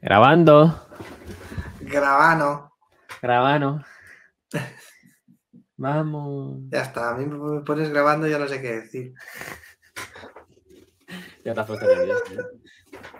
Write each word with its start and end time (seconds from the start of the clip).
Grabando, 0.00 0.80
Grabano. 1.82 2.72
grabando. 3.20 3.84
Vamos. 5.76 6.58
Ya 6.70 6.82
está, 6.82 7.10
a 7.10 7.14
mí 7.16 7.26
me 7.26 7.60
pones 7.60 7.90
grabando 7.90 8.26
y 8.26 8.30
ya 8.30 8.38
no 8.38 8.48
sé 8.48 8.62
qué 8.62 8.80
decir. 8.80 9.12
Ya 11.44 11.52
te 11.52 11.60
has 11.60 11.66
puesto 11.66 11.86
nervioso. 11.86 12.24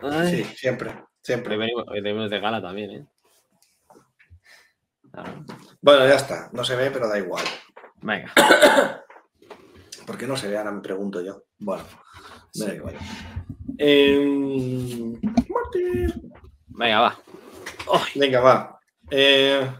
¿Eh? 0.03 0.09
Ay, 0.11 0.45
Sí, 0.45 0.45
siempre, 0.57 0.91
Hoy 0.91 0.97
siempre. 1.23 1.57
venimos, 1.57 1.85
hoy 1.89 2.01
venimos 2.01 2.31
de 2.31 2.41
gala 2.41 2.61
también, 2.63 2.91
¿eh? 2.91 3.07
Ah, 5.13 5.25
Bueno, 5.81 6.07
ya 6.07 6.15
está, 6.17 6.49
no 6.53 6.65
se 6.65 6.77
ve, 6.77 6.91
pero 6.91 7.09
da 7.09 7.19
igual. 7.19 7.45
venga. 8.03 8.33
¿Por 10.07 10.17
qué 10.19 10.27
no 10.27 10.37
se 10.37 10.49
ve? 10.49 10.59
Ahora 10.59 10.73
me 10.73 10.81
pregunto 10.81 11.21
yo. 11.21 11.45
Bueno, 11.59 11.85
me 12.55 12.65
da 12.65 12.71
Sí. 12.71 12.77
igual. 12.77 12.95
Martín. 15.49 16.33
Venga, 16.69 17.01
va. 17.01 17.19
Ay, 17.93 18.13
Venga, 18.21 18.41
va. 18.41 18.81
Eh, 19.11 19.71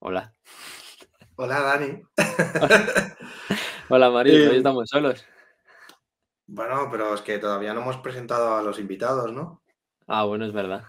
Hola. 0.00 0.32
hola, 1.36 1.60
Dani. 1.60 2.02
Hola, 3.90 4.10
Mario. 4.10 4.34
Eh, 4.34 4.48
Hoy 4.48 4.56
estamos 4.58 4.88
solos. 4.88 5.24
Bueno, 6.48 6.88
pero 6.90 7.14
es 7.14 7.20
que 7.20 7.38
todavía 7.38 7.74
no 7.74 7.82
hemos 7.82 7.98
presentado 7.98 8.56
a 8.56 8.62
los 8.62 8.78
invitados, 8.78 9.32
¿no? 9.32 9.62
Ah, 10.06 10.24
bueno, 10.24 10.46
es 10.46 10.52
verdad. 10.52 10.84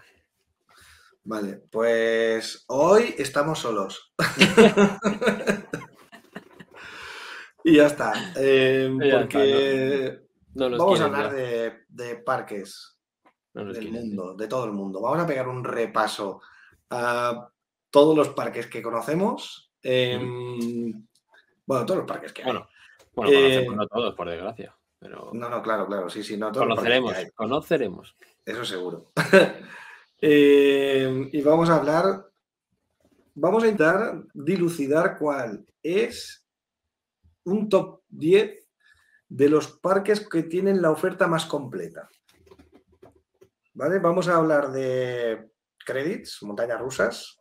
Vale, 1.22 1.62
pues 1.70 2.64
hoy 2.68 3.14
estamos 3.18 3.58
solos. 3.58 4.12
y 7.64 7.76
ya 7.76 7.86
está. 7.86 8.12
eh, 8.36 8.90
Ya 8.98 9.04
está, 9.06 9.20
porque 9.28 10.20
No 10.54 10.70
vamos 10.70 11.00
a 11.00 11.04
hablar 11.04 11.30
de, 11.32 11.84
de 11.88 12.16
parques 12.16 12.98
No 13.52 13.64
del 13.66 13.74
quieren. 13.78 13.92
mundo, 13.92 14.34
de 14.34 14.48
todo 14.48 14.64
el 14.64 14.72
mundo. 14.72 15.00
Vamos 15.02 15.18
a 15.20 15.26
pegar 15.26 15.46
un 15.46 15.62
repaso 15.62 16.40
a 16.88 17.48
todos 17.90 18.16
los 18.16 18.30
parques 18.30 18.66
que 18.66 18.80
conocemos. 18.82 19.70
em, 19.82 21.06
bueno, 21.66 21.84
todos 21.86 21.98
los 21.98 22.06
parques 22.08 22.32
que 22.32 22.42
hay. 22.42 22.46
Bueno, 22.50 22.66
bueno, 23.14 23.30
Eh, 23.30 23.34
conocemos 23.42 23.76
no 23.76 23.86
todos, 23.86 24.14
por 24.14 24.28
desgracia. 24.30 24.74
Pero 25.00 25.30
No, 25.32 25.48
no, 25.48 25.62
claro, 25.62 25.86
claro, 25.86 26.08
sí, 26.10 26.22
sí, 26.22 26.36
no, 26.36 26.52
que 26.52 26.58
conoceremos, 26.58 27.14
conoceremos. 27.34 28.16
Eso 28.44 28.64
seguro. 28.64 29.10
Eh, 30.22 31.30
y 31.32 31.40
vamos 31.40 31.70
a 31.70 31.76
hablar, 31.76 32.28
vamos 33.34 33.64
a 33.64 33.68
intentar 33.68 34.22
dilucidar 34.34 35.16
cuál 35.16 35.64
es 35.82 36.44
un 37.44 37.70
top 37.70 38.02
10 38.10 38.66
de 39.30 39.48
los 39.48 39.68
parques 39.68 40.28
que 40.28 40.42
tienen 40.42 40.82
la 40.82 40.90
oferta 40.90 41.26
más 41.26 41.46
completa. 41.46 42.10
¿Vale? 43.72 43.98
Vamos 43.98 44.28
a 44.28 44.36
hablar 44.36 44.70
de 44.72 45.52
credits, 45.86 46.42
montañas 46.42 46.78
rusas. 46.80 47.38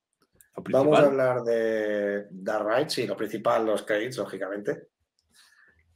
Vamos 0.56 1.00
a 1.00 1.04
hablar 1.04 1.44
de 1.44 2.28
Dark 2.30 2.66
Rides, 2.66 2.94
sí, 2.94 3.08
lo 3.08 3.18
principal, 3.18 3.66
los 3.66 3.84
credits, 3.84 4.18
lógicamente. 4.18 4.88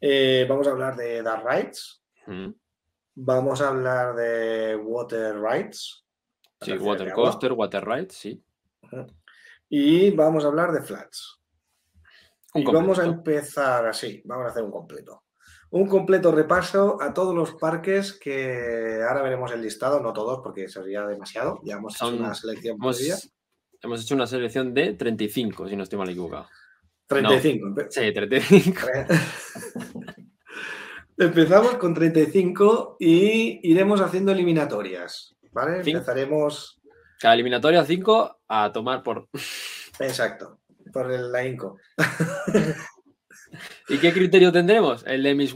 Eh, 0.06 0.46
vamos 0.50 0.68
a 0.68 0.72
hablar 0.72 0.98
de 0.98 1.24
Dark 1.24 1.48
Rides. 1.50 2.04
Mm. 2.28 2.50
Vamos 3.16 3.62
a 3.62 3.70
hablar 3.70 4.14
de 4.16 4.76
Water 4.76 5.40
Rides. 5.40 6.04
Sí, 6.60 6.74
water 6.74 7.14
coaster, 7.14 7.54
water 7.54 7.86
ride, 7.86 8.10
sí. 8.10 8.44
Y 9.70 10.12
vamos 10.12 10.44
a 10.44 10.48
hablar 10.48 10.74
de 10.74 10.82
flats. 10.82 11.40
Un 12.54 12.62
y 12.62 12.66
vamos 12.66 13.00
a 13.00 13.06
empezar 13.06 13.88
así, 13.88 14.22
vamos 14.26 14.48
a 14.48 14.50
hacer 14.50 14.64
un 14.64 14.72
completo. 14.72 15.24
Un 15.72 15.88
completo 15.88 16.34
repaso 16.34 17.02
a 17.02 17.14
todos 17.14 17.34
los 17.34 17.54
parques 17.54 18.14
que 18.14 19.00
ahora 19.08 19.22
veremos 19.22 19.54
el 19.54 19.62
listado, 19.62 20.02
no 20.02 20.12
todos 20.12 20.42
porque 20.44 20.68
sería 20.68 21.08
demasiado, 21.08 21.62
ya 21.64 21.78
hemos 21.78 21.96
hecho 21.96 22.10
una 22.10 22.36
selección 22.36 22.76
Hemos, 22.76 23.32
hemos 23.82 24.04
hecho 24.04 24.16
una 24.16 24.28
selección 24.28 24.74
de 24.74 24.94
35, 24.94 25.70
si 25.70 25.76
no 25.78 25.84
estoy 25.84 25.98
mal 25.98 26.10
equivocado. 26.10 26.48
35. 27.14 27.68
empe- 27.68 27.88
Sí, 27.90 28.12
35. 28.14 28.82
Empezamos 31.18 31.76
con 31.76 31.94
35 31.94 32.98
y 33.00 33.60
iremos 33.70 34.02
haciendo 34.02 34.32
eliminatorias. 34.32 35.36
¿Vale? 35.52 35.84
Cinco. 35.84 36.00
Empezaremos. 36.00 36.82
Cada 37.20 37.36
eliminatoria 37.36 37.86
5 37.86 38.40
a 38.48 38.72
tomar 38.72 39.04
por. 39.04 39.28
Exacto. 40.00 40.60
Por 40.92 41.12
el 41.12 41.32
la 41.32 41.46
Inco. 41.46 41.78
¿Y 43.90 43.98
qué 44.00 44.12
criterio 44.12 44.52
tendremos? 44.52 45.04
El 45.06 45.22
de 45.24 45.36
mis. 45.36 45.56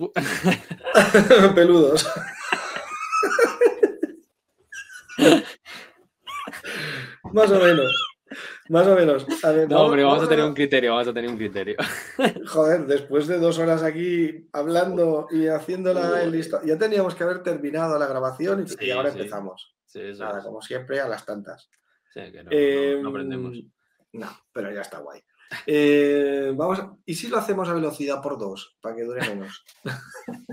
Peludos. 1.56 2.08
Más 7.34 7.52
o 7.52 7.60
menos. 7.60 7.92
Más 8.70 8.88
o 8.88 8.96
menos. 8.96 9.26
A 9.44 9.52
ver, 9.52 9.70
No, 9.70 9.82
hombre, 9.84 10.04
vamos 10.04 10.24
a 10.24 10.30
tener 10.30 10.44
un 10.46 10.54
criterio, 10.54 10.92
vamos 10.94 11.08
a 11.08 11.14
tener 11.14 11.30
un 11.30 11.38
criterio. 11.38 11.76
Joder, 12.48 12.86
después 12.86 13.28
de 13.28 13.40
dos 13.40 13.58
horas 13.60 13.84
aquí 13.84 14.48
hablando 14.54 15.28
y 15.32 15.48
haciéndola 15.48 16.08
Joder. 16.08 16.24
el 16.24 16.32
listo, 16.32 16.60
ya 16.66 16.78
teníamos 16.78 17.16
que 17.16 17.24
haber 17.24 17.44
terminado 17.44 17.98
la 17.98 18.08
grabación 18.08 18.66
y, 18.80 18.92
ahora 18.92 19.12
sí. 19.12 19.20
empezamos. 19.20 19.76
Sí, 19.86 20.02
eso 20.02 20.24
Nada, 20.24 20.40
es. 20.40 20.46
como 20.46 20.62
siempre, 20.62 21.00
a 21.00 21.08
las 21.08 21.26
tantas. 21.26 21.70
Sí, 22.14 22.22
que 22.32 22.38
no, 22.44 22.44
no- 22.44 22.50
Eh, 22.52 23.00
no 23.02 23.10
aprendemos. 23.10 23.58
No, 24.14 24.28
pero 24.52 24.72
ya 24.74 24.82
está 24.82 25.00
guay. 25.00 25.22
Eh, 25.66 26.52
vamos 26.56 26.80
a- 26.80 26.94
¿Y 27.06 27.16
si 27.16 27.28
lo 27.30 27.38
hacemos 27.38 27.70
a 27.70 27.74
velocidad 27.74 28.22
por 28.22 28.38
dos? 28.38 28.78
Para 28.82 28.96
que 28.96 29.04
dure 29.04 29.22
menos. 29.30 29.64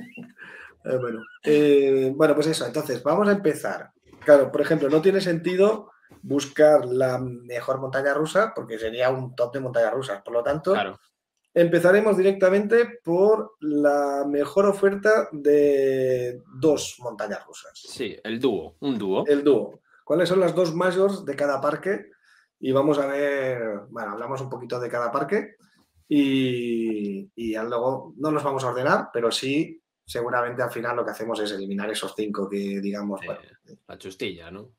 Eh, 0.86 0.98
bueno, 1.00 1.22
eh, 1.42 2.12
bueno, 2.14 2.34
pues 2.34 2.46
eso. 2.48 2.66
Entonces, 2.66 3.02
vamos 3.02 3.26
a 3.26 3.32
empezar. 3.32 3.90
Claro, 4.22 4.52
por 4.52 4.60
ejemplo, 4.60 4.90
no 4.90 5.00
tiene 5.00 5.22
sentido 5.22 5.90
buscar 6.26 6.86
la 6.86 7.18
mejor 7.18 7.80
montaña 7.80 8.14
rusa 8.14 8.52
porque 8.54 8.78
sería 8.78 9.10
un 9.10 9.34
top 9.34 9.52
de 9.52 9.60
montañas 9.60 9.92
rusas. 9.92 10.22
Por 10.22 10.32
lo 10.32 10.42
tanto, 10.42 10.72
Claro. 10.72 10.98
empezaremos 11.52 12.16
directamente 12.16 12.98
por 13.04 13.52
la 13.60 14.24
mejor 14.26 14.64
oferta 14.66 15.28
de 15.32 16.42
dos 16.58 16.96
montañas 17.00 17.44
rusas. 17.46 17.72
Sí, 17.74 18.16
el 18.24 18.40
dúo, 18.40 18.76
un 18.80 18.96
dúo. 18.98 19.24
El 19.26 19.44
dúo. 19.44 19.80
¿Cuáles 20.04 20.28
son 20.28 20.40
las 20.40 20.54
dos 20.54 20.74
majors 20.74 21.24
de 21.24 21.36
cada 21.36 21.60
parque? 21.60 22.10
Y 22.58 22.72
vamos 22.72 22.98
a 22.98 23.06
ver, 23.06 23.80
bueno, 23.90 24.12
hablamos 24.12 24.40
un 24.40 24.48
poquito 24.48 24.80
de 24.80 24.88
cada 24.88 25.12
parque 25.12 25.56
y, 26.08 27.30
y 27.34 27.54
luego 27.56 28.14
no 28.16 28.30
los 28.30 28.42
vamos 28.42 28.64
a 28.64 28.68
ordenar, 28.70 29.08
pero 29.12 29.30
sí, 29.30 29.82
seguramente 30.06 30.62
al 30.62 30.70
final 30.70 30.96
lo 30.96 31.04
que 31.04 31.10
hacemos 31.10 31.38
es 31.40 31.52
eliminar 31.52 31.90
esos 31.90 32.14
cinco 32.16 32.48
que 32.48 32.80
digamos, 32.80 33.20
Eh, 33.22 33.26
bueno, 33.26 33.40
la 33.88 33.98
chustilla, 33.98 34.50
¿no? 34.50 34.70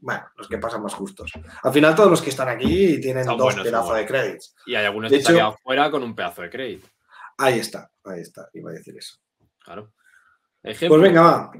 Bueno, 0.00 0.24
los 0.36 0.48
que 0.48 0.58
pasan 0.58 0.82
más 0.82 0.94
justos. 0.94 1.32
Al 1.62 1.72
final 1.72 1.94
todos 1.94 2.10
los 2.10 2.22
que 2.22 2.30
están 2.30 2.48
aquí 2.48 3.00
tienen 3.00 3.24
Son 3.24 3.36
dos 3.36 3.46
buenos, 3.46 3.64
pedazos 3.64 3.96
de 3.96 4.06
credits. 4.06 4.54
Y 4.66 4.74
hay 4.74 4.84
algunos 4.86 5.10
De 5.10 5.16
que 5.18 5.22
se 5.22 5.28
han 5.28 5.34
hecho- 5.34 5.38
quedado 5.44 5.58
fuera 5.62 5.90
con 5.90 6.02
un 6.02 6.14
pedazo 6.14 6.42
de 6.42 6.50
crédito. 6.50 6.88
Ahí 7.38 7.58
está, 7.60 7.90
ahí 8.04 8.20
está, 8.20 8.48
iba 8.54 8.70
a 8.70 8.74
decir 8.74 8.96
eso. 8.96 9.16
Claro. 9.64 9.92
Ejemplo. 10.62 10.98
Pues 10.98 11.08
venga, 11.08 11.22
va. 11.22 11.52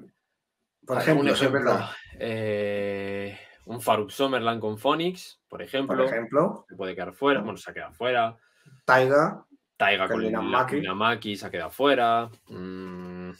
Por 0.86 0.98
ejemplo, 0.98 1.24
eso 1.32 1.34
es 1.34 1.40
ejemplo. 1.50 1.70
verdad. 1.72 1.90
eh, 2.18 3.38
un 3.66 3.80
Faruk 3.80 4.10
Summerland 4.10 4.60
con 4.60 4.78
Phoenix, 4.78 5.40
por 5.48 5.60
ejemplo. 5.62 5.96
Por 5.96 6.06
ejemplo, 6.06 6.64
Se 6.68 6.74
puede 6.76 6.94
quedar 6.94 7.12
fuera. 7.12 7.40
Bueno, 7.40 7.56
se 7.58 7.70
ha 7.70 7.74
quedado 7.74 7.92
fuera. 7.92 8.36
Taiga, 8.84 9.44
Taiga 9.76 10.08
Con 10.08 10.20
Linamaki 10.22 11.36
se 11.36 11.46
ha 11.46 11.50
quedado 11.50 11.70
fuera. 11.70 12.28
Mm, 12.48 13.30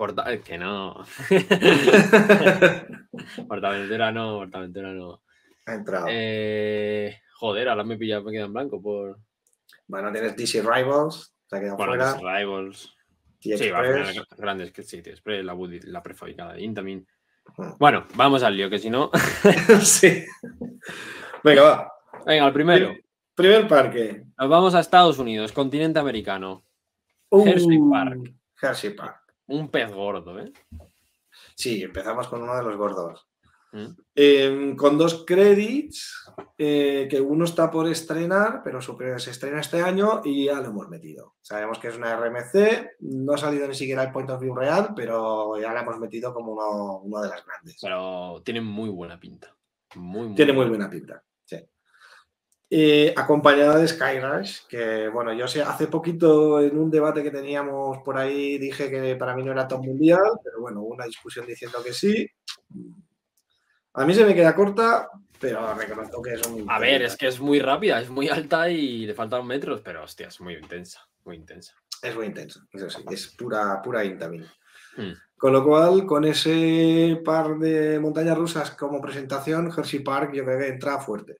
Porta- 0.00 0.32
eh, 0.32 0.40
que 0.40 0.56
no. 0.56 1.04
Portaventura 3.48 4.12
no, 4.12 4.38
Portaventura 4.38 4.92
no. 4.92 5.22
ha 5.66 5.74
entrado. 5.74 6.06
Eh, 6.08 7.20
joder, 7.34 7.68
ahora 7.68 7.84
me 7.84 7.96
pilla, 7.98 8.20
me 8.20 8.32
queda 8.32 8.44
en 8.46 8.52
blanco 8.54 8.80
por. 8.80 9.18
Bueno, 9.86 10.10
tienes 10.12 10.34
DC 10.36 10.62
Rivals, 10.62 11.34
se 11.46 11.56
ha 11.56 11.60
quedado 11.60 11.76
Bueno, 11.76 11.92
fuera. 11.92 12.12
los 12.12 12.20
Rivals. 12.22 12.96
Sí, 13.40 13.70
va 13.70 13.78
a 13.80 13.82
grandes 14.36 14.70
que 14.72 14.82
sí, 14.82 14.98
Express, 14.98 15.44
la, 15.44 15.54
Woody- 15.54 15.82
la 15.84 16.02
prefabricada 16.02 16.52
de 16.54 16.62
Intamin. 16.62 17.06
Ujú. 17.56 17.76
Bueno, 17.78 18.06
vamos 18.14 18.42
al 18.42 18.54
lío, 18.56 18.68
que 18.70 18.78
si 18.78 18.90
no. 18.90 19.10
sí. 19.82 20.24
Venga, 21.42 21.62
va. 21.62 21.92
Venga, 22.26 22.46
el 22.46 22.52
primero. 22.52 22.94
Primer 23.34 23.66
parque. 23.66 24.24
Nos 24.38 24.48
vamos 24.48 24.74
a 24.74 24.80
Estados 24.80 25.18
Unidos, 25.18 25.52
continente 25.52 25.98
americano. 25.98 26.64
Uh, 27.30 27.46
Hershey 27.46 27.78
Park. 27.90 28.32
Hershey 28.62 28.90
Park. 28.90 29.16
Un 29.50 29.68
pez 29.70 29.92
gordo, 29.92 30.38
¿eh? 30.38 30.52
Sí, 31.54 31.82
empezamos 31.82 32.28
con 32.28 32.42
uno 32.42 32.56
de 32.56 32.62
los 32.62 32.76
gordos. 32.76 33.26
Mm. 33.72 33.86
eh, 34.16 34.74
con 34.76 34.98
dos 34.98 35.24
credits, 35.24 36.24
eh, 36.58 37.06
que 37.08 37.20
uno 37.20 37.44
está 37.44 37.70
por 37.70 37.86
estrenar, 37.88 38.62
pero 38.64 38.82
su- 38.82 38.98
se 39.18 39.30
estrena 39.30 39.60
este 39.60 39.80
año 39.80 40.22
y 40.24 40.46
ya 40.46 40.60
lo 40.60 40.70
hemos 40.70 40.88
metido. 40.88 41.36
Sabemos 41.40 41.78
que 41.78 41.86
es 41.86 41.96
una 41.96 42.12
RMC, 42.16 42.96
no 42.98 43.32
ha 43.34 43.38
salido 43.38 43.68
ni 43.68 43.74
siquiera 43.76 44.02
el 44.02 44.10
point 44.10 44.28
of 44.28 44.40
view 44.40 44.56
real, 44.56 44.92
pero 44.96 45.56
ya 45.56 45.72
la 45.72 45.82
hemos 45.82 46.00
metido 46.00 46.34
como 46.34 46.50
uno, 46.54 46.98
uno 46.98 47.20
de 47.22 47.28
las 47.28 47.46
grandes. 47.46 47.78
Pero 47.80 48.42
tiene 48.44 48.60
muy 48.60 48.88
buena 48.90 49.20
pinta. 49.20 49.54
Muy, 49.94 50.26
muy 50.26 50.34
Tiene 50.34 50.52
muy 50.52 50.66
buena 50.66 50.90
pinta, 50.90 51.22
Eh, 52.72 53.12
acompañada 53.16 53.78
de 53.78 53.88
Skyrush, 53.88 54.68
que 54.68 55.08
bueno, 55.08 55.32
yo 55.32 55.48
sé, 55.48 55.60
hace 55.60 55.88
poquito 55.88 56.60
en 56.60 56.78
un 56.78 56.88
debate 56.88 57.20
que 57.20 57.32
teníamos 57.32 57.98
por 58.04 58.16
ahí 58.16 58.58
dije 58.58 58.88
que 58.88 59.16
para 59.16 59.34
mí 59.34 59.42
no 59.42 59.50
era 59.50 59.66
top 59.66 59.84
mundial, 59.84 60.38
pero 60.44 60.60
bueno, 60.60 60.80
hubo 60.82 60.94
una 60.94 61.04
discusión 61.04 61.44
diciendo 61.46 61.82
que 61.82 61.92
sí. 61.92 62.28
A 63.94 64.06
mí 64.06 64.14
se 64.14 64.24
me 64.24 64.36
queda 64.36 64.54
corta, 64.54 65.08
pero 65.40 65.74
reconozco 65.74 66.22
que 66.22 66.34
es 66.34 66.46
un... 66.46 66.70
A 66.70 66.78
ver, 66.78 67.02
es 67.02 67.16
que 67.16 67.26
es 67.26 67.40
muy 67.40 67.58
rápida, 67.58 68.00
es 68.00 68.08
muy 68.08 68.28
alta 68.28 68.70
y 68.70 69.04
le 69.04 69.14
faltan 69.14 69.44
metros, 69.48 69.80
pero 69.80 70.04
hostia, 70.04 70.28
es 70.28 70.40
muy 70.40 70.54
intensa, 70.54 71.00
muy 71.24 71.34
intensa. 71.34 71.74
Es 72.00 72.14
muy 72.14 72.26
intenso, 72.26 72.60
eso 72.72 72.88
sí, 72.88 73.02
es 73.10 73.34
pura, 73.36 73.82
pura 73.82 74.04
Intamin. 74.04 74.46
Hmm. 74.96 75.12
Con 75.36 75.52
lo 75.52 75.64
cual, 75.64 76.06
con 76.06 76.24
ese 76.24 77.20
par 77.24 77.58
de 77.58 77.98
montañas 77.98 78.38
rusas 78.38 78.70
como 78.70 79.00
presentación, 79.00 79.72
Hershey 79.76 80.00
Park 80.00 80.34
yo 80.34 80.44
creo 80.44 80.58
que 80.60 80.68
entra 80.68 81.00
fuerte. 81.00 81.38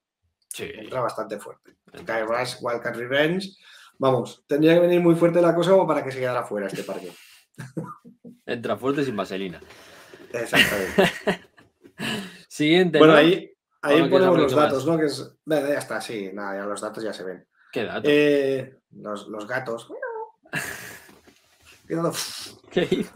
Sí. 0.52 0.70
entra 0.74 1.00
bastante 1.00 1.38
fuerte. 1.38 1.76
Sky 1.96 2.22
Rush, 2.26 2.56
Wildcat 2.60 2.96
Revenge. 2.96 3.48
Vamos, 3.98 4.44
tendría 4.46 4.74
que 4.74 4.80
venir 4.80 5.00
muy 5.00 5.14
fuerte 5.14 5.40
la 5.40 5.54
cosa 5.54 5.70
como 5.70 5.86
para 5.86 6.02
que 6.02 6.10
se 6.10 6.18
quedara 6.18 6.44
fuera 6.44 6.66
este 6.66 6.82
parque. 6.82 7.12
Entra 8.46 8.76
fuerte 8.76 9.04
sin 9.04 9.16
vaselina. 9.16 9.60
Exactamente. 10.32 11.44
Siguiente. 12.48 12.98
bueno, 12.98 13.12
¿no? 13.12 13.18
ahí, 13.18 13.52
ahí 13.82 14.08
ponemos 14.08 14.38
los 14.38 14.54
más. 14.54 14.64
datos, 14.64 14.86
¿no? 14.86 14.98
Que 14.98 15.06
es. 15.06 15.32
Ya 15.46 15.78
está, 15.78 16.00
sí, 16.00 16.30
nada, 16.32 16.56
ya 16.56 16.66
los 16.66 16.80
datos 16.80 17.04
ya 17.04 17.12
se 17.12 17.24
ven. 17.24 17.46
¿Qué 17.70 17.84
dato? 17.84 18.08
Eh, 18.10 18.78
los, 18.92 19.28
los 19.28 19.46
gatos. 19.46 19.92
¿Qué? 22.70 23.06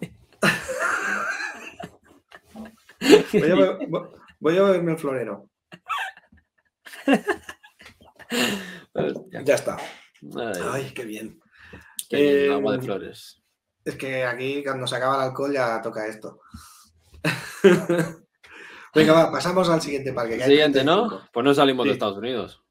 Voy 3.33 3.51
a, 3.51 3.79
voy 4.39 4.59
a 4.59 4.63
beberme 4.63 4.93
el 4.93 4.99
florero. 4.99 5.49
Ya 9.47 9.55
está. 9.55 9.77
Ay, 9.77 10.63
Ay, 10.73 10.91
qué 10.95 11.05
bien. 11.05 11.41
qué 12.09 12.17
bien, 12.17 12.51
eh, 12.51 12.55
agua 12.55 12.73
de 12.77 12.83
flores. 12.83 13.43
Es 13.85 13.97
que 13.97 14.25
aquí 14.25 14.63
cuando 14.65 14.87
se 14.87 14.97
acaba 14.97 15.17
el 15.17 15.29
alcohol 15.29 15.53
ya 15.53 15.83
toca 15.83 16.07
esto. 16.07 16.41
Venga, 18.95 19.13
va, 19.13 19.33
pasamos 19.33 19.69
al 19.69 19.83
siguiente 19.83 20.13
parque. 20.13 20.39
que 20.39 20.45
Siguiente, 20.45 20.85
¿no? 20.85 21.01
35. 21.09 21.31
Pues 21.33 21.45
no 21.45 21.55
salimos 21.55 21.87
de. 21.87 21.93
Estados 21.93 22.17
Unidos. 22.19 22.63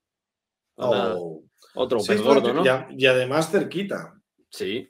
Nada, 0.77 1.15
Oh. 1.17 1.43
Otro 1.75 1.99
Sí, 1.99 2.09
pez 2.09 2.21
gordo, 2.21 2.53
¿no? 2.53 2.63
y 2.91 3.05
además 3.07 3.49
cerquita. 3.51 4.13
Sí. 4.49 4.89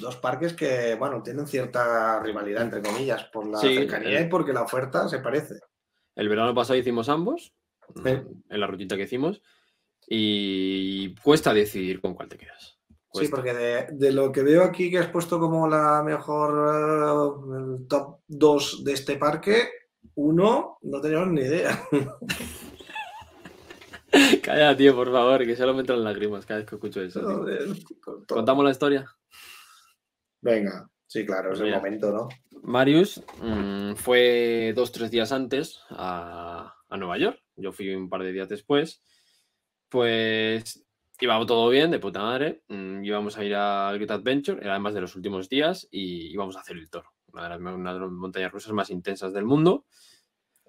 Dos 0.00 0.16
parques 0.16 0.54
que, 0.54 0.94
bueno, 0.96 1.22
tienen 1.22 1.46
cierta 1.46 2.20
rivalidad, 2.20 2.62
entre 2.62 2.82
comillas, 2.82 3.24
por 3.32 3.46
la 3.46 3.58
Sí, 3.58 3.74
cercanía 3.76 4.18
el- 4.20 4.26
y 4.26 4.28
porque 4.28 4.52
la 4.52 4.62
oferta 4.62 5.08
se 5.08 5.18
parece. 5.20 5.54
El 6.14 6.28
verano 6.28 6.54
pasado 6.54 6.78
hicimos 6.78 7.08
ambos, 7.08 7.52
Mm, 7.94 8.42
en 8.50 8.60
la 8.60 8.66
rutita 8.66 8.96
que 8.96 9.04
hicimos, 9.04 9.42
y 10.06 11.14
cuesta 11.16 11.52
decidir 11.52 12.00
con 12.00 12.14
cuál 12.14 12.28
te 12.28 12.38
quedas. 12.38 12.78
Sí, 13.12 13.28
porque 13.28 13.54
de, 13.54 13.86
de 13.92 14.12
lo 14.12 14.30
que 14.30 14.42
veo 14.42 14.62
aquí 14.62 14.90
que 14.90 14.98
has 14.98 15.08
puesto 15.08 15.40
como 15.40 15.66
la 15.66 16.02
mejor 16.02 17.80
eh, 17.80 17.84
top 17.88 18.20
2 18.28 18.84
de 18.84 18.92
este 18.92 19.16
parque, 19.16 19.68
uno 20.14 20.78
no 20.82 21.00
teníamos 21.00 21.28
ni 21.28 21.40
idea. 21.40 21.82
Calla, 24.42 24.76
tío, 24.76 24.94
por 24.94 25.10
favor, 25.10 25.44
que 25.44 25.56
solo 25.56 25.74
me 25.74 25.80
entran 25.80 26.04
lágrimas 26.04 26.46
cada 26.46 26.60
vez 26.60 26.68
que 26.68 26.76
escucho 26.76 27.02
eso. 27.02 27.44
¿Contamos 28.26 28.64
la 28.64 28.70
historia? 28.70 29.06
Venga, 30.40 30.88
sí, 31.06 31.26
claro, 31.26 31.52
es 31.52 31.60
el 31.60 31.72
momento, 31.72 32.12
¿no? 32.12 32.28
Marius 32.62 33.22
mm, 33.42 33.94
fue 33.94 34.72
dos, 34.74 34.92
tres 34.92 35.10
días 35.10 35.32
antes 35.32 35.80
a, 35.90 36.74
a 36.88 36.96
Nueva 36.96 37.18
York. 37.18 37.40
Yo 37.58 37.72
fui 37.72 37.94
un 37.94 38.08
par 38.08 38.22
de 38.22 38.32
días 38.32 38.48
después. 38.48 39.02
Pues 39.88 40.84
iba 41.20 41.46
todo 41.46 41.68
bien, 41.68 41.90
de 41.90 41.98
puta 41.98 42.20
madre. 42.22 42.62
Mm, 42.68 43.04
íbamos 43.04 43.36
a 43.36 43.44
ir 43.44 43.54
a 43.54 43.90
Great 43.94 44.10
Adventure, 44.10 44.60
era 44.60 44.72
además 44.72 44.94
de 44.94 45.00
los 45.00 45.16
últimos 45.16 45.48
días, 45.48 45.88
y 45.90 46.32
íbamos 46.32 46.56
a 46.56 46.60
hacer 46.60 46.76
el 46.76 46.88
toro. 46.90 47.12
Una 47.32 47.42
de 47.44 47.48
las, 47.50 47.60
una 47.60 47.94
de 47.94 48.00
las 48.00 48.10
montañas 48.10 48.52
rusas 48.52 48.72
más 48.72 48.90
intensas 48.90 49.32
del 49.32 49.44
mundo. 49.44 49.84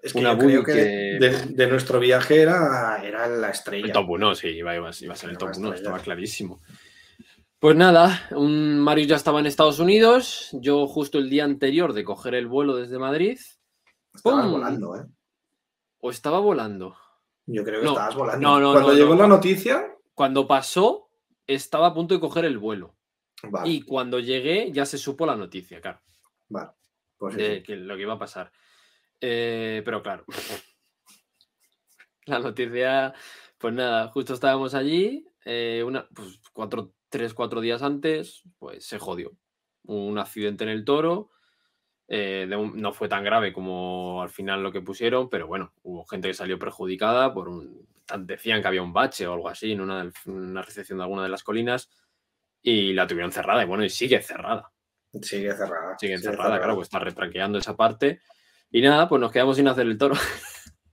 Es 0.02 0.12
que 0.14 0.18
Una 0.20 0.32
yo 0.32 0.38
creo 0.38 0.64
que, 0.64 0.72
que- 0.72 1.18
De, 1.20 1.46
de 1.46 1.66
nuestro 1.66 2.00
viaje 2.00 2.40
era, 2.42 3.02
era 3.04 3.26
la 3.28 3.46
El 3.48 3.52
estrella. 3.52 3.92
top 3.92 4.08
1, 4.10 4.34
sí, 4.34 4.48
iba, 4.48 4.74
iba- 4.74 4.90
iba 5.00 5.12
a 5.12 5.16
ser 5.16 5.30
el 5.30 5.38
top 5.38 5.48
a 5.48 5.50
1, 5.52 5.52
estrellar. 5.52 5.76
estaba 5.76 5.98
clarísimo. 6.00 6.60
Pues 7.58 7.76
nada, 7.76 8.26
un 8.30 8.78
Marius 8.78 9.08
ya 9.08 9.16
estaba 9.16 9.38
en 9.40 9.46
Estados 9.46 9.78
Unidos. 9.78 10.48
Yo 10.54 10.86
justo 10.86 11.18
el 11.18 11.28
día 11.28 11.44
anterior 11.44 11.92
de 11.92 12.04
coger 12.04 12.34
el 12.34 12.46
vuelo 12.46 12.74
desde 12.76 12.98
Madrid, 12.98 13.38
volando, 14.24 14.96
¿eh? 14.96 15.04
O 16.00 16.10
estaba 16.10 16.38
volando. 16.40 16.96
Yo 17.46 17.64
creo 17.64 17.80
que 17.80 17.86
No, 17.86 17.92
estabas 17.92 18.14
volando. 18.14 18.48
no, 18.48 18.60
no, 18.60 18.72
Cuando 18.72 18.94
llegó 18.94 19.14
la 19.14 19.26
noticia, 19.26 19.96
Cuando 20.14 20.46
pasó, 20.46 21.10
estaba 21.46 21.88
a 21.88 21.94
punto 21.94 22.14
de 22.14 22.20
coger 22.20 22.44
el 22.44 22.58
vuelo. 22.58 22.96
vale, 23.42 23.68
Y 23.70 23.82
cuando 23.82 24.18
llegué, 24.20 24.70
ya 24.72 24.84
se 24.86 24.98
supo 24.98 25.26
la 25.26 25.36
noticia, 25.36 25.80
claro, 25.80 26.00
vale. 26.48 26.70
Pues 27.16 27.34
sí, 27.34 27.40
de 27.42 27.56
sí. 27.56 27.62
que 27.62 27.76
lo 27.76 27.96
que 27.96 28.02
iba 28.02 28.14
a 28.14 28.18
pasar. 28.18 28.50
Eh, 29.20 29.82
pero 29.84 30.02
claro, 30.02 30.24
la 32.26 32.38
noticia, 32.38 33.14
pues 33.58 33.74
nada, 33.74 34.08
justo 34.08 34.34
estábamos 34.34 34.74
allí, 34.74 35.26
eh, 35.44 35.82
una, 35.84 36.08
pues 36.14 36.40
cuatro, 36.52 36.92
tres, 37.08 37.34
cuatro 37.34 37.60
días 37.60 37.82
antes, 37.82 38.42
pues 38.58 38.84
se 38.86 38.98
jodió. 38.98 39.32
Un 39.84 40.18
accidente 40.18 40.64
en 40.64 40.70
el 40.70 40.84
toro. 40.84 41.30
Eh, 42.12 42.46
de 42.48 42.56
un- 42.56 42.76
no 42.80 42.92
fue 42.92 43.08
tan 43.08 43.22
grave 43.24 43.52
como 43.52 44.20
al 44.20 44.28
final 44.30 44.62
lo 44.62 44.72
que 44.72 44.80
pusieron, 44.82 45.30
pero 45.30 45.46
bueno, 45.46 45.72
hubo 45.84 46.04
gente 46.04 46.28
que 46.28 46.34
salió 46.34 46.58
perjudicada 46.58 47.32
por 47.32 47.48
un. 47.48 47.88
Decían 48.18 48.60
que 48.60 48.66
había 48.68 48.82
un 48.82 48.92
bache 48.92 49.26
o 49.28 49.32
algo 49.34 49.48
así 49.48 49.70
en 49.72 49.80
una, 49.80 50.10
una 50.26 50.60
recepción 50.62 50.98
de 50.98 51.04
alguna 51.04 51.22
de 51.22 51.28
las 51.28 51.44
colinas 51.44 51.88
y 52.60 52.92
la 52.92 53.06
tuvieron 53.06 53.30
cerrada. 53.30 53.62
Y 53.62 53.66
bueno, 53.66 53.84
y 53.84 53.88
sigue 53.90 54.20
cerrada. 54.20 54.70
Sigue 55.22 55.52
cerrada. 55.54 55.96
Sigue 55.98 56.18
cerrada, 56.18 56.58
claro, 56.58 56.74
pues 56.74 56.86
está 56.86 56.98
retranqueando 56.98 57.58
esa 57.58 57.76
parte. 57.76 58.20
Y 58.72 58.80
nada, 58.82 59.08
pues 59.08 59.20
nos 59.20 59.30
quedamos 59.32 59.56
sin 59.56 59.68
hacer 59.68 59.86
el 59.86 59.96
toro. 59.96 60.14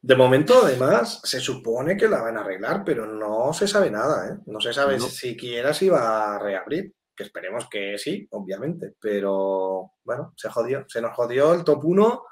De 0.00 0.16
momento, 0.16 0.62
además, 0.64 1.20
se 1.22 1.38
supone 1.38 1.96
que 1.96 2.08
la 2.08 2.20
van 2.20 2.36
a 2.36 2.40
arreglar, 2.40 2.82
pero 2.84 3.06
no 3.06 3.52
se 3.52 3.68
sabe 3.68 3.88
nada, 3.88 4.30
¿eh? 4.30 4.38
No 4.46 4.60
se 4.60 4.72
sabe 4.72 4.98
No. 4.98 5.04
siquiera 5.06 5.72
si 5.72 5.88
va 5.88 6.34
a 6.34 6.38
reabrir. 6.40 6.92
Que 7.14 7.24
esperemos 7.24 7.68
que 7.68 7.98
sí, 7.98 8.26
obviamente. 8.30 8.94
Pero 9.00 9.92
bueno, 10.04 10.32
se 10.36 10.48
jodió. 10.48 10.84
Se 10.88 11.00
nos 11.02 11.14
jodió 11.14 11.54
el 11.54 11.64
top 11.64 11.84
1 11.84 12.22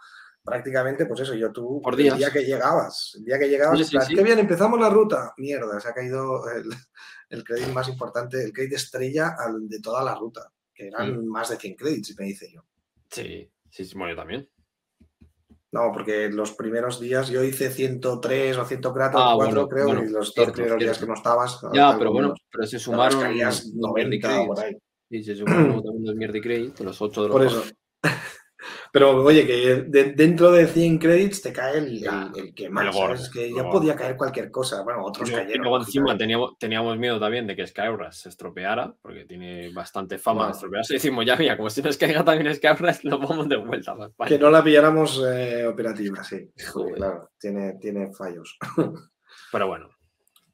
prácticamente, 0.42 1.04
pues 1.06 1.20
eso, 1.20 1.34
yo 1.34 1.52
tú, 1.52 1.80
Por 1.82 2.00
el 2.00 2.16
día 2.16 2.30
que 2.32 2.42
llegabas, 2.44 3.12
el 3.18 3.24
día 3.24 3.38
que 3.38 3.46
llegabas, 3.48 3.76
Sí, 3.76 3.82
en 3.82 3.88
sí, 3.88 3.96
plan, 3.96 4.06
sí. 4.08 4.14
qué 4.14 4.22
bien, 4.22 4.38
empezamos 4.38 4.80
la 4.80 4.88
ruta. 4.88 5.34
Mierda, 5.36 5.78
se 5.80 5.88
ha 5.88 5.92
caído 5.92 6.50
el, 6.50 6.64
el 7.28 7.44
crédito 7.44 7.72
más 7.74 7.88
importante, 7.88 8.42
el 8.42 8.52
crédito 8.52 8.76
estrella 8.76 9.36
al- 9.38 9.68
de 9.68 9.80
toda 9.80 10.02
la 10.02 10.14
ruta, 10.14 10.50
que 10.74 10.86
eran 10.88 11.20
Mm. 11.20 11.26
más 11.28 11.50
de 11.50 11.56
100 11.56 11.76
créditos, 11.76 12.16
me 12.18 12.24
dice 12.24 12.50
yo. 12.50 12.64
Sí, 13.10 13.52
sí, 13.70 13.84
sí, 13.84 13.94
bueno, 13.94 14.14
yo 14.14 14.16
también. 14.16 14.48
No, 15.72 15.92
porque 15.92 16.28
los 16.28 16.52
primeros 16.52 16.98
días 17.00 17.28
yo 17.28 17.44
hice 17.44 17.70
103 17.70 18.56
o 18.58 18.64
104, 18.64 19.18
Ah, 19.20 19.32
4, 19.36 19.36
bueno, 19.36 19.68
creo, 19.68 19.86
bueno, 19.86 20.00
y 20.02 20.04
los 20.06 20.12
dos 20.12 20.32
cierto, 20.34 20.52
primeros 20.54 20.78
días 20.80 20.96
cierto. 20.96 21.06
que 21.06 21.08
no 21.08 21.14
estabas. 21.16 21.60
Ya, 21.72 21.96
pero 21.96 22.12
bueno, 22.12 22.34
pero 22.50 22.66
se 22.66 22.78
sumaron 22.78 23.20
caías 23.20 23.66
los 23.66 23.74
90 23.76 24.28
Mierdi 24.28 24.46
por 24.46 24.60
ahí. 24.60 24.76
Sí, 25.10 25.22
se 25.24 25.36
sumaron 25.36 25.82
también 25.82 26.04
los 26.06 26.14
Mierdi 26.16 26.40
Credits, 26.40 26.80
los 26.80 27.00
8 27.00 27.22
de 27.22 27.28
los 27.28 27.36
Por 27.36 27.46
eso. 27.46 27.62
Pero 28.92 29.22
oye, 29.24 29.46
que 29.46 29.84
de- 29.86 30.12
dentro 30.12 30.50
de 30.52 30.66
100 30.66 30.98
créditos 30.98 31.42
te 31.42 31.52
cae 31.52 31.78
el, 31.78 32.04
el- 32.04 32.30
el 32.36 32.54
que 32.54 32.68
más. 32.68 32.94
¿sabes? 32.94 33.30
Que 33.30 33.52
ya 33.54 33.68
podía 33.70 33.94
caer 33.96 34.16
cualquier 34.16 34.50
cosa. 34.50 34.82
Bueno, 34.82 35.04
otros 35.04 35.28
Y 35.28 35.32
luego- 35.32 35.42
y 35.44 35.46
cayeron. 35.46 35.64
luego 35.64 35.84
encima 35.84 36.18
teníamos, 36.18 36.58
teníamos 36.58 36.98
miedo 36.98 37.20
también 37.20 37.46
de 37.46 37.56
que 37.56 37.66
Skyrush 37.66 38.12
se 38.12 38.28
estropeara, 38.30 38.92
porque 39.00 39.24
tiene 39.24 39.70
bastante 39.72 40.18
fama 40.18 40.40
de 40.40 40.44
Bueno. 40.46 40.54
estropearse. 40.56 40.92
Y 40.94 40.96
decimos, 40.96 41.24
ya 41.26 41.36
mira, 41.36 41.56
como 41.56 41.70
si 41.70 41.82
nos 41.82 41.96
caiga 41.96 42.24
también 42.24 42.54
Skyrush, 42.54 43.04
nos 43.04 43.20
vamos 43.38 43.48
de 43.48 43.56
vuelta 43.56 43.94
para. 44.16 44.28
Que 44.28 44.38
no 44.38 44.50
la 44.50 44.62
pilláramos 44.64 45.22
eh, 45.26 45.66
operativa, 45.66 46.22
sí. 46.24 46.50
Joder. 46.72 46.94
claro, 46.96 47.30
tiene, 47.38 47.74
tiene 47.80 48.12
fallos. 48.12 48.58
Pero 49.52 49.66
bueno, 49.68 49.88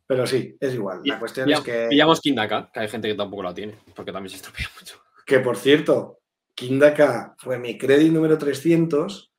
Pero 0.06 0.26
sí, 0.26 0.56
es 0.60 0.74
igual. 0.74 1.00
La 1.04 1.18
cuestión 1.18 1.50
es 1.50 1.60
que. 1.60 1.86
pillamos 1.90 2.20
Kindaka, 2.20 2.70
que 2.72 2.80
hay 2.80 2.88
gente 2.88 3.08
que 3.08 3.14
tampoco 3.14 3.42
la 3.42 3.52
tiene, 3.54 3.74
porque 3.94 4.12
también 4.12 4.30
se 4.30 4.36
estropea 4.36 4.66
mucho. 4.78 4.96
Que 5.26 5.40
por 5.40 5.56
cierto, 5.56 6.20
Kindaka 6.56 7.36
fue 7.38 7.58
mi 7.58 7.78
crédito 7.78 8.14
número 8.14 8.36
300 8.38 9.30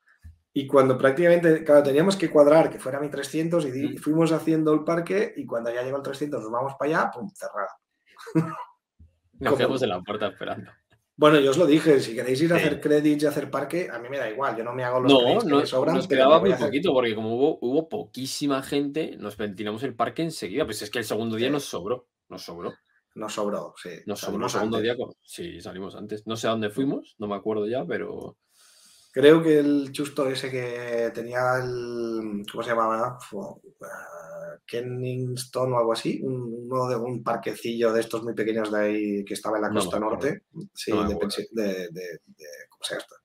y 0.53 0.65
cuando 0.67 0.97
prácticamente, 0.97 1.63
claro, 1.63 1.83
teníamos 1.83 2.15
que 2.15 2.29
cuadrar 2.29 2.69
que 2.69 2.79
fuera 2.79 2.99
mi 2.99 3.09
300 3.09 3.65
y 3.65 3.71
di- 3.71 3.97
fuimos 3.97 4.31
haciendo 4.31 4.73
el 4.73 4.83
parque 4.83 5.33
y 5.35 5.45
cuando 5.45 5.73
ya 5.73 5.81
llegó 5.83 5.97
el 5.97 6.03
300 6.03 6.41
nos 6.41 6.51
vamos 6.51 6.73
para 6.79 7.01
allá, 7.01 7.11
pum, 7.11 7.29
cerrada. 7.33 7.69
Nos 9.39 9.55
quedamos 9.55 9.81
en 9.83 9.89
la 9.89 10.01
puerta 10.01 10.27
esperando. 10.27 10.71
Bueno, 11.15 11.39
yo 11.39 11.51
os 11.51 11.57
lo 11.57 11.65
dije, 11.67 11.99
si 11.99 12.15
queréis 12.15 12.41
ir 12.41 12.53
a 12.53 12.57
Sí. 12.59 12.65
hacer 12.65 12.79
credits 12.81 13.23
y 13.23 13.25
hacer 13.27 13.49
parque, 13.51 13.87
a 13.91 13.97
mí 13.99 14.07
me 14.09 14.17
da 14.17 14.29
igual, 14.29 14.55
yo 14.57 14.63
no 14.63 14.73
me 14.73 14.83
hago 14.83 14.99
los 14.99 15.11
No, 15.11 15.19
que 15.41 15.47
no 15.47 15.57
me 15.57 15.65
sobran, 15.65 15.95
nos 15.95 16.07
quedaba 16.07 16.39
muy 16.39 16.53
poquito, 16.53 16.91
porque 16.93 17.13
como 17.15 17.35
hubo, 17.35 17.57
hubo 17.61 17.89
poquísima 17.89 18.61
gente, 18.63 19.15
nos 19.17 19.35
ventilamos 19.37 19.81
el 19.83 19.95
parque 19.95 20.21
enseguida. 20.23 20.65
Pues 20.65 20.81
es 20.83 20.89
que 20.91 20.99
el 20.99 21.05
segundo 21.05 21.35
día 21.35 21.47
Sí. 21.47 21.53
nos 21.53 21.65
sobró. 21.65 22.07
Nos 22.29 22.43
sobró. 22.43 22.73
Nos 23.17 23.33
sobró, 23.33 23.73
sí. 23.81 23.89
Nos 24.05 24.19
sobró 24.19 24.45
el 24.45 24.51
segundo 24.51 24.77
antes. 24.77 24.95
día. 24.95 25.05
Sí, 25.23 25.59
salimos 25.61 25.95
antes. 25.95 26.25
No 26.27 26.35
sé 26.37 26.47
a 26.47 26.51
dónde 26.51 26.69
fuimos, 26.69 27.15
no 27.17 27.27
me 27.27 27.35
acuerdo 27.35 27.67
ya, 27.67 27.83
pero. 27.85 28.37
Creo 29.11 29.41
que 29.41 29.57
el 29.57 29.91
chusto 29.91 30.27
ese 30.29 30.51
que 30.51 31.11
tenía 31.13 31.55
el. 31.57 32.43
¿Cómo 32.51 32.63
se 32.63 32.69
llamaba? 32.69 33.17
Ah, 33.81 34.57
Kenningston 34.65 35.73
o 35.73 35.77
algo 35.79 35.93
así. 35.93 36.19
un- 36.21 36.67
Uno 36.69 36.87
de 36.89 36.95
un 36.95 37.23
parquecillo 37.23 37.91
de 37.93 38.01
estos 38.01 38.21
muy 38.23 38.33
pequeños 38.35 38.71
de 38.71 38.79
ahí 38.79 39.25
que 39.25 39.33
estaba 39.33 39.57
en 39.57 39.63
la 39.63 39.69
costa 39.71 39.99
norte. 39.99 40.43
Sí, 40.73 40.91
No 40.91 41.07
de, 41.07 41.15
de, 41.51 41.63
de- 41.63 41.89
de- 41.89 42.19
¿Cómo 42.69 42.83
se 42.83 42.93
llama 42.93 43.01
esto? 43.03 43.15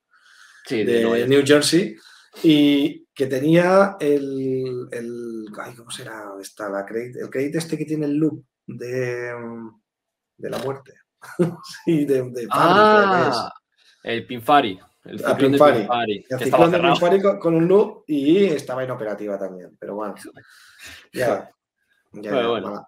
Sí, 0.64 0.84
de. 0.84 1.26
New 1.28 1.42
Jersey. 1.44 1.94
Y 2.42 3.04
que 3.14 3.26
tenía 3.26 3.96
el. 4.00 4.88
el 4.90 5.46
ay, 5.60 5.74
¿Cómo 5.74 5.90
será? 5.90 6.30
Está 6.40 6.70
la 6.70 6.86
credit, 6.86 7.16
el 7.16 7.28
credit 7.28 7.56
este 7.56 7.76
que 7.76 7.84
tiene 7.84 8.06
el 8.06 8.14
loop 8.14 8.42
de, 8.66 9.32
de 10.42 10.50
la 10.50 10.58
muerte. 10.58 10.92
sí, 11.84 12.04
de, 12.04 12.22
de. 12.30 12.46
Ah, 12.50 13.50
el 14.02 14.26
Pinfari. 14.26 14.78
El 15.04 15.24
Ah, 15.24 15.30
ciclón 15.30 15.52
de 15.52 15.58
Pinfari. 15.58 15.78
Pinfari, 15.78 16.26
El 16.28 16.38
ciclón 16.40 16.70
de. 16.70 16.80
Pinfari 16.80 17.22
con, 17.22 17.38
con 17.38 17.54
un 17.54 17.68
loop 17.68 18.04
y 18.08 18.44
estaba 18.44 18.84
inoperativa 18.84 19.38
también. 19.38 19.76
Pero 19.78 19.94
bueno, 19.94 20.14
ya. 21.12 21.48
ya, 22.12 22.30
Bueno, 22.30 22.40
ya, 22.42 22.48
bueno. 22.48 22.86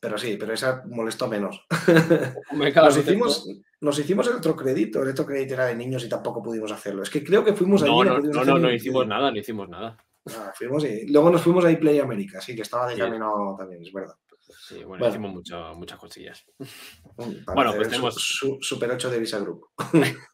Pero 0.00 0.18
sí, 0.18 0.36
pero 0.36 0.52
esa 0.52 0.82
molestó 0.86 1.28
menos. 1.28 1.64
Nos 2.52 2.96
hicimos, 2.96 3.48
nos 3.80 3.98
hicimos 4.00 4.26
el 4.26 4.34
otro 4.34 4.56
crédito. 4.56 5.00
El 5.00 5.10
otro 5.10 5.24
crédito 5.24 5.54
era 5.54 5.66
de 5.66 5.76
niños 5.76 6.02
y 6.04 6.08
tampoco 6.08 6.42
pudimos 6.42 6.72
hacerlo. 6.72 7.04
Es 7.04 7.10
que 7.10 7.22
creo 7.22 7.44
que 7.44 7.52
fuimos 7.52 7.82
allí 7.84 7.92
No, 7.92 8.02
y 8.02 8.06
no, 8.06 8.18
no, 8.18 8.44
no, 8.44 8.58
no 8.58 8.72
hicimos 8.72 9.06
nada, 9.06 9.30
no 9.30 9.38
hicimos 9.38 9.68
nada. 9.68 9.96
Ah, 10.28 10.52
fuimos 10.56 10.84
y 10.84 11.06
luego 11.06 11.30
nos 11.30 11.40
fuimos 11.42 11.64
a 11.64 11.78
Play 11.78 12.00
América, 12.00 12.40
sí, 12.40 12.54
que 12.56 12.62
estaba 12.62 12.88
de 12.88 12.94
Sí. 12.94 13.00
camino 13.00 13.54
también, 13.56 13.82
es 13.82 13.92
verdad. 13.92 14.14
Sí, 14.58 14.84
bueno, 14.84 15.08
hicimos 15.08 15.32
mucho- 15.32 15.74
muchas 15.74 15.98
cosillas. 15.98 16.44
Para 17.16 17.54
Bueno, 17.54 17.72
pues 17.76 17.88
tenemos- 17.88 18.14
su- 18.14 18.58
su- 18.58 18.58
Super 18.60 18.90
8 18.92 19.10
de 19.10 19.18
Visa 19.18 19.38
Group. 19.40 19.66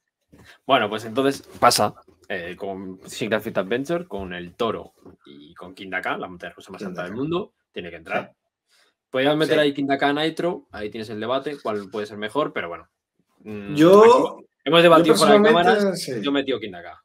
Bueno, 0.66 0.88
pues 0.90 1.04
entonces 1.06 1.42
pasa 1.58 1.94
eh, 2.28 2.54
con 2.56 3.00
Secret 3.06 3.42
Fit 3.42 3.56
Adventure, 3.56 4.06
con 4.06 4.34
el 4.34 4.54
toro 4.54 4.92
y 5.24 5.54
con 5.54 5.74
Kindaka, 5.74 6.18
la 6.18 6.28
montaña 6.28 6.52
rusa 6.54 6.70
más 6.70 6.82
alta 6.82 7.02
del 7.04 7.12
Kindaka. 7.12 7.22
mundo, 7.30 7.54
tiene 7.72 7.88
que 7.90 7.96
entrar. 7.96 8.32
Podrías 9.10 9.36
meter 9.36 9.54
Sí. 9.56 9.60
ahí 9.60 9.72
Kindaka 9.74 10.12
Nitro, 10.12 10.66
ahí 10.70 10.90
tienes 10.90 11.08
el 11.08 11.18
debate, 11.18 11.56
cuál 11.62 11.88
puede 11.90 12.06
ser 12.06 12.18
mejor, 12.18 12.52
pero 12.52 12.68
bueno. 12.68 12.88
Mm, 13.40 13.74
Yo, 13.74 14.36
aquí 14.36 14.46
hemos 14.64 14.82
debatido 14.82 15.14
yo 15.14 15.18
fuera 15.18 15.38
de 15.38 15.42
cámaras, 15.42 16.02
sí. 16.02 16.12
yo 16.20 16.30
he 16.30 16.34
metido 16.34 16.60
Kindaka. 16.60 17.02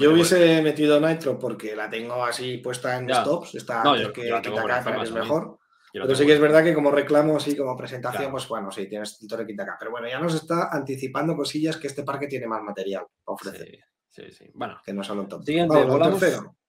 Yo 0.00 0.12
hubiese 0.12 0.62
metido 0.62 1.00
Nitro 1.00 1.38
porque 1.38 1.76
la 1.76 1.88
tengo 1.90 2.24
así 2.24 2.58
puesta 2.58 2.96
en 2.96 3.08
Ya. 3.08 3.22
stops. 3.22 3.54
Está 3.56 3.84
No, 3.84 3.96
yo- 3.96 4.12
que 4.12 4.28
yo 4.28 4.34
la 4.36 4.42
tengo 4.42 4.56
por 4.60 4.70
que 4.70 5.02
es 5.02 5.12
mejor. 5.12 5.58
Pero 5.92 6.06
tengo 6.06 6.16
sí 6.18 6.26
que 6.26 6.34
es 6.34 6.40
verdad 6.40 6.62
que 6.62 6.74
como 6.74 6.90
reclamo, 6.90 7.36
así 7.36 7.56
como 7.56 7.76
presentación, 7.76 8.22
Claro. 8.22 8.32
pues 8.32 8.48
bueno, 8.48 8.70
sí, 8.70 8.86
tienes 8.88 9.20
el 9.22 9.28
Toro 9.28 9.44
Kitaka. 9.46 9.76
Pero 9.78 9.90
bueno, 9.90 10.08
ya 10.08 10.20
nos 10.20 10.34
está 10.34 10.68
anticipando 10.70 11.36
cosillas 11.36 11.76
que 11.76 11.86
este 11.88 12.02
parque 12.04 12.26
tiene 12.28 12.46
más 12.46 12.62
material 12.62 13.06
para 13.24 13.34
ofrecer, 13.34 13.78
Sí, 14.08 14.22
sí, 14.26 14.32
sí. 14.32 14.50
Bueno, 14.54 14.78
que 14.84 14.92
no 14.92 15.02
solo 15.04 15.22
un 15.22 15.28
top. 15.28 15.44
Siguiente, 15.44 15.74
Vamos, 15.74 15.92
volamos. 15.92 16.24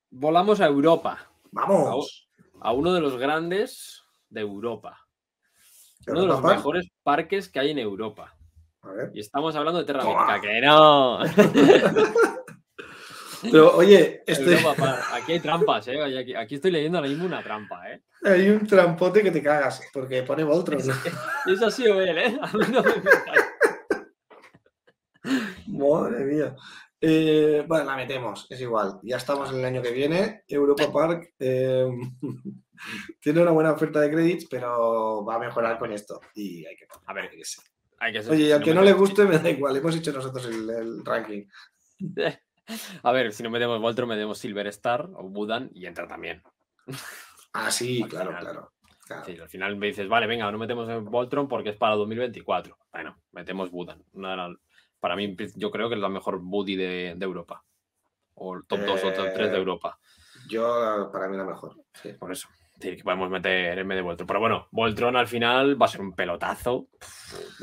volamos 0.10 0.62
a 0.62 0.66
Europa, 0.68 1.32
Vamos. 1.52 2.30
a 2.60 2.72
uno 2.74 2.94
de 2.94 3.02
los 3.02 3.18
grandes 3.18 4.04
de 4.30 4.42
Europa. 4.42 4.98
Uno 6.08 6.22
de 6.22 6.28
los 6.28 6.42
mejores 6.44 6.88
parques 7.04 7.48
que 7.50 7.60
hay 7.60 7.72
en 7.72 7.80
Europa. 7.80 8.36
A 8.82 8.90
ver. 8.92 9.12
Y 9.14 9.20
estamos 9.20 9.56
hablando 9.56 9.80
de 9.80 9.86
Terra. 9.86 10.04
Mítica, 10.04 10.42
que 10.42 10.62
no. 10.62 11.20
Pero 13.50 13.76
oye, 13.76 14.24
este, 14.28 14.58
Park. 14.58 15.02
Aquí 15.14 15.32
hay 15.34 15.40
trampas, 15.40 15.88
¿eh? 15.88 16.02
Aquí, 16.20 16.36
aquí 16.36 16.56
estoy 16.56 16.72
leyendo 16.72 16.98
ahora 16.98 17.10
mismo 17.10 17.26
una 17.26 17.42
trampa, 17.44 17.90
¿eh? 17.92 18.02
hay 18.24 18.50
un 18.50 18.68
trampote 18.68 19.24
que 19.24 19.32
te 19.32 19.42
cagas, 19.42 19.82
porque 19.92 20.22
pone 20.24 20.44
Voltron. 20.44 20.80
Y 20.80 20.84
eso 21.54 21.66
ha 21.66 21.72
sido 21.72 22.00
él, 22.02 22.18
¿eh? 22.18 22.38
A 22.42 22.54
mí 22.56 22.64
no 22.72 22.84
me. 22.84 22.92
Madre 25.68 26.26
mía. 26.26 26.56
Eh, 27.00 27.64
bueno, 27.68 27.86
la 27.86 27.96
metemos, 27.96 28.46
es 28.50 28.62
igual. 28.62 29.00
Ya 29.04 29.18
estamos 29.18 29.52
en 29.52 29.60
el 29.60 29.66
año 29.66 29.82
que 29.82 29.92
viene. 29.92 30.44
Europa 30.48 30.92
Park 30.92 31.34
eh, 31.40 31.88
tiene 33.22 33.42
una 33.42 33.52
buena 33.52 33.72
oferta 33.72 34.00
de 34.02 34.12
credits, 34.12 34.46
pero 34.50 35.26
va 35.26 35.36
a 35.36 35.40
mejorar 35.40 35.80
con 35.80 35.92
esto. 35.92 36.20
Y 36.36 36.64
hay 36.66 36.76
que 36.76 36.86
A 37.08 37.14
ver, 37.14 37.30
que 37.30 37.44
ser. 37.44 37.64
hay 38.00 38.14
que 38.14 38.22
ser- 38.22 38.32
Oye, 38.34 38.44
y 38.44 38.46
si 38.48 38.52
al 38.52 38.64
que 38.64 38.74
no 38.74 38.82
metemos- 38.82 38.86
le 38.86 38.94
guste, 38.94 39.26
me 39.26 39.40
da 39.40 39.50
igual. 39.50 39.78
Hemos 39.78 39.96
hecho 39.96 40.12
nosotros 40.12 40.46
el, 40.46 40.70
el 40.70 41.06
ranking. 41.06 41.46
A 43.04 43.12
ver, 43.12 43.32
si 43.34 43.44
no 43.44 43.50
metemos 43.50 43.80
Voltron, 43.82 44.10
metemos 44.10 44.38
Silver 44.38 44.68
Star 44.68 45.10
o 45.16 45.24
Budan 45.24 45.70
y 45.74 45.86
entra 45.86 46.08
también. 46.08 46.42
Ah, 47.54 47.72
sí, 47.72 48.04
claro, 48.10 48.32
claro. 48.40 48.72
claro. 49.08 49.24
Sí, 49.26 49.38
al 49.40 49.50
final 49.50 49.76
me 49.76 49.88
dices, 49.88 50.08
vale, 50.08 50.26
venga, 50.28 50.50
no 50.52 50.58
metemos 50.58 51.04
Voltron 51.04 51.48
porque 51.48 51.70
es 51.72 51.76
para 51.78 51.96
2024. 51.96 52.78
Bueno, 52.92 53.18
metemos 53.34 53.70
Budan. 53.72 54.04
Una 54.14 54.56
para 55.00 55.16
mí, 55.16 55.36
yo 55.56 55.72
creo 55.72 55.90
que 55.90 55.96
es 55.96 56.02
la 56.02 56.10
mejor 56.10 56.40
Buddy 56.40 56.76
de, 56.76 57.14
de 57.18 57.26
Europa. 57.26 57.64
O 58.36 58.56
el 58.56 58.66
top 58.66 58.80
2 58.86 59.04
o 59.04 59.12
top 59.14 59.28
3 59.34 59.50
de 59.50 59.56
Eh, 59.56 59.60
Europa. 59.60 60.00
Yo, 60.48 61.10
para 61.12 61.28
mí, 61.28 61.36
la 61.38 61.44
mejor. 61.44 61.76
sí. 61.94 62.14
Por 62.14 62.32
eso. 62.32 62.48
Sí, 62.80 62.96
que 62.96 63.04
podemos 63.04 63.30
meter 63.30 63.78
en 63.78 63.88
vez 63.88 63.96
de 63.98 64.02
Voltron. 64.02 64.26
Pero 64.28 64.40
bueno, 64.40 64.68
Voltron 64.72 65.16
al 65.16 65.28
final 65.28 65.80
va 65.80 65.86
a 65.86 65.90
ser 65.90 66.02
un 66.02 66.14
pelotazo. 66.14 66.88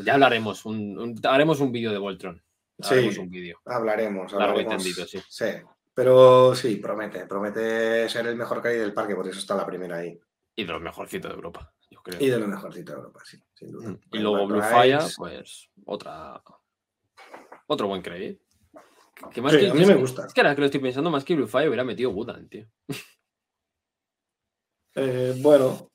Ya 0.04 0.14
hablaremos. 0.14 0.64
Un, 0.64 0.96
un- 0.98 1.20
haremos 1.24 1.60
un 1.60 1.72
vídeo 1.72 1.90
de 1.90 1.98
Voltron. 1.98 2.40
Sí. 2.80 2.94
Haremos 2.94 3.18
un 3.18 3.30
vídeo. 3.30 3.60
Hablaremos. 3.64 4.32
Largo 4.32 4.60
y 4.60 4.64
hablaremos. 4.64 4.84
tendido, 4.84 5.06
sí. 5.06 5.20
Sí. 5.28 5.46
Pero 5.94 6.54
sí, 6.54 6.76
promete. 6.76 7.26
Promete 7.26 8.08
ser 8.08 8.26
el 8.28 8.36
mejor 8.36 8.64
hay 8.64 8.78
del 8.78 8.94
parque, 8.94 9.16
por 9.16 9.26
eso 9.26 9.40
está 9.40 9.56
la 9.56 9.66
primera 9.66 9.96
ahí. 9.96 10.16
Y 10.54 10.64
de 10.64 10.72
los 10.72 10.80
mejorcitos 10.80 11.30
de 11.30 11.34
Europa, 11.34 11.72
yo 11.90 12.00
creo. 12.02 12.20
Y 12.20 12.28
de 12.28 12.38
lo 12.38 12.46
mejorcito 12.46 12.92
de 12.92 12.98
Europa, 12.98 13.20
sí, 13.24 13.42
sin 13.54 13.72
duda. 13.72 13.90
Mm. 13.90 14.00
Y 14.12 14.18
luego 14.18 14.46
Blue 14.46 14.62
Fire, 14.62 15.00
pues 15.16 15.68
otra. 15.84 16.40
Otro 17.66 17.88
buen 17.88 18.02
crédito. 18.02 18.44
Que 19.32 19.40
Sí, 19.50 19.58
que, 19.58 19.70
a 19.70 19.74
mí 19.74 19.84
me 19.84 19.96
gusta. 19.96 20.26
Es 20.26 20.32
que 20.32 20.40
ahora 20.40 20.54
que 20.54 20.60
lo 20.60 20.66
estoy 20.66 20.80
pensando, 20.80 21.10
más 21.10 21.24
que 21.24 21.34
Blue 21.34 21.48
Fire 21.48 21.68
hubiera 21.68 21.82
metido 21.82 22.12
Budan, 22.12 22.48
tío. 22.48 22.66
Eh, 24.94 25.34
bueno. 25.38 25.87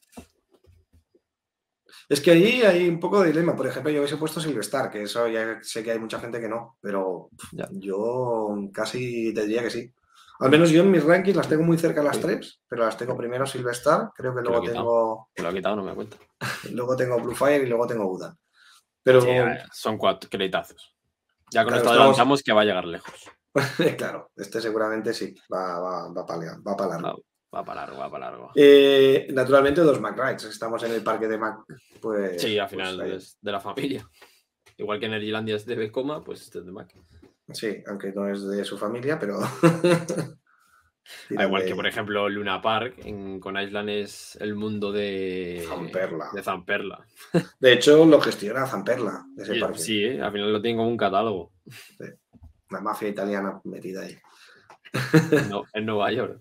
Es 2.13 2.22
que 2.22 2.32
ahí 2.32 2.62
hay 2.62 2.88
un 2.88 3.00
poco 3.00 3.22
de 3.22 3.29
dilema. 3.29 3.55
Por 3.55 3.65
ejemplo, 3.67 3.91
yo 3.91 4.00
hubiese 4.01 4.17
puesto 4.17 4.39
Silvestar, 4.39 4.91
que 4.91 5.03
eso 5.03 5.27
ya 5.27 5.60
sé 5.62 5.84
que 5.84 5.91
hay 5.91 6.00
mucha 6.00 6.20
gente 6.20 6.39
que 6.39 6.48
no, 6.48 6.77
pero 6.82 7.29
Ya. 7.51 7.67
yo 7.72 8.55
casi 8.72 9.34
te 9.34 9.41
diría 9.41 9.63
que 9.63 9.70
sí. 9.72 9.91
Al 10.39 10.50
menos 10.50 10.70
yo 10.72 10.82
en 10.82 10.91
mis 10.91 11.03
rankings 11.03 11.38
las 11.38 11.48
tengo 11.48 11.63
muy 11.63 11.77
cerca 11.77 12.03
las 12.03 12.17
Sí. 12.17 12.22
tres, 12.24 12.62
pero 12.67 12.86
las 12.86 12.98
tengo 12.98 13.15
primero 13.15 13.46
Silvestar, 13.46 14.10
creo 14.15 14.34
que 14.36 14.41
lo 14.41 14.50
luego 14.50 14.62
quitado. 14.62 14.77
tengo, 14.79 15.29
lo 15.38 15.48
ha 15.48 15.53
quitado, 15.53 15.75
no 15.75 15.84
me 15.84 15.89
da 15.89 15.96
cuenta. 15.96 16.17
luego 16.72 16.96
tengo 16.96 17.20
Blue 17.20 17.36
Fire 17.36 17.63
y 17.63 17.67
luego 17.67 17.88
tengo 17.88 18.08
Buda. 18.08 18.36
Pero 19.03 19.22
Sí, 19.22 19.29
son 19.74 19.98
cuatro 19.98 20.29
creditazos. 20.29 20.96
Ya 21.51 21.63
con 21.63 21.70
Claro, 21.70 21.77
esto 21.77 21.89
estamos- 21.89 21.98
adelantamos 22.00 22.43
que 22.43 22.53
va 22.53 22.62
a 22.62 22.65
llegar 22.65 22.86
lejos. 22.86 23.13
claro, 23.98 24.32
este 24.36 24.62
seguramente 24.62 25.13
sí, 25.13 25.36
va, 25.53 25.79
va, 25.79 26.10
va 26.13 26.25
para 26.25 26.58
va 26.67 26.75
pa 26.77 26.88
largo. 26.88 27.24
Va, 27.53 27.63
para 27.63 27.81
largo, 27.81 28.00
va 28.00 28.10
para 28.10 28.31
largo. 28.31 28.51
Eh, 28.55 29.27
naturalmente 29.31 29.81
dos 29.81 30.00
Mac 30.01 30.17
Rides. 30.17 30.45
Estamos 30.45 30.81
en 30.83 30.91
el 30.93 31.03
parque 31.03 31.27
de 31.27 31.38
Mac, 31.38 31.60
pues. 32.01 32.41
Sí, 32.41 32.57
al 32.57 32.67
pues 32.67 32.72
final 32.72 33.01
ahí. 33.01 33.12
es 33.15 33.38
de 33.41 33.51
la 33.51 33.60
familia. 33.60 34.10
Igual 34.77 35.00
que 35.00 35.05
Energylandia 35.05 35.55
es 35.55 35.65
de 35.65 35.75
Becoma, 35.75 36.24
pues 36.24 36.41
este 36.41 36.60
es 36.60 36.65
de 36.65 36.72
Mac. 36.72 36.93
Sí, 37.51 37.83
aunque 37.88 38.12
no 38.12 38.27
es 38.27 38.43
de 38.48 38.63
su 38.65 38.77
familia, 38.77 39.19
pero. 39.19 39.39
Igual 41.29 41.50
Tiene 41.50 41.65
que, 41.65 41.75
por 41.75 41.86
ejemplo, 41.86 42.29
Luna 42.29 42.62
Park 42.62 42.95
en, 43.03 43.39
con 43.41 43.57
Island 43.60 43.89
es 43.89 44.38
el 44.39 44.55
mundo 44.55 44.91
de 44.91 45.65
Zamperla. 45.67 46.29
De 46.33 46.41
Zamperla. 46.41 47.05
De 47.60 47.74
hecho, 47.74 48.05
lo 48.05 48.22
gestiona 48.22 48.65
Zamperla, 48.65 49.25
ese 49.38 49.60
parque. 49.60 49.79
Sí, 49.79 50.03
¿eh? 50.05 50.22
al 50.22 50.31
final 50.31 50.53
lo 50.53 50.62
tienen 50.62 50.77
como 50.77 50.89
un 50.89 50.95
catálogo 50.98 51.51
La 52.69 52.79
mafia 52.79 53.10
italiana 53.10 53.60
metida 53.65 54.01
ahí. 54.03 54.17
en, 55.31 55.50
No- 55.50 55.65
en 55.74 55.86
Nueva 55.86 56.12
York. 56.13 56.39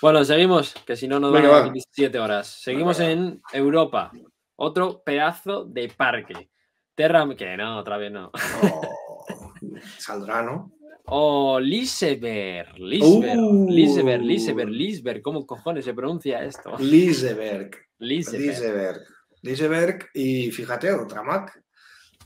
Bueno, 0.00 0.24
seguimos, 0.24 0.74
que 0.86 0.96
si 0.96 1.08
no 1.08 1.18
nos 1.18 1.32
Venga, 1.32 1.48
van 1.48 1.64
a 1.64 1.66
va. 1.68 1.74
7 1.90 2.18
horas. 2.18 2.46
Seguimos 2.46 2.98
Venga, 2.98 3.12
en 3.12 3.42
Europa. 3.52 4.12
Otro 4.56 5.02
pedazo 5.04 5.64
de 5.64 5.88
parque. 5.88 6.50
Terra, 6.94 7.26
que 7.36 7.56
no, 7.56 7.78
otra 7.78 7.96
vez 7.96 8.12
no. 8.12 8.30
Oh, 8.62 9.52
saldrá, 9.98 10.42
¿no? 10.42 10.72
Oh, 11.06 11.58
Liseberg, 11.60 12.78
Liseberg, 12.78 13.38
Uh. 13.38 13.70
Liseberg, 13.70 14.22
Liseberg, 14.22 14.70
Liseberg, 14.70 15.22
¿cómo 15.22 15.46
cojones 15.46 15.84
se 15.84 15.92
pronuncia 15.92 16.42
esto? 16.42 16.76
Liseberg. 16.78 17.76
Liseberg, 17.98 18.46
Liseberg. 18.48 19.00
Liseberg. 19.42 20.08
Y 20.14 20.50
fíjate, 20.50 20.92
otra 20.92 21.22
Mac. 21.22 21.62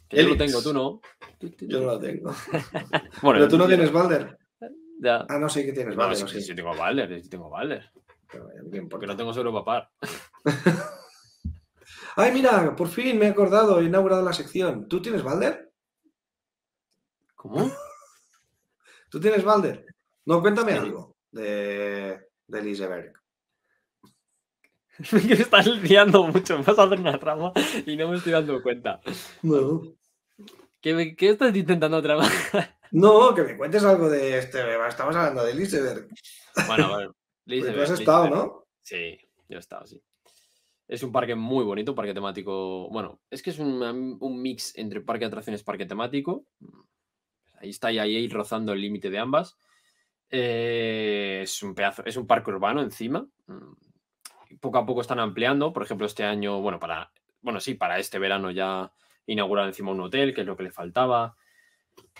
que 0.09 0.23
yo 0.23 0.29
lo 0.29 0.37
tengo, 0.37 0.63
tú 0.63 0.73
no. 0.73 1.01
Yo 1.61 1.81
no 1.81 1.87
la 1.95 1.99
tengo. 2.01 2.33
Bueno, 3.23 3.39
Pero 3.41 3.49
tú 3.49 3.59
no 3.59 3.67
tienes 3.67 3.91
Balder. 3.93 4.38
Ya. 5.00 5.25
Ah, 5.28 5.38
no, 5.38 5.49
sí 5.49 5.64
que 5.64 5.73
tienes 5.73 5.95
No, 5.97 6.02
Balder. 6.02 6.17
sí, 6.17 6.23
no, 6.25 6.28
sí, 6.28 6.40
sí. 6.43 6.55
tengo 6.55 6.75
Balder, 6.75 7.23
sí 7.23 7.28
tengo. 7.28 7.50
Porque 8.90 9.07
no 9.07 9.17
tengo 9.17 9.33
solo 9.33 9.52
papar. 9.52 9.90
Ay, 12.17 12.33
mira, 12.33 12.75
por 12.76 12.88
fin 12.88 13.19
me 13.19 13.26
he 13.26 13.31
acordado, 13.31 13.81
he 13.81 13.85
inaugurado 13.85 14.23
la 14.23 14.33
sección. 14.33 14.88
¿Tú 14.88 15.00
tienes 15.00 15.23
Balder? 15.23 15.73
¿Cómo? 17.37 17.71
¿Tú 19.11 19.21
tienes 19.21 19.45
Balder? 19.45 19.87
No, 20.26 20.40
cuéntame 20.43 20.73
Sí. 20.73 20.78
algo 20.78 21.17
de, 21.31 22.21
de 22.47 22.62
Liseberg. 22.62 23.12
me 25.12 25.33
estás 25.33 25.67
liando 25.67 26.25
mucho. 26.25 26.59
Me 26.59 26.64
vas 26.64 26.78
a 26.78 26.83
hacer 26.83 26.99
una 27.00 27.19
trama 27.19 27.52
y 27.87 27.97
no 27.97 28.09
me 28.09 28.17
estoy 28.17 28.33
dando 28.33 28.61
cuenta. 28.62 29.00
No. 29.43 29.83
¿Qué, 30.81 30.93
me- 30.95 31.14
qué 31.17 31.31
estás 31.31 31.55
intentando 31.57 32.02
tramar? 32.02 32.31
No, 32.92 33.35
que 33.35 33.42
me 33.42 33.57
cuentes 33.57 33.85
algo 33.85 34.09
de 34.09 34.38
este. 34.38 34.61
Estamos 34.88 35.16
hablando 35.16 35.45
de 35.45 35.54
Liseberg. 35.54 36.09
bueno, 36.66 36.95
a 36.95 36.97
ver. 36.99 37.09
Porque 37.45 37.57
Liseberg, 37.57 37.76
tú 37.76 37.83
has 37.83 38.00
estado, 38.00 38.25
Liseberg. 38.25 38.47
¿no? 38.47 38.64
Sí, 38.83 39.18
yo 39.49 39.57
he 39.57 39.61
estado, 39.61 39.87
sí. 39.87 40.02
Es 40.87 41.02
un 41.02 41.12
parque 41.12 41.35
muy 41.35 41.64
bonito, 41.64 41.92
un 41.92 41.97
parque 41.97 42.14
temático. 42.14 42.88
Bueno, 42.90 43.21
es 43.30 43.42
que 43.42 43.50
es 43.50 43.59
un, 43.59 44.18
un 44.21 44.42
mix 44.42 44.76
entre 44.76 45.00
parque 45.00 45.21
de 45.21 45.26
atracciones 45.26 45.61
y 45.61 45.64
parque 45.64 45.87
temático. 45.87 46.47
Ahí 47.61 47.71
está 47.71 47.88
ahí 47.88 48.28
rozando 48.28 48.73
el 48.73 48.80
límite 48.80 49.11
de 49.11 49.18
ambas. 49.18 49.59
Eh, 50.30 51.40
es 51.42 51.62
un 51.62 51.75
pedazo, 51.75 52.04
es 52.04 52.16
un 52.16 52.26
parque 52.26 52.50
urbano 52.50 52.83
encima. 52.83 53.26
Mm, 53.47 53.73
Poco 54.61 54.78
a 54.78 54.87
poco 54.87 55.02
están 55.02 55.21
ampliando. 55.21 55.73
Por 55.73 55.83
ejemplo, 55.83 56.07
este 56.07 56.25
año, 56.25 56.61
bueno, 56.61 56.78
para. 56.78 57.12
Bueno, 57.42 57.61
sí, 57.61 57.75
para 57.75 57.99
este 57.99 58.18
verano 58.18 58.50
ya 58.50 58.90
inauguraron 59.26 59.68
encima 59.68 59.90
un 59.92 60.00
hotel, 60.00 60.35
que 60.35 60.40
es 60.40 60.47
lo 60.47 60.57
que 60.57 60.64
le 60.64 60.71
faltaba. 60.71 61.37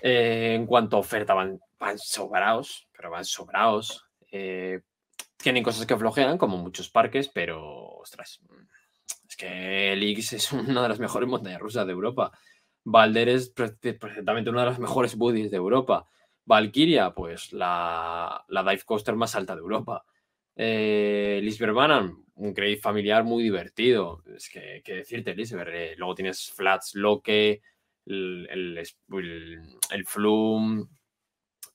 Eh, 0.03 0.55
en 0.55 0.67
cuanto 0.67 0.97
a 0.97 1.01
oferta, 1.01 1.35
van, 1.35 1.61
sobrados, 1.97 2.89
pero 2.97 3.11
van 3.11 3.25
sobrados. 3.25 4.07
Eh, 4.31 4.81
tienen 5.37 5.63
cosas 5.63 5.87
que 5.87 5.97
flojean, 5.97 6.39
como 6.39 6.57
muchos 6.57 6.91
parques, 6.91 7.29
pero 7.29 7.89
ostras, 7.97 8.41
es 9.29 9.37
que 9.37 9.93
el 9.93 10.03
X 10.03 10.33
es 10.33 10.53
una 10.53 10.83
de 10.83 10.89
las 10.89 10.99
mejores 10.99 11.29
montañas 11.29 11.61
rusas 11.61 11.87
de 11.87 11.93
Europa. 11.93 12.33
Valder 12.85 13.29
es 13.29 13.51
perfectamente 13.51 14.51
una 14.51 14.61
de 14.61 14.71
las 14.71 14.79
mejores 14.79 15.17
buddies 15.17 15.51
de 15.51 15.57
Europa. 15.57 16.07
Valkyria, 16.45 17.11
pues 17.11 17.53
la, 17.53 18.45
la 18.49 18.63
dive 18.63 18.83
coaster 18.85 19.15
más 19.15 19.35
alta 19.35 19.55
de 19.55 19.61
Europa. 19.61 20.05
Eh, 20.57 21.43
un 22.35 22.55
credit 22.55 22.81
familiar 22.81 23.25
muy 23.25 23.43
divertido. 23.43 24.23
Es 24.35 24.49
que, 24.49 24.81
qué 24.85 24.95
decirte, 24.95 25.35
Lisber. 25.35 25.69
Eh, 25.69 25.95
luego 25.97 26.15
tienes 26.15 26.51
Flats 26.51 26.95
Loque, 26.95 27.61
el, 28.09 28.49
el, 28.51 29.69
el 29.91 30.07
Flume, 30.07 30.85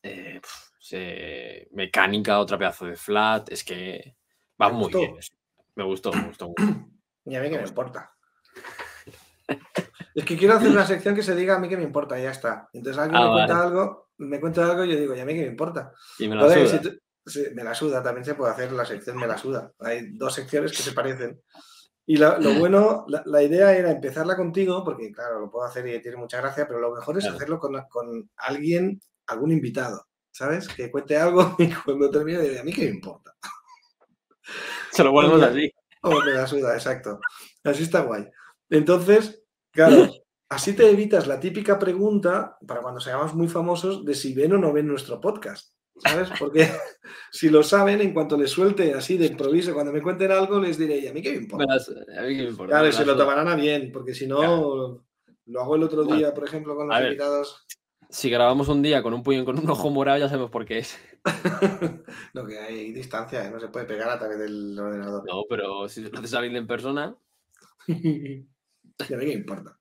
eh, 0.02 0.42
se- 0.80 1.68
mecánica, 1.72 2.40
otra 2.40 2.58
pedazo 2.58 2.86
de 2.86 2.96
flat. 2.96 3.52
Es 3.52 3.64
que 3.64 4.16
va 4.62 4.68
¿Te 4.68 4.74
muy 4.74 4.84
gustó? 4.84 5.00
bien. 5.00 5.18
eso. 5.18 5.34
Me 5.76 5.84
gustó, 5.84 6.12
me 6.12 6.28
gustó 6.28 6.50
mucho. 6.50 6.64
Y 7.26 7.36
a 7.36 7.42
mí 7.42 7.50
que 7.50 7.58
me 7.58 7.64
importa. 7.68 8.12
Es 10.14 10.26
que 10.26 10.38
quiero 10.38 10.56
hacer 10.56 10.70
una 10.70 10.86
sección 10.86 11.16
que 11.16 11.24
se 11.24 11.36
diga 11.36 11.56
a 11.56 11.60
mí 11.60 11.70
que 11.70 11.78
me 11.78 11.84
importa, 11.84 12.20
y 12.20 12.24
ya 12.24 12.32
está. 12.32 12.70
Entonces 12.74 13.02
alguien 13.02 13.22
Ah, 13.22 13.26
me 13.28 13.32
cuenta 13.32 13.64
algo, 13.64 14.10
me 14.18 14.40
cuenta 14.42 14.70
algo 14.70 14.84
y 14.86 14.92
yo 14.92 15.00
digo, 15.00 15.16
y 15.16 15.20
a 15.22 15.26
mí 15.26 15.34
que 15.34 15.42
me 15.42 15.48
importa. 15.48 15.94
Y 16.20 16.28
me 16.28 16.36
la 16.36 16.42
Joder, 16.44 16.68
suda. 16.68 16.82
si 16.84 16.90
tú- 16.90 17.56
me 17.56 17.64
la 17.64 17.74
suda, 17.74 18.04
también 18.04 18.26
se 18.26 18.36
puede 18.36 18.52
hacer 18.52 18.74
la 18.74 18.84
sección 18.86 19.18
me 19.18 19.26
la 19.26 19.38
suda. 19.38 19.72
Hay 19.80 20.10
dos 20.18 20.34
secciones 20.36 20.72
que 20.76 20.84
se 20.84 20.92
parecen. 20.92 21.42
Y 22.06 22.18
lo 22.18 22.38
bueno, 22.60 23.06
la, 23.08 23.24
la 23.26 23.42
idea 23.44 23.76
era 23.76 23.92
empezarla 23.92 24.36
contigo, 24.36 24.84
porque 24.84 25.12
claro, 25.12 25.40
lo 25.40 25.50
puedo 25.50 25.66
hacer 25.66 25.88
y 25.88 26.02
tiene 26.02 26.18
mucha 26.18 26.40
gracia, 26.42 26.68
pero 26.68 26.80
lo 26.80 26.94
mejor 26.94 27.18
es 27.18 27.24
Claro. 27.24 27.38
hacerlo 27.38 27.60
con, 27.60 27.82
con 27.90 28.30
alguien, 28.38 29.00
algún 29.28 29.52
invitado, 29.52 30.06
¿sabes? 30.32 30.68
Que 30.68 30.92
cuente 30.92 31.16
algo 31.18 31.56
y 31.60 31.72
cuando 31.72 32.10
termine, 32.12 32.42
diga, 32.42 32.62
a 32.62 32.64
mí 32.64 32.74
que 32.74 32.84
me 32.86 32.90
importa. 32.96 33.34
Se 34.92 35.04
lo 35.04 35.12
Oye, 35.14 35.46
así. 35.46 35.72
Oh, 36.02 36.20
me 36.22 36.32
la 36.32 36.46
suda, 36.48 36.74
exacto. 36.74 37.20
Así 37.64 37.84
está 37.84 38.02
guay. 38.02 38.26
Entonces, 38.70 39.44
claro, 39.72 40.10
así 40.50 40.74
te 40.76 40.90
evitas 40.90 41.28
la 41.28 41.40
típica 41.40 41.80
pregunta 41.80 42.58
para 42.68 42.82
cuando 42.82 43.00
seamos 43.00 43.34
muy 43.34 43.48
famosos 43.48 44.04
de 44.06 44.14
si 44.14 44.34
ven 44.34 44.54
o 44.54 44.58
no 44.58 44.74
ven 44.74 44.88
nuestro 44.88 45.22
podcast. 45.22 45.74
¿Sabes? 45.98 46.30
Porque 46.40 46.68
si 47.32 47.50
lo 47.50 47.64
saben, 47.64 48.02
en 48.02 48.14
cuanto 48.14 48.38
les 48.38 48.50
suelte 48.52 48.94
así 48.94 49.18
de 49.18 49.28
improviso, 49.28 49.74
cuando 49.74 49.92
me 49.92 50.02
cuenten 50.02 50.32
algo, 50.32 50.60
les 50.60 50.78
diré, 50.78 50.98
¿y 51.00 51.08
a 51.08 51.14
mí 51.14 51.22
qué 51.22 51.32
me 51.32 51.38
importa? 51.38 51.74
a 51.74 52.22
mí 52.24 52.36
que 52.36 52.44
me 52.44 52.50
importa. 52.50 52.72
Claro, 52.74 52.88
y 52.88 52.92
se 52.92 53.06
lo 53.06 53.16
tomarán 53.16 53.48
a 53.48 53.56
bien, 53.56 53.92
porque 53.92 54.14
si 54.14 54.28
no, 54.28 54.38
Claro. 54.38 55.06
lo 55.46 55.62
hago 55.62 55.76
el 55.76 55.84
otro 55.84 56.04
Bueno, 56.04 56.18
día, 56.18 56.34
por 56.34 56.46
ejemplo, 56.46 56.76
con 56.76 56.88
los 56.88 57.00
invitados. 57.00 57.66
Si 58.10 58.30
grabamos 58.30 58.68
un 58.68 58.84
día 58.84 59.02
con 59.02 59.14
un 59.14 59.24
puño 59.24 59.44
con 59.44 59.58
un 59.58 59.68
ojo 59.70 59.90
morado, 59.90 60.20
ya 60.20 60.30
sabemos 60.30 60.52
por 60.52 60.66
qué 60.66 60.80
es. 60.80 61.00
no, 62.34 62.46
que 62.46 62.60
hay 62.60 62.92
distancia, 62.92 63.46
¿eh? 63.46 63.50
no 63.50 63.60
se 63.60 63.70
puede 63.70 63.86
pegar 63.86 64.10
a 64.10 64.20
través 64.20 64.38
del 64.38 64.78
ordenador. 64.78 65.24
No, 65.26 65.44
pero 65.50 65.90
si 65.90 66.02
lo 66.02 66.20
haces 66.20 66.34
a 66.34 66.38
alguien 66.38 66.58
en 66.58 66.68
persona. 66.68 67.16
¿Y 67.88 67.94
a 69.14 69.18
mí 69.18 69.26
qué 69.26 69.28
me 69.28 69.34
importa? 69.34 69.80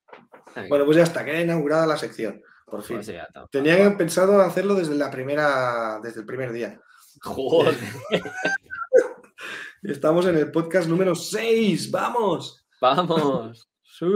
Bueno, 0.68 0.85
pues 0.85 0.96
ya 0.96 1.03
está, 1.03 1.25
queda 1.25 1.40
inaugurada 1.40 1.87
la 1.87 1.96
sección, 1.96 2.42
por 2.73 2.83
fin. 2.83 2.97
pues 2.97 3.07
ya 3.07 3.25
está. 3.25 3.47
Tenía 3.49 3.95
pensado 3.99 4.41
hacerlo 4.41 4.75
desde 4.75 4.95
la 4.95 5.11
primera, 5.11 6.01
desde 6.03 6.21
el 6.21 6.27
primer 6.27 6.53
día. 6.53 6.81
Joder. 7.21 7.75
Estamos 9.83 10.25
en 10.27 10.39
el 10.39 10.51
podcast 10.51 10.89
número 10.89 11.15
6, 11.15 11.91
¡vamos! 11.91 12.65
Vamos. 12.81 13.69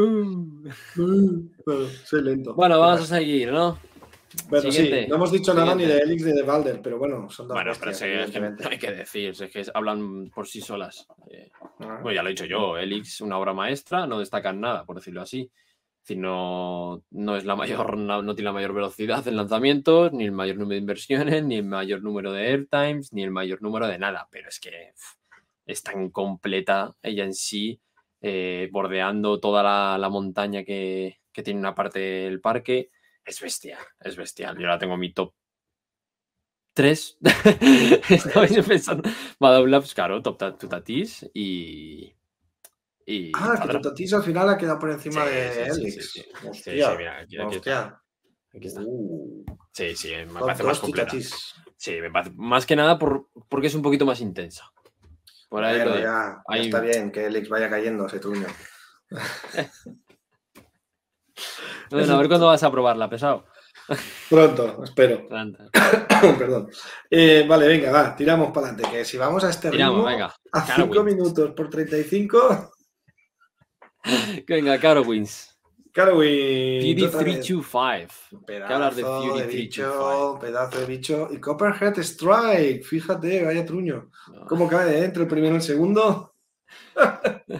Bueno, 0.96 1.86
soy 2.04 2.22
lento. 2.22 2.54
Bueno, 2.54 2.80
vamos 2.80 3.02
a 3.02 3.18
seguir, 3.18 3.52
¿no? 3.52 3.78
Bueno, 4.48 4.70
sí, 4.70 4.78
siguiente. 4.78 5.06
no 5.06 5.14
hemos 5.14 5.30
dicho 5.30 5.54
nada 5.54 5.74
ni 5.76 5.84
de 5.84 5.98
Elix 5.98 6.24
ni 6.24 6.32
de 6.32 6.42
Balder, 6.42 6.80
pero 6.82 6.98
bueno, 6.98 7.30
son 7.30 7.46
dos 7.46 7.54
Bueno, 7.54 7.70
pero 7.78 7.90
bestias, 7.92 8.26
es 8.28 8.30
que 8.32 8.40
no 8.40 8.56
hay 8.68 8.78
que 8.78 8.90
decir, 8.90 9.30
es 9.30 9.50
que 9.52 9.64
hablan 9.74 10.30
por 10.34 10.48
sí 10.48 10.60
solas. 10.60 11.06
Eh, 11.30 11.50
Ah, 11.78 11.98
Bueno, 12.02 12.12
ya 12.12 12.22
lo 12.22 12.28
he 12.28 12.32
dicho 12.32 12.46
yo, 12.46 12.76
Elix, 12.78 13.20
una 13.20 13.38
obra 13.38 13.52
maestra, 13.52 14.06
no 14.06 14.18
destacan 14.18 14.60
nada, 14.60 14.84
por 14.84 14.96
decirlo 14.96 15.20
así. 15.22 15.48
Decir, 16.06 16.18
no, 16.18 17.02
no 17.10 17.36
es 17.36 17.44
la 17.44 17.56
mayor, 17.56 17.96
no, 17.98 18.22
no 18.22 18.34
tiene 18.36 18.46
la 18.50 18.52
mayor 18.52 18.72
velocidad 18.74 19.26
en 19.26 19.36
lanzamientos, 19.36 20.12
ni 20.12 20.24
el 20.24 20.32
mayor 20.32 20.56
número 20.56 20.74
de 20.76 20.80
inversiones, 20.80 21.44
ni 21.44 21.56
el 21.56 21.64
mayor 21.64 22.02
número 22.02 22.32
de 22.32 22.46
airtimes, 22.46 23.12
ni 23.12 23.24
el 23.24 23.32
mayor 23.32 23.60
número 23.62 23.88
de 23.88 23.98
nada. 23.98 24.28
Pero 24.30 24.48
es 24.48 24.60
que 24.60 24.92
es 25.66 25.82
tan 25.82 26.10
completa 26.10 26.94
ella 27.02 27.24
en 27.24 27.34
sí, 27.34 27.80
eh, 28.20 28.68
bordeando 28.72 29.40
toda 29.40 29.62
la, 29.62 29.98
la 29.98 30.08
montaña 30.08 30.64
que, 30.64 31.18
que 31.32 31.42
tiene 31.42 31.60
una 31.60 31.74
parte 31.74 31.98
del 31.98 32.40
parque. 32.40 32.90
Es 33.24 33.40
bestial, 33.40 33.80
es 34.00 34.16
bestial. 34.16 34.56
Yo 34.58 34.66
la 34.68 34.78
tengo 34.78 34.94
en 34.94 35.00
mi 35.00 35.12
top 35.12 35.34
3. 36.74 37.18
Estabais 38.10 38.66
pensando. 38.66 39.08
Madame 39.40 39.68
Labs, 39.68 39.94
claro, 39.94 40.22
top 40.22 40.38
ta- 40.38 40.56
Tutatis 40.56 41.28
y. 41.34 42.15
y 43.06 43.30
Ah, 43.34 43.52
que 43.52 43.58
Fadra. 43.58 43.80
tu 43.80 43.88
Tatis 43.88 44.12
al 44.14 44.22
final 44.24 44.48
ha 44.50 44.58
quedado 44.58 44.78
por 44.78 44.90
encima 44.90 45.24
Sí, 45.24 45.30
de 45.30 45.52
sí, 45.52 45.60
sí, 45.74 45.80
Elix. 45.80 46.12
sí, 46.12 46.24
Hostia, 46.48 46.94
mira, 46.96 47.18
aquí, 47.20 47.38
aquí 47.38 47.56
hostia. 47.56 48.00
Aquí 48.54 48.66
está. 48.66 48.80
Uh, 48.84 49.44
Sí, 49.72 49.94
sí, 49.94 50.12
me 50.32 50.40
parece 50.40 50.62
más 50.64 50.80
completa. 50.80 51.12
Sí, 51.76 52.00
me 52.00 52.10
parece. 52.10 52.32
Más 52.36 52.64
que 52.66 52.74
nada 52.76 52.98
por, 52.98 53.28
porque 53.48 53.66
es 53.66 53.74
un 53.74 53.82
poquito 53.82 54.06
más 54.06 54.20
intensa. 54.20 54.64
Por 55.50 55.62
ahí 55.62 55.78
ya, 56.00 56.42
ahí- 56.48 56.62
está 56.66 56.80
bien 56.80 57.12
que 57.12 57.26
Elix 57.26 57.48
vaya 57.48 57.68
cayendo 57.70 58.06
ese 58.06 58.18
truño. 58.18 58.46
Bueno, 61.90 62.14
a 62.14 62.18
ver 62.18 62.28
cuándo 62.28 62.46
vas 62.46 62.62
a 62.62 62.70
probarla, 62.70 63.08
pesado. 63.08 63.44
Pronto, 64.30 64.82
espero. 64.82 65.28
Anda. 65.30 65.68
Perdón. 66.38 66.68
Eh, 67.10 67.44
vale, 67.48 67.68
venga, 67.68 67.92
va, 67.92 68.16
tiramos 68.16 68.50
para 68.52 68.68
adelante. 68.68 68.90
Que 68.90 69.04
si 69.04 69.16
vamos 69.16 69.44
a 69.44 69.50
este 69.50 69.70
Tiramos, 69.70 69.98
ritmo, 69.98 70.10
venga. 70.10 70.34
a 70.52 70.66
Carowinds. 70.66 70.94
5 70.96 71.04
minutos 71.04 71.50
por 71.52 71.68
35, 71.70 72.72
Venga, 74.48 74.78
Carowinds. 74.78 75.52
Carowinds. 75.92 76.84
Fury 76.84 77.04
otra 77.04 77.22
vez. 77.22 77.40
325. 77.46 78.46
Pedazo 78.46 78.96
de 78.96 79.02
de, 79.02 79.02
Fury 79.02 79.56
bicho, 79.56 79.82
325. 79.82 80.38
pedazo 80.40 80.80
de 80.80 80.86
bicho. 80.86 81.28
Y 81.32 81.40
Copperhead 81.40 81.98
Strike, 81.98 82.84
fíjate, 82.84 83.44
vaya 83.44 83.64
truño. 83.64 84.10
No. 84.32 84.46
¿Cómo 84.46 84.68
cae 84.68 85.04
entre 85.04 85.22
el 85.22 85.28
primero 85.28 85.54
y 85.54 85.56
el 85.56 85.62
segundo? 85.62 86.34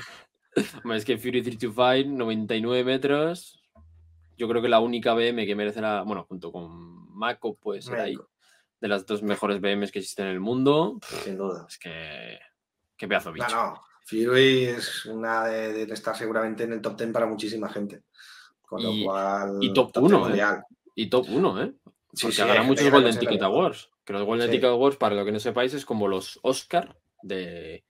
Es 0.94 1.04
que 1.04 1.18
Fury 1.18 1.42
325, 1.42 2.16
99 2.16 2.84
metros. 2.84 3.62
Yo 4.38 4.48
creo 4.48 4.62
que 4.62 4.68
la 4.68 4.80
única 4.80 5.12
BM 5.14 5.44
que 5.46 5.54
merece 5.54 5.80
la. 5.82 6.02
Bueno, 6.02 6.24
junto 6.28 6.50
con 6.50 7.14
Mako, 7.14 7.56
puede 7.56 7.82
ser 7.82 8.00
ahí. 8.00 8.12
México, 8.16 8.30
De 8.80 8.88
las 8.88 9.04
dos 9.04 9.22
mejores 9.22 9.60
BMs 9.60 9.92
que 9.92 9.98
existen 9.98 10.26
en 10.26 10.32
el 10.32 10.40
mundo. 10.40 10.98
Sin 11.24 11.36
duda. 11.36 11.66
Es 11.68 11.78
que. 11.78 12.38
Qué 12.96 13.06
pedazo 13.06 13.32
de 13.32 13.38
No, 13.38 13.44
bicho. 13.44 13.56
no. 13.56 13.80
Fury 14.06 14.64
es 14.64 15.04
una 15.06 15.44
de, 15.46 15.84
de 15.86 15.94
estar 15.94 16.16
seguramente 16.16 16.64
en 16.64 16.72
el 16.72 16.80
top 16.80 16.96
10 16.96 17.12
para 17.12 17.26
muchísima 17.26 17.68
gente. 17.68 18.02
Con 18.62 18.80
Y- 18.80 19.00
lo 19.04 19.06
cual. 19.10 19.58
y 19.60 19.72
top 19.72 19.92
10 19.92 20.04
uno, 20.04 20.16
¿eh? 20.16 20.20
mundial. 20.20 20.62
Y 20.94 21.10
top 21.10 21.26
1, 21.28 21.62
¿eh? 21.62 21.72
Porque 22.20 22.32
sí, 22.36 22.42
muchos 22.64 22.90
Golden 22.90 23.18
Ticket 23.18 23.42
Awards. 23.42 23.90
Que 24.04 24.12
los 24.12 24.22
Golden 24.24 24.46
Sí. 24.48 24.52
Ticket 24.52 24.70
Awards, 24.70 24.96
para 24.96 25.14
lo 25.16 25.24
que 25.24 25.32
no 25.32 25.38
sepáis, 25.40 25.74
es 25.74 25.84
como 25.84 26.08
los 26.08 26.38
Oscar 26.42 26.96
de. 27.22 27.84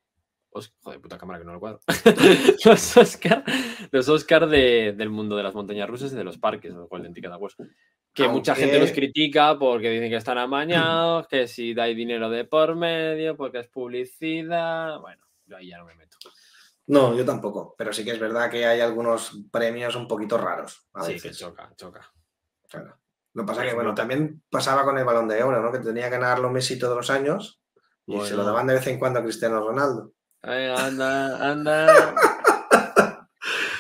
Os- 0.51 0.73
Joder, 0.81 1.01
puta 1.01 1.19
cámara 1.19 1.39
que 1.39 1.45
no 1.45 1.53
lo 1.53 1.61
cuadro. 1.61 1.81
los 2.65 2.97
Oscar, 2.97 3.45
los 3.93 4.09
Oscar 4.09 4.49
de- 4.49 4.95
del 4.97 5.11
mundo 5.11 5.37
de 5.37 5.43
las 5.43 5.55
montañas 5.55 5.89
rusas 5.89 6.13
y 6.13 6.17
de 6.17 6.25
los 6.25 6.39
parques, 6.39 6.73
los 6.73 6.89
Golden 6.89 7.13
Ticket 7.13 7.31
Awards. 7.31 7.57
Que 8.15 8.27
mucha 8.29 8.55
gente 8.55 8.79
los 8.79 8.89
Aunque- 8.89 9.01
critica 9.03 9.59
porque 9.59 9.91
dicen 9.91 10.09
que 10.09 10.17
están 10.17 10.39
amañados, 10.39 11.29
que 11.29 11.47
si 11.47 11.75
dais 11.75 11.95
dinero 11.97 12.31
de 12.31 12.45
por 12.47 12.75
medio, 12.75 13.37
porque 13.37 13.59
es 13.59 13.69
publicidad. 13.69 14.99
Bueno, 15.01 15.23
yo 15.47 15.57
ahí 15.59 15.69
ya 15.69 15.79
no 15.79 15.85
me 15.85 15.95
meto. 15.95 16.06
No, 16.89 17.15
yo 17.15 17.25
tampoco. 17.25 17.75
Pero 17.77 17.93
sí 17.93 18.05
que 18.05 18.13
es 18.13 18.21
verdad 18.21 18.51
que 18.51 18.65
hay 18.67 18.81
algunos 18.81 19.45
premios 19.51 19.97
un 19.97 20.07
poquito 20.07 20.39
raros. 20.39 20.89
A 20.95 21.05
Sí, 21.05 21.21
que 21.21 21.31
choca, 21.33 21.73
choca. 21.77 22.13
Claro. 22.69 22.99
Lo 23.35 23.43
que 23.43 23.47
pasa 23.47 23.61
Por 23.61 23.69
que, 23.69 23.75
bueno, 23.75 23.95
también 23.95 24.43
pasaba 24.51 24.85
con 24.85 24.97
el 24.97 25.05
balón 25.05 25.29
de 25.29 25.43
oro, 25.43 25.61
¿no? 25.63 25.73
Que 25.73 25.81
tenía 25.81 26.05
que 26.05 26.11
ganarlo 26.19 26.51
Messi 26.51 26.79
todos 26.79 26.97
los 26.97 27.11
años 27.11 27.61
y 28.07 28.21
se 28.23 28.35
lo 28.37 28.45
daban 28.45 28.67
de 28.67 28.75
vez 28.75 28.87
en 28.87 28.99
cuando 28.99 29.19
a 29.19 29.23
Cristiano 29.23 29.61
Ronaldo. 29.61 30.13
Eh, 30.43 30.75
anda, 30.77 31.51
anda. 31.51 32.15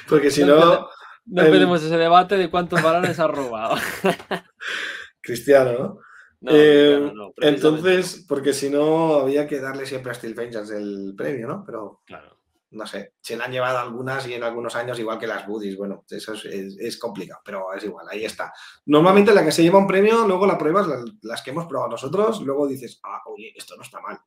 Porque 0.08 0.30
si 0.30 0.44
No 0.44 0.56
no, 0.56 0.88
No 1.26 1.40
El- 1.42 1.46
empecemos 1.48 1.82
ese 1.82 1.96
debate 1.96 2.36
de 2.36 2.50
cuántos 2.50 2.82
balones 2.82 3.18
ha 3.18 3.26
robado. 3.28 3.76
Cristiano, 5.20 5.72
¿no? 5.72 5.98
No, 6.40 6.52
Eh, 6.54 6.96
claro, 6.98 7.14
no, 7.14 7.32
Entonces, 7.38 8.24
porque 8.28 8.52
si 8.52 8.68
no, 8.70 9.14
había 9.20 9.46
que 9.46 9.58
darle 9.58 9.86
siempre 9.86 10.12
a 10.12 10.14
Steel 10.14 10.34
Vengeance 10.34 10.76
el 10.76 11.14
premio, 11.16 11.48
¿no? 11.48 11.64
Pero 11.64 11.78
no, 11.82 12.02
Claro. 12.04 12.35
No 12.76 12.86
sé, 12.86 13.14
se 13.20 13.36
le 13.36 13.42
han 13.44 13.50
llevado 13.52 13.78
algunas 13.78 14.26
y 14.28 14.34
en 14.34 14.42
algunos 14.44 14.76
años, 14.76 14.98
igual 14.98 15.18
que 15.18 15.26
las 15.26 15.46
Buddies, 15.46 15.76
bueno, 15.76 16.04
eso 16.08 16.34
es, 16.34 16.44
es- 16.44 16.76
es 16.78 16.98
complicado, 16.98 17.40
pero 17.44 17.72
es 17.74 17.82
igual, 17.84 18.06
ahí 18.08 18.24
está. 18.24 18.52
Normalmente 18.86 19.32
la 19.34 19.44
que 19.44 19.52
se 19.52 19.62
lleva 19.62 19.78
un 19.78 19.86
premio, 19.86 20.26
luego 20.26 20.46
la 20.46 20.56
pruebas, 20.58 20.86
las, 20.86 21.04
las 21.22 21.42
que 21.42 21.50
hemos 21.50 21.66
probado 21.66 21.90
nosotros, 21.90 22.40
luego 22.42 22.66
dices, 22.68 23.00
ah, 23.02 23.22
oye, 23.26 23.52
esto 23.56 23.76
no 23.76 23.82
está 23.82 24.00
mal. 24.00 24.18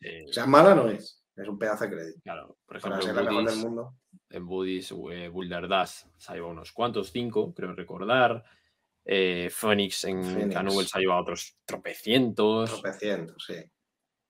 Eh, 0.00 0.24
O 0.28 0.32
sea, 0.32 0.46
mala 0.46 0.74
no 0.74 0.88
es, 0.88 1.22
es 1.36 1.48
un 1.48 1.58
pedazo 1.58 1.84
de 1.84 1.90
crédito. 1.90 2.20
claro, 2.22 2.56
por 2.66 2.80
Para 2.80 2.96
ejemplo, 2.98 3.02
ser 3.02 3.14
la 3.24 3.30
mejor 3.30 3.50
del 3.50 3.58
mundo. 3.58 3.94
en 4.30 4.46
Buddies, 4.46 4.92
eh, 5.12 5.28
Boulder 5.28 5.68
Dash 5.68 6.04
se 6.16 6.32
ha 6.32 6.34
llevado 6.34 6.52
unos 6.52 6.72
cuantos, 6.72 7.10
cinco, 7.12 7.52
creo 7.54 7.72
recordar. 7.74 8.42
Eh, 9.04 9.48
Phoenix 9.50 10.04
en 10.04 10.22
Phoenix. 10.22 10.54
Canoe 10.54 10.84
se 10.84 10.98
ha 10.98 11.00
llevado 11.00 11.22
otros 11.22 11.56
tropecientos. 11.64 12.70
Tropecientos, 12.70 13.44
sí. 13.46 13.54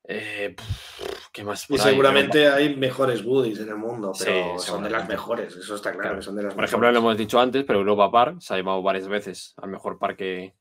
Eh, 0.05 0.55
pff, 0.57 1.20
¿Qué 1.33 1.45
más? 1.45 1.71
Y 1.71 1.79
seguramente 1.79 2.49
hay 2.49 2.75
mejores 2.77 3.25
Buddies 3.25 3.61
en 3.61 3.69
el 3.69 3.77
mundo, 3.77 4.13
Sí, 4.15 4.25
pero 4.27 4.59
son 4.59 4.83
de 4.83 4.91
las 4.91 5.09
mejores, 5.09 5.55
eso 5.55 5.77
está 5.77 5.91
claro, 5.93 6.03
Claro. 6.03 6.17
que 6.19 6.23
son 6.23 6.35
de 6.37 6.43
las 6.43 6.55
Por 6.55 6.65
ejemplo, 6.65 6.91
lo 6.91 6.99
hemos 6.99 7.17
dicho 7.17 7.39
antes, 7.39 7.65
pero 7.65 7.79
Europa 7.79 8.11
Park 8.11 8.37
se 8.41 8.55
ha 8.55 8.57
llevado 8.57 8.83
varias 8.83 9.07
veces 9.07 9.55
al 9.59 9.71
mejor 9.71 9.99
parque 9.99 10.55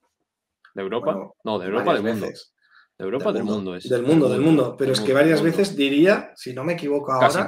de 0.76 0.82
Europa. 0.82 1.12
Bueno, 1.14 1.36
no, 1.44 1.58
de 1.60 1.66
Europa 1.68 1.94
del 1.94 2.04
mundo. 2.04 2.26
veces. 2.28 2.54
De 2.98 3.06
Europa 3.06 3.32
del 3.32 3.44
mundo, 3.46 3.76
es. 3.76 3.90
Del 3.90 4.04
mundo, 4.04 4.30
del 4.30 4.42
mundo. 4.42 4.76
Pero 4.78 4.92
del 4.92 5.00
es 5.00 5.06
que 5.06 5.14
varias 5.14 5.42
veces 5.42 5.76
diría, 5.76 6.32
si 6.36 6.54
no 6.54 6.64
me 6.64 6.74
equivoco 6.74 7.12
ahora, 7.14 7.48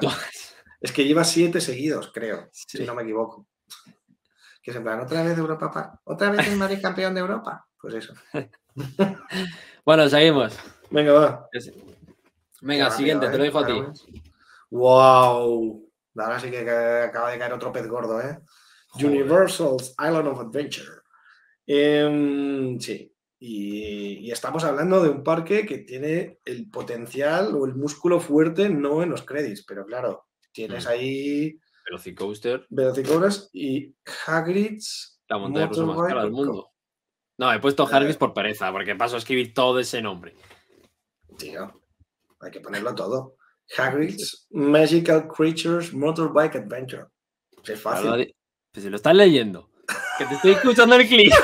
es 0.79 0.91
que 0.91 1.05
lleva 1.05 1.23
siete 1.23 1.61
seguidos, 1.61 2.11
creo, 2.13 2.47
Sí. 2.51 2.79
si 2.79 2.85
no 2.85 2.95
me 2.95 3.03
equivoco. 3.03 3.45
Que 4.63 4.71
es 4.71 4.77
en 4.77 4.83
plan, 4.83 4.99
otra 4.99 5.23
vez 5.23 5.37
Europa 5.37 5.71
Park, 5.71 5.99
otra 6.05 6.31
vez 6.31 6.47
el 6.47 6.55
Madrid 6.57 6.79
campeón 6.81 7.13
de 7.13 7.19
Europa. 7.21 7.67
Pues 7.79 7.93
eso. 7.95 8.13
Bueno, 9.83 10.07
seguimos. 10.07 10.57
Venga, 10.91 11.11
va. 11.13 11.49
Qué 12.61 12.67
Venga, 12.67 12.83
rápido, 12.85 12.97
siguiente, 12.97 13.27
te 13.29 13.37
lo 13.37 13.43
¿eh? 13.43 13.47
dejo 13.47 13.59
a 13.59 13.65
ti. 13.65 13.73
Claro, 13.73 13.93
¡Wow! 14.69 15.91
Ahora 16.17 16.39
sí 16.39 16.49
que 16.51 16.63
ca- 16.65 17.05
acaba 17.05 17.31
de 17.31 17.37
caer 17.39 17.53
otro 17.53 17.71
pez 17.71 17.87
gordo, 17.87 18.21
¿eh? 18.21 18.39
Joder. 18.89 19.07
Universal's 19.07 19.89
Island 19.99 20.27
of 20.27 20.39
Adventure. 20.39 21.01
Em, 21.65 22.79
sí. 22.79 23.13
Y, 23.39 24.19
y 24.27 24.31
estamos 24.31 24.63
hablando 24.63 25.01
de 25.01 25.09
un 25.09 25.23
parque 25.23 25.65
que 25.65 25.79
tiene 25.79 26.39
el 26.45 26.69
potencial 26.69 27.55
o 27.55 27.65
el 27.65 27.73
músculo 27.75 28.19
fuerte, 28.19 28.69
no 28.69 29.01
en 29.01 29.09
los 29.09 29.23
créditos, 29.23 29.65
pero 29.67 29.85
claro, 29.85 30.27
tienes 30.51 30.85
Mm. 30.85 30.89
ahí 30.89 31.59
Velocicoaster, 31.85 32.67
Velocicoasters 32.69 33.49
y 33.53 33.95
Hagrid's 34.27 35.19
la 35.27 35.37
montaña 35.39 35.67
rusa 35.67 35.83
más 35.85 36.07
cara 36.07 36.21
del 36.23 36.31
mundo. 36.31 36.69
No, 37.39 37.51
he 37.51 37.59
puesto 37.59 37.83
Eh. 37.83 37.87
Hargis 37.91 38.17
por 38.17 38.33
pereza, 38.33 38.71
porque 38.71 38.95
paso 38.95 39.15
a 39.15 39.19
escribir 39.19 39.53
todo 39.55 39.79
ese 39.79 40.01
nombre. 40.01 40.35
Tío, 41.39 41.80
hay 42.41 42.51
que 42.51 42.59
ponerlo 42.59 42.93
todo. 42.95 43.35
Hagrid's 43.77 44.47
Magical 44.51 45.27
Creatures 45.27 45.93
Motorbike 45.93 46.55
Adventure. 46.57 47.05
Es 47.63 47.79
fácil. 47.81 48.11
di- 48.17 48.35
pues 48.71 48.83
si 48.83 48.89
lo 48.89 48.95
estás 48.97 49.15
leyendo, 49.15 49.69
que 50.17 50.25
te 50.25 50.35
estoy 50.35 50.51
escuchando 50.51 50.95
el 50.95 51.07
clip. 51.07 51.31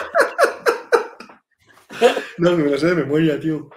No, 2.38 2.56
me 2.56 2.70
lo 2.70 2.78
sé 2.78 2.88
de 2.88 2.96
memoria, 2.96 3.40
tío. 3.40 3.70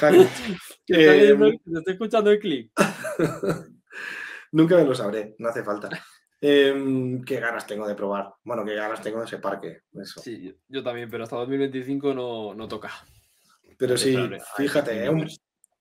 Hagrid. 0.00 0.26
que 0.86 0.94
te 0.94 1.28
estoy 1.30 1.48
Eh, 1.48 1.60
te 1.64 1.78
estoy 1.78 1.92
escuchando 1.92 2.30
el 2.30 2.38
clip. 2.38 2.72
Nunca 4.52 4.76
me 4.76 4.84
lo 4.84 4.94
sabré, 4.94 5.34
no 5.38 5.48
hace 5.50 5.62
falta. 5.62 5.90
Em, 6.40 7.22
qué 7.24 7.40
ganas 7.40 7.66
tengo 7.66 7.86
de 7.86 7.94
probar. 7.94 8.32
Bueno, 8.44 8.64
qué 8.64 8.74
ganas 8.74 9.02
tengo 9.02 9.18
de 9.18 9.26
ese 9.26 9.38
parque. 9.38 9.80
Eso. 9.92 10.20
Sí, 10.22 10.54
yo- 10.68 10.82
también, 10.82 11.10
pero 11.10 11.24
hasta 11.24 11.36
2025 11.36 12.14
no, 12.14 12.54
no 12.54 12.66
toca. 12.68 12.90
Pero 13.76 13.96
sí, 13.98 14.14
Claro, 14.14 14.38
fíjate, 14.56 15.04
¿eh? 15.04 15.10
un. 15.10 15.28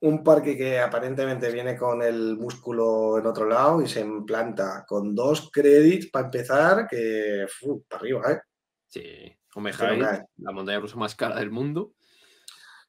Un 0.08 0.24
parque 0.24 0.56
que 0.56 0.80
aparentemente 0.80 1.52
viene 1.52 1.76
con 1.76 2.02
el 2.02 2.38
músculo 2.38 3.18
en 3.18 3.26
otro 3.26 3.46
lado 3.48 3.82
y 3.82 3.88
se 3.88 4.02
implanta 4.02 4.86
con 4.88 5.16
dos 5.16 5.50
créditos 5.52 6.10
para 6.12 6.26
empezar, 6.26 6.88
que 6.88 7.46
para 7.90 8.00
arriba, 8.00 8.32
¿eh? 8.32 8.40
Sí, 8.88 9.04
cae. 10.08 10.26
la 10.38 10.52
montaña 10.52 10.80
rusa 10.80 10.96
más 10.98 11.16
cara 11.16 11.36
del 11.38 11.50
mundo. 11.52 11.94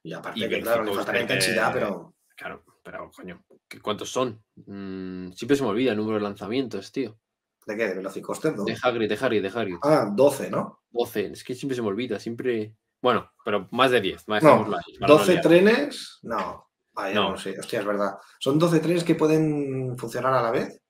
Y 0.03 0.13
aparte 0.13 0.39
Y 0.39 0.47
que, 0.47 0.61
claro, 0.61 0.83
le 0.83 0.93
faltará 0.93 1.21
intensidad, 1.21 1.71
pero 1.73 2.13
Claro, 2.35 2.63
pero 2.83 3.09
coño, 3.15 3.43
¿qué- 3.67 3.81
¿cuántos 3.81 4.11
son? 4.11 4.43
Mm, 4.67 5.31
siempre 5.31 5.57
se 5.57 5.63
me 5.63 5.69
olvida 5.69 5.91
el 5.91 5.97
número 5.97 6.17
de 6.17 6.23
lanzamientos, 6.23 6.91
tío. 6.91 7.17
¿de 7.65 7.75
qué? 7.75 7.87
¿De 7.87 7.95
Velocicoaster? 7.95 8.55
¿no? 8.55 8.63
De 8.63 8.77
Hagrid, 8.81 9.09
de 9.09 9.17
Hagrid, 9.19 9.41
de 9.41 9.49
Hagrid. 9.49 9.75
Ah, 9.83 10.09
12, 10.13 10.49
¿no? 10.51 10.83
12, 10.91 11.31
es 11.33 11.43
que 11.43 11.53
siempre 11.55 11.75
se 11.75 11.81
me 11.81 11.89
olvida, 11.89 12.17
siempre... 12.19 12.75
Bueno, 13.01 13.29
pero 13.43 13.67
más 13.71 13.91
de 13.91 13.99
10, 14.01 14.25
más 14.27 14.41
No, 14.41 14.49
dejémoslo 14.51 14.77
ahí, 14.77 14.97
para 14.99 15.07
no 15.13 15.19
12 15.19 15.31
liar. 15.33 15.43
trenes, 15.43 16.19
no. 16.21 16.66
Ah, 16.97 17.09
ya 17.09 17.15
no. 17.15 17.31
No. 17.31 17.37
sé, 17.37 17.55
hostia, 17.59 17.79
es 17.79 17.85
verdad. 17.85 18.17
¿Son 18.39 18.57
12 18.57 18.79
trenes 18.79 19.03
que 19.03 19.15
pueden 19.15 19.97
funcionar 19.97 20.33
a 20.33 20.41
la 20.41 20.51
vez? 20.51 20.81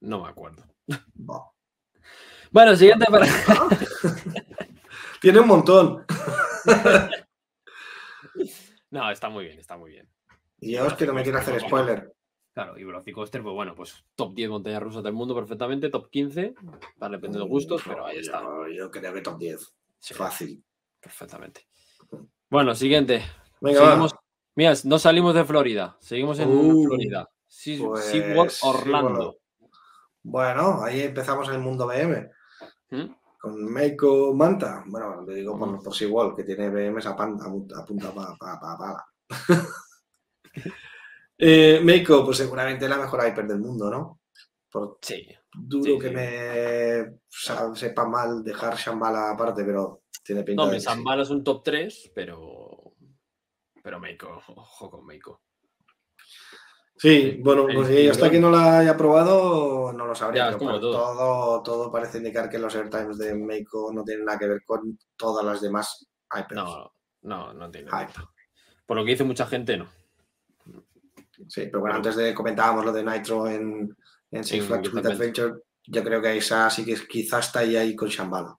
No 0.00 0.22
me 0.22 0.28
acuerdo. 0.28 0.64
Bueno, 2.50 2.76
siguiente 2.76 3.06
para... 3.10 3.26
Tiene 5.20 5.40
un 5.40 5.46
montón. 5.48 6.04
No, 8.90 9.10
está 9.10 9.30
muy 9.30 9.46
bien, 9.46 9.58
está 9.58 9.78
muy 9.78 9.90
bien. 9.90 10.06
Y 10.60 10.72
yo 10.72 10.86
es 10.86 10.92
que 10.92 11.06
no 11.06 11.14
me 11.14 11.22
quiero 11.22 11.38
hacer 11.38 11.58
spoiler. 11.60 12.12
Claro, 12.52 12.76
y 12.78 12.84
Velocicoaster, 12.84 13.42
pues 13.42 13.54
bueno, 13.54 13.74
pues 13.74 14.04
top 14.14 14.34
10 14.34 14.50
montañas 14.50 14.82
rusas 14.82 15.02
del 15.02 15.14
mundo 15.14 15.34
perfectamente, 15.34 15.88
top 15.88 16.10
15, 16.10 16.54
para 16.98 17.16
depende 17.16 17.38
de 17.38 17.44
gustos, 17.46 17.82
pero 17.86 18.04
ahí 18.04 18.18
está. 18.18 18.42
Yo, 18.42 18.68
yo 18.68 18.90
creo 18.90 19.14
que 19.14 19.22
top 19.22 19.38
10. 19.38 19.74
Sí, 19.98 20.12
Fácil. 20.12 20.62
perfectamente. 21.00 21.66
Bueno, 22.50 22.74
siguiente. 22.74 23.22
Venga, 23.62 23.80
Seguimos. 23.80 24.12
va. 24.12 24.22
Mira, 24.54 24.74
no 24.84 24.98
salimos 24.98 25.34
de 25.34 25.44
Florida, 25.44 25.96
seguimos 26.00 26.38
en 26.38 26.48
Uh, 26.50 26.84
Florida. 26.84 27.28
Sí, 27.46 27.78
pues, 27.82 28.04
SeaWorld 28.04 28.52
Orlando. 28.62 29.36
Bueno, 30.22 30.82
ahí 30.82 31.00
empezamos 31.02 31.48
en 31.48 31.54
el 31.54 31.60
mundo 31.60 31.86
BM. 31.86 32.30
¿Mm? 32.90 33.14
Con 33.40 33.64
Meiko 33.72 34.32
Manta. 34.34 34.84
Bueno, 34.86 35.22
le 35.26 35.34
digo 35.36 35.56
Mm. 35.56 35.58
por, 35.58 35.82
por 35.82 35.94
SeaWorld, 35.94 36.36
que 36.36 36.44
tiene 36.44 36.70
BMs 36.70 37.06
a, 37.06 37.16
pan- 37.16 37.38
a 37.40 37.84
punta 37.84 38.12
pa, 38.14 38.36
pa- 38.38 38.60
pa- 38.60 38.78
pala. 38.78 39.04
eh, 41.38 41.80
Meiko, 41.82 42.24
pues 42.24 42.36
seguramente 42.38 42.88
la 42.88 42.98
mejor 42.98 43.26
hyper 43.26 43.46
del 43.46 43.58
mundo, 43.58 43.90
¿no? 43.90 44.20
Por 44.70 44.98
Sí, 45.02 45.26
duro 45.52 45.84
Sí, 45.94 45.98
que 45.98 46.08
sí. 46.08 46.14
me 46.14 47.76
sepa 47.76 48.06
mal 48.06 48.42
dejar 48.44 48.76
Shambhala 48.76 49.30
aparte, 49.32 49.64
pero 49.64 50.02
tiene 50.24 50.42
pinta 50.44 50.64
no, 50.64 50.70
de 50.70 50.76
es 51.22 51.30
un 51.30 51.42
top 51.44 51.62
3, 51.64 52.12
pero. 52.14 52.61
Pero 53.82 53.98
Meiko, 54.00 54.40
ojo 54.56 54.90
con 54.90 55.04
Meiko. 55.06 55.42
Sí, 56.96 57.40
bueno, 57.42 57.66
pues 57.74 57.88
sí, 57.88 58.08
hasta 58.08 58.30
que 58.30 58.38
no 58.38 58.48
la 58.50 58.78
haya 58.78 58.96
probado 58.96 59.92
no 59.92 60.06
lo 60.06 60.14
sabré, 60.14 60.36
Ya, 60.38 60.56
como 60.56 60.78
todo. 60.78 60.92
todo, 60.92 61.62
todo 61.62 61.90
parece 61.92 62.18
indicar 62.18 62.48
que 62.48 62.60
los 62.60 62.74
airtimes 62.76 63.18
de 63.18 63.34
Meiko 63.34 63.92
no 63.92 64.04
tienen 64.04 64.24
nada 64.24 64.38
que 64.38 64.46
ver 64.46 64.62
con 64.64 64.96
todas 65.16 65.44
las 65.44 65.60
demás 65.60 66.06
hypers. 66.32 66.54
No, 66.54 66.92
no, 67.22 67.52
no 67.52 67.70
tiene. 67.70 67.90
Pinta. 67.90 68.30
Por 68.86 68.96
lo 68.96 69.04
que 69.04 69.12
dice 69.12 69.24
mucha 69.24 69.46
gente, 69.46 69.76
no. 69.76 69.88
Sí, 71.48 71.62
pero 71.66 71.80
bueno, 71.80 71.96
antes 71.96 72.14
de 72.14 72.32
comentábamos 72.34 72.84
lo 72.84 72.92
de 72.92 73.02
Nitro 73.02 73.48
en, 73.48 73.96
en 74.30 74.44
Six 74.44 74.64
Flags 74.64 74.92
With 74.92 75.06
Adventure, 75.06 75.54
yo 75.84 76.04
creo 76.04 76.22
que 76.22 76.36
esa 76.36 76.70
sí 76.70 76.84
que 76.84 76.94
quizás 77.08 77.46
está 77.46 77.60
ahí, 77.60 77.74
ahí 77.74 77.96
con 77.96 78.08
Shambhala, 78.08 78.56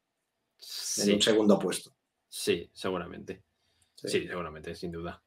en 0.97 1.13
un 1.13 1.21
segundo 1.21 1.57
puesto. 1.57 1.95
sí, 2.27 2.69
seguramente. 2.73 3.43
Sí. 4.03 4.21
Sí, 4.21 4.27
seguramente, 4.27 4.75
sin 4.75 4.91
duda. 4.91 5.21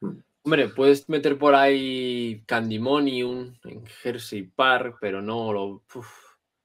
Mm. 0.00 0.18
Hombre, 0.42 0.68
puedes 0.68 1.08
meter 1.08 1.38
por 1.38 1.54
ahí 1.54 2.42
Candymonium 2.46 3.54
en 3.64 3.84
Jersey 3.86 4.42
Park, 4.44 4.96
pero 5.00 5.20
no 5.20 5.52
lo. 5.52 5.82
uf. 5.94 6.08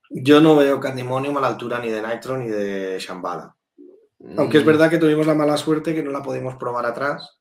Yo 0.09 0.39
no 0.41 0.55
veo 0.55 0.79
Candymonium 0.79 1.35
a 1.37 1.41
la 1.41 1.47
altura 1.47 1.79
ni 1.79 1.89
de 1.89 2.01
Nitro 2.05 2.37
ni 2.37 2.47
de 2.47 2.97
Shambhala. 2.99 3.55
Aunque 4.37 4.57
es 4.59 4.63
Mm, 4.63 4.67
verdad 4.67 4.89
que 4.89 4.99
tuvimos 4.99 5.25
la 5.27 5.33
mala 5.33 5.57
suerte 5.57 5.93
que 5.93 6.03
no 6.03 6.11
la 6.11 6.21
pudimos 6.21 6.55
probar 6.55 6.85
atrás. 6.85 7.39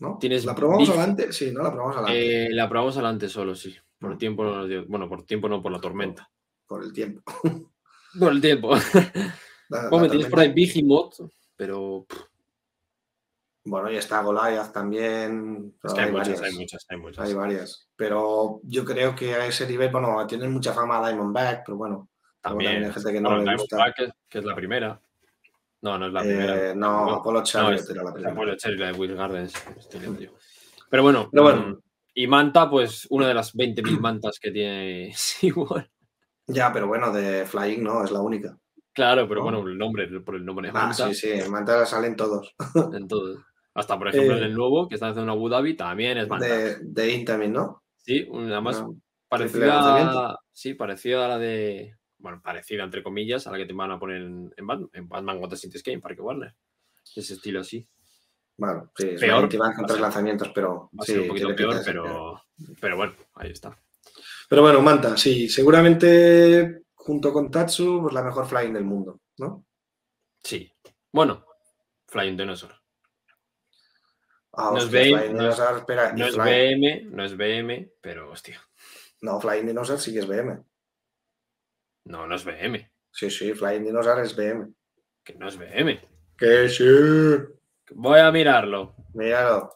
¿no? 0.00 0.18
Tienes 0.18 0.44
¿La 0.44 0.54
probamos 0.56 0.88
adelante? 0.88 1.32
Sí, 1.32 1.52
no 1.52 1.62
la 1.62 1.70
probamos 1.72 1.96
adelante. 1.96 2.46
Eh, 2.46 2.50
la 2.50 2.68
probamos 2.68 2.96
adelante 2.96 3.28
solo, 3.28 3.54
sí. 3.54 3.76
Por 3.98 4.14
Mm. 4.14 4.18
tiempo 4.18 4.44
no 4.44 4.56
nos 4.56 4.68
dio- 4.68 4.86
Bueno, 4.88 5.08
por 5.08 5.24
tiempo 5.24 5.48
no, 5.48 5.62
por 5.62 5.70
la 5.72 5.80
tormenta. 5.80 6.28
Por 6.66 6.82
el 6.84 6.92
tiempo. 6.92 7.22
Por 8.18 8.32
el 8.32 8.40
tiempo. 8.40 8.70
La- 9.68 9.88
Bueno, 9.90 10.04
la 10.06 10.10
tienes 10.10 10.28
por 10.28 10.38
ahí. 10.40 10.52
Behemoth, 10.52 11.14
pero. 11.56 12.06
pff, 12.08 12.22
Bueno, 13.66 13.90
y 13.90 13.96
está 13.96 14.20
Goliath 14.22 14.72
también. 14.72 15.74
Es 15.82 15.94
que 15.94 16.00
hay, 16.02 16.12
muchas, 16.12 16.28
varias, 16.28 16.42
hay 16.42 16.58
muchas, 16.58 16.86
hay 16.88 16.96
muchas. 16.98 17.26
hay 17.26 17.34
varias. 17.34 17.88
Pero 17.96 18.60
yo 18.64 18.84
creo 18.84 19.14
que 19.14 19.34
a 19.34 19.46
ese 19.46 19.66
nivel, 19.66 19.90
bueno, 19.90 20.26
tienen 20.26 20.52
mucha 20.52 20.72
fama 20.74 21.06
Diamondback, 21.08 21.62
pero 21.64 21.78
bueno. 21.78 22.08
También. 22.42 22.84
hay 22.84 22.92
gente 22.92 23.12
que 23.12 23.20
no 23.22 23.30
bueno, 23.30 23.44
le 23.44 23.50
Diamondback, 23.56 23.96
gusta. 23.98 24.12
que, 24.28 24.38
es 24.38 24.44
la 24.44 24.54
primera. 24.54 25.00
No, 25.80 25.98
no 25.98 26.06
es 26.06 26.12
la 26.12 26.20
primera. 26.20 26.70
Eh, 26.70 26.74
no, 26.76 27.10
Apollo 27.14 27.38
No, 27.38 27.44
Chariot 27.44 27.80
es- 27.80 27.90
era 27.90 28.02
la 28.02 28.08
es 28.10 28.14
primera. 28.14 28.32
Apollo 28.32 28.56
Chariot, 28.56 28.80
la 28.80 28.86
de 28.92 28.98
Will 28.98 29.14
Gardens. 29.16 29.54
estoy 29.78 30.00
liando 30.00 30.20
yo. 30.20 30.30
Pero 30.90 31.02
bueno, 31.02 31.28
Pero 31.30 31.42
bueno. 31.42 31.60
mm, 31.68 31.78
y 32.16 32.26
Manta, 32.26 32.68
pues 32.70 33.06
una 33.10 33.26
de 33.28 33.34
las 33.34 33.54
20.000 33.54 33.98
mantas 33.98 34.38
que 34.38 34.50
tiene 34.50 35.10
SeaWorld. 35.14 35.88
Ya, 36.46 36.70
pero 36.70 36.86
bueno, 36.86 37.10
de 37.10 37.46
Flying 37.46 37.82
no, 37.82 38.04
es 38.04 38.10
la 38.10 38.20
única. 38.20 38.58
Claro, 38.92 39.26
pero 39.26 39.40
No. 39.40 39.44
bueno, 39.44 39.66
el 39.66 39.78
nombre, 39.78 40.06
por 40.20 40.34
el 40.34 40.44
nombre 40.44 40.66
de 40.70 40.78
Ah, 40.78 40.82
Manta, 40.88 41.08
sí, 41.08 41.14
sí, 41.14 41.30
en 41.32 41.50
Manta 41.50 41.86
salen 41.86 42.14
todos. 42.16 42.54
en 42.92 43.08
todo. 43.08 43.42
Hasta 43.74 43.98
por 43.98 44.08
ejemplo 44.08 44.34
Eh, 44.34 44.38
en 44.38 44.44
el 44.44 44.54
nuevo, 44.54 44.88
que 44.88 44.94
está 44.94 45.08
haciendo 45.08 45.32
Abu 45.32 45.48
Dhabi, 45.48 45.74
también 45.74 46.16
es 46.18 46.28
Manta. 46.28 46.46
De, 46.46 46.76
de 46.80 47.48
¿no? 47.48 47.82
Sí, 47.96 48.26
una 48.30 48.60
más 48.60 48.78
Una- 48.80 48.98
parecida, 49.28 49.66
lanzamiento. 49.66 50.18
a, 50.20 50.40
sí, 50.52 50.74
parecida 50.74 51.24
a 51.24 51.28
la 51.28 51.38
de. 51.38 51.96
Bueno, 52.18 52.40
parecida 52.42 52.84
entre 52.84 53.02
comillas 53.02 53.46
a 53.46 53.50
la 53.50 53.58
que 53.58 53.66
te 53.66 53.72
van 53.74 53.90
a 53.90 53.98
poner 53.98 54.22
en, 54.22 54.52
en 54.56 54.66
Batman, 54.66 54.88
en 54.92 55.08
Batman 55.08 55.40
Gotham 55.40 55.58
City 55.58 55.78
Game, 55.84 56.00
Parque 56.00 56.22
Warner. 56.22 56.54
Ese 57.16 57.34
estilo 57.34 57.60
así. 57.60 57.86
Bueno, 58.56 58.90
sí, 58.96 59.08
Peor, 59.18 59.48
que 59.48 59.58
van 59.58 59.72
a 59.72 59.76
tres 59.78 59.90
ser- 59.92 60.00
lanzamientos, 60.00 60.50
pero 60.54 60.88
Va 60.98 61.02
a 61.02 61.04
sí, 61.04 61.12
ser 61.12 61.20
un 61.22 61.28
poquito 61.28 61.54
peor, 61.56 61.74
de 61.74 61.80
pero, 61.84 62.40
pero 62.80 62.96
bueno, 62.96 63.14
ahí 63.34 63.50
está. 63.50 63.76
Pero 64.48 64.62
bueno, 64.62 64.80
Manta, 64.80 65.16
sí, 65.16 65.48
seguramente 65.48 66.82
junto 66.94 67.32
con 67.32 67.50
Tatsu, 67.50 68.00
pues 68.02 68.14
la 68.14 68.22
mejor 68.22 68.46
flying 68.46 68.72
del 68.72 68.84
mundo, 68.84 69.20
¿no? 69.38 69.66
Sí. 70.42 70.70
Bueno, 71.12 71.44
Flying 72.06 72.36
Dinosaur. 72.36 72.72
Ah, 74.56 74.70
No 74.72 74.78
es 74.78 74.90
BM, 74.90 75.10
no 75.10 75.18
es- 75.18 75.28
Dinosaur, 75.32 75.78
espera, 75.78 76.12
y 76.14 76.18
No 76.20 76.26
es 76.26 76.36
BM, 76.36 77.02
no 77.10 77.24
es 77.24 77.36
BM, 77.36 77.92
pero 78.00 78.30
hostia. 78.30 78.60
No, 79.22 79.40
Flying 79.40 79.66
Dinosaur 79.66 79.98
sí 79.98 80.12
que 80.12 80.20
es 80.20 80.26
BM. 80.26 80.62
No, 82.04 82.26
no 82.26 82.34
es 82.34 82.44
BM. 82.44 82.90
Sí, 83.10 83.30
sí, 83.30 83.52
Flying 83.54 83.84
Dinosaur 83.84 84.20
es 84.20 84.36
BM. 84.36 84.72
Que 85.24 85.34
no 85.34 85.48
es 85.48 85.56
BM. 85.56 86.00
Que 86.36 86.68
sí. 86.68 86.84
Voy 87.92 88.20
a 88.20 88.30
mirarlo. 88.30 88.94
Míralo. 89.14 89.70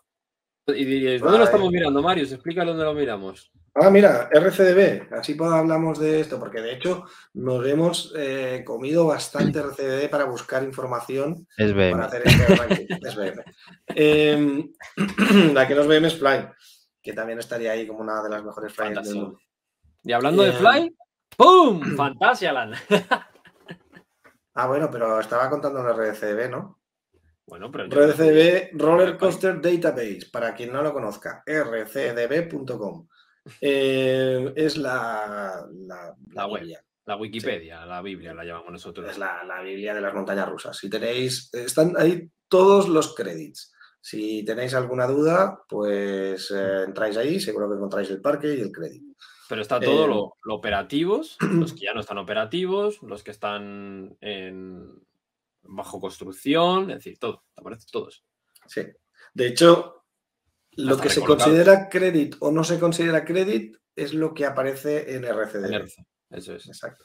Y 0.67 0.85
diréis, 0.85 1.21
Vale. 1.23 1.31
¿dónde 1.33 1.39
lo 1.39 1.45
estamos 1.45 1.71
mirando, 1.73 2.03
Marius? 2.03 2.33
Explícalo 2.33 2.73
dónde 2.73 2.85
lo 2.85 2.95
miramos. 2.95 3.51
Ah, 3.81 3.91
mira, 3.91 4.29
RCDB, 4.33 5.13
así 5.15 5.35
pues 5.35 5.51
hablamos 5.53 5.99
de 6.01 6.21
esto, 6.21 6.39
porque 6.41 6.61
de 6.61 6.73
hecho 6.73 7.05
nos 7.35 7.65
hemos 7.67 8.13
eh, 8.17 8.63
comido 8.67 9.07
bastante 9.07 9.61
RCDB 9.61 10.11
para 10.11 10.25
buscar 10.25 10.63
información 10.65 11.47
Es 11.57 11.73
para 11.73 11.91
BM. 11.93 12.03
hacer 12.05 12.23
este 12.25 12.57
ranking. 12.57 12.87
Es 13.07 13.15
BM. 13.17 13.45
Em, 13.89 14.73
la 15.55 15.69
que 15.69 15.75
no 15.75 15.83
es 15.83 15.87
BM 15.87 16.07
es 16.09 16.19
Fly, 16.19 16.49
que 17.03 17.13
también 17.13 17.39
estaría 17.39 17.73
ahí 17.73 17.87
como 17.87 18.01
una 18.01 18.23
de 18.23 18.31
las 18.31 18.45
mejores 18.45 18.73
flyers 18.73 19.07
del 19.07 19.15
mundo. 19.17 19.39
Y 20.03 20.13
hablando 20.13 20.43
de 20.43 20.51
Eh, 20.51 20.53
Fly, 20.55 20.97
¡pum! 21.37 21.81
Fantasialand. 21.97 22.75
Ah, 24.55 24.67
bueno, 24.67 24.89
pero 24.91 25.21
estaba 25.21 25.49
contando 25.49 25.81
en 25.81 25.87
RCDB, 25.87 26.51
¿no? 26.51 26.81
bueno, 27.47 27.71
pero. 27.71 27.85
RCDB 27.87 28.71
Roller 28.79 29.17
Coaster 29.17 29.61
Database, 29.61 30.29
para 30.33 30.55
quien 30.55 30.73
no 30.73 30.83
lo 30.83 30.93
conozca, 30.93 31.43
rcdb.com. 31.47 33.07
Eh, 33.61 34.53
es 34.57 34.77
la, 34.77 35.67
la, 35.73 36.15
La 36.33 36.47
web. 36.47 36.61
Biblia. 36.63 36.85
La 37.07 37.17
Wikipedia, 37.17 37.87
la 37.87 38.03
Biblia 38.03 38.35
la 38.35 38.45
llamamos 38.45 38.73
nosotros. 38.73 39.09
Es 39.11 39.17
la, 39.17 39.43
la 39.43 39.63
Biblia 39.63 39.95
de 39.95 40.01
las 40.03 40.13
montañas 40.13 40.47
rusas. 40.47 40.77
Si 40.77 40.91
tenéis, 40.91 41.49
están 41.55 41.95
ahí 41.97 42.31
todos 42.49 42.87
los 42.89 43.15
créditos. 43.15 43.73
Si 44.01 44.45
tenéis 44.45 44.75
alguna 44.75 45.07
duda, 45.07 45.63
pues 45.69 46.51
eh, 46.51 46.85
entráis 46.87 47.17
ahí, 47.17 47.41
seguro 47.41 47.69
que 47.69 47.77
encontráis 47.77 48.11
el 48.11 48.21
parque 48.21 48.55
y 48.55 48.61
el 48.61 48.71
crédito. 48.73 49.15
Pero 49.49 49.63
está 49.63 49.81
todo 49.81 50.05
Eh, 50.05 50.09
lo, 50.09 50.33
lo 50.45 50.55
operativos, 50.55 51.39
los 51.41 51.73
que 51.73 51.87
ya 51.87 51.95
no 51.95 52.01
están 52.01 52.19
operativos, 52.19 53.03
los 53.03 53.23
que 53.23 53.31
están 53.31 54.17
en 54.21 55.03
bajo 55.63 56.01
construcción, 56.01 56.91
es 56.91 56.99
decir, 56.99 57.19
todo, 57.19 57.45
te 57.55 57.61
aparece 57.63 57.87
todos. 57.91 58.25
Sí. 58.67 58.83
De 59.35 59.47
hecho, 59.47 60.05
lo 60.87 60.97
que 60.99 61.09
se 61.11 61.21
recolocado. 61.21 61.51
considera 61.51 61.89
crédito 61.89 62.37
o 62.41 62.51
no 62.51 62.65
se 62.65 62.79
considera 62.79 63.25
crédito 63.25 63.79
es 63.97 64.15
lo 64.15 64.33
que 64.35 64.47
aparece 64.47 65.15
en 65.15 65.25
RCD. 65.25 65.65
En 65.67 65.75
RC, 65.75 66.03
Eso 66.31 66.55
es. 66.55 66.67
Exacto. 66.67 67.05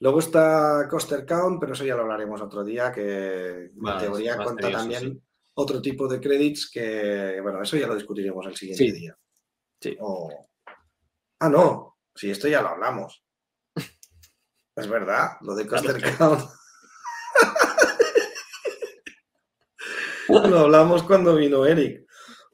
Luego 0.00 0.18
está 0.18 0.88
Coaster 0.90 1.24
Count, 1.24 1.60
pero 1.60 1.74
eso 1.74 1.84
ya 1.84 1.94
lo 1.94 2.02
hablaremos 2.02 2.40
otro 2.42 2.64
día, 2.64 2.90
que 2.90 3.66
en 3.66 3.98
teoría 4.00 4.36
cuenta 4.36 4.70
también 4.70 5.00
sí. 5.00 5.22
otro 5.54 5.80
tipo 5.80 6.08
de 6.08 6.20
credits 6.20 6.68
que, 6.70 7.38
bueno, 7.40 7.62
eso 7.62 7.76
ya 7.76 7.86
lo 7.86 7.94
discutiremos 7.94 8.44
el 8.46 8.56
siguiente 8.56 8.84
Sí. 8.84 8.92
día. 8.92 9.16
Sí. 9.80 9.96
O- 10.00 10.48
Ah, 11.38 11.48
no, 11.48 11.98
sí, 12.14 12.30
esto 12.30 12.48
ya 12.48 12.62
lo 12.62 12.68
hablamos. 12.70 13.22
Es 14.76 14.88
verdad, 14.88 15.32
lo 15.42 15.54
de 15.54 15.66
Coaster 15.66 16.16
Count. 16.16 16.42
lo 20.28 20.58
hablamos 20.58 21.02
cuando 21.02 21.36
vino 21.36 21.66
Eric. 21.66 22.06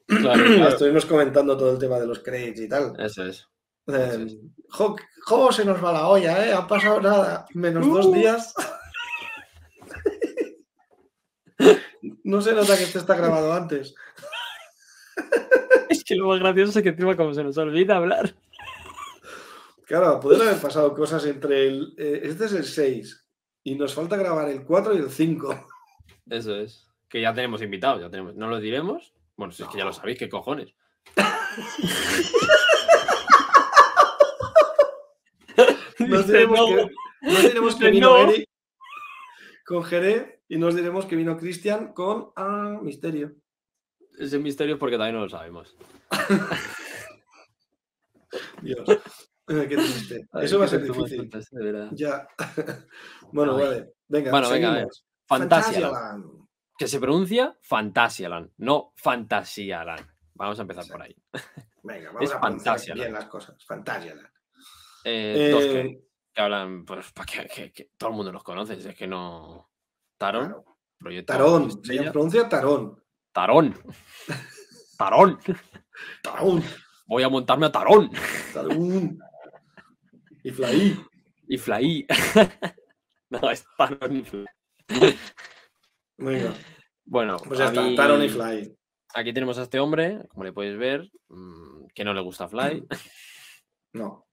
Claro, 0.09 0.43
claro. 0.55 0.69
Estuvimos 0.69 1.05
comentando 1.05 1.55
todo 1.57 1.71
el 1.71 1.79
tema 1.79 1.99
de 1.99 2.07
los 2.07 2.19
credits 2.19 2.61
y 2.61 2.67
tal. 2.69 2.93
Eso 2.99 3.25
es. 3.25 3.47
Eh, 3.87 4.27
jo, 4.69 4.95
¿Cómo 5.25 5.51
se 5.51 5.63
nos 5.65 5.83
va 5.83 5.91
la 5.93 6.07
olla, 6.07 6.45
eh? 6.47 6.53
Ha 6.53 6.67
pasado 6.67 6.99
nada, 7.01 7.45
menos 7.53 7.87
dos 7.87 8.05
Uh. 8.07 8.13
días. 8.13 8.53
No 12.23 12.41
se 12.41 12.53
nota 12.53 12.77
que 12.77 12.83
esto 12.83 12.99
está 12.99 13.15
grabado 13.15 13.51
antes. 13.53 13.93
Es 15.89 16.03
que 16.03 16.15
lo 16.15 16.27
más 16.27 16.39
gracioso 16.39 16.79
es 16.79 16.83
que 16.83 16.89
encima 16.89 17.17
como 17.17 17.33
se 17.33 17.43
nos 17.43 17.57
olvida 17.57 17.97
hablar. 17.97 18.33
Claro, 19.85 20.19
pueden 20.19 20.41
haber 20.43 20.61
pasado 20.61 20.93
cosas 20.93 21.25
entre 21.25 21.67
el. 21.67 21.93
eh, 21.97 22.21
este 22.23 22.45
es 22.45 22.53
el 22.53 22.63
6 22.63 23.25
y 23.63 23.75
nos 23.75 23.93
falta 23.93 24.15
grabar 24.15 24.47
el 24.49 24.63
4 24.63 24.93
y 24.95 24.97
el 24.99 25.09
5. 25.09 25.67
Eso 26.29 26.55
es. 26.55 26.87
Que 27.09 27.21
ya 27.21 27.33
tenemos 27.33 27.61
invitados, 27.61 28.01
ya 28.01 28.09
tenemos. 28.09 28.35
¿No 28.35 28.47
lo 28.47 28.59
diremos? 28.59 29.13
Bueno, 29.39 29.53
si 29.53 29.63
es 29.63 29.69
que 29.69 29.77
ya 29.77 29.85
lo 29.85 29.93
sabéis, 29.93 30.19
¿qué 30.19 30.27
cojones? 30.27 30.75
Nos 35.99 36.27
diremos 36.27 36.59
no. 36.59 36.67
que, 36.67 36.89
nos 37.21 37.41
diremos 37.43 37.75
que 37.75 37.85
Dice, 37.85 37.91
vino 37.91 38.09
no. 38.09 38.17
Eric 38.17 38.49
con 39.65 39.83
Jerez 39.83 40.39
y 40.49 40.57
nos 40.57 40.75
diremos 40.75 41.05
que 41.05 41.15
vino 41.15 41.37
Cristian 41.37 41.93
con 41.93 42.31
ah, 42.35 42.79
Misterio. 42.81 43.35
Ese 44.17 44.39
misterio 44.39 44.73
es 44.75 44.79
porque 44.79 44.95
todavía 44.95 45.17
no 45.17 45.23
lo 45.23 45.29
sabemos. 45.29 45.73
Dios. 48.61 48.83
Qué 49.47 49.67
triste. 49.67 50.27
Ay, 50.33 50.45
Eso 50.45 50.59
va 50.59 50.65
a 50.65 50.67
ser 50.67 50.83
difícil. 50.83 51.29
Ya. 51.91 52.27
bueno, 53.31 53.55
Ay. 53.57 53.63
vale. 53.63 53.93
Venga, 54.07 54.31
Bueno, 54.31 54.49
venga, 54.49 54.69
a 54.69 54.73
ver. 54.73 54.79
seguimos. 54.81 55.05
Fantasialand. 55.27 56.38
Que 56.79 56.87
se 56.87 56.99
pronuncia 56.99 57.57
Fantasialand, 57.61 58.51
no 58.57 58.93
Fantasialand. 58.95 60.07
Vamos 60.33 60.57
a 60.57 60.61
empezar 60.61 60.85
por 60.87 61.01
ahí. 61.01 61.13
Venga, 61.83 62.11
vamos 62.13 62.29
Es 62.29 62.35
a 62.35 62.39
pronunciar 62.39 62.95
bien 62.95 63.11
las 63.13 63.25
cosas. 63.25 63.65
Fantasialand. 63.65 64.29
Eh, 65.03 65.49
dos 65.51 65.63
Eh, 65.63 65.73
que, 65.73 66.01
que 66.33 66.41
hablan, 66.41 66.85
pues, 66.85 67.11
para 67.11 67.25
que, 67.25 67.47
que- 67.47 67.71
que 67.73 67.91
todo 67.97 68.11
el 68.11 68.15
mundo 68.15 68.31
los 68.31 68.43
conoce. 68.43 68.75
Es 68.75 68.95
que 68.95 69.07
no. 69.07 69.69
Tarón. 70.17 70.45
claro. 70.47 70.77
Proyecto 70.97 71.33
Tarón. 71.33 71.83
Se 71.83 72.11
pronuncia 72.11 72.47
Tarón. 72.49 73.03
Tarón. 73.33 73.77
Tarón. 74.97 75.39
Tarón. 76.23 76.63
Voy 77.07 77.23
a 77.23 77.29
montarme 77.29 77.65
a 77.65 77.71
Tarón. 77.71 78.09
Tarón. 78.53 79.19
Y 80.43 80.51
Flaí. 80.51 80.97
Y 81.49 81.57
Flaí. 81.57 82.07
no, 83.29 83.49
es 83.51 83.65
Tarón 83.77 84.15
y 84.15 84.23
Flaí. 84.23 85.17
Venga, 86.19 86.53
Bueno, 87.05 87.37
pues 87.37 87.59
ya 87.59 87.65
a 87.65 87.67
está. 87.69 87.81
mí- 87.81 87.95
Tarón 87.95 88.23
y 88.23 88.29
Fly. 88.29 88.75
Aquí 89.15 89.33
tenemos 89.33 89.57
a 89.57 89.63
este 89.63 89.79
hombre, 89.79 90.27
como 90.29 90.43
le 90.43 90.53
podéis 90.53 90.77
ver, 90.77 91.09
mm, 91.29 91.87
que 91.95 92.03
no 92.03 92.13
le 92.13 92.21
gusta 92.21 92.47
Fly. 92.47 92.85
No. 93.93 94.27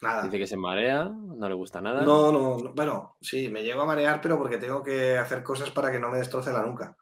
Nada. 0.00 0.22
Dice 0.22 0.38
que 0.38 0.46
se 0.46 0.56
marea, 0.56 1.04
no 1.04 1.48
le 1.48 1.54
gusta 1.54 1.80
nada. 1.82 2.02
No, 2.02 2.32
no, 2.32 2.56
no, 2.58 2.72
bueno, 2.72 3.16
sí, 3.20 3.48
me 3.50 3.62
llego 3.62 3.82
a 3.82 3.84
marear, 3.86 4.20
pero 4.22 4.38
porque 4.38 4.56
tengo 4.56 4.82
que 4.82 5.18
hacer 5.18 5.42
cosas 5.42 5.70
para 5.70 5.90
que 5.92 5.98
no 5.98 6.08
me 6.08 6.18
destroce 6.18 6.50
la 6.52 6.62
nuca. 6.64 6.96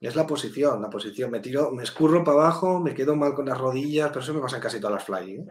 Es 0.00 0.14
la 0.14 0.24
posición, 0.26 0.80
la 0.80 0.88
posición. 0.90 1.30
Me 1.32 1.40
tiro, 1.40 1.72
me 1.72 1.82
escurro 1.82 2.22
para 2.22 2.42
abajo, 2.42 2.78
me 2.78 2.94
quedo 2.94 3.16
mal 3.16 3.34
con 3.34 3.46
las 3.46 3.58
rodillas, 3.58 4.08
pero 4.10 4.20
eso 4.20 4.32
me 4.34 4.40
pasa 4.40 4.56
en 4.56 4.62
casi 4.62 4.78
todas 4.78 4.94
las 4.94 5.04
fly. 5.04 5.32
¿eh? 5.32 5.46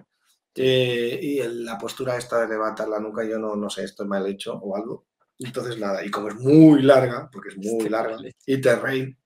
Eh, 0.55 1.19
y 1.21 1.39
el- 1.39 1.65
la 1.65 1.77
postura 1.77 2.15
esta 2.15 2.39
de 2.39 2.47
levantar 2.47 2.87
la 2.87 2.99
nuca, 3.01 3.25
yo 3.25 3.37
no, 3.39 3.55
no 3.57 3.69
sé, 3.69 3.83
estoy 3.83 4.07
mal 4.07 4.25
hecho 4.27 4.53
o 4.53 4.77
algo. 4.77 5.07
Entonces, 5.39 5.77
nada, 5.77 6.05
y 6.05 6.11
como 6.11 6.29
es 6.29 6.35
muy 6.35 6.81
larga, 6.81 7.29
porque 7.31 7.49
es 7.49 7.57
muy 7.57 7.67
Estoy 7.67 7.89
larga, 7.89 8.17
y 8.45 8.61
terrain, 8.61 9.17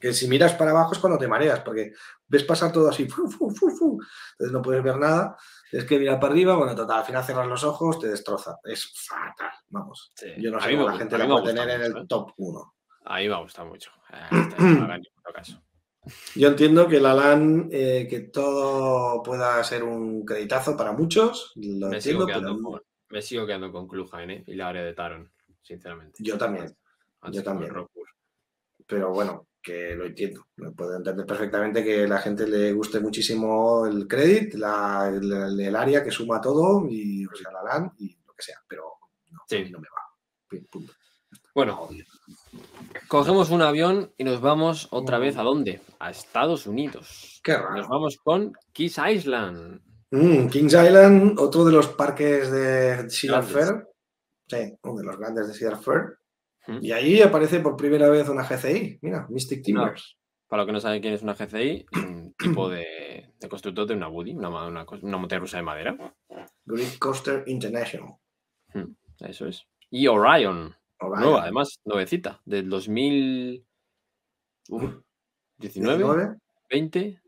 que 0.00 0.12
si 0.12 0.28
miras 0.28 0.52
para 0.54 0.72
abajo 0.72 0.92
es 0.92 0.98
cuando 0.98 1.18
te 1.18 1.28
mareas, 1.28 1.60
porque 1.60 1.92
ves 2.26 2.44
pasar 2.44 2.72
todo 2.72 2.90
así, 2.90 3.08
fu, 3.08 3.28
fu, 3.30 3.50
fu, 3.50 3.70
fu. 3.70 3.98
entonces 4.32 4.52
no 4.52 4.60
puedes 4.60 4.82
ver 4.82 4.96
nada, 4.96 5.36
tienes 5.70 5.88
que 5.88 5.98
mirar 5.98 6.20
para 6.20 6.32
arriba, 6.32 6.56
bueno, 6.56 6.74
total, 6.74 6.98
al 6.98 7.04
final 7.04 7.24
cerras 7.24 7.46
los 7.46 7.64
ojos, 7.64 7.98
te 7.98 8.08
destroza, 8.08 8.58
es 8.64 8.92
fatal, 9.08 9.52
vamos. 9.68 10.12
Sí, 10.14 10.34
Yo 10.38 10.50
no 10.50 10.60
sé 10.60 10.72
cómo 10.72 10.88
la 10.88 10.98
gente 10.98 11.16
la 11.16 11.26
puede 11.26 11.54
tener 11.54 11.70
en 11.70 11.82
el 11.82 11.96
¿eh? 11.96 12.06
top 12.08 12.32
1. 12.36 12.74
A 13.06 13.18
mí 13.18 13.28
me 13.28 13.40
gusta 13.40 13.64
mucho. 13.64 13.90
Este 14.30 15.32
caso. 15.32 15.62
Yo 16.34 16.48
entiendo 16.48 16.86
que 16.86 17.00
la 17.00 17.14
LAN, 17.14 17.68
eh, 17.72 18.06
que 18.08 18.20
todo 18.20 19.22
pueda 19.22 19.62
ser 19.64 19.84
un 19.84 20.24
creditazo 20.24 20.76
para 20.76 20.92
muchos, 20.92 21.52
lo 21.56 21.88
Me 21.88 21.96
entiendo, 21.96 22.26
pero 22.26 22.84
me 23.10 23.22
sigo 23.22 23.46
quedando 23.46 23.70
con 23.72 23.86
Kluhain 23.88 24.30
¿eh? 24.30 24.44
y 24.46 24.54
la 24.54 24.68
área 24.68 24.82
de 24.84 24.94
Taron, 24.94 25.30
sinceramente. 25.62 26.22
yo 26.22 26.36
también. 26.38 26.74
antes 27.20 27.40
Yo 27.40 27.44
también. 27.44 27.72
Pero 28.86 29.10
bueno, 29.12 29.46
que 29.62 29.94
lo 29.94 30.04
entiendo. 30.04 30.46
Me 30.56 30.70
puedo 30.72 30.96
entender 30.96 31.24
perfectamente 31.24 31.82
que 31.82 32.04
a 32.04 32.08
la 32.08 32.18
gente 32.18 32.46
le 32.46 32.72
guste 32.72 33.00
muchísimo 33.00 33.86
el 33.86 34.06
credit, 34.06 34.54
la- 34.54 35.08
el, 35.10 35.74
área 35.76 36.04
que 36.04 36.10
suma 36.10 36.40
todo, 36.40 36.86
y 36.90 37.24
o 37.24 37.34
sea, 37.34 37.50
la 37.50 37.62
LAN 37.62 37.92
y 37.98 38.14
lo 38.26 38.34
que 38.34 38.42
sea. 38.42 38.58
Pero 38.68 38.82
no, 39.30 39.40
Sí. 39.48 39.70
no 39.70 39.78
me 39.78 39.88
va. 39.88 40.60
Punto. 40.70 40.92
Bueno, 41.54 41.80
Odio. 41.82 42.04
cogemos 43.08 43.50
un 43.50 43.62
avión 43.62 44.12
y 44.18 44.24
nos 44.24 44.40
vamos 44.40 44.88
otra 44.90 45.18
Mm. 45.18 45.22
vez 45.22 45.36
a 45.38 45.42
dónde? 45.42 45.80
A 45.98 46.10
Estados 46.10 46.66
Unidos. 46.66 47.40
Qué 47.42 47.52
Nos 47.52 47.62
raro. 47.62 47.88
vamos 47.88 48.16
con 48.22 48.52
Kiss 48.72 48.98
Island. 48.98 49.80
Mm, 50.14 50.48
Kings 50.48 50.74
Island, 50.74 51.40
otro 51.40 51.64
de 51.64 51.72
los 51.72 51.88
parques 51.88 52.48
de 52.48 53.10
Cedar. 53.10 53.42
Fair. 53.42 53.88
Sí, 54.46 54.78
uno 54.84 55.00
de 55.00 55.04
los 55.04 55.18
grandes 55.18 55.48
de 55.48 55.54
Cedar 55.54 55.82
Fair. 55.82 56.18
Mm. 56.68 56.78
Y 56.82 56.92
ahí 56.92 57.20
aparece 57.20 57.58
por 57.58 57.76
primera 57.76 58.08
vez 58.08 58.28
una 58.28 58.44
GCI. 58.44 59.00
Mira, 59.02 59.26
Mystic 59.28 59.64
Timbers. 59.64 60.16
Para 60.46 60.62
los 60.62 60.68
que 60.68 60.72
no 60.72 60.80
saben 60.80 61.02
quién 61.02 61.14
es 61.14 61.22
una 61.22 61.34
GCI, 61.34 61.86
un 61.96 62.32
tipo 62.38 62.68
de, 62.68 63.32
de 63.40 63.48
constructor 63.48 63.88
de 63.88 63.94
una 63.94 64.06
Woody, 64.06 64.34
una, 64.34 64.68
una 64.68 65.16
montaña 65.16 65.40
rusa 65.40 65.56
de 65.56 65.64
madera. 65.64 66.14
Great 66.64 66.96
Coaster 67.00 67.42
International. 67.48 68.14
Eso 69.18 69.48
es. 69.48 69.66
Y 69.90 70.06
Orion, 70.06 70.76
Orion. 71.00 71.20
nueva, 71.20 71.42
además, 71.42 71.80
nuevecita, 71.84 72.40
del 72.44 72.68
2019, 72.68 75.02
19, 75.58 76.36
20, 76.70 77.20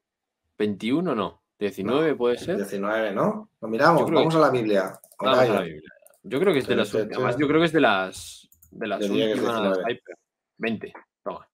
21, 0.56 1.14
no. 1.16 1.42
19 1.58 2.14
puede 2.16 2.38
ser. 2.38 2.56
19, 2.56 3.12
¿no? 3.12 3.50
Lo 3.60 3.68
miramos, 3.68 4.10
vamos 4.10 4.34
a 4.34 4.38
la 4.38 4.50
Biblia. 4.50 4.98
Vamos 5.18 5.38
a 5.38 5.44
la. 5.46 5.60
Biblia. 5.62 5.92
Yo 6.22 6.40
creo 6.40 6.52
que 6.52 6.58
es 6.58 6.66
de 6.66 6.76
las 6.76 6.92
últimas. 6.92 7.36
Yo 7.38 7.46
creo 7.48 7.60
que 7.60 7.66
es 7.66 7.72
de 7.72 7.80
las 7.80 8.48
de 8.70 8.86
las 8.86 8.98
que 9.00 9.06
últimas 9.06 9.62
19. 9.62 9.92
Hyper. 9.92 10.16
20. 10.58 10.92
Toma. 11.22 11.48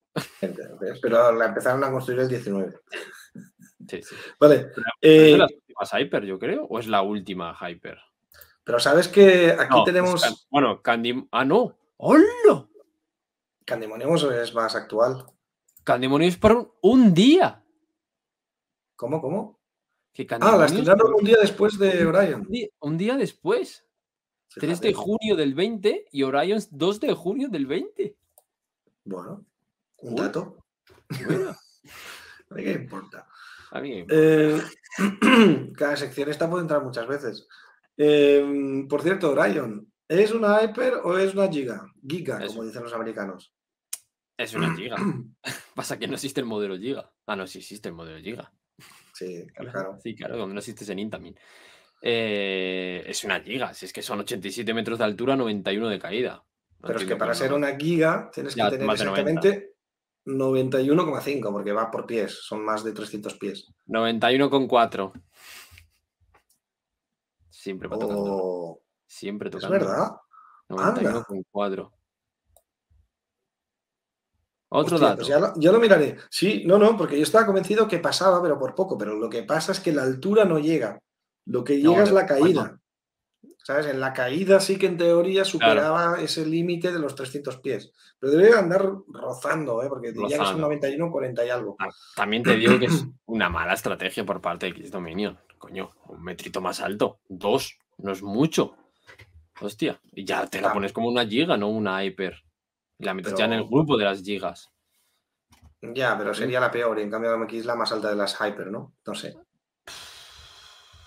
Pero 1.00 1.32
la 1.32 1.46
empezaron 1.46 1.84
a 1.84 1.90
construir 1.90 2.20
el 2.20 2.28
19. 2.28 2.72
Sí, 3.88 4.02
sí. 4.02 4.14
Vale. 4.38 4.70
Pero 4.74 4.86
eh, 5.00 5.26
¿Es 5.26 5.32
de 5.32 5.38
las 5.38 5.52
últimas 5.52 5.92
Hyper, 5.92 6.24
yo 6.24 6.38
creo? 6.38 6.64
¿O 6.64 6.78
es 6.78 6.86
la 6.86 7.02
última 7.02 7.56
Hyper? 7.60 7.98
pero 8.64 8.78
sabes 8.78 9.08
que 9.08 9.50
aquí 9.58 9.74
No, 9.74 9.82
tenemos. 9.84 10.24
es 10.24 10.46
bueno, 10.48 10.80
Candy. 10.82 11.28
Ah, 11.32 11.44
no. 11.44 11.76
¡Hola! 11.96 12.68
Candemonium 13.64 14.14
es 14.16 14.54
más 14.54 14.74
actual. 14.74 15.26
Candymonio 15.84 16.28
es 16.28 16.36
para 16.36 16.54
un, 16.56 16.70
un 16.82 17.14
día. 17.14 17.62
¿Cómo? 18.96 19.20
¿Cómo? 19.20 19.58
Que 20.12 20.27
Ah, 20.31 20.57
la 20.59 20.66
es 20.66 20.72
estrenaron 20.72 21.14
un 21.14 21.25
día 21.25 21.37
después 21.40 21.79
de 21.79 22.05
Orion. 22.05 22.42
un 22.42 22.48
día, 22.48 22.68
un 22.81 22.98
día 22.98 23.16
después. 23.16 23.85
3 24.55 24.81
de 24.81 24.88
Fíjate. 24.90 24.92
junio 24.94 25.35
del 25.37 25.55
20 25.55 26.05
y 26.12 26.22
Orion 26.25 26.59
es 26.59 26.68
2 26.77 27.01
de 27.01 27.14
junio 27.14 27.48
del 27.48 27.64
20. 27.66 28.14
Bueno, 29.05 29.46
un 29.98 30.14
dato. 30.16 30.59
Bueno, 31.27 31.57
¿A 32.51 32.55
mí 32.55 32.62
qué 32.62 32.72
importa? 32.72 33.27
a 33.70 33.81
mí- 33.81 34.05
Eh, 34.11 34.61
cada 35.77 35.96
sección 35.96 36.29
esta 36.29 36.51
puede 36.51 36.62
entrar 36.62 36.83
muchas 36.85 37.07
veces. 37.07 37.48
Eh, 37.96 38.85
por 38.88 39.01
cierto, 39.03 39.31
Orion, 39.31 39.90
¿es 40.09 40.33
una 40.33 40.62
Hyper 40.62 40.94
o 41.05 41.16
es 41.16 41.33
una 41.35 41.48
Giga? 41.48 41.90
Giga, 42.07 42.44
Es- 42.44 42.48
como 42.53 42.64
dicen 42.64 42.83
los 42.83 42.92
americanos. 42.92 43.55
es 44.37 44.53
una 44.55 44.75
giga. 44.77 44.96
Pasa 45.75 45.98
que 45.98 46.07
no 46.09 46.14
existe 46.14 46.40
el 46.40 46.46
modelo 46.46 46.77
giga. 46.77 47.11
Ah, 47.27 47.37
no, 47.37 47.46
sí 47.46 47.59
existe 47.59 47.88
el 47.88 47.94
modelo 47.94 48.18
giga. 48.20 48.53
Sí, 49.12 49.46
claro. 49.55 49.98
Sí, 50.03 50.14
claro, 50.14 50.37
cuando 50.37 50.55
no 50.55 50.61
existe 50.61 50.90
en 50.90 51.11
también. 51.11 51.38
Eh, 52.01 53.05
es 53.07 53.22
una 53.25 53.40
giga, 53.40 53.72
si 53.75 53.87
es 53.87 53.92
que 53.92 54.03
son 54.03 54.20
87 54.20 54.75
metros 54.75 54.98
de 54.98 55.05
altura, 55.05 55.37
91 55.37 55.88
de 55.88 55.98
caída. 55.98 56.44
No 56.81 56.87
Pero 56.88 56.98
es 56.98 57.05
que 57.05 57.16
para 57.16 57.35
ser 57.35 57.53
una 57.53 57.77
giga 57.77 58.31
tienes 58.33 58.55
Ya, 58.57 58.64
que 58.64 58.70
tener 58.72 58.87
más 58.87 58.98
de 58.98 59.05
90. 59.05 59.31
exactamente 59.31 59.72
91,5 60.25 61.53
porque 61.53 61.72
va 61.72 61.90
por 61.90 62.07
pies, 62.07 62.33
son 62.42 62.64
más 62.64 62.83
de 62.83 62.92
300 62.92 63.35
pies. 63.38 63.68
91,4. 63.87 65.12
Siempre 67.51 67.88
va 67.88 67.98
tocando. 67.98 68.25
Oh, 68.35 68.83
Siempre 69.07 69.48
es 69.48 69.53
tocando. 69.53 69.72
verdad. 69.79 70.09
anda. 70.70 71.03
91,4. 71.03 71.92
Otro 74.74 74.94
Hostia, 74.96 75.08
dato. 75.08 75.16
pues 75.18 75.28
ya, 75.28 75.38
lo, 75.38 75.52
ya 75.56 75.70
lo 75.72 75.78
miraré. 75.80 76.16
Sí, 76.30 76.62
no, 76.64 76.78
no, 76.78 76.96
porque 76.96 77.16
yo 77.16 77.22
estaba 77.22 77.44
convencido 77.46 77.87
que 77.88 77.98
pasaba, 77.98 78.40
pero 78.42 78.58
por 78.58 78.74
poco. 78.74 78.96
Pero 78.96 79.14
lo 79.14 79.28
que 79.28 79.42
pasa 79.42 79.72
es 79.72 79.80
que 79.80 79.92
la 79.92 80.02
altura 80.02 80.44
no 80.44 80.58
llega. 80.58 80.98
Lo 81.46 81.62
que 81.64 81.76
No, 81.78 81.90
llega 81.90 82.04
es 82.04 82.12
la 82.12 82.26
bueno. 82.26 82.61
caída. 82.62 82.78
¿Sabes? 83.64 83.87
En 83.87 84.00
la 84.00 84.12
caída 84.12 84.58
sí 84.58 84.76
que 84.76 84.87
en 84.87 84.96
teoría 84.96 85.44
superaba 85.44 86.20
ese 86.20 86.44
límite 86.46 86.90
de 86.92 86.98
los 86.98 87.14
300 87.14 87.58
pies. 87.58 87.92
Pero 88.18 88.32
debe 88.32 88.56
andar 88.58 88.85
rozando, 89.06 89.82
¿eh? 89.85 89.88
porque 89.88 90.11
diría 90.11 90.26
que 90.30 90.35
son 90.37 90.44
Rozando. 90.44 90.62
91, 90.62 91.11
40 91.12 91.44
y 91.44 91.50
algo. 91.50 91.76
Ah, 91.78 91.88
También 92.16 92.42
te 92.42 92.56
digo 92.56 92.78
que 92.78 92.87
es 92.87 93.04
una 93.26 93.48
mala 93.48 93.74
estrategia 93.74 94.24
por 94.26 94.40
parte 94.40 94.66
de 94.66 94.72
X 94.72 94.90
Dominion. 94.90 95.38
Coño, 95.58 95.92
un 96.08 96.24
metrito 96.24 96.61
más 96.61 96.80
alto. 96.80 97.20
Dos, 97.28 97.78
no 97.98 98.11
es 98.12 98.22
mucho. 98.22 98.74
Hostia, 99.61 100.00
y 100.12 100.24
ya 100.24 100.46
te 100.46 100.61
la 100.61 100.70
Ah. 100.70 100.72
pones 100.72 100.92
como 100.92 101.08
una 101.08 101.24
giga, 101.26 101.56
no 101.56 101.68
una 101.68 102.02
hyper. 102.04 102.42
Y 102.98 103.05
la 103.05 103.14
metes 103.14 103.35
ya 103.35 103.46
en 103.46 103.55
el 103.55 103.64
grupo 103.64 103.96
de 103.96 104.05
las 104.05 104.22
gigas. 104.22 104.70
Ya, 105.81 106.16
pero 106.16 106.33
sería 106.33 106.61
la 106.61 106.70
peor. 106.70 106.98
Y 106.98 107.02
en 107.02 107.11
cambio, 107.11 107.35
aquí 107.42 107.59
es 107.59 107.66
la 107.66 107.74
más 107.74 107.90
alta 107.92 108.09
de 108.11 108.16
las 108.16 108.35
Hyper, 108.40 108.68
¿no? 108.70 108.94
No 109.05 109.14
sé. 109.14 109.37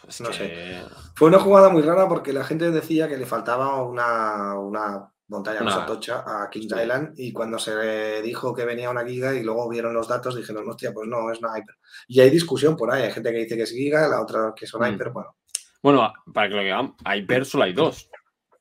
Es 0.08 0.21
No 0.21 0.30
que 0.30 0.82
Fue 1.15 1.30
una 1.30 1.39
jugada 1.39 1.69
muy 1.69 1.82
rara 1.82 2.08
porque 2.08 2.34
la 2.34 2.43
gente 2.43 2.69
decía 2.71 3.08
que 3.08 3.17
le 3.17 3.26
faltaba 3.26 3.82
una, 3.84 4.54
una 4.60 5.10
montaña 5.28 5.62
más 5.62 5.86
tocha 5.88 6.24
a 6.26 6.50
Kings 6.50 6.67
sí. 6.71 6.80
Island 6.80 7.13
y 7.17 7.34
cuando 7.34 7.58
se 7.58 8.21
dijo 8.21 8.54
que 8.54 8.65
venía 8.65 8.91
una 8.91 9.06
giga 9.06 9.34
y 9.34 9.41
luego 9.43 9.67
vieron 9.69 9.93
los 9.93 10.08
datos 10.08 10.36
dijeron, 10.36 10.69
hostia, 10.69 10.93
pues 10.93 11.08
no, 11.08 11.32
es 11.32 11.39
una 11.39 11.58
hyper. 11.58 11.76
Y 12.08 12.19
hay 12.19 12.30
discusión 12.30 12.76
por 12.76 12.91
ahí, 12.91 13.04
hay 13.04 13.12
gente 13.12 13.32
que 13.32 13.38
dice 13.39 13.56
que 13.56 13.63
es 13.63 13.71
giga, 13.71 14.08
la 14.08 14.21
otra 14.21 14.54
que 14.56 14.67
son 14.67 14.82
Mm. 14.82 14.93
hyper, 14.93 15.10
bueno. 15.10 15.36
Bueno, 15.82 16.13
para 16.34 16.50
que 16.50 16.56
lo 16.56 16.63
vean, 16.63 16.95
hyper 17.15 17.45
solo 17.45 17.63
hay 17.63 17.74
dos. 17.74 18.10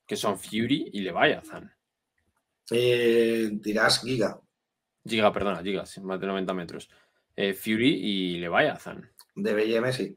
Que 0.07 0.17
son 0.17 0.39
Fury 0.39 0.91
y 0.93 1.01
Leviathan. 1.01 1.74
Eh, 2.71 3.51
dirás 3.53 4.01
giga, 4.03 4.41
Giga, 5.07 5.31
perdona, 5.33 5.63
gigas, 5.63 5.99
más 5.99 6.19
de 6.19 6.27
90 6.27 6.55
metros. 6.55 6.89
Eh, 7.37 7.53
Fury 7.53 7.91
y 7.95 8.39
Leviathan. 8.39 9.11
de 9.35 9.55
BM 9.55 9.93
sí. 9.93 10.17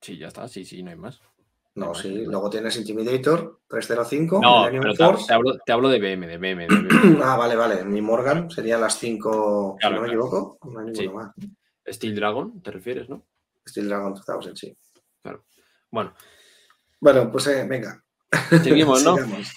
Sí, 0.00 0.16
ya 0.18 0.28
está, 0.28 0.46
sí, 0.46 0.64
sí, 0.64 0.82
no 0.82 0.90
hay 0.90 0.96
más. 0.96 1.20
No, 1.74 1.94
sí. 1.94 2.24
Luego 2.26 2.48
tienes 2.50 2.76
Intimidator 2.76 3.60
305, 3.68 4.40
No, 4.40 4.66
pero 4.70 4.92
te, 4.94 5.04
Force. 5.04 5.26
te 5.26 5.32
hablo, 5.32 5.58
te 5.64 5.72
hablo 5.72 5.88
de 5.88 5.98
BM, 5.98 6.26
de 6.26 6.38
BM, 6.38 6.68
de 6.68 6.76
BM. 6.76 6.88
Ah, 7.24 7.36
vale, 7.36 7.56
vale. 7.56 7.84
Mi 7.84 8.00
Morgan 8.00 8.50
serían 8.50 8.80
las 8.80 8.98
5, 8.98 9.76
Claro, 9.80 9.94
si 9.96 9.96
no 9.96 10.02
me 10.02 10.08
claro. 10.08 10.26
equivoco. 10.26 10.58
No 10.70 10.80
hay 10.80 10.94
Sí. 10.94 11.08
más. 11.08 11.34
Steel 11.88 12.14
Dragon, 12.14 12.62
¿te 12.62 12.70
refieres, 12.70 13.08
no? 13.08 13.26
Steel 13.66 13.88
Dragon 13.88 14.14
2000, 14.14 14.56
sí. 14.56 14.76
Bueno, 15.90 16.14
Bueno, 17.00 17.30
pues 17.32 17.46
eh, 17.48 17.66
venga. 17.68 18.02
seguimos, 18.62 19.02
¿no? 19.02 19.16
Sigamos. 19.16 19.52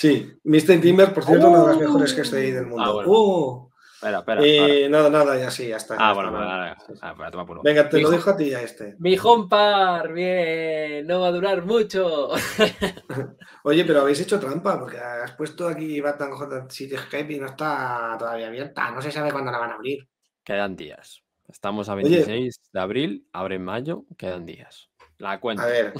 Sí, 0.00 0.32
Mr. 0.44 0.80
Timber, 0.80 1.12
por 1.12 1.24
cierto, 1.24 1.50
una 1.50 1.60
de 1.60 1.66
las 1.66 1.76
mejores 1.78 2.14
que 2.14 2.22
estoy 2.22 2.52
del 2.52 2.64
mundo. 2.66 2.82
Ah, 2.82 2.92
bueno. 2.92 3.10
¡Oh! 3.12 3.70
Espera, 3.96 4.20
espera. 4.20 4.40
Eh, 4.42 4.88
nada, 4.88 5.10
nada, 5.10 5.38
ya 5.38 5.50
sí, 5.50 5.68
ya 5.68 5.76
está. 5.76 5.94
Ah, 5.98 6.08
ya 6.08 6.14
bueno, 6.14 6.30
está, 6.30 6.38
vale, 6.40 6.50
vale. 6.50 6.70
vale, 6.70 6.84
vale. 6.88 6.98
Ah, 7.02 7.10
espera, 7.10 7.30
toma 7.30 7.44
por 7.46 7.56
uno. 7.56 7.62
Venga, 7.62 7.86
te 7.90 7.96
Mi 7.98 8.02
lo 8.04 8.08
jo- 8.08 8.14
dejo 8.14 8.30
a 8.30 8.36
ti 8.38 8.54
a 8.54 8.62
este. 8.62 8.96
Mi 8.98 9.18
Hompar, 9.18 10.10
bien, 10.14 11.06
no 11.06 11.20
va 11.20 11.26
a 11.26 11.32
durar 11.32 11.66
mucho. 11.66 12.30
Oye, 13.64 13.84
pero 13.84 14.00
habéis 14.00 14.20
hecho 14.20 14.40
trampa, 14.40 14.78
porque 14.80 14.96
has 14.98 15.32
puesto 15.32 15.68
aquí 15.68 16.00
Batman 16.00 16.30
J 16.32 16.66
Cityscape 16.70 17.30
y 17.34 17.40
no 17.40 17.46
está 17.48 18.16
todavía 18.18 18.46
abierta. 18.46 18.90
No 18.90 19.02
se 19.02 19.12
sabe 19.12 19.32
cuándo 19.32 19.50
la 19.50 19.58
van 19.58 19.72
a 19.72 19.74
abrir. 19.74 20.08
Quedan 20.42 20.76
días. 20.76 21.22
Estamos 21.46 21.90
a 21.90 21.94
Oye. 21.94 22.04
26 22.04 22.58
de 22.72 22.80
abril, 22.80 23.28
abre 23.34 23.56
en 23.56 23.64
mayo, 23.64 24.04
quedan 24.16 24.46
días. 24.46 24.88
La 25.18 25.38
cuenta. 25.40 25.64
A 25.64 25.66
ver. 25.66 25.92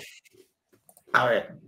A 1.12 1.26
ver. 1.28 1.58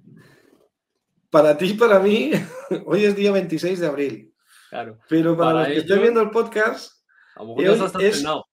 Para 1.32 1.56
ti 1.56 1.70
y 1.70 1.74
para 1.74 1.98
mí, 1.98 2.30
hoy 2.86 3.06
es 3.06 3.16
día 3.16 3.32
26 3.32 3.80
de 3.80 3.86
abril. 3.86 4.34
Claro. 4.68 4.98
Pero 5.08 5.34
para, 5.36 5.50
Para 5.50 5.58
los 5.60 5.66
que 5.66 5.72
ellos- 5.72 5.84
estén 5.84 6.02
viendo 6.02 6.20
el 6.20 6.30
podcast, 6.30 6.92
A 7.36 7.42
lo 7.42 7.56
mejor 7.56 7.64
es- 7.74 7.94
estrenado. 8.04 8.44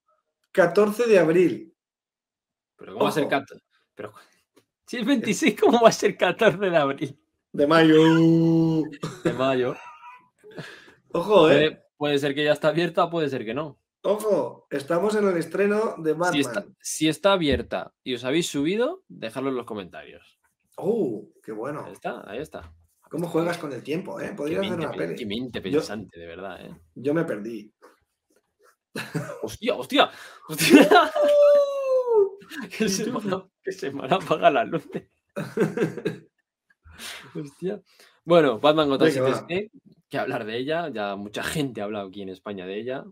14 0.53 1.05
de 1.07 1.19
abril. 1.19 1.75
Pero 2.77 2.93
¿cómo 2.93 3.03
va 3.03 3.09
a 3.09 3.13
ser 3.13 3.23
ojo. 3.23 3.29
14? 3.31 3.63
Pero 3.95 4.13
si 4.87 4.97
es 4.97 5.05
26, 5.05 5.59
¿cómo 5.59 5.81
va 5.81 5.89
a 5.89 5.91
ser 5.91 6.15
14 6.17 6.57
de 6.57 6.77
abril? 6.77 7.19
De 7.51 7.67
mayo. 7.67 8.01
De 9.25 9.33
mayo. 9.33 9.75
Ojo, 11.11 11.49
eh. 11.51 11.53
Puede, 11.71 11.83
puede 11.97 12.19
ser 12.19 12.33
que 12.33 12.45
ya 12.45 12.53
está 12.53 12.69
abierta, 12.69 13.09
puede 13.09 13.29
ser 13.29 13.43
que 13.43 13.53
no. 13.53 13.79
Ojo, 14.03 14.67
estamos 14.71 15.15
en 15.15 15.27
el 15.27 15.35
estreno 15.35 15.95
de 15.97 16.13
Batman. 16.13 16.31
Si 16.33 16.39
está, 16.39 16.65
si 16.81 17.09
está 17.09 17.33
abierta 17.33 17.93
y 18.03 18.13
os 18.15 18.23
habéis 18.23 18.47
subido, 18.47 19.03
dejadlo 19.09 19.49
en 19.49 19.55
los 19.57 19.65
comentarios. 19.65 20.38
¡Oh, 20.81 21.29
qué 21.43 21.51
bueno! 21.51 21.83
Ahí 21.85 21.93
está, 21.93 22.23
ahí 22.29 22.39
está. 22.39 22.73
¿Cómo 23.09 23.27
juegas 23.27 23.57
con 23.57 23.73
el 23.73 23.81
tiempo, 23.83 24.19
eh? 24.19 24.27
Qué 24.29 24.33
Podría 24.35 24.59
hacer 24.61 24.73
una 24.73 24.91
pe- 24.91 24.97
peli. 24.97 25.15
qué 25.15 25.25
mente 25.25 25.59
Yo- 25.69 25.79
pensante, 25.79 26.19
de 26.19 26.25
verdad, 26.27 26.65
¿eh? 26.65 26.75
Yo 26.95 27.13
me 27.13 27.23
perdí. 27.25 27.73
¡Hostia, 29.43 29.75
hostia! 29.75 30.09
¡Hostia! 30.47 30.89
que, 32.77 32.89
se 32.89 33.11
me, 33.11 33.17
ha- 33.33 33.47
que 33.63 33.71
se 33.71 33.91
me 33.91 34.03
han 34.05 34.13
apagado 34.13 34.51
las 34.51 34.67
luces. 34.69 35.03
Hostia. 37.35 37.81
Bueno, 38.25 38.59
Batman 38.59 38.89
Gotham 38.89 39.11
City 39.11 39.71
que 40.09 40.17
hablar 40.17 40.45
de 40.45 40.57
ella. 40.57 40.89
Ya 40.89 41.15
mucha 41.15 41.43
gente 41.43 41.81
ha 41.81 41.85
hablado 41.85 42.07
aquí 42.07 42.21
en 42.21 42.29
España 42.29 42.65
de 42.65 42.79
ella. 42.79 43.03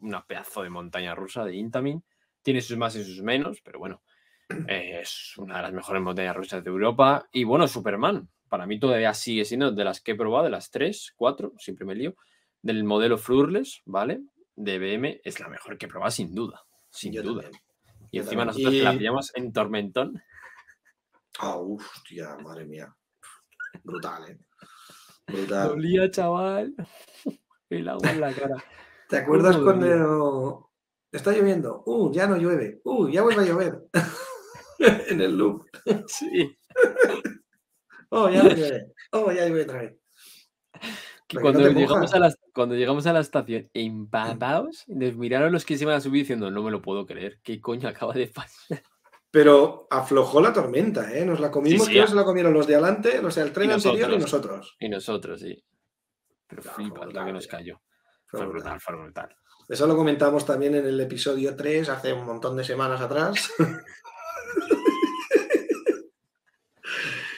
Una 0.00 0.24
pedazo 0.26 0.62
de 0.62 0.70
montaña 0.70 1.14
rusa 1.14 1.44
de 1.44 1.56
Intamin. 1.56 2.02
Tiene 2.42 2.60
sus 2.60 2.76
más 2.76 2.94
y 2.96 3.04
sus 3.04 3.22
menos, 3.22 3.60
pero 3.62 3.78
bueno, 3.78 4.02
eh, 4.68 5.00
es 5.02 5.34
una 5.38 5.56
de 5.56 5.62
las 5.62 5.72
mejores 5.72 6.02
montañas 6.02 6.36
rusas 6.36 6.62
de 6.62 6.70
Europa. 6.70 7.28
Y 7.32 7.44
bueno, 7.44 7.66
Superman, 7.68 8.28
para 8.48 8.66
mí 8.66 8.78
todavía 8.78 9.14
sigue 9.14 9.44
siendo 9.44 9.72
de 9.72 9.84
las 9.84 10.00
que 10.00 10.12
he 10.12 10.16
probado, 10.16 10.44
de 10.44 10.50
las 10.50 10.70
tres, 10.70 11.12
cuatro, 11.16 11.52
siempre 11.58 11.86
me 11.86 11.94
lío, 11.94 12.14
del 12.62 12.84
modelo 12.84 13.18
Flurless, 13.18 13.82
¿vale? 13.84 14.22
De 14.56 14.78
BM, 14.78 15.20
es 15.24 15.40
la 15.40 15.48
mejor 15.48 15.76
que 15.76 15.86
he 15.86 15.88
probado 15.88 16.10
sin 16.10 16.34
duda, 16.34 16.62
sin 16.90 17.12
Yo 17.12 17.22
duda. 17.22 17.42
también. 17.42 17.62
Y 18.10 18.16
Yo 18.18 18.22
encima 18.22 18.46
también. 18.46 18.64
nosotros 18.64 18.82
la 18.84 18.98
pillamos 18.98 19.32
en 19.34 19.52
Tormentón. 19.52 20.22
Ah, 21.40 21.56
hostia, 21.56 22.36
madre 22.36 22.64
mía. 22.64 22.94
Brutal, 23.82 24.30
¿eh? 24.30 24.38
Brutal. 25.26 25.68
Dolía, 25.70 26.10
chaval. 26.10 26.74
El 27.68 27.88
agua 27.88 28.10
en 28.10 28.20
la 28.20 28.32
cara. 28.32 28.56
¿Te 29.08 29.16
acuerdas 29.18 29.56
¿Cómo 29.56 29.64
cuando 29.66 30.70
está 31.10 31.32
lloviendo? 31.32 31.82
Uh, 31.86 32.12
ya 32.12 32.26
no 32.26 32.36
llueve. 32.36 32.80
Uh, 32.84 33.08
ya 33.08 33.22
vuelve 33.22 33.42
a 33.42 33.46
llover. 33.46 33.82
en 35.08 35.20
el 35.20 35.36
loop. 35.36 35.66
Sí. 36.08 36.56
Oh, 38.16 38.30
ya 38.30 38.44
no 38.44 38.50
llueve. 38.50 38.92
Oh, 39.10 39.32
ya 39.32 39.46
llueve 39.46 39.62
otra 39.62 39.82
vez. 39.82 39.96
Que 41.26 41.40
cuando, 41.40 41.60
no 41.62 41.70
llegamos 41.70 42.14
a 42.14 42.18
la, 42.20 42.32
cuando 42.54 42.76
llegamos 42.76 43.06
a 43.08 43.12
la 43.12 43.18
estación 43.20 43.68
empapados, 43.74 44.84
nos 44.86 45.16
miraron 45.16 45.50
los 45.52 45.64
que 45.64 45.76
se 45.76 45.82
iban 45.82 45.96
a 45.96 46.00
subir 46.00 46.22
diciendo, 46.22 46.48
no 46.48 46.62
me 46.62 46.70
lo 46.70 46.80
puedo 46.80 47.06
creer, 47.06 47.40
¿qué 47.42 47.60
coño 47.60 47.88
acaba 47.88 48.12
de 48.12 48.28
pasar? 48.28 48.82
Pero 49.32 49.88
aflojó 49.90 50.40
la 50.40 50.52
tormenta, 50.52 51.12
¿eh? 51.12 51.24
Nos 51.26 51.40
la 51.40 51.50
comimos, 51.50 51.86
sí, 51.88 51.94
que 51.94 52.06
se 52.06 52.14
la 52.14 52.22
comieron 52.22 52.52
los 52.52 52.68
de 52.68 52.74
adelante, 52.76 53.20
los 53.20 53.34
del 53.34 53.52
tren 53.52 53.70
Y 53.70 53.72
anterior 53.72 54.12
y 54.12 54.18
nosotros. 54.18 54.76
Y 54.78 54.88
nosotros, 54.88 55.40
sí. 55.40 55.64
Pero 56.46 56.62
No, 56.62 56.70
flipas 56.70 56.98
lo 56.98 57.04
brutal, 57.06 57.26
que 57.26 57.32
nos 57.32 57.48
tío. 57.48 57.50
cayó. 57.50 57.82
Fue 58.26 58.38
Fue 58.38 58.46
brutal. 58.46 58.74
brutal, 58.74 58.80
fue 58.80 58.96
brutal. 59.02 59.36
Eso 59.68 59.86
lo 59.88 59.96
comentamos 59.96 60.46
también 60.46 60.76
en 60.76 60.86
el 60.86 61.00
episodio 61.00 61.56
3, 61.56 61.88
hace 61.88 62.12
un 62.12 62.26
montón 62.26 62.56
de 62.56 62.62
semanas 62.62 63.00
atrás. 63.00 63.50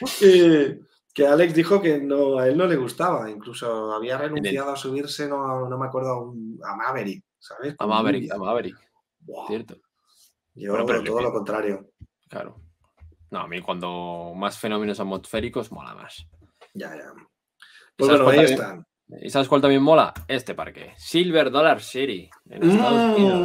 Que 1.13 1.25
Alex 1.25 1.55
dijo 1.55 1.81
que 1.81 1.97
no, 1.99 2.37
a 2.37 2.47
él 2.47 2.55
no 2.55 2.67
le 2.67 2.75
gustaba, 2.75 3.27
incluso 3.31 3.91
había 3.91 4.19
renunciado 4.19 4.69
a 4.71 4.75
subirse, 4.75 5.27
no, 5.27 5.67
no 5.67 5.75
me 5.79 5.87
acuerdo, 5.87 6.09
a, 6.11 6.21
un- 6.21 6.59
a 6.63 6.75
Maverick, 6.75 7.23
¿sabes? 7.39 7.75
A 7.79 7.87
Maverick, 7.87 8.31
a 8.31 8.37
Maverick, 8.37 8.77
cierto. 9.47 9.77
Yo 10.53 10.73
Bueno, 10.73 10.85
pero 10.85 11.03
todo 11.03 11.21
lo 11.21 11.31
contrario. 11.33 11.89
Claro. 12.29 12.61
No, 13.31 13.39
a 13.39 13.47
mí 13.47 13.61
cuando 13.61 14.33
más 14.35 14.59
fenómenos 14.59 14.99
atmosféricos 14.99 15.71
mola 15.71 15.95
más. 15.95 16.23
Ya, 16.75 16.95
ya. 16.95 17.11
¿Y 17.15 17.23
Pues 17.97 18.09
bueno, 18.11 18.29
ahí 18.29 18.37
también- 18.37 18.53
están. 18.53 18.87
¿Y 19.21 19.29
sabes 19.31 19.47
cuál 19.47 19.61
también 19.61 19.81
mola? 19.81 20.13
Este 20.27 20.53
parque. 20.53 20.93
Silver 20.97 21.49
Dollar 21.49 21.81
City, 21.81 22.29
en 22.49 22.61
Estados 22.69 23.17
Unidos. 23.17 23.41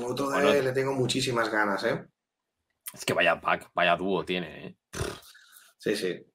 Mm, 0.00 0.04
otro 0.10 0.28
de 0.30 0.42
Bueno. 0.42 0.62
le 0.62 0.72
tengo 0.72 0.92
muchísimas 0.92 1.50
ganas, 1.52 1.84
¿eh? 1.84 2.04
Es 2.92 3.04
que 3.04 3.12
vaya 3.12 3.40
pack, 3.40 3.70
vaya 3.74 3.94
dúo 3.94 4.24
tiene, 4.24 4.66
¿eh? 4.66 4.76
Sí, 5.86 5.94
sí. 5.96 6.26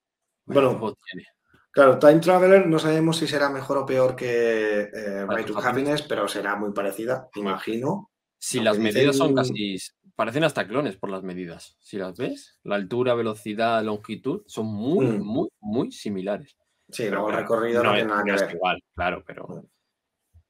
Bueno. 0.46 0.96
Claro, 1.72 2.00
Time 2.00 2.20
Traveler 2.20 2.68
no 2.68 2.80
sabemos 2.80 3.18
si 3.18 3.28
será 3.28 3.50
mejor 3.50 3.78
o 3.80 3.86
peor 3.86 4.16
que 4.16 4.90
eh, 4.94 5.26
to 5.46 5.58
Happiness, 5.60 6.02
pero 6.04 6.28
será 6.28 6.56
muy 6.56 6.72
parecida, 6.72 7.30
imagino. 7.36 8.12
Si 8.38 8.60
las 8.62 8.78
medidas 8.80 9.18
son 9.18 9.36
casi. 9.36 9.78
Parecen 10.16 10.44
hasta 10.44 10.68
clones 10.68 10.98
por 10.98 11.10
las 11.10 11.24
medidas. 11.24 11.78
Si 11.80 11.98
las 11.98 12.18
ves, 12.18 12.60
la 12.64 12.76
altura, 12.76 13.14
velocidad, 13.14 13.82
longitud 13.84 14.44
son 14.46 14.68
muy, 14.68 15.06
Mm. 15.06 15.24
muy, 15.24 15.50
muy 15.60 15.92
similares. 15.92 16.56
Sí, 16.90 17.04
Pero 17.04 17.16
luego 17.22 17.30
el 17.32 17.36
recorrido 17.38 17.84
no, 17.84 17.94
tiene 17.94 18.08
nada 18.10 18.24
que 18.24 18.32
ver. 18.34 18.56
igual, 18.56 18.84
claro, 18.94 19.24
pero. 19.26 19.48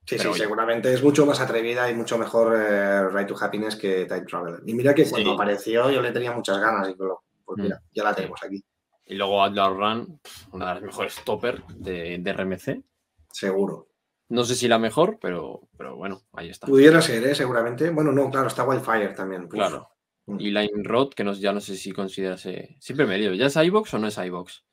Sí, 0.06 0.16
pero 0.18 0.22
sí, 0.24 0.28
oye. 0.30 0.40
seguramente 0.40 0.94
es 0.94 1.04
mucho 1.04 1.26
más 1.26 1.40
atrevida 1.40 1.90
y 1.90 1.94
mucho 1.96 2.18
mejor 2.18 2.56
eh, 2.58 3.08
Right 3.10 3.28
to 3.28 3.36
Happiness 3.40 3.76
que 3.76 4.06
Time 4.06 4.26
Traveler. 4.26 4.62
Y 4.66 4.74
mira 4.74 4.94
que 4.96 5.08
cuando 5.10 5.30
Sí. 5.30 5.36
apareció 5.36 5.90
yo 5.92 6.02
le 6.02 6.12
tenía 6.12 6.32
muchas 6.34 6.60
ganas 6.60 6.90
y 6.90 6.94
pues 6.96 7.10
Mm. 7.58 7.62
mira, 7.62 7.82
ya 7.94 8.04
la 8.04 8.16
tenemos 8.16 8.40
aquí, 8.44 8.64
Y 9.12 9.16
luego 9.16 9.44
Atlas 9.44 9.70
Run, 9.70 10.20
una 10.54 10.68
de 10.70 10.74
las 10.76 10.84
mejores 10.84 11.16
topper 11.26 11.62
de, 11.76 12.18
de 12.20 12.32
RMC. 12.34 12.82
seguro. 13.30 13.90
No 14.30 14.46
sé 14.46 14.56
si 14.56 14.70
la 14.70 14.80
mejor, 14.80 15.18
pero, 15.22 15.68
pero 15.78 15.98
bueno, 15.98 16.22
ahí 16.32 16.50
está. 16.50 16.66
Pudiera 16.66 17.02
ser, 17.02 17.22
¿eh? 17.28 17.36
seguramente. 17.36 17.90
Bueno, 17.90 18.14
no, 18.14 18.30
claro, 18.30 18.48
está 18.48 18.64
Wildfire 18.64 19.10
también. 19.10 19.44
Uf. 19.44 19.50
Claro. 19.50 19.90
Mm. 20.28 20.40
Y 20.40 20.52
Line 20.52 20.84
Rod, 20.84 21.10
que 21.14 21.26
no, 21.26 21.34
ya 21.34 21.52
no 21.52 21.60
sé 21.60 21.76
si 21.76 21.92
considerase. 21.92 22.78
Siempre 22.80 23.06
me 23.06 23.18
lío. 23.18 23.34
¿Ya 23.34 23.48
es 23.48 23.56
iBox 23.58 23.94
o 23.94 24.00
no 24.00 24.08
es 24.08 24.18
iBox? 24.18 24.64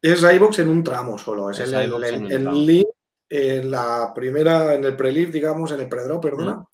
Es 0.00 0.22
iVox 0.22 0.60
en 0.60 0.68
un 0.68 0.84
tramo 0.84 1.18
solo. 1.18 1.50
Es, 1.50 1.58
Es 1.58 1.72
el, 1.72 1.92
el, 1.92 2.04
en 2.04 2.30
el- 2.30 2.86
el 3.28 3.70
la 3.72 4.12
primera, 4.14 4.74
en 4.76 4.84
el 4.84 4.94
pre-lift, 4.94 5.32
digamos, 5.32 5.72
en 5.72 5.80
el 5.80 5.88
pre-drop, 5.88 6.22
perdona. 6.22 6.64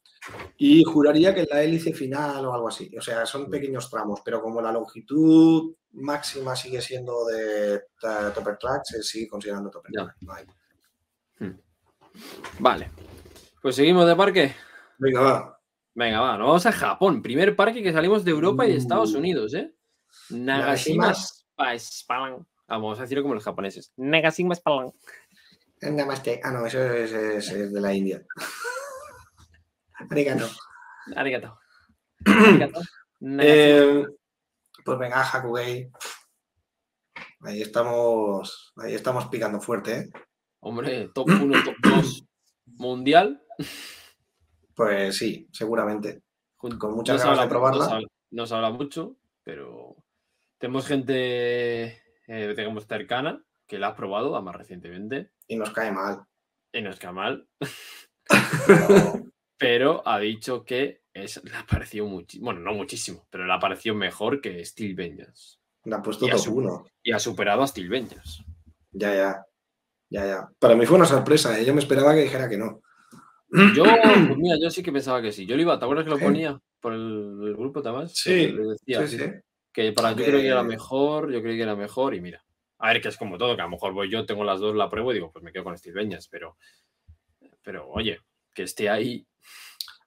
Y 0.56 0.84
juraría 0.84 1.34
que 1.34 1.40
en 1.42 1.48
la 1.50 1.62
hélice 1.62 1.92
final 1.92 2.44
o 2.46 2.54
algo 2.54 2.68
así. 2.68 2.90
O 2.96 3.00
sea, 3.00 3.26
son 3.26 3.42
Mm. 3.48 3.50
pequeños 3.50 3.90
tramos, 3.90 4.20
pero 4.24 4.40
como 4.40 4.60
la 4.62 4.70
longitud 4.72 5.74
máxima 5.92 6.54
sigue 6.56 6.80
siendo 6.80 7.24
de 7.26 7.82
Topper 8.34 8.56
Track, 8.58 8.82
se 8.84 9.02
sigue 9.02 9.28
considerando 9.28 9.70
Topper. 9.70 9.92
Track. 9.92 10.16
Vale. 10.20 10.46
Vale. 12.58 12.90
Pues 13.60 13.76
seguimos 13.76 14.06
de 14.06 14.16
parque. 14.16 14.54
Venga, 14.98 15.20
va. 15.20 15.60
Venga, 15.94 16.20
va, 16.20 16.38
nos 16.38 16.46
vamos 16.48 16.66
a 16.66 16.72
Japón. 16.72 17.22
Primer 17.22 17.54
parque 17.56 17.82
que 17.82 17.92
salimos 17.92 18.24
de 18.24 18.30
Europa 18.30 18.66
y 18.66 18.72
de 18.72 18.78
Estados 18.78 19.14
Uh. 19.14 19.18
Unidos, 19.18 19.54
¿eh? 19.54 19.72
Nagashima 20.30 21.12
Spa- 21.14 21.78
Spalan. 21.78 22.46
Vamos 22.68 22.98
a 22.98 23.02
decirlo 23.02 23.22
como 23.22 23.34
los 23.34 23.44
japoneses. 23.44 23.92
Nagashima 23.96 24.54
Spalan. 24.54 24.90
Namaste. 25.82 26.40
Ah, 26.44 26.52
no, 26.52 26.64
eso 26.66 26.80
es, 26.82 27.12
es- 27.12 27.50
es 27.50 27.72
de 27.72 27.80
la 27.80 27.92
India. 27.94 28.24
Arigato. 30.10 30.48
Arigato. 31.16 31.58
Eh, 33.24 34.04
pues 34.84 34.98
venga, 34.98 35.22
Hakugei. 35.22 35.88
Ahí 37.42 37.62
estamos, 37.62 38.72
ahí 38.76 38.94
estamos 38.94 39.28
picando 39.28 39.60
fuerte, 39.60 39.96
¿eh? 39.96 40.10
Hombre, 40.58 41.08
top 41.14 41.28
1, 41.28 41.64
top 41.64 41.74
2 41.82 42.24
mundial. 42.78 43.40
Pues 44.74 45.16
sí, 45.16 45.48
seguramente. 45.52 46.22
Con 46.56 46.78
muchas 46.94 47.16
no 47.16 47.22
se 47.22 47.26
ganas 47.28 47.44
de 47.44 47.48
probarla. 47.48 48.00
No 48.30 48.46
se, 48.46 48.54
habla, 48.54 48.70
mucho, 48.70 49.16
pero 49.42 49.96
tenemos 50.58 50.86
gente, 50.86 52.02
eh, 52.26 52.54
digamos, 52.56 52.86
cercana 52.86 53.44
que 53.66 53.78
la 53.78 53.88
ha 53.88 53.96
probado, 53.96 54.40
más 54.40 54.56
recientemente, 54.56 55.32
Y 55.48 55.56
nos 55.56 55.70
cae 55.70 55.92
mal. 55.92 56.24
y 56.72 56.80
no 56.80 56.90
es 56.90 56.98
que 56.98 57.10
mal, 57.10 57.48
pero, 58.66 59.31
pero 59.62 60.02
ha 60.06 60.18
dicho 60.18 60.64
que 60.64 61.02
es, 61.14 61.42
le 61.44 61.54
ha 61.56 61.66
parecido 61.66 62.06
muchísimo, 62.06 62.46
bueno, 62.46 62.60
no 62.60 62.72
muchísimo, 62.74 63.26
pero 63.30 63.46
le 63.46 63.52
ha 63.52 63.58
parecido 63.58 63.94
mejor 63.94 64.40
que 64.40 64.64
Steel 64.64 64.94
Vengeance. 64.94 65.58
Le 65.84 65.94
ha 65.94 66.02
puesto 66.02 66.26
Y 66.26 66.30
top 66.30 66.38
su- 66.38 66.54
1. 66.54 66.86
Y 67.02 67.12
ha 67.12 67.18
superado 67.18 67.62
a 67.62 67.66
Steel 67.66 67.88
Vengeance. 67.88 68.42
Ya, 68.92 69.14
ya. 69.14 69.46
Ya, 70.10 70.26
ya. 70.26 70.48
Para 70.58 70.74
mí 70.76 70.84
fue 70.86 70.96
una 70.96 71.06
sorpresa. 71.06 71.58
¿eh? 71.58 71.64
Yo 71.64 71.72
me 71.74 71.80
esperaba 71.80 72.14
que 72.14 72.22
dijera 72.22 72.48
que 72.48 72.58
no. 72.58 72.82
Yo, 73.74 73.84
pues 74.28 74.38
mira, 74.38 74.56
yo 74.60 74.70
sí 74.70 74.82
que 74.82 74.92
pensaba 74.92 75.20
que 75.22 75.32
sí. 75.32 75.46
Yo 75.46 75.56
lo 75.56 75.62
iba, 75.62 75.78
¿te 75.78 75.84
acuerdas 75.84 76.04
que 76.04 76.10
lo 76.10 76.18
ponía 76.18 76.58
por 76.80 76.92
el, 76.92 77.38
el 77.44 77.56
grupo 77.56 77.82
también? 77.82 78.08
Sí, 78.08 78.48
Le 78.52 78.62
decía, 78.64 79.06
Sí, 79.06 79.18
sí. 79.18 79.24
que 79.72 79.92
para 79.92 80.10
yo 80.12 80.24
creo 80.24 80.40
que 80.40 80.46
era 80.48 80.62
mejor, 80.62 81.30
yo 81.32 81.40
creo 81.42 81.54
que 81.56 81.62
era 81.62 81.76
mejor 81.76 82.14
y 82.14 82.20
mira. 82.20 82.44
A 82.78 82.88
ver, 82.92 83.00
que 83.00 83.08
es 83.08 83.16
como 83.16 83.38
todo, 83.38 83.54
que 83.54 83.62
a 83.62 83.64
lo 83.64 83.70
mejor 83.70 83.92
voy 83.92 84.10
yo, 84.10 84.26
tengo 84.26 84.44
las 84.44 84.60
dos, 84.60 84.74
la 84.74 84.90
pruebo 84.90 85.12
y 85.12 85.14
digo, 85.14 85.30
pues 85.32 85.42
me 85.44 85.52
quedo 85.52 85.64
con 85.64 85.78
Steve 85.78 86.00
Beñas, 86.00 86.28
pero, 86.28 86.56
pero 87.62 87.88
oye, 87.88 88.18
que 88.54 88.64
esté 88.64 88.90
ahí, 88.90 89.24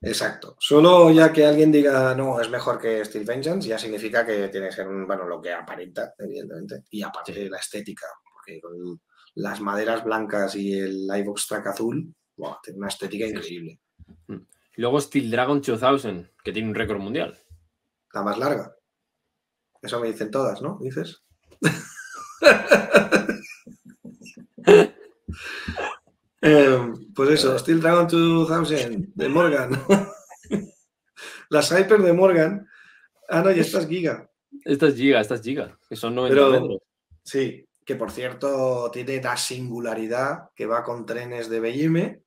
Exacto. 0.05 0.55
Solo 0.59 1.09
ya 1.11 1.33
que 1.33 1.45
alguien 1.45 1.71
diga 1.71 2.13
no, 2.15 2.39
es 2.39 2.49
mejor 2.49 2.79
que 2.79 3.03
Steel 3.03 3.25
Vengeance, 3.25 3.67
ya 3.67 3.77
significa 3.79 4.25
que 4.25 4.49
tiene 4.49 4.67
que 4.69 4.75
ser 4.75 4.87
un, 4.87 5.05
bueno, 5.07 5.25
lo 5.25 5.41
que 5.41 5.51
aparenta, 5.51 6.13
evidentemente. 6.17 6.83
Y 6.91 7.01
aparte 7.01 7.33
Sí. 7.33 7.49
la 7.49 7.57
estética, 7.57 8.07
porque 8.33 8.61
con 8.61 9.01
las 9.35 9.59
maderas 9.61 10.03
blancas 10.03 10.55
y 10.55 10.73
el 10.79 11.07
iVox 11.13 11.47
track 11.47 11.67
azul, 11.67 12.13
buah, 12.37 12.57
tiene 12.63 12.77
una 12.79 12.87
estética 12.89 13.25
Sí. 13.25 13.31
increíble. 13.31 13.79
Luego 14.77 14.99
Steel 15.01 15.31
Dragon 15.31 15.61
2000, 15.61 16.31
que 16.43 16.51
tiene 16.51 16.67
un 16.69 16.75
récord 16.75 16.99
mundial. 16.99 17.41
La 18.13 18.21
más 18.21 18.37
larga. 18.37 18.75
Eso 19.81 19.99
me 19.99 20.07
dicen 20.07 20.29
todas, 20.31 20.61
¿no? 20.61 20.77
¿Dices? 20.81 21.23
Eh, 26.47 26.93
pues 27.15 27.31
eso, 27.31 27.57
Steel 27.57 27.81
Dragon 27.81 28.07
2000 28.07 29.13
de 29.15 29.29
Morgan. 29.29 29.71
Las 31.49 31.71
Hyper 31.71 32.01
de 32.03 32.13
Morgan. 32.13 32.67
Ah, 33.27 33.41
no, 33.41 33.51
y 33.51 33.59
esta 33.59 33.79
es 33.79 33.87
Giga. 33.87 34.29
Esta 34.63 34.87
es 34.87 34.95
Giga, 34.95 35.21
esta 35.21 35.35
es 35.35 35.41
Giga, 35.41 35.75
que 35.89 35.95
son 35.95 36.13
90 36.13 36.35
Pero- 36.35 36.51
metros. 36.51 36.81
Sí, 37.23 37.67
que 37.83 37.95
por 37.95 38.11
cierto 38.11 38.91
tiene 38.91 39.19
la 39.21 39.35
singularidad 39.35 40.49
que 40.55 40.67
va 40.67 40.83
con 40.83 41.07
trenes 41.07 41.49
de 41.49 41.59
BM, 41.59 42.21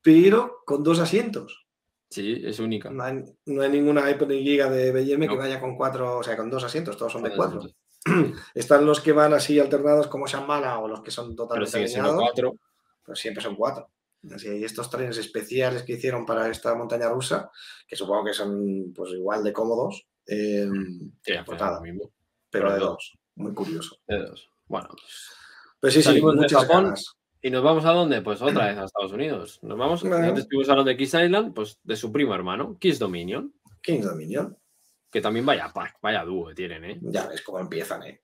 pero 0.00 0.62
con 0.64 0.82
dos 0.82 0.98
asientos. 1.00 1.66
Sí, 2.08 2.40
es 2.42 2.58
única. 2.58 2.88
No 2.88 3.04
hay, 3.04 3.22
no 3.44 3.60
hay 3.60 3.70
ninguna 3.70 4.10
Hyper 4.10 4.28
ni 4.28 4.42
Giga 4.42 4.70
de 4.70 4.92
BM 4.92 5.28
que 5.28 5.36
vaya 5.36 5.60
con 5.60 5.76
cuatro, 5.76 6.16
o 6.18 6.22
sea, 6.22 6.38
con 6.38 6.48
dos 6.48 6.64
asientos, 6.64 6.96
todos 6.96 7.12
son 7.12 7.22
de 7.24 7.36
cuatro. 7.36 7.60
Están 8.54 8.86
los 8.86 9.00
que 9.02 9.12
van 9.12 9.34
así 9.34 9.60
alternados 9.60 10.06
como 10.06 10.26
Shambhala 10.26 10.78
o 10.78 10.88
los 10.88 11.02
que 11.02 11.10
son 11.10 11.26
Pero 11.36 11.36
totalmente 11.36 11.72
sigue 11.72 11.88
siendo 11.88 12.08
alineados, 12.08 12.32
cuatro. 12.32 12.54
Pero 13.08 13.16
siempre 13.16 13.42
son 13.42 13.56
cuatro. 13.56 13.88
Así, 14.34 14.48
hay 14.48 14.64
estos 14.64 14.90
trenes 14.90 15.16
especiales 15.16 15.82
que 15.84 15.94
hicieron 15.94 16.26
para 16.26 16.48
esta 16.50 16.74
montaña 16.74 17.08
rusa, 17.08 17.50
que 17.86 17.96
supongo 17.96 18.26
que 18.26 18.34
son 18.34 18.92
pues 18.94 19.12
igual 19.12 19.42
de 19.42 19.52
cómodos, 19.54 20.06
eh, 20.26 20.68
Sí, 21.22 21.32
pues 21.46 21.60
mismo. 21.82 22.12
pero 22.50 22.66
pero 22.68 22.72
de 22.74 22.78
dos. 22.80 23.16
Muy 23.36 23.54
curioso. 23.54 23.96
De 24.06 24.18
dos. 24.18 24.50
Bueno. 24.66 24.88
Pues 25.80 25.94
sí, 25.94 26.02
sí, 26.02 26.20
muchas 26.20 26.62
Japón. 26.66 26.84
ganas. 26.84 27.14
¿Y 27.40 27.50
nos 27.50 27.62
vamos 27.62 27.84
a 27.86 27.92
dónde? 27.92 28.20
Pues 28.20 28.42
otra 28.42 28.66
vez 28.66 28.76
a 28.76 28.84
Estados 28.84 29.12
Unidos. 29.12 29.60
Nos 29.62 29.78
vamos, 29.78 30.02
Bueno. 30.02 30.16
antes 30.16 30.40
estuvimos 30.40 30.68
hablando 30.68 30.90
de 30.90 30.96
Kiss 30.98 31.14
Island, 31.14 31.54
pues 31.54 31.78
de 31.82 31.96
su 31.96 32.10
primo 32.12 32.34
hermano, 32.34 32.76
Kiss 32.78 32.98
Dominion, 32.98 33.54
Kings 33.80 34.04
Dominion. 34.04 34.58
que 35.10 35.20
también 35.22 35.46
vaya 35.46 35.72
pack, 35.72 35.96
vaya 36.02 36.24
dúo 36.24 36.48
que 36.48 36.54
tienen, 36.56 36.84
¿eh? 36.84 36.98
Ya 37.00 37.26
ves 37.28 37.40
cómo 37.42 37.60
empiezan, 37.60 38.02
¿eh? 38.02 38.20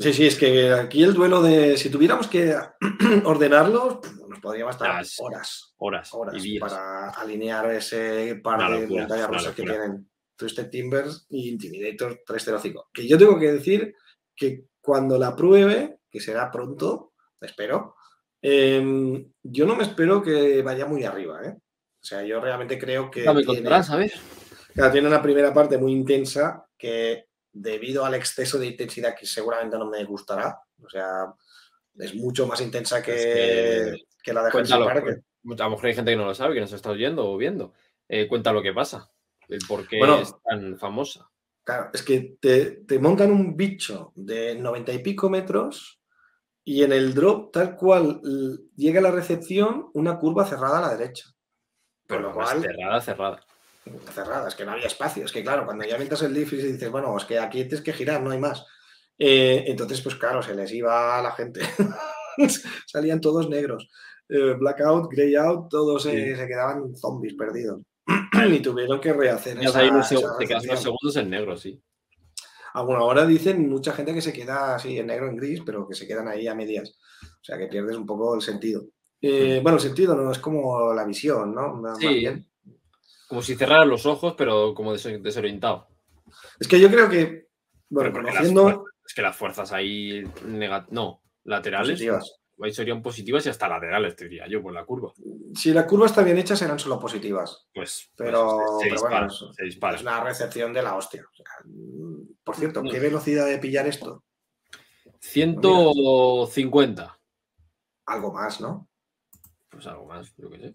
Sí, 0.00 0.12
sí, 0.12 0.26
es 0.26 0.36
que 0.36 0.72
aquí 0.72 1.02
el 1.02 1.14
duelo 1.14 1.42
de. 1.42 1.76
Si 1.76 1.90
tuviéramos 1.90 2.26
que 2.28 2.54
ordenarlos, 3.24 3.98
pues, 4.00 4.16
nos 4.28 4.40
podríamos 4.40 4.74
estar 4.74 4.98
Ya, 4.98 5.04
sí. 5.04 5.22
horas, 5.22 5.74
Horas, 5.78 6.14
horas 6.14 6.34
y 6.36 6.40
días. 6.40 6.60
para 6.60 7.10
alinear 7.10 7.70
ese 7.72 8.40
par 8.42 8.58
Una 8.58 8.70
de 8.70 8.80
locura, 8.82 9.00
montañas 9.02 9.28
rusas 9.28 9.54
que 9.54 9.62
tienen 9.62 10.10
Twisted 10.36 10.70
Timbers 10.70 11.26
y 11.28 11.48
Intimidator 11.50 12.20
305. 12.26 12.88
Que 12.92 13.06
yo 13.06 13.16
tengo 13.18 13.38
que 13.38 13.52
decir 13.52 13.94
que 14.34 14.64
cuando 14.80 15.18
la 15.18 15.34
pruebe, 15.36 15.98
que 16.10 16.20
será 16.20 16.50
pronto, 16.50 17.12
espero, 17.40 17.94
em, 18.42 19.30
yo 19.42 19.66
no 19.66 19.76
me 19.76 19.84
espero 19.84 20.22
que 20.22 20.62
vaya 20.62 20.86
muy 20.86 21.04
arriba, 21.04 21.40
¿eh? 21.44 21.54
O 21.56 22.06
sea, 22.06 22.22
yo 22.22 22.40
realmente 22.40 22.78
creo 22.78 23.10
que. 23.10 23.24
Ya 23.24 23.32
me 23.32 23.42
tiene- 23.44 23.68
a 23.72 23.96
ver. 23.96 24.12
Claro, 24.74 24.92
tiene 24.92 25.06
una 25.08 25.22
primera 25.22 25.54
parte 25.54 25.78
muy 25.78 25.92
intensa 25.92 26.66
que 26.76 27.26
debido 27.54 28.04
al 28.04 28.14
exceso 28.14 28.58
de 28.58 28.66
intensidad 28.66 29.14
que 29.16 29.26
seguramente 29.26 29.78
no 29.78 29.86
me 29.86 30.04
gustará, 30.04 30.60
o 30.82 30.88
sea, 30.90 31.32
es 31.96 32.14
mucho 32.14 32.46
más 32.46 32.60
intensa 32.60 33.00
que, 33.00 33.90
Es 33.90 34.06
que 34.22 34.32
la 34.32 34.44
de 34.44 34.50
Cuéntalo. 34.50 34.90
Hershey 34.90 35.04
Park. 35.04 35.24
A 35.60 35.64
lo 35.64 35.70
mejor 35.70 35.86
hay 35.86 35.94
gente 35.94 36.10
que 36.10 36.16
no 36.16 36.24
lo 36.26 36.34
sabe, 36.34 36.54
que 36.54 36.60
nos 36.60 36.72
está 36.72 36.90
oyendo 36.90 37.30
o 37.30 37.36
viendo. 37.36 37.72
Eh, 38.08 38.26
cuenta 38.26 38.52
lo 38.52 38.62
que 38.62 38.72
pasa. 38.72 39.10
El 39.48 39.60
por 39.68 39.86
qué 39.86 39.98
Bueno. 39.98 40.18
es 40.18 40.34
tan 40.42 40.76
famosa. 40.78 41.30
Claro, 41.62 41.90
es 41.94 42.02
que 42.02 42.36
te, 42.40 42.70
te 42.86 42.98
montan 42.98 43.30
un 43.30 43.56
bicho 43.56 44.12
de 44.14 44.54
90 44.54 44.92
y 44.92 44.98
pico 44.98 45.30
metros 45.30 46.00
y 46.64 46.82
en 46.82 46.92
el 46.92 47.14
drop, 47.14 47.52
tal 47.52 47.76
cual 47.76 48.20
llega 48.74 49.00
a 49.00 49.02
la 49.02 49.10
recepción, 49.10 49.90
una 49.94 50.18
curva 50.18 50.46
cerrada 50.46 50.78
a 50.78 50.82
la 50.82 50.96
derecha. 50.96 51.26
Pero 52.06 52.22
lo 52.22 52.32
cual, 52.32 52.60
cerrada, 52.60 53.00
cerrada. 53.00 53.40
Cerrada, 54.12 54.48
es 54.48 54.54
que 54.54 54.64
no 54.64 54.72
había 54.72 54.86
espacio. 54.86 55.24
Es 55.24 55.32
que 55.32 55.42
claro, 55.42 55.64
cuando 55.64 55.84
ya 55.84 55.98
metas 55.98 56.22
el 56.22 56.32
lift 56.34 56.52
y 56.54 56.56
dices, 56.56 56.90
bueno, 56.90 57.16
es 57.16 57.24
que 57.24 57.38
aquí 57.38 57.62
tienes 57.64 57.82
que 57.82 57.92
girar, 57.92 58.22
no 58.22 58.30
hay 58.30 58.38
más. 58.38 58.64
Eh, 59.18 59.64
entonces, 59.68 60.00
pues 60.00 60.14
claro, 60.16 60.42
se 60.42 60.54
les 60.54 60.72
iba 60.72 61.18
a 61.18 61.22
la 61.22 61.32
gente. 61.32 61.60
Salían 62.86 63.20
todos 63.20 63.48
negros. 63.48 63.88
Eh, 64.28 64.54
blackout, 64.58 65.10
grey 65.10 65.34
out, 65.36 65.68
todos 65.68 66.06
eh, 66.06 66.30
Sí. 66.34 66.36
se 66.40 66.46
quedaban 66.48 66.94
zombies 66.96 67.34
perdidos. 67.34 67.80
y 68.50 68.60
tuvieron 68.60 69.00
que 69.00 69.12
rehacer 69.12 69.58
esa, 69.62 69.82
unos 69.84 70.10
seg- 70.10 70.76
segundos 70.76 71.16
en 71.16 71.30
negro, 71.30 71.56
sí. 71.56 71.80
Alguna 72.74 73.02
hora 73.04 73.24
dicen 73.24 73.68
mucha 73.68 73.92
gente 73.92 74.12
que 74.12 74.20
se 74.20 74.32
queda 74.32 74.74
así 74.74 74.98
en 74.98 75.06
negro, 75.06 75.28
en 75.28 75.36
gris, 75.36 75.60
pero 75.64 75.86
que 75.86 75.94
se 75.94 76.08
quedan 76.08 76.26
ahí 76.26 76.48
a 76.48 76.54
medias. 76.56 76.98
O 77.22 77.44
sea, 77.44 77.56
que 77.56 77.68
pierdes 77.68 77.96
un 77.96 78.04
poco 78.04 78.34
el 78.34 78.42
sentido. 78.42 78.86
Eh, 79.20 79.60
bueno, 79.62 79.76
el 79.76 79.82
sentido 79.82 80.16
no 80.16 80.32
es 80.32 80.38
como 80.38 80.92
la 80.92 81.04
visión, 81.04 81.54
¿no? 81.54 81.74
Más 81.74 81.98
Mm. 81.98 82.00
Sí. 82.00 82.08
bien. 82.14 82.46
Como 83.28 83.42
si 83.42 83.54
cerraran 83.56 83.88
los 83.88 84.06
ojos, 84.06 84.34
pero 84.36 84.74
como 84.74 84.92
des- 84.92 85.22
desorientado. 85.22 85.88
Es 86.58 86.68
que 86.68 86.78
yo 86.80 86.90
creo 86.90 87.08
que, 87.08 87.48
bueno, 87.88 88.10
Pero 88.12 88.22
las 88.24 88.34
conociendo 88.34 88.64
fuer- 88.68 88.84
es 89.06 89.14
que 89.14 89.22
las 89.22 89.36
fuerzas 89.36 89.72
ahí 89.72 90.22
no, 90.90 91.22
laterales 91.44 91.92
positivas. 91.92 92.36
ahí 92.62 92.72
serían 92.72 93.02
positivas 93.02 93.44
y 93.46 93.48
hasta 93.50 93.68
laterales, 93.68 94.14
te 94.16 94.24
diría 94.24 94.46
yo, 94.48 94.62
por 94.62 94.72
la 94.72 94.84
curva. 94.84 95.12
Si 95.54 95.72
la 95.72 95.86
curva 95.86 96.06
está 96.06 96.22
bien 96.22 96.38
hecha, 96.38 96.54
serán 96.56 96.78
solo 96.78 96.98
positivas. 97.00 97.66
Pues, 97.74 98.10
Pero, 98.16 98.56
pues, 98.56 98.70
se, 98.80 98.84
pero 98.84 98.94
dispara, 98.94 99.18
bueno, 99.20 99.26
es, 99.50 99.56
se 99.56 99.64
dispara. 99.64 99.96
es 99.96 100.02
una 100.02 100.24
recepción 100.24 100.72
de 100.72 100.82
la 100.82 100.94
hostia. 100.96 101.24
O 101.30 101.34
sea, 101.34 101.44
mm, 101.64 102.34
por 102.44 102.56
cierto, 102.56 102.82
No. 102.82 102.90
¿qué 102.90 102.98
velocidad 103.00 103.46
de 103.46 103.58
pillar 103.58 103.86
esto? 103.86 104.22
150. 105.20 107.18
Algo 108.06 108.32
más, 108.32 108.60
¿no? 108.60 108.88
Pues 109.70 109.86
algo 109.86 110.06
más, 110.06 110.34
yo 110.36 110.50
qué 110.50 110.58
sé. 110.58 110.74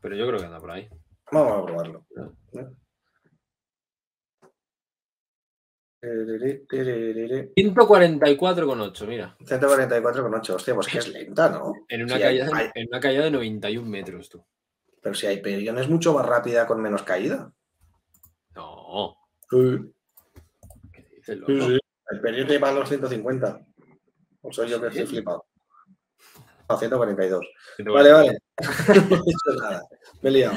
Pero 0.00 0.16
yo 0.16 0.26
creo 0.26 0.38
que 0.38 0.46
anda 0.46 0.60
por 0.60 0.70
ahí. 0.70 0.88
Vamos 1.30 1.52
a 1.52 1.64
probarlo. 1.66 2.06
Ya. 2.52 2.70
Tereré, 6.00 6.64
tereré. 6.68 7.52
144,8, 7.56 9.06
mira. 9.08 9.36
144,8. 9.40 10.54
Hostia, 10.54 10.74
pues 10.74 10.86
que 10.86 10.98
es 10.98 11.08
lenta, 11.08 11.48
¿no? 11.50 11.72
En 11.88 12.02
una, 12.04 12.14
Sí, 12.16 12.20
caída, 12.22 12.48
hay- 12.54 12.70
en 12.74 12.88
una 12.88 13.00
caída 13.00 13.24
de 13.24 13.30
91 13.32 13.88
metros, 13.88 14.28
tú. 14.28 14.44
Pero 15.02 15.14
si 15.14 15.26
Hyperion 15.26 15.76
es 15.78 15.88
mucho 15.88 16.12
más 16.14 16.24
rápida 16.24 16.66
con 16.66 16.80
menos 16.80 17.02
caída. 17.02 17.52
No. 18.54 19.16
Sí, 19.50 19.92
¿Qué 20.92 21.02
dices, 21.16 21.38
sí, 21.46 21.52
loco? 21.54 21.66
sí. 21.66 21.78
Hyperion 22.12 22.46
te 22.46 22.58
va 22.58 22.68
a 22.68 22.72
los 22.72 22.88
150. 22.88 23.60
O 24.42 24.52
soy 24.52 24.68
yo 24.68 24.80
que 24.80 24.90
¿Sí? 24.92 24.98
estoy 25.00 25.16
flipado. 25.16 25.46
A 26.68 26.76
142. 26.76 27.46
140. 27.76 27.92
Vale, 27.92 28.12
vale. 28.12 28.38
No 29.10 29.16
he 29.16 29.22
dicho 29.24 29.60
nada. 29.62 29.82
Me 30.22 30.28
he 30.30 30.32
liado. 30.32 30.54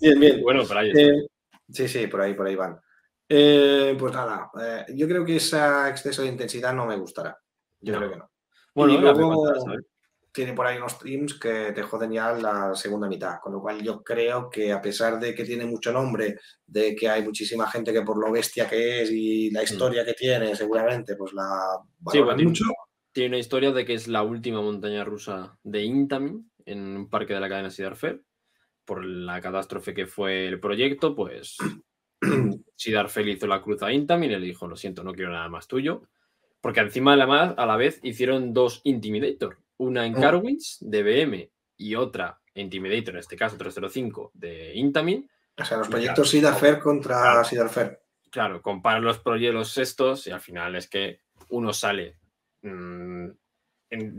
Bien, 0.00 0.18
bien. 0.20 0.42
Bueno, 0.42 0.62
pero 0.66 0.80
ahí. 0.80 0.90
Eh, 0.94 1.26
sí, 1.70 1.88
sí, 1.88 2.06
por 2.06 2.20
ahí, 2.22 2.34
por 2.34 2.46
ahí 2.46 2.56
van. 2.56 2.78
Eh, 3.28 3.94
pues 3.98 4.12
nada, 4.12 4.50
eh, 4.60 4.86
yo 4.94 5.06
creo 5.06 5.24
que 5.24 5.36
ese 5.36 5.58
exceso 5.88 6.22
de 6.22 6.28
intensidad 6.28 6.72
no 6.74 6.86
me 6.86 6.96
gustará. 6.96 7.36
Yo 7.80 7.92
No. 7.92 7.98
creo 7.98 8.10
que 8.12 8.16
no. 8.18 8.30
bueno, 8.74 8.94
y 8.94 8.98
luego-. 8.98 9.44
Tiene 10.32 10.52
por 10.52 10.64
ahí 10.64 10.76
unos 10.76 10.92
streams 10.92 11.40
que 11.40 11.72
te 11.72 11.82
joden 11.82 12.12
ya 12.12 12.30
la 12.32 12.72
segunda 12.76 13.08
mitad, 13.08 13.40
con 13.42 13.52
lo 13.52 13.60
cual 13.60 13.82
yo 13.82 14.00
creo 14.04 14.48
que 14.48 14.72
a 14.72 14.80
pesar 14.80 15.18
de 15.18 15.34
que 15.34 15.44
tiene 15.44 15.64
mucho 15.66 15.92
nombre, 15.92 16.38
de 16.64 16.94
que 16.94 17.08
hay 17.08 17.24
muchísima 17.24 17.68
gente 17.68 17.92
que 17.92 18.02
por 18.02 18.16
lo 18.16 18.30
bestia 18.30 18.68
que 18.68 19.02
es 19.02 19.10
y 19.10 19.50
la 19.50 19.64
historia 19.64 20.04
que 20.04 20.12
tiene, 20.14 20.54
seguramente, 20.54 21.16
pues 21.16 21.32
la 21.32 21.78
Mm. 21.98 22.10
Sí, 22.12 22.22
tiene- 22.22 22.44
mucho. 22.44 22.64
Tiene 23.12 23.28
una 23.30 23.38
historia 23.38 23.72
de 23.72 23.84
que 23.84 23.94
es 23.94 24.08
la 24.08 24.22
última 24.22 24.60
montaña 24.62 25.04
rusa 25.04 25.58
de 25.62 25.82
Intamin 25.82 26.50
en 26.64 26.96
un 26.96 27.10
parque 27.10 27.34
de 27.34 27.40
la 27.40 27.48
cadena 27.48 27.70
Cedar 27.70 27.96
Fair. 27.96 28.22
Por 28.84 29.04
la 29.04 29.40
catástrofe 29.40 29.94
que 29.94 30.06
fue 30.06 30.46
el 30.48 30.58
proyecto, 30.60 31.14
pues 31.14 31.56
Sidar 32.76 33.08
Fair 33.08 33.28
hizo 33.28 33.46
la 33.46 33.62
cruz 33.62 33.82
a 33.82 33.92
Intamin 33.92 34.30
y 34.30 34.34
le 34.36 34.46
dijo, 34.46 34.66
lo 34.66 34.76
siento, 34.76 35.02
no 35.02 35.12
quiero 35.12 35.30
nada 35.30 35.48
más 35.48 35.66
tuyo. 35.68 36.02
Porque 36.60 36.80
encima 36.80 37.14
a 37.14 37.16
la, 37.16 37.26
ma- 37.26 37.54
a 37.56 37.66
la 37.66 37.76
vez 37.76 38.00
hicieron 38.02 38.52
dos 38.52 38.80
Intimidator. 38.84 39.58
Una 39.78 40.04
en. 40.06 40.14
Carwins 40.14 40.78
de 40.80 41.02
BM 41.02 41.50
y 41.78 41.94
otra 41.94 42.38
Intimidator, 42.54 43.14
en 43.14 43.20
este 43.20 43.36
caso 43.36 43.56
305, 43.56 44.32
de 44.34 44.74
Intamin. 44.74 45.28
O 45.56 45.64
sea, 45.64 45.78
los 45.78 45.88
proyectos 45.88 46.30
claro, 46.30 46.52
Sidar 46.52 46.54
Fair 46.56 46.78
contra 46.80 47.20
claro. 47.20 47.44
Sidar 47.44 47.68
Fair. 47.70 48.00
Claro, 48.30 48.60
comparan 48.60 49.02
los 49.02 49.18
proyectos 49.18 49.78
estos 49.78 50.26
y 50.26 50.30
al 50.30 50.40
final 50.40 50.76
es 50.76 50.88
que 50.88 51.20
uno 51.48 51.72
sale. 51.72 52.16
Mm, 52.62 53.28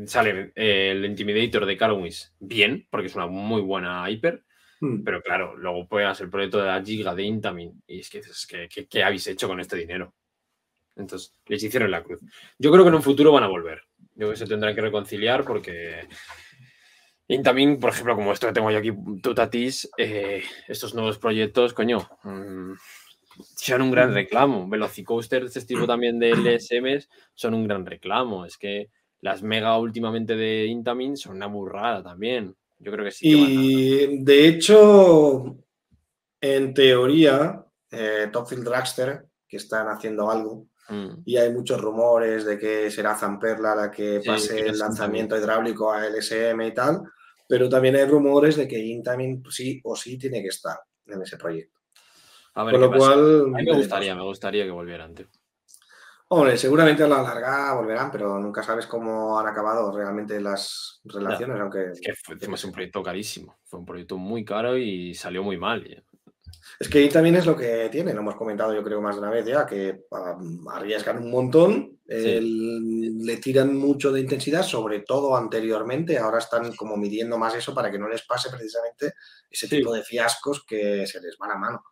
sale 0.06 0.52
eh, 0.56 0.92
el 0.92 1.06
Intimidator 1.06 1.66
de 1.66 1.78
Carwins 1.78 2.34
bien, 2.40 2.88
porque 2.90 3.08
es 3.08 3.16
una 3.16 3.28
muy 3.28 3.62
buena 3.62 4.10
hyper, 4.10 4.44
Hmm. 4.82 5.04
pero 5.04 5.22
claro, 5.22 5.56
luego 5.58 5.88
puedas 5.88 6.20
el 6.22 6.30
proyecto 6.32 6.58
de 6.58 6.66
la 6.66 6.84
Giga 6.84 7.14
de 7.14 7.22
Intamin 7.22 7.84
y 7.86 8.00
es 8.00 8.10
que 8.10 8.18
dices, 8.18 8.48
¿qué, 8.48 8.68
qué, 8.68 8.88
qué 8.88 9.04
habéis 9.04 9.28
hecho 9.28 9.48
con 9.48 9.60
este 9.60 9.78
dinero? 9.78 10.16
Entonces, 10.96 11.36
les 11.46 11.64
hicieron 11.64 11.92
la 11.92 12.02
cruz. 12.04 12.20
Yo 12.58 12.72
creo 12.72 12.84
que 12.84 12.90
en 12.90 12.96
un 12.96 13.04
futuro 13.04 13.32
van 13.32 13.44
a 13.44 13.48
volver. 13.48 13.84
Yo 14.00 14.16
creo 14.16 14.32
que 14.32 14.38
se 14.38 14.48
tendrán 14.48 14.74
que 14.74 14.82
reconciliar 14.82 15.46
porque 15.46 16.08
Intamin, 17.28 17.80
por 17.80 17.92
ejemplo, 17.92 18.16
como 18.16 18.34
esto 18.34 18.48
que 18.48 18.54
tengo 18.54 18.72
yo 18.72 18.80
aquí, 18.80 18.92
Tutatis, 19.22 19.88
eh, 19.98 20.44
estos 20.68 20.96
nuevos 20.96 21.20
proyectos, 21.20 21.74
coño, 21.76 22.10
mm, 22.24 22.74
son 23.44 23.82
un 23.82 23.92
gran 23.92 24.14
reclamo. 24.14 24.68
Velocicoaster, 24.68 25.44
este 25.44 25.62
tipo 25.62 25.86
también 25.88 26.20
de 26.20 26.32
LSMs, 26.32 27.10
son 27.34 27.54
un 27.54 27.68
gran 27.68 27.86
reclamo. 27.86 28.46
Es 28.46 28.58
que 28.58 28.90
las 29.22 29.44
mega 29.44 29.78
últimamente 29.78 30.36
de 30.36 30.66
Intamin 30.66 31.16
son 31.18 31.36
una 31.38 31.48
burrada 31.48 32.02
también. 32.04 32.56
Yo 32.80 32.92
creo 32.92 33.06
que 33.06 33.12
sí. 33.12 33.30
que 33.30 33.36
van 33.36 33.46
a- 33.46 33.54
Y 33.54 34.24
de 34.24 34.48
hecho, 34.48 35.58
en 36.42 36.74
teoría, 36.74 37.64
eh, 37.92 38.30
Topfield 38.32 38.64
Dragster, 38.66 39.26
que 39.48 39.58
están 39.58 39.88
haciendo 39.88 40.30
algo, 40.32 40.68
Mm. 40.90 41.22
y 41.26 41.38
hay 41.38 41.54
muchos 41.54 41.80
rumores 41.80 42.44
de 42.44 42.58
que 42.58 42.90
será 42.92 43.16
Zamperla 43.16 43.76
la 43.76 43.92
que 43.92 44.22
pase 44.26 44.60
el 44.68 44.78
lanzamiento 44.78 45.38
hidráulico 45.38 45.92
a 45.94 46.06
LSM 46.08 46.60
y 46.68 46.74
tal, 46.74 47.04
pero 47.48 47.70
también 47.70 47.96
hay 47.96 48.06
rumores 48.06 48.56
de 48.58 48.68
que 48.68 48.80
Intamin 48.80 49.42
sí 49.50 49.80
o 49.84 49.96
sí 49.96 50.18
tiene 50.18 50.42
que 50.42 50.48
estar 50.50 50.78
en 51.06 51.22
ese 51.22 51.38
proyecto. 51.38 51.80
A 52.54 52.64
ver 52.64 52.74
Con 52.74 52.82
lo 52.82 52.92
cual, 52.92 53.42
A 53.56 53.58
mí 53.60 53.64
me 53.64 53.76
gustaría, 53.78 54.16
me 54.16 54.24
gustaría 54.24 54.66
que 54.66 54.72
volvieran. 54.72 55.16
tío. 55.16 55.28
Hombre, 56.34 56.58
seguramente 56.58 57.04
a 57.04 57.10
la 57.10 57.22
larga 57.22 57.74
volverán, 57.74 58.10
pero 58.10 58.40
nunca 58.40 58.64
sabes 58.64 58.88
cómo 58.88 59.38
han 59.38 59.48
acabado 59.48 59.92
realmente 59.94 60.40
las 60.40 61.02
relaciones, 61.04 61.60
aunque 61.60 61.92
Es 61.92 62.00
que 62.00 62.14
fue 62.16 62.38
es 62.40 62.64
un 62.64 62.72
proyecto 62.72 63.04
carísimo. 63.04 63.58
Fue 63.66 63.80
un 63.82 63.86
proyecto 63.86 64.18
muy 64.18 64.46
caro 64.46 64.78
y 64.78 65.14
salió 65.14 65.44
muy 65.44 65.58
mal. 65.58 65.86
y- 65.86 66.02
Es 66.80 66.88
que 66.88 67.00
ahí 67.00 67.10
también 67.10 67.36
es 67.36 67.46
lo 67.46 67.56
que 67.58 67.90
tiene, 67.92 68.14
lo 68.14 68.22
hemos 68.22 68.36
comentado 68.36 68.74
yo 68.74 68.82
creo 68.82 69.02
más 69.02 69.16
de 69.16 69.22
una 69.22 69.30
vez 69.30 69.46
ya, 69.46 69.66
que 69.66 70.06
arriesgan 70.72 71.18
un 71.18 71.32
montón, 71.32 72.00
le 72.08 73.38
tiran 73.38 73.76
mucho 73.76 74.10
de 74.14 74.22
intensidad, 74.22 74.64
sobre 74.64 75.02
todo 75.02 75.36
anteriormente, 75.36 76.18
ahora 76.18 76.38
están 76.40 76.74
como 76.78 76.96
midiendo 76.96 77.38
más 77.38 77.56
eso 77.56 77.74
para 77.76 77.92
que 77.92 78.00
no 78.00 78.08
les 78.08 78.22
pase 78.24 78.50
precisamente 78.50 79.16
ese 79.50 79.68
tipo 79.68 79.92
de 79.94 80.02
fiascos 80.04 80.64
que 80.66 81.06
se 81.06 81.20
les 81.20 81.36
va 81.42 81.50
la 81.50 81.58
mano, 81.58 81.84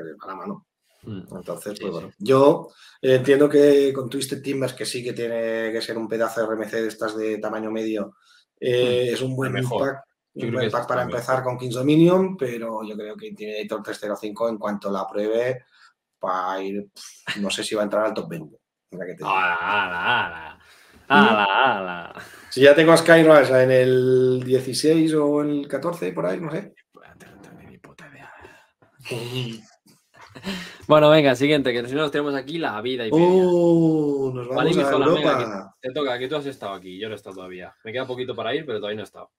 se 0.00 0.04
les 0.04 0.14
va 0.14 0.26
la 0.26 0.34
mano. 0.34 0.66
Mm. 1.02 1.22
Entonces, 1.36 1.78
pues 1.80 1.92
bueno, 1.92 2.12
yo 2.18 2.68
entiendo 3.00 3.48
que 3.48 3.92
con 3.92 4.10
Twisted 4.10 4.42
Timbers, 4.42 4.74
que 4.74 4.84
sí 4.84 5.02
que 5.02 5.12
tiene 5.12 5.72
que 5.72 5.80
ser 5.80 5.96
un 5.96 6.08
pedazo 6.08 6.40
de 6.40 6.46
RMC 6.46 6.70
de 6.72 6.88
estas 6.88 7.16
de 7.16 7.38
tamaño 7.38 7.70
medio, 7.70 8.16
eh, 8.58 9.08
mm. 9.10 9.14
es 9.14 9.22
un 9.22 9.34
buen 9.34 9.52
pack, 9.52 10.04
un 10.34 10.52
buen 10.52 10.70
pack 10.70 10.86
para 10.86 11.02
empezar 11.02 11.42
con 11.42 11.58
Kings 11.58 11.74
Dominion, 11.74 12.36
pero 12.36 12.82
yo 12.84 12.96
creo 12.96 13.16
que 13.16 13.28
Intimidator 13.28 13.82
305 13.82 14.48
en 14.48 14.58
cuanto 14.58 14.90
la 14.90 15.06
pruebe 15.06 15.64
va 16.22 16.52
a 16.54 16.62
ir, 16.62 16.86
no 17.40 17.50
sé 17.50 17.64
si 17.64 17.74
va 17.74 17.82
a 17.82 17.84
entrar 17.84 18.04
al 18.04 18.14
top 18.14 18.28
20. 18.28 18.58
¡Hala, 21.12 21.44
hala, 21.44 22.14
Si 22.50 22.60
ya 22.60 22.74
tengo 22.74 22.92
a 22.92 22.96
Skyrush 22.96 23.50
en 23.50 23.70
el 23.70 24.42
16 24.44 25.14
o 25.14 25.42
el 25.42 25.66
14, 25.66 26.12
por 26.12 26.26
ahí, 26.26 26.40
no 26.40 26.50
sé. 26.50 26.74
Bueno, 30.86 31.08
venga, 31.08 31.36
siguiente, 31.36 31.72
que 31.72 31.86
si 31.86 31.94
no 31.94 32.02
nos 32.02 32.10
tenemos 32.10 32.34
aquí 32.34 32.58
la 32.58 32.80
vida 32.80 33.06
y 33.06 33.10
¡Oh! 33.12 34.32
Nos 34.34 34.48
vamos 34.48 34.76
a 34.76 34.90
Europa. 34.90 35.76
te 35.80 35.92
toca, 35.92 36.18
que 36.18 36.28
tú 36.28 36.36
has 36.36 36.46
estado 36.46 36.74
aquí, 36.74 36.98
yo 36.98 37.08
no 37.08 37.14
he 37.14 37.16
estado 37.16 37.36
todavía. 37.36 37.74
Me 37.84 37.92
queda 37.92 38.06
poquito 38.06 38.34
para 38.34 38.54
ir, 38.54 38.66
pero 38.66 38.78
todavía 38.78 38.96
no 38.96 39.02
he 39.02 39.04
estado. 39.04 39.30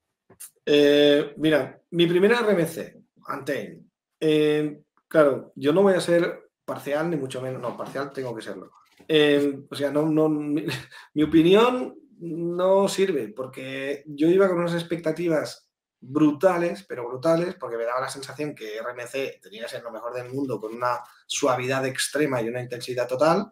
Eh, 0.66 1.34
mira, 1.38 1.82
mi 1.92 2.08
primera 2.08 2.40
RMC, 2.40 3.04
Antenne. 3.28 3.84
Eh, 4.20 4.82
claro, 5.08 5.52
yo 5.56 5.74
no 5.74 5.82
voy 5.82 5.94
a 5.94 6.00
ser 6.02 6.52
parcial, 6.64 7.10
ni 7.10 7.18
mucho 7.18 7.42
menos. 7.42 7.62
No, 7.62 7.76
parcial 7.76 8.12
tengo 8.12 8.34
que 8.36 8.42
serlo. 8.42 8.72
Eh, 9.08 9.60
o 9.70 9.76
sea, 9.76 9.92
no, 9.92 10.06
no, 10.06 10.30
mi, 10.30 10.66
mi, 11.14 11.24
opinión 11.24 11.96
no 12.20 12.88
sirve, 12.88 13.30
porque 13.30 14.04
yo 14.06 14.30
iba 14.30 14.48
con 14.48 14.60
unas 14.60 14.76
expectativas 14.76 15.71
brutales, 16.02 16.84
pero 16.88 17.08
brutales, 17.08 17.56
porque 17.56 17.78
me 17.78 17.86
daba 17.86 18.02
la 18.02 18.10
sensación 18.10 18.56
que 18.56 18.80
RMC 18.82 19.40
tenía 19.40 19.64
que 19.64 19.70
ser 19.70 19.84
lo 19.84 19.92
mejor 19.92 20.14
del 20.14 20.34
mundo 20.34 20.60
con 20.60 20.74
una 20.74 21.00
suavidad 21.28 21.86
extrema 21.86 22.42
y 22.42 22.50
una 22.50 22.62
intensidad 22.62 23.08
total. 23.08 23.52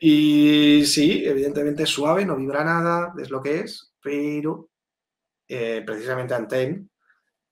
Y 0.00 0.84
sí, 0.86 1.24
evidentemente 1.24 1.84
es 1.84 1.88
suave, 1.88 2.24
no 2.24 2.36
vibra 2.36 2.64
nada, 2.64 3.14
es 3.20 3.30
lo 3.30 3.40
que 3.40 3.60
es, 3.60 3.94
pero 4.02 4.70
eh, 5.46 5.82
precisamente 5.86 6.34
Antenne 6.34 6.88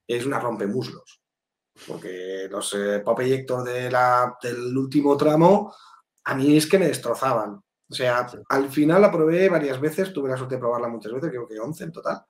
es 0.05 0.25
una 0.25 0.39
rompemuslos. 0.39 1.21
Porque 1.87 2.47
los 2.49 2.73
eh, 2.73 2.99
pop 2.99 3.19
de 3.19 3.89
la, 3.89 4.37
del 4.41 4.77
último 4.77 5.15
tramo 5.15 5.73
a 6.25 6.35
mí 6.35 6.57
es 6.57 6.67
que 6.67 6.79
me 6.79 6.87
destrozaban. 6.87 7.55
O 7.89 7.93
sea, 7.93 8.27
al 8.49 8.69
final 8.69 9.01
la 9.01 9.11
probé 9.11 9.49
varias 9.49 9.79
veces, 9.79 10.13
tuve 10.13 10.29
la 10.29 10.37
suerte 10.37 10.55
de 10.55 10.59
probarla 10.59 10.87
muchas 10.87 11.13
veces, 11.13 11.29
creo 11.29 11.47
que 11.47 11.59
11 11.59 11.83
en 11.85 11.91
total. 11.91 12.21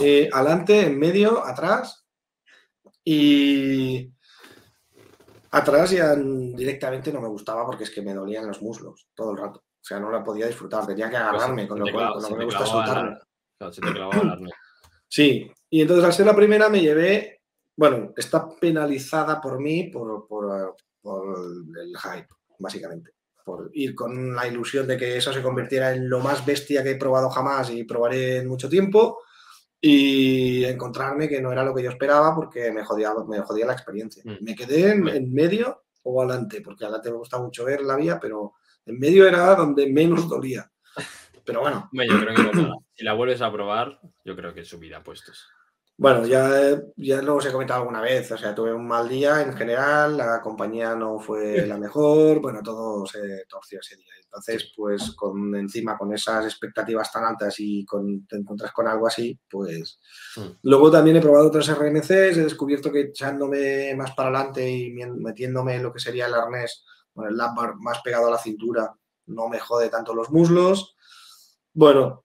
Eh, 0.00 0.28
adelante, 0.32 0.86
en 0.86 0.98
medio, 0.98 1.44
atrás. 1.44 2.06
Y 3.04 4.10
atrás 5.50 5.90
ya 5.90 6.16
directamente 6.16 7.12
no 7.12 7.20
me 7.20 7.28
gustaba 7.28 7.64
porque 7.66 7.84
es 7.84 7.90
que 7.90 8.02
me 8.02 8.14
dolían 8.14 8.46
los 8.46 8.62
muslos 8.62 9.08
todo 9.14 9.32
el 9.32 9.38
rato. 9.38 9.60
O 9.60 9.86
sea, 9.86 10.00
no 10.00 10.10
la 10.10 10.24
podía 10.24 10.46
disfrutar, 10.46 10.86
tenía 10.86 11.10
que 11.10 11.16
pues 11.16 11.22
agarrarme, 11.22 11.68
con 11.68 11.78
lo 11.78 11.92
cual 11.92 12.14
no 12.20 12.36
me 12.36 12.44
gusta 12.46 12.66
soltarme. 12.66 13.18
sí, 15.06 15.52
y 15.68 15.82
entonces 15.82 16.04
al 16.04 16.12
ser 16.12 16.26
la 16.26 16.34
primera 16.34 16.70
me 16.70 16.80
llevé, 16.80 17.42
bueno, 17.76 18.12
está 18.16 18.48
penalizada 18.58 19.40
por 19.40 19.60
mí 19.60 19.90
por, 19.90 20.26
por, 20.26 20.74
por 21.02 21.36
el 21.82 21.96
hype, 21.96 22.28
básicamente. 22.58 23.10
Por 23.44 23.70
ir 23.74 23.94
con 23.94 24.34
la 24.34 24.46
ilusión 24.48 24.86
de 24.86 24.96
que 24.96 25.18
eso 25.18 25.30
se 25.30 25.42
convirtiera 25.42 25.92
en 25.92 26.08
lo 26.08 26.20
más 26.20 26.46
bestia 26.46 26.82
que 26.82 26.92
he 26.92 26.96
probado 26.96 27.28
jamás 27.28 27.68
y 27.68 27.84
probaré 27.84 28.38
en 28.38 28.48
mucho 28.48 28.70
tiempo 28.70 29.18
y 29.86 30.64
encontrarme 30.64 31.28
que 31.28 31.42
no 31.42 31.52
era 31.52 31.62
lo 31.62 31.74
que 31.74 31.82
yo 31.82 31.90
esperaba 31.90 32.34
porque 32.34 32.72
me 32.72 32.82
jodía, 32.82 33.12
me 33.28 33.40
jodía 33.40 33.66
la 33.66 33.74
experiencia. 33.74 34.22
Mm. 34.24 34.42
Me 34.42 34.54
quedé 34.54 34.92
en, 34.92 35.30
medio 35.30 35.82
o 36.04 36.22
adelante, 36.22 36.62
porque 36.62 36.84
adelante 36.84 37.10
me 37.10 37.18
gusta 37.18 37.38
mucho 37.38 37.66
ver 37.66 37.82
la 37.82 37.96
vía, 37.96 38.18
pero 38.18 38.54
en 38.86 38.98
medio 38.98 39.28
era 39.28 39.54
donde 39.54 39.86
menos 39.92 40.26
dolía. 40.26 40.70
Pero 41.44 41.60
bueno. 41.60 41.90
yo 41.92 42.18
creo 42.18 42.34
que 42.34 42.72
si 42.94 43.04
la 43.04 43.12
vuelves 43.12 43.42
a 43.42 43.52
probar, 43.52 44.00
yo 44.24 44.34
creo 44.34 44.54
que 44.54 44.64
subirá 44.64 45.02
puestos. 45.02 45.46
Bueno, 45.96 46.26
ya, 46.26 46.82
ya 46.96 47.22
lo 47.22 47.36
os 47.36 47.46
he 47.46 47.52
comentado 47.52 47.80
alguna 47.80 48.00
vez, 48.00 48.30
o 48.32 48.36
sea, 48.36 48.52
tuve 48.52 48.74
un 48.74 48.86
mal 48.86 49.08
día 49.08 49.42
en 49.42 49.56
general, 49.56 50.16
la 50.16 50.42
compañía 50.42 50.96
no 50.96 51.20
fue 51.20 51.64
la 51.68 51.78
mejor, 51.78 52.40
bueno, 52.40 52.62
todo 52.64 53.06
se 53.06 53.44
torció 53.48 53.78
ese 53.78 53.96
día. 53.96 54.12
Entonces, 54.24 54.72
pues 54.76 55.12
con 55.12 55.54
encima 55.54 55.96
con 55.96 56.12
esas 56.12 56.46
expectativas 56.46 57.12
tan 57.12 57.24
altas 57.24 57.54
y 57.60 57.84
con, 57.84 58.26
te 58.26 58.36
encuentras 58.36 58.72
con 58.72 58.88
algo 58.88 59.06
así, 59.06 59.38
pues... 59.48 60.00
Hmm. 60.34 60.58
Luego 60.62 60.90
también 60.90 61.16
he 61.16 61.20
probado 61.20 61.46
otras 61.46 61.68
RNCs, 61.68 62.10
he 62.10 62.42
descubierto 62.42 62.90
que 62.90 63.02
echándome 63.02 63.94
más 63.94 64.12
para 64.16 64.30
adelante 64.30 64.68
y 64.68 64.90
metiéndome 64.90 65.76
en 65.76 65.84
lo 65.84 65.92
que 65.92 66.00
sería 66.00 66.26
el 66.26 66.34
arnés, 66.34 66.84
bueno, 67.14 67.30
el 67.30 67.36
lap 67.36 67.56
más 67.78 68.00
pegado 68.02 68.26
a 68.26 68.32
la 68.32 68.38
cintura, 68.38 68.92
no 69.26 69.48
me 69.48 69.60
jode 69.60 69.90
tanto 69.90 70.12
los 70.12 70.28
muslos. 70.30 70.96
Bueno, 71.72 72.24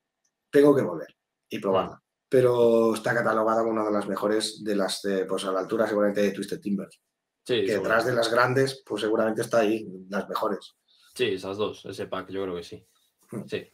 tengo 0.49 0.75
que 0.75 0.81
volver 0.81 1.15
y 1.47 1.59
probarla 1.59 2.01
pero 2.29 2.93
está 2.93 3.13
catalogada 3.13 3.61
como 3.61 3.73
una 3.73 3.85
de 3.85 3.91
las 3.91 4.07
mejores 4.07 4.63
de 4.63 4.75
las, 4.75 5.01
pues 5.27 5.43
a 5.45 5.51
la 5.51 5.61
altura 5.61 5.87
seguramente 5.87 6.21
de 6.21 6.31
Twisted 6.31 6.61
Timbers. 6.61 7.01
que 7.43 7.63
detrás 7.63 8.05
de 8.05 8.13
las 8.13 8.31
grandes, 8.31 8.83
pues 8.85 9.01
seguramente 9.01 9.41
está 9.41 9.61
ahí, 9.61 9.87
las 10.09 10.29
mejores. 10.29 10.75
Sí, 11.15 11.25
esas 11.25 11.57
dos, 11.57 11.83
ese 11.85 12.05
pack, 12.05 12.29
yo 12.29 12.43
creo 12.43 12.55
que 12.55 12.63
sí. 12.63 12.85
Hmm. 13.31 13.43
Sí. 13.47 13.67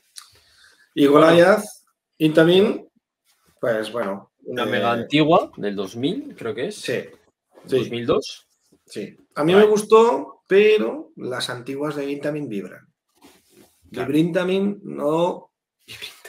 Y 0.95 1.05
Goliath, 1.07 1.65
Intamin, 2.19 2.89
pues 3.59 3.91
bueno. 3.91 4.31
Una 4.43 4.63
eh, 4.63 4.67
mega 4.67 4.91
antigua 4.93 5.51
del 5.57 5.75
2000, 5.75 6.35
creo 6.35 6.55
que 6.55 6.67
es. 6.67 6.75
Sí. 6.77 7.03
2002. 7.65 8.47
Sí. 8.85 9.17
A 9.35 9.43
mí 9.43 9.53
me 9.53 9.65
gustó, 9.65 10.43
pero 10.47 11.11
las 11.17 11.49
antiguas 11.49 11.95
de 11.95 12.09
Intamin 12.09 12.47
vibran. 12.47 12.87
Claro. 13.91 14.17
Intamin 14.17 14.79
no 14.83 15.51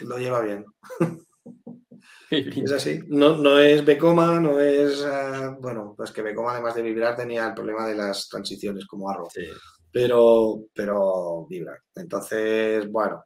lo 0.01 0.19
lleva 0.19 0.41
bien. 0.41 0.65
Es 2.31 2.73
así. 2.73 3.01
No, 3.09 3.37
no 3.37 3.59
es 3.59 3.85
Becoma, 3.85 4.41
no 4.41 4.59
es. 4.59 5.05
Ah, 5.05 5.57
bueno, 5.61 5.95
pues 5.97 6.11
que 6.11 6.23
Becoma, 6.23 6.53
además 6.53 6.75
de 6.75 6.83
vibrar, 6.83 7.17
tenía 7.17 7.47
el 7.47 7.55
problema 7.55 7.87
de 7.87 7.95
las 7.95 8.29
transiciones 8.29 8.87
como 8.87 9.09
arroz. 9.11 9.35
Pero, 9.93 10.65
pero 10.75 11.47
vibra. 11.49 11.81
Entonces, 11.95 12.91
bueno, 12.91 13.25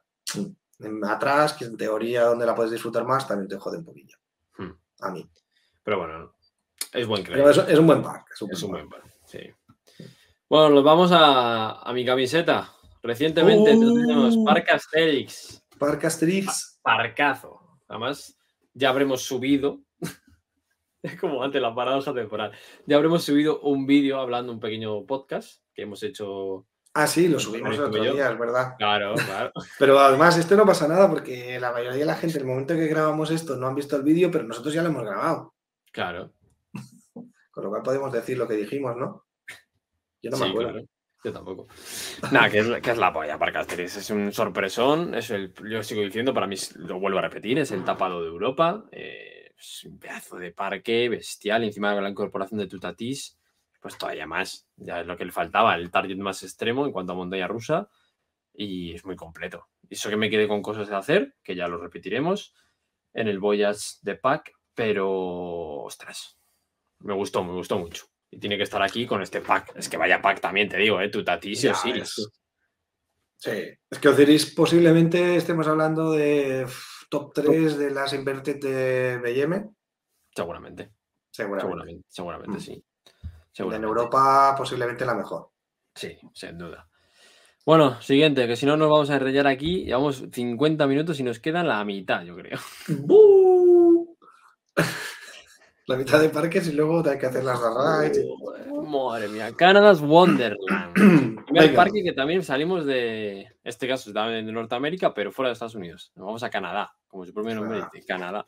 atrás, 1.07 1.53
que 1.53 1.65
en 1.65 1.77
teoría 1.77 2.25
donde 2.25 2.45
la 2.45 2.55
puedes 2.55 2.71
disfrutar 2.71 3.05
más, 3.05 3.27
también 3.27 3.47
te 3.47 3.57
jode 3.57 3.79
un 3.79 3.85
poquillo. 3.85 4.17
Hmm. 4.57 4.71
A 5.01 5.11
mí. 5.11 5.29
Pero 5.83 5.97
bueno, 5.97 6.35
es 6.93 7.07
buen 7.07 7.21
es, 7.21 7.79
un 7.79 7.87
buen 7.87 8.01
pack. 8.03 8.25
Es 8.33 8.63
un, 8.63 8.71
buen, 8.71 8.89
pack. 8.89 9.03
Sí. 9.25 9.39
Bueno, 10.49 10.69
nos 10.69 10.83
vamos 10.83 11.11
a, 11.13 11.89
mi 11.93 12.05
camiseta. 12.05 12.73
Recientemente 13.01 13.71
tenemos 13.71 14.35
uh. 14.35 14.45
Park 14.45 14.69
Asterix. 14.69 15.63
Park 15.79 16.03
Asterix. 16.05 16.79
Parcazo. 16.83 17.79
Además, 17.87 18.37
ya 18.73 18.89
habremos 18.89 19.23
subido, 19.23 19.81
es 21.01 21.19
como 21.19 21.43
antes 21.43 21.61
la 21.61 21.73
paradoja 21.73 22.13
temporal, 22.13 22.51
ya 22.85 22.95
habremos 22.95 23.23
subido 23.23 23.61
un 23.61 23.85
vídeo 23.85 24.19
hablando, 24.19 24.51
un 24.51 24.59
pequeño 24.59 25.05
podcast 25.05 25.61
que 25.73 25.83
hemos 25.83 26.03
hecho. 26.03 26.65
Ah, 26.93 27.07
sí, 27.07 27.29
lo 27.29 27.39
subimos 27.39 27.75
el 27.75 27.83
otro 27.83 28.03
día, 28.03 28.29
es 28.29 28.37
verdad. 28.37 28.75
Claro, 28.77 29.13
claro. 29.15 29.51
Pero 29.79 29.97
además, 29.97 30.37
esto 30.37 30.57
no 30.57 30.65
pasa 30.65 30.87
nada 30.87 31.09
porque 31.09 31.57
la 31.59 31.71
mayoría 31.71 31.99
de 31.99 32.05
la 32.05 32.15
gente, 32.15 32.37
el 32.37 32.45
momento 32.45 32.75
que 32.75 32.87
grabamos 32.87 33.31
esto, 33.31 33.55
no 33.55 33.67
han 33.67 33.75
visto 33.75 33.95
el 33.95 34.03
vídeo, 34.03 34.29
pero 34.29 34.43
nosotros 34.43 34.73
ya 34.73 34.83
lo 34.83 34.89
hemos 34.89 35.05
grabado. 35.05 35.53
Claro. 35.93 36.33
Con 37.13 37.63
lo 37.63 37.69
cual 37.69 37.81
podemos 37.81 38.11
decir 38.11 38.37
lo 38.37 38.47
que 38.47 38.55
dijimos, 38.55 38.97
¿no? 38.97 39.25
Yo 40.21 40.31
no 40.31 40.37
me 40.37 40.49
acuerdo. 40.49 40.81
Yo 41.23 41.31
tampoco. 41.31 41.67
Nada, 42.31 42.49
que 42.49 42.59
es, 42.59 42.81
que 42.81 42.91
es 42.91 42.97
la 42.97 43.13
polla 43.13 43.37
para 43.37 43.51
Cáceres. 43.51 43.95
Es 43.95 44.09
un 44.09 44.31
sorpresón. 44.31 45.13
Es 45.13 45.29
el, 45.29 45.53
yo 45.69 45.83
sigo 45.83 46.01
diciendo, 46.01 46.33
para 46.33 46.47
mí, 46.47 46.55
lo 46.75 46.99
vuelvo 46.99 47.19
a 47.19 47.21
repetir, 47.21 47.59
es 47.59 47.71
el 47.71 47.83
tapado 47.83 48.21
de 48.21 48.29
Europa. 48.29 48.85
Eh, 48.91 49.53
es 49.57 49.83
un 49.85 49.99
pedazo 49.99 50.37
de 50.37 50.51
parque 50.51 51.09
bestial. 51.09 51.63
Encima 51.63 51.93
de 51.93 52.01
la 52.01 52.09
incorporación 52.09 52.59
de 52.59 52.67
Tutatis, 52.67 53.37
pues 53.79 53.97
todavía 53.97 54.25
más. 54.25 54.67
Ya 54.77 55.01
es 55.01 55.07
lo 55.07 55.15
que 55.15 55.25
le 55.25 55.31
faltaba, 55.31 55.75
el 55.75 55.91
target 55.91 56.17
más 56.17 56.41
extremo 56.41 56.85
en 56.85 56.91
cuanto 56.91 57.13
a 57.13 57.15
montaña 57.15 57.47
rusa. 57.47 57.87
Y 58.53 58.93
es 58.93 59.05
muy 59.05 59.15
completo. 59.15 59.67
Eso 59.89 60.09
que 60.09 60.17
me 60.17 60.29
quede 60.29 60.47
con 60.47 60.61
cosas 60.61 60.89
de 60.89 60.95
hacer, 60.95 61.35
que 61.43 61.55
ya 61.55 61.67
lo 61.67 61.77
repetiremos 61.77 62.55
en 63.13 63.27
el 63.27 63.39
Voyage 63.39 63.97
de 64.01 64.15
Pack, 64.15 64.53
pero 64.73 65.83
ostras, 65.83 66.39
me 66.99 67.13
gustó, 67.13 67.43
me 67.43 67.51
gustó 67.51 67.77
mucho 67.77 68.10
y 68.31 68.39
tiene 68.39 68.57
que 68.57 68.63
estar 68.63 68.81
aquí 68.81 69.05
con 69.05 69.21
este 69.21 69.41
pack. 69.41 69.73
Es 69.75 69.89
que 69.89 69.97
vaya 69.97 70.21
pack 70.21 70.39
también, 70.39 70.69
te 70.69 70.77
digo, 70.77 70.99
¿eh? 71.01 71.09
Tu 71.09 71.23
Tatis 71.23 71.65
y 71.65 71.67
Osiris. 71.67 72.31
Sí, 73.37 73.51
es 73.89 73.99
que 73.99 74.07
Osiris 74.07 74.53
posiblemente 74.53 75.35
estemos 75.35 75.67
hablando 75.67 76.11
de 76.11 76.65
top 77.09 77.33
3 77.33 77.77
de 77.77 77.91
las 77.91 78.13
inverted 78.13 78.59
de 78.59 79.17
BM. 79.17 79.69
Seguramente. 80.33 80.91
Seguramente. 81.29 82.05
Seguramente, 82.07 82.57
mm. 82.57 82.61
sí. 82.61 82.83
En. 83.57 83.83
Europa 83.83 84.55
posiblemente 84.57 85.05
la 85.05 85.15
mejor. 85.15 85.49
Sí, 85.93 86.17
sin 86.33 86.57
duda. 86.57 86.87
Bueno, 87.65 88.01
siguiente, 88.01 88.47
que 88.47 88.55
si 88.55 88.65
no 88.65 88.77
nos 88.77 88.89
vamos 88.89 89.09
a 89.09 89.15
enrollar 89.15 89.47
aquí. 89.47 89.83
Llevamos 89.85 90.23
50 90.31 90.87
minutos 90.87 91.19
y 91.19 91.23
nos 91.23 91.39
queda 91.39 91.63
la 91.63 91.83
mitad, 91.83 92.23
yo 92.23 92.35
creo. 92.35 92.59
La 95.91 95.97
mitad 95.97 96.19
de 96.21 96.29
parques 96.29 96.67
y 96.67 96.71
luego 96.73 97.03
hay 97.07 97.17
que 97.17 97.25
hacer 97.25 97.43
las 97.43 97.59
rides. 97.59 98.25
Madre 98.87 99.27
mía, 99.29 99.51
Canada's 99.55 100.01
Wonderland. 100.01 101.45
Primer 101.45 101.75
parque 101.75 102.03
que 102.03 102.13
también 102.13 102.43
salimos 102.43 102.85
de, 102.85 103.47
este 103.63 103.87
caso 103.87 104.09
es 104.09 104.13
también 104.13 104.45
de 104.45 104.51
Norteamérica, 104.51 105.13
pero 105.13 105.31
fuera 105.31 105.49
de 105.49 105.53
Estados 105.53 105.75
Unidos. 105.75 106.11
Nos 106.15 106.25
vamos 106.25 106.43
a 106.43 106.49
Canadá, 106.49 106.91
como 107.07 107.25
su 107.25 107.33
propio 107.33 107.55
nombre 107.55 107.79
Ah. 107.81 107.89
dice, 107.93 108.05
Canadá. 108.05 108.45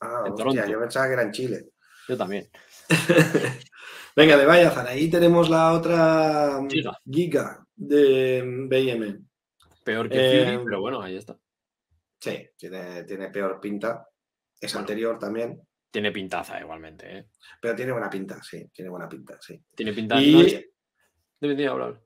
Ah, 0.00 0.22
En 0.26 0.32
hostia, 0.32 0.44
Toronto. 0.52 0.66
yo 0.70 0.80
pensaba 0.80 1.06
que 1.06 1.12
era 1.14 1.22
en 1.22 1.32
Chile. 1.32 1.64
Yo 2.08 2.16
también. 2.16 2.48
Venga, 4.16 4.36
de 4.36 4.46
Bayazan, 4.46 4.86
ahí 4.86 5.10
tenemos 5.10 5.50
la 5.50 5.72
otra 5.72 6.58
mm, 6.62 6.68
Giga. 6.70 6.98
giga 7.10 7.66
de 7.74 8.42
BM. 8.68 9.18
Peor 9.84 10.08
que 10.08 10.16
Eh, 10.42 10.52
Fury, 10.54 10.64
pero 10.64 10.80
bueno, 10.80 11.00
ahí 11.02 11.16
está. 11.16 11.36
Sí, 12.18 12.48
tiene, 12.56 13.04
tiene 13.04 13.28
peor 13.30 13.60
pinta. 13.60 14.08
Es 14.60 14.72
Bueno. 14.72 14.80
anterior 14.84 15.18
también, 15.18 15.60
Tiene 15.96 16.12
pintaza 16.12 16.60
igualmente, 16.60 17.18
¿eh? 17.18 17.26
pero 17.58 17.74
tiene 17.74 17.90
buena 17.90 18.10
pinta, 18.10 18.42
sí, 18.42 18.68
tiene 18.70 18.90
buena 18.90 19.08
pinta, 19.08 19.38
sí. 19.40 19.58
Tiene 19.74 19.94
pinta. 19.94 20.20
Y- 20.20 20.62
No, 21.40 21.70
hablar. 21.72 22.02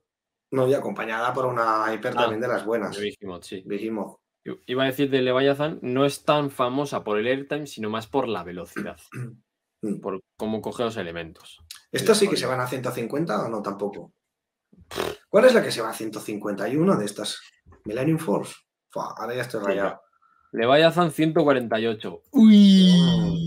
No, 0.53 0.68
y 0.68 0.74
acompañada 0.74 1.34
por 1.34 1.47
una 1.47 1.93
hiper 1.93 2.12
Ah, 2.12 2.20
también 2.20 2.41
de 2.41 2.47
las 2.47 2.64
buenas. 2.64 2.97
de 2.97 3.11
sí. 3.43 3.64
Dijimos. 3.66 4.18
I- 4.45 4.61
Iba 4.66 4.84
a 4.84 4.86
decir 4.86 5.11
de 5.11 5.22
Leviathan, 5.22 5.80
no 5.82 6.05
es 6.05 6.24
tan 6.24 6.53
famosa 6.53 7.03
por 7.03 7.18
el 7.18 7.26
airtime, 7.26 7.66
sino 7.66 7.91
más 7.91 8.07
por 8.07 8.28
la 8.28 8.45
velocidad, 8.45 8.97
Mm. 9.82 9.99
por 10.01 10.20
cómo 10.36 10.62
coge 10.62 10.84
los 10.84 10.97
elementos. 10.97 11.59
¿Estos 11.91 12.16
sí 12.16 12.28
que 12.28 12.36
se 12.36 12.47
van 12.47 12.61
a 12.61 12.68
150 12.68 13.45
o 13.45 13.49
no 13.49 13.61
tampoco? 13.61 14.12
¿Cuál 15.28 15.47
es 15.47 15.55
la 15.55 15.64
que 15.64 15.72
se 15.72 15.82
va 15.82 15.91
a 15.91 15.95
151 15.95 16.97
de 16.97 17.07
estas? 17.07 17.41
Millennium 17.86 18.18
Force. 18.18 18.55
Fua, 18.88 19.14
ahora 19.18 19.34
ya 19.34 19.43
estoy 19.43 19.64
rayado. 19.64 20.01
Leviathan 20.53 21.11
148. 21.12 22.22
¡Uy! 22.32 23.39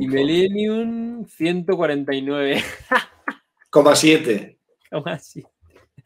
Y. 0.00 0.06
Millennium 0.08 1.26
149. 1.26 2.62
Coma 3.70 3.94
7. 3.96 4.58
¿Cómo 4.90 5.06
así? 5.06 5.42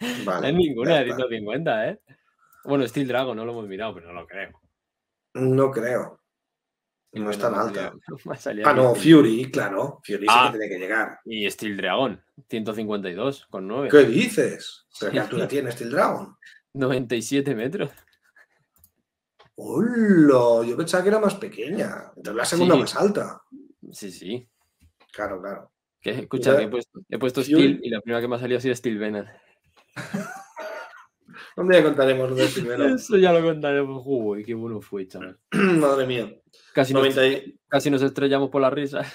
No 0.01 0.25
Vale. 0.25 0.53
ninguna 0.53 0.97
de 0.97 1.03
está. 1.11 1.16
150, 1.16 1.89
¿eh? 1.91 2.01
Bueno, 2.64 2.87
Steel 2.89 3.07
Dragon 3.09 3.37
no 3.37 3.45
lo 3.45 3.53
hemos 3.53 3.68
mirado, 3.68 3.95
pero 3.95 4.07
no 4.09 4.21
lo 4.21 4.27
creo. 4.27 4.51
No 5.35 5.71
creo. 5.71 6.21
No 7.12 7.23
Bueno, 7.25 7.31
es 7.31 7.39
tan 7.39 7.55
alta. 7.55 7.93
salido- 8.39 8.68
Ah, 8.68 8.73
no, 8.73 8.95
Fury, 8.95 9.51
claro. 9.51 10.01
Fury 10.05 10.21
sí 10.21 10.27
Ah. 10.29 10.51
que 10.53 10.59
tiene 10.59 10.75
que 10.75 10.81
llegar. 10.81 11.18
Y 11.25 11.51
Steel 11.51 11.77
Dragon, 11.77 12.23
152 12.49 13.47
con 13.51 13.66
9. 13.68 13.89
¿Qué 13.91 14.05
dices? 14.05 14.87
¿Pero 14.99 15.12
qué 15.12 15.21
altura 15.21 15.49
tiene 15.49 15.71
Steel 15.73 15.91
Dragon? 15.91 16.37
97 16.75 17.55
metros. 17.55 17.91
¡Hola! 19.57 20.66
Yo 20.66 20.77
pensaba 20.77 21.03
que 21.03 21.09
era 21.11 21.18
más 21.18 21.35
pequeña. 21.35 22.05
Entonces 22.16 22.35
la 22.35 22.45
segunda 22.45 22.75
Sí. 22.77 22.81
más 22.81 22.97
alta. 22.97 23.43
Sí, 23.93 24.11
sí. 24.11 24.49
Claro, 25.12 25.41
claro. 25.41 25.72
Que, 26.01 26.11
escucha, 26.11 26.55
Ya- 26.57 26.62
he 26.62 26.68
puesto, 26.68 27.01
he 27.09 27.18
puesto 27.18 27.43
Steel 27.43 27.80
y 27.82 27.91
la 27.91 28.01
primera 28.01 28.20
que 28.20 28.28
me 28.28 28.36
ha 28.36 28.38
salido 28.38 28.59
ha 28.59 28.61
sido 28.61 28.74
Steel 28.74 28.99
Venom. 28.99 29.26
Un 31.57 31.68
día 31.68 31.82
contaremos 31.82 32.30
lo 32.30 32.36
del 32.36 32.49
primero. 32.49 32.86
Eso 32.86 33.16
ya 33.16 33.32
lo 33.32 33.43
contaremos. 33.43 34.03
Uy, 34.07 34.45
qué 34.45 34.55
bueno 34.55 34.80
fue, 34.80 35.07
chaval. 35.07 35.38
Madre 35.53 36.07
mía. 36.07 36.32
Casi 36.72 36.93
nos, 36.95 37.03
90 37.03 37.26
y... 37.26 37.59
casi 37.68 37.91
nos 37.91 38.03
estrellamos 38.03 38.51
por 38.51 38.61
la 38.62 38.70
risa. 38.70 39.03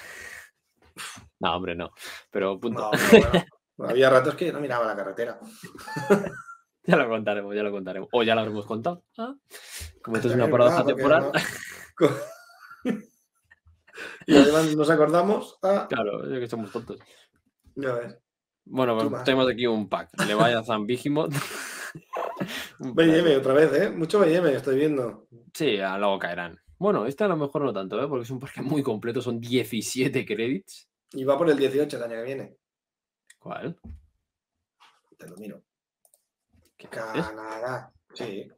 No, 1.37 1.53
hombre, 1.57 1.75
no. 1.75 1.91
Pero 2.31 2.57
punto. 2.57 2.79
No, 2.79 2.91
pero 3.11 3.27
bueno. 3.77 3.91
Había 3.91 4.09
ratos 4.09 4.35
que 4.35 4.53
no 4.53 4.61
miraba 4.61 4.85
la 4.85 4.95
carretera. 4.95 5.37
Ya 6.83 6.95
lo 6.95 7.09
contaremos, 7.09 7.53
ya 7.53 7.61
lo 7.61 7.71
contaremos. 7.71 8.07
O 8.13 8.23
ya 8.23 8.33
lo 8.35 8.41
habremos 8.41 8.65
contado. 8.65 9.03
Ah, 9.17 9.35
Como 10.01 10.15
esto 10.15 10.29
es 10.29 10.35
una 10.35 10.47
porque 10.49 10.93
temporal. 10.93 11.31
no- 11.33 12.07
y 14.25 14.35
además 14.35 14.75
nos 14.75 14.89
acordamos. 14.89 15.57
Ah, 15.61 15.87
Claro, 15.89 16.31
es 16.31 16.39
que 16.39 16.47
somos 16.47 16.71
tontos. 16.71 16.99
ya 17.75 17.93
ves. 17.93 18.17
Bueno, 18.65 18.97
pues 18.97 19.23
tenemos 19.23 19.49
aquí 19.49 19.67
un 19.67 19.87
pack. 19.87 20.09
Le 20.25 20.33
vaya. 20.33 20.61
Un 22.79 22.93
BM 22.93 23.37
otra 23.37 23.53
vez, 23.53 23.71
¿eh? 23.73 23.89
Mucho 23.89 24.19
BM 24.19 24.53
estoy 24.53 24.77
viendo. 24.77 25.27
Sí, 25.53 25.79
a 25.79 25.97
luego 25.97 26.19
caerán. 26.19 26.59
Bueno, 26.77 27.05
este 27.05 27.23
a 27.23 27.29
lo 27.29 27.37
mejor 27.37 27.63
no 27.63 27.73
tanto, 27.73 28.03
¿eh? 28.03 28.07
porque 28.07 28.23
es 28.23 28.31
un 28.31 28.39
parque 28.39 28.61
muy 28.61 28.83
completo, 28.83 29.21
son 29.21 29.39
17 29.39 30.25
créditos. 30.25 30.89
Y 31.13 31.23
va 31.23 31.37
por 31.37 31.49
el 31.49 31.57
18 31.57 31.95
el 31.95 32.03
año 32.03 32.15
que 32.15 32.23
viene. 32.23 32.57
¿Cuál? 33.39 33.79
Te 35.17 35.27
lo 35.27 35.37
miro. 35.37 35.63
¿Qué? 36.75 36.89
Canadá. 36.89 37.93
Sí. 38.13 38.49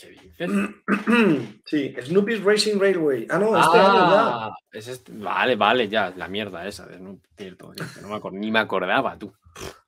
¿Qué 0.00 0.10
dices? 0.10 0.50
sí, 1.64 1.94
Snoopy's 2.02 2.42
Racing 2.42 2.78
Railway. 2.78 3.26
Ah, 3.30 3.38
no, 3.38 3.56
este 3.58 3.78
año 3.78 3.94
ya. 3.94 4.44
Ah, 4.46 4.56
es 4.72 4.88
este- 4.88 5.12
Vale, 5.12 5.56
vale, 5.56 5.88
ya, 5.88 6.12
la 6.16 6.28
mierda 6.28 6.66
esa. 6.66 6.86
de 6.86 6.96
Snoop, 6.98 7.22
cierto, 7.36 7.72
cierto, 7.74 8.00
no 8.02 8.08
me 8.08 8.14
acor- 8.16 8.32
ni 8.32 8.50
me 8.50 8.58
acordaba, 8.58 9.18
tú. 9.18 9.32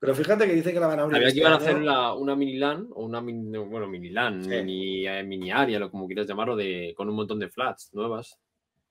Pero 0.01 0.15
fíjate 0.15 0.47
que 0.47 0.55
dice 0.55 0.73
que 0.73 0.81
la 0.81 0.87
van 0.89 0.99
a 0.99 1.03
abrir. 1.05 1.15
Sabía 1.17 1.27
que 1.27 1.29
este 1.29 1.41
iban 1.41 1.53
a 1.53 1.57
hacer 1.57 1.81
la- 1.83 2.15
una 2.15 2.35
mini 2.37 2.57
LAN, 2.59 2.89
o 2.91 3.05
una 3.05 3.21
mini, 3.21 3.57
bueno, 3.59 3.87
mini 3.89 4.11
LAN, 4.11 4.43
Sí. 4.43 4.51
mini, 4.51 5.07
eh, 5.07 5.23
mini 5.23 5.51
área, 5.53 5.79
lo 5.79 5.91
como 5.91 6.07
quieras 6.07 6.27
llamarlo, 6.27 6.57
de, 6.57 6.93
con 6.97 7.09
un 7.09 7.15
montón 7.15 7.39
de 7.39 7.49
flats 7.49 7.91
nuevas. 7.95 8.39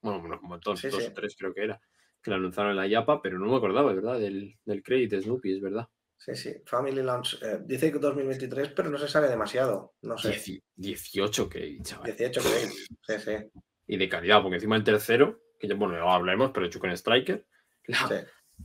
Bueno, 0.01 0.27
no, 0.27 0.39
un 0.41 0.47
montón, 0.49 0.77
Sí, 0.77 0.87
dos 0.89 1.03
sí. 1.03 1.09
o 1.09 1.13
tres 1.13 1.35
creo 1.37 1.53
que 1.53 1.63
era. 1.65 1.79
Que 2.23 2.31
la 2.31 2.37
lanzaron 2.37 2.71
en 2.71 2.77
la 2.77 2.87
Yapa, 2.87 3.21
pero 3.21 3.37
no 3.39 3.47
me 3.47 3.57
acordaba, 3.57 3.93
¿verdad? 3.93 4.19
Del, 4.19 4.55
del 4.63 4.83
crédito 4.83 5.15
de 5.15 5.23
Snoopy, 5.23 5.53
es 5.55 5.61
verdad. 5.61 5.87
Sí, 6.23 6.35
sí. 6.35 6.53
Family 6.67 7.01
Launch. 7.01 7.41
eh, 7.41 7.59
dice 7.65 7.91
que 7.91 7.97
2023, 7.97 8.69
pero 8.75 8.89
no 8.91 8.97
se 8.99 9.07
sabe 9.07 9.27
demasiado. 9.27 9.95
No 10.03 10.17
sé. 10.19 10.29
Dieci- 10.35 10.61
18 10.75 11.49
créditos, 11.49 11.87
chaval. 11.87 12.05
18 12.15 12.41
creo. 12.41 12.69
Sí, 13.07 13.13
sí. 13.25 13.61
Y 13.87 13.97
de 13.97 14.07
calidad, 14.07 14.41
porque 14.43 14.55
encima 14.55 14.75
el 14.75 14.83
tercero, 14.83 15.39
que 15.57 15.67
ya, 15.67 15.73
bueno, 15.73 15.95
ya 15.95 16.13
hablaremos, 16.13 16.51
pero 16.53 16.69
Chucken 16.69 16.91
Striker, 16.91 17.43
la, 17.87 18.07
sí, 18.07 18.13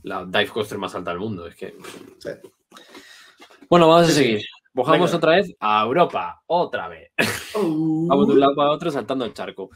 la 0.03 0.25
dive 0.25 0.47
coaster 0.49 0.77
más 0.77 0.93
alta 0.93 1.09
del 1.11 1.19
mundo. 1.19 1.47
Es 1.47 1.55
que. 1.55 1.75
sí. 2.19 2.29
Bueno, 3.69 3.87
vamos 3.87 4.07
a 4.09 4.11
seguir. 4.11 4.41
Bajamos 4.73 5.09
Venga. 5.11 5.17
otra 5.17 5.35
vez 5.37 5.55
a 5.59 5.83
Europa, 5.83 6.43
otra 6.45 6.87
vez. 6.87 7.11
Vamos 7.55 8.27
de 8.27 8.33
un 8.33 8.39
lado 8.39 8.55
para 8.55 8.69
otro 8.69 8.91
saltando 8.91 9.25
el 9.25 9.33
charco. 9.33 9.71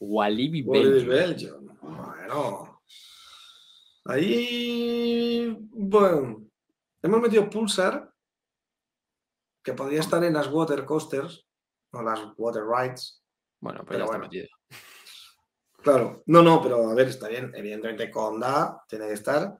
Walibi 0.00 0.62
Belgium. 0.62 1.08
Belgium? 1.08 1.78
Bueno. 1.80 2.82
Ahí. 4.04 5.56
Bueno. 5.70 6.42
Hemos 7.02 7.20
metido 7.20 7.48
Pulsar. 7.50 8.10
Que 9.62 9.74
podría 9.74 10.00
estar 10.00 10.22
en 10.24 10.34
las 10.34 10.48
Water 10.48 10.84
Coasters. 10.84 11.46
O 11.92 12.02
las 12.02 12.20
Water 12.36 12.62
Rides. 12.64 13.22
Bueno, 13.60 13.84
Pero 13.86 13.86
pero, 13.86 13.98
ya 13.98 14.04
está 14.04 14.16
bueno. 14.18 14.24
metido. 14.24 14.48
Claro. 15.82 16.22
No, 16.26 16.42
no, 16.42 16.62
pero 16.62 16.90
a 16.90 16.94
ver, 16.94 17.08
está 17.08 17.28
bien. 17.28 17.52
Evidentemente 17.54 18.10
Conda 18.10 18.82
tiene 18.88 19.06
que 19.08 19.14
estar. 19.14 19.58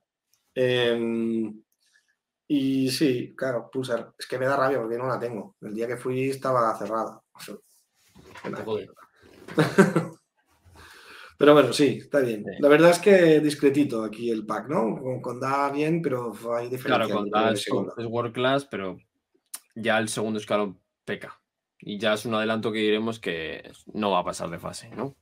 Em, 0.54 1.62
y 2.48 2.90
sí, 2.90 3.34
claro, 3.36 3.68
Pulsar. 3.70 4.14
Es 4.18 4.26
que 4.26 4.38
me 4.38 4.46
da 4.46 4.56
rabia 4.56 4.78
porque 4.80 4.98
no 4.98 5.06
la 5.06 5.18
tengo. 5.18 5.56
El 5.60 5.74
día 5.74 5.86
que 5.86 5.96
fui 5.96 6.30
estaba 6.30 6.76
cerrada. 6.76 7.20
Pero 11.38 11.54
bueno, 11.54 11.72
sí, 11.72 11.98
está 12.00 12.20
bien. 12.20 12.44
Sí. 12.44 12.56
La 12.60 12.68
verdad 12.68 12.90
es 12.90 12.98
que 12.98 13.40
discretito 13.40 14.04
aquí 14.04 14.30
el 14.30 14.46
pack, 14.46 14.68
¿no? 14.68 15.00
Con, 15.00 15.20
con 15.20 15.40
Da 15.40 15.70
bien, 15.70 16.00
pero 16.02 16.32
hay 16.54 16.68
diferencia. 16.68 17.06
Claro, 17.06 17.08
con 17.08 17.26
y 17.26 17.52
es, 17.54 17.66
es 17.66 18.06
World 18.06 18.32
Class, 18.32 18.64
pero 18.66 18.98
ya 19.74 19.98
el 19.98 20.08
segundo 20.08 20.38
escalón 20.38 20.78
peca. 21.04 21.38
Y 21.80 21.98
ya 21.98 22.12
es 22.14 22.24
un 22.26 22.34
adelanto 22.34 22.70
que 22.70 22.78
diremos 22.78 23.18
que 23.18 23.72
no 23.92 24.10
va 24.12 24.20
a 24.20 24.24
pasar 24.24 24.50
de 24.50 24.58
fase, 24.60 24.90
¿no? 24.90 25.16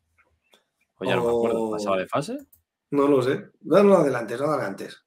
O 0.99 1.05
ya 1.05 1.17
no 1.17 1.25
me 1.25 1.31
acuerdo, 1.31 1.63
O- 1.63 1.71
¿pasaba 1.71 1.97
de 1.97 2.07
fase? 2.07 2.37
No 2.91 3.07
lo 3.09 3.23
sé. 3.23 3.47
No, 3.63 3.83
no 3.83 3.97
adelantes, 3.97 4.41
no 4.41 4.49
adelantes. 4.49 5.03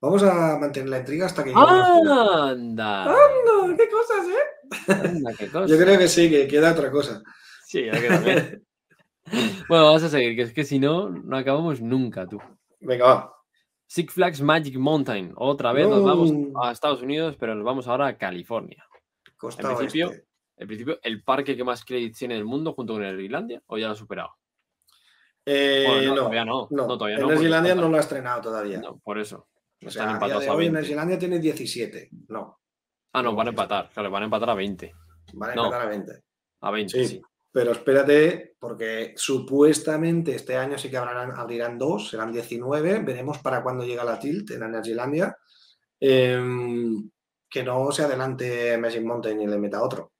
Vamos 0.00 0.22
a 0.24 0.58
mantener 0.58 0.88
la 0.88 0.98
intriga 0.98 1.26
hasta 1.26 1.44
que 1.44 1.50
final. 1.50 1.68
¡Anda! 1.68 3.04
¡Anda! 3.04 3.76
¡Qué 3.76 3.88
cosas, 3.88 4.26
eh! 4.26 4.92
¡Anda, 5.08 5.32
qué 5.38 5.48
cosa! 5.48 5.66
Yo 5.72 5.78
creo 5.78 5.98
que 5.98 6.08
sí, 6.08 6.28
que 6.28 6.48
queda 6.48 6.72
otra 6.72 6.90
cosa. 6.90 7.22
Sí, 7.66 7.84
ya 7.86 7.92
que 8.00 8.08
también. 8.08 8.62
bueno, 9.68 9.84
vamos 9.86 10.02
a 10.02 10.08
seguir, 10.08 10.36
que 10.36 10.42
es 10.42 10.52
que 10.52 10.64
si 10.64 10.78
no, 10.78 11.08
no 11.10 11.36
acabamos 11.36 11.80
nunca, 11.80 12.26
tú. 12.26 12.40
Venga, 12.80 13.04
va. 13.06 13.32
Six 13.88 14.12
Flags 14.12 14.40
Magic 14.42 14.76
Mountain. 14.76 15.32
Otra 15.36 15.72
vez 15.72 15.88
nos 15.88 16.02
vamos 16.04 16.32
a 16.62 16.72
Estados 16.72 17.02
Unidos, 17.02 17.36
pero 17.38 17.54
nos 17.54 17.64
vamos 17.64 17.86
ahora 17.88 18.06
a 18.08 18.16
California. 18.18 18.84
Costa 19.36 19.62
En 19.70 19.76
principio, 19.76 20.08
oeste. 20.08 20.26
En 20.58 20.66
principio, 20.66 20.98
el 21.02 21.22
parque 21.22 21.56
que 21.56 21.62
más 21.64 21.84
créditos 21.84 22.18
tiene 22.18 22.34
del 22.34 22.44
mundo 22.44 22.72
junto 22.72 22.94
con 22.94 23.04
el 23.04 23.20
Irlandia, 23.20 23.62
¿o 23.66 23.76
ya 23.78 23.86
lo 23.88 23.92
ha 23.92 23.96
superado? 23.96 24.30
Eh, 25.44 25.84
Bueno, 25.86 26.00
no, 26.02 26.08
no, 26.10 26.16
todavía 26.16 26.44
no. 26.44 26.68
no. 26.70 26.86
No, 26.86 26.98
todavía 26.98 27.16
en 27.16 27.22
no, 27.80 27.88
lo 27.88 27.96
ha 27.96 28.00
estrenado 28.00 28.40
todavía. 28.40 28.78
No, 28.80 28.98
por 28.98 29.18
eso. 29.18 29.46
O 29.84 29.90
sea, 29.90 30.10
empatados 30.10 30.46
a 30.48 30.54
hoy 30.54 30.66
en 30.66 30.72
20. 30.72 30.72
Nueva 30.72 30.86
Zelanda 30.88 31.18
tiene 31.18 31.38
17. 31.38 32.08
No, 32.28 32.58
Ah, 33.12 33.22
no, 33.22 33.34
van 33.34 33.46
a 33.46 33.50
empatar. 33.50 33.88
Claro, 33.90 34.10
van 34.10 34.22
a 34.22 34.24
empatar 34.26 34.50
a 34.50 34.54
20. 34.54 34.92
van 35.34 35.50
a 35.50 35.52
empatar 35.52 35.82
a 35.82 35.86
20. 35.86 36.12
A 36.60 36.70
20, 36.70 36.98
Sí. 36.98 37.06
sí. 37.06 37.22
Pero 37.56 37.72
espérate, 37.72 38.54
porque 38.58 39.14
supuestamente 39.16 40.34
este 40.34 40.58
año 40.58 40.76
sí 40.76 40.90
que 40.90 40.98
abrirán 40.98 41.78
dos, 41.78 42.10
serán 42.10 42.30
19. 42.30 42.98
Veremos 42.98 43.38
para 43.38 43.62
cuándo 43.62 43.82
llega 43.82 44.04
la 44.04 44.18
Tilt 44.18 44.50
en 44.50 44.62
Energylandia. 44.62 45.34
Em, 45.98 47.10
que 47.48 47.62
no 47.62 47.90
se 47.92 48.02
adelante 48.02 48.76
Magic 48.76 49.02
Mountain 49.02 49.40
y 49.40 49.46
le 49.46 49.56
meta 49.56 49.82
otro. 49.82 50.12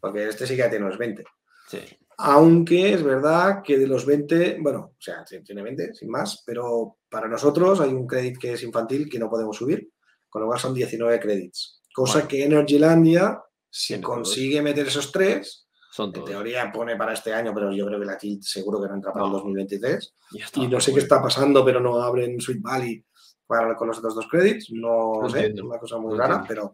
Porque 0.00 0.26
este 0.26 0.44
sí 0.44 0.56
que 0.56 0.64
tiene 0.64 0.88
los 0.88 0.98
20. 0.98 1.22
Sí. 1.68 1.78
Aunque 2.18 2.92
es 2.92 3.04
verdad 3.04 3.62
que 3.62 3.78
de 3.78 3.86
los 3.86 4.04
20, 4.04 4.56
bueno, 4.60 4.94
o 4.98 5.00
sea, 5.00 5.24
tiene 5.24 5.62
20, 5.62 5.94
sin 5.94 6.10
más, 6.10 6.42
pero 6.44 6.96
para 7.08 7.28
nosotros 7.28 7.80
hay 7.80 7.90
un 7.90 8.08
crédito 8.08 8.40
que 8.40 8.54
es 8.54 8.64
infantil 8.64 9.08
que 9.08 9.20
no 9.20 9.30
podemos 9.30 9.56
subir, 9.56 9.92
con 10.28 10.42
lo 10.42 10.48
cual 10.48 10.58
son 10.58 10.74
19 10.74 11.20
créditos. 11.20 11.80
Cosa 11.94 12.26
que 12.26 12.42
Energylandia, 12.42 13.40
si 13.70 14.00
consigue 14.00 14.60
meter 14.60 14.88
esos 14.88 15.12
tres, 15.12 15.68
son 15.92 16.10
en 16.14 16.24
teoría 16.24 16.72
pone 16.72 16.96
para 16.96 17.12
este 17.12 17.34
año, 17.34 17.52
pero 17.52 17.70
yo 17.70 17.84
creo 17.84 18.00
que 18.00 18.06
la 18.06 18.16
Tilt 18.16 18.42
seguro 18.42 18.80
que 18.80 18.88
no 18.88 18.94
entra 18.94 19.12
para 19.12 19.26
el 19.26 19.32
2023. 19.32 20.14
Y 20.54 20.66
no 20.66 20.80
sé 20.80 20.94
qué 20.94 21.00
está 21.00 21.20
pasando, 21.20 21.62
pero 21.62 21.80
no 21.80 22.00
abren 22.00 22.40
Sweet 22.40 22.62
Valley 22.62 23.04
para, 23.46 23.76
con 23.76 23.88
los 23.88 23.98
otros 23.98 24.14
dos 24.14 24.26
créditos. 24.26 24.70
No, 24.70 25.28
sé, 25.28 25.48
es 25.48 25.60
una 25.60 25.78
cosa 25.78 25.98
muy 25.98 26.16
rara, 26.16 26.42
pero 26.48 26.72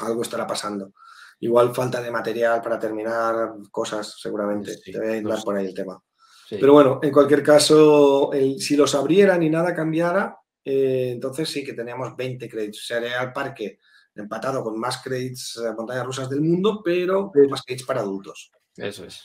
algo 0.00 0.22
estará 0.22 0.46
pasando. 0.46 0.92
Igual 1.40 1.74
falta 1.74 2.00
de 2.00 2.12
material 2.12 2.62
para 2.62 2.78
terminar 2.78 3.54
cosas, 3.72 4.14
seguramente. 4.20 4.76
Te 4.76 5.20
voy 5.20 5.32
a 5.32 5.36
por 5.38 5.56
ahí 5.56 5.66
el 5.66 5.74
tema. 5.74 6.00
Pero 6.48 6.74
bueno, 6.74 7.00
en 7.02 7.10
cualquier 7.10 7.42
caso, 7.42 8.30
si 8.58 8.76
los 8.76 8.94
abrieran 8.94 9.42
y 9.42 9.50
nada 9.50 9.74
cambiara, 9.74 10.38
eh, 10.64 11.10
entonces 11.12 11.48
sí 11.48 11.64
que 11.64 11.72
teníamos 11.72 12.14
20 12.14 12.48
créditos. 12.48 12.86
Sería 12.86 13.20
el 13.20 13.32
parque 13.32 13.80
empatado 14.16 14.62
con 14.62 14.78
más 14.78 15.02
créditos 15.02 15.60
de 15.62 15.72
montañas 15.74 16.06
rusas 16.06 16.30
del 16.30 16.40
mundo, 16.40 16.80
pero 16.84 17.30
más 17.48 17.62
créditos 17.62 17.86
para 17.86 18.00
adultos. 18.00 18.50
Eso 18.76 19.04
es. 19.04 19.24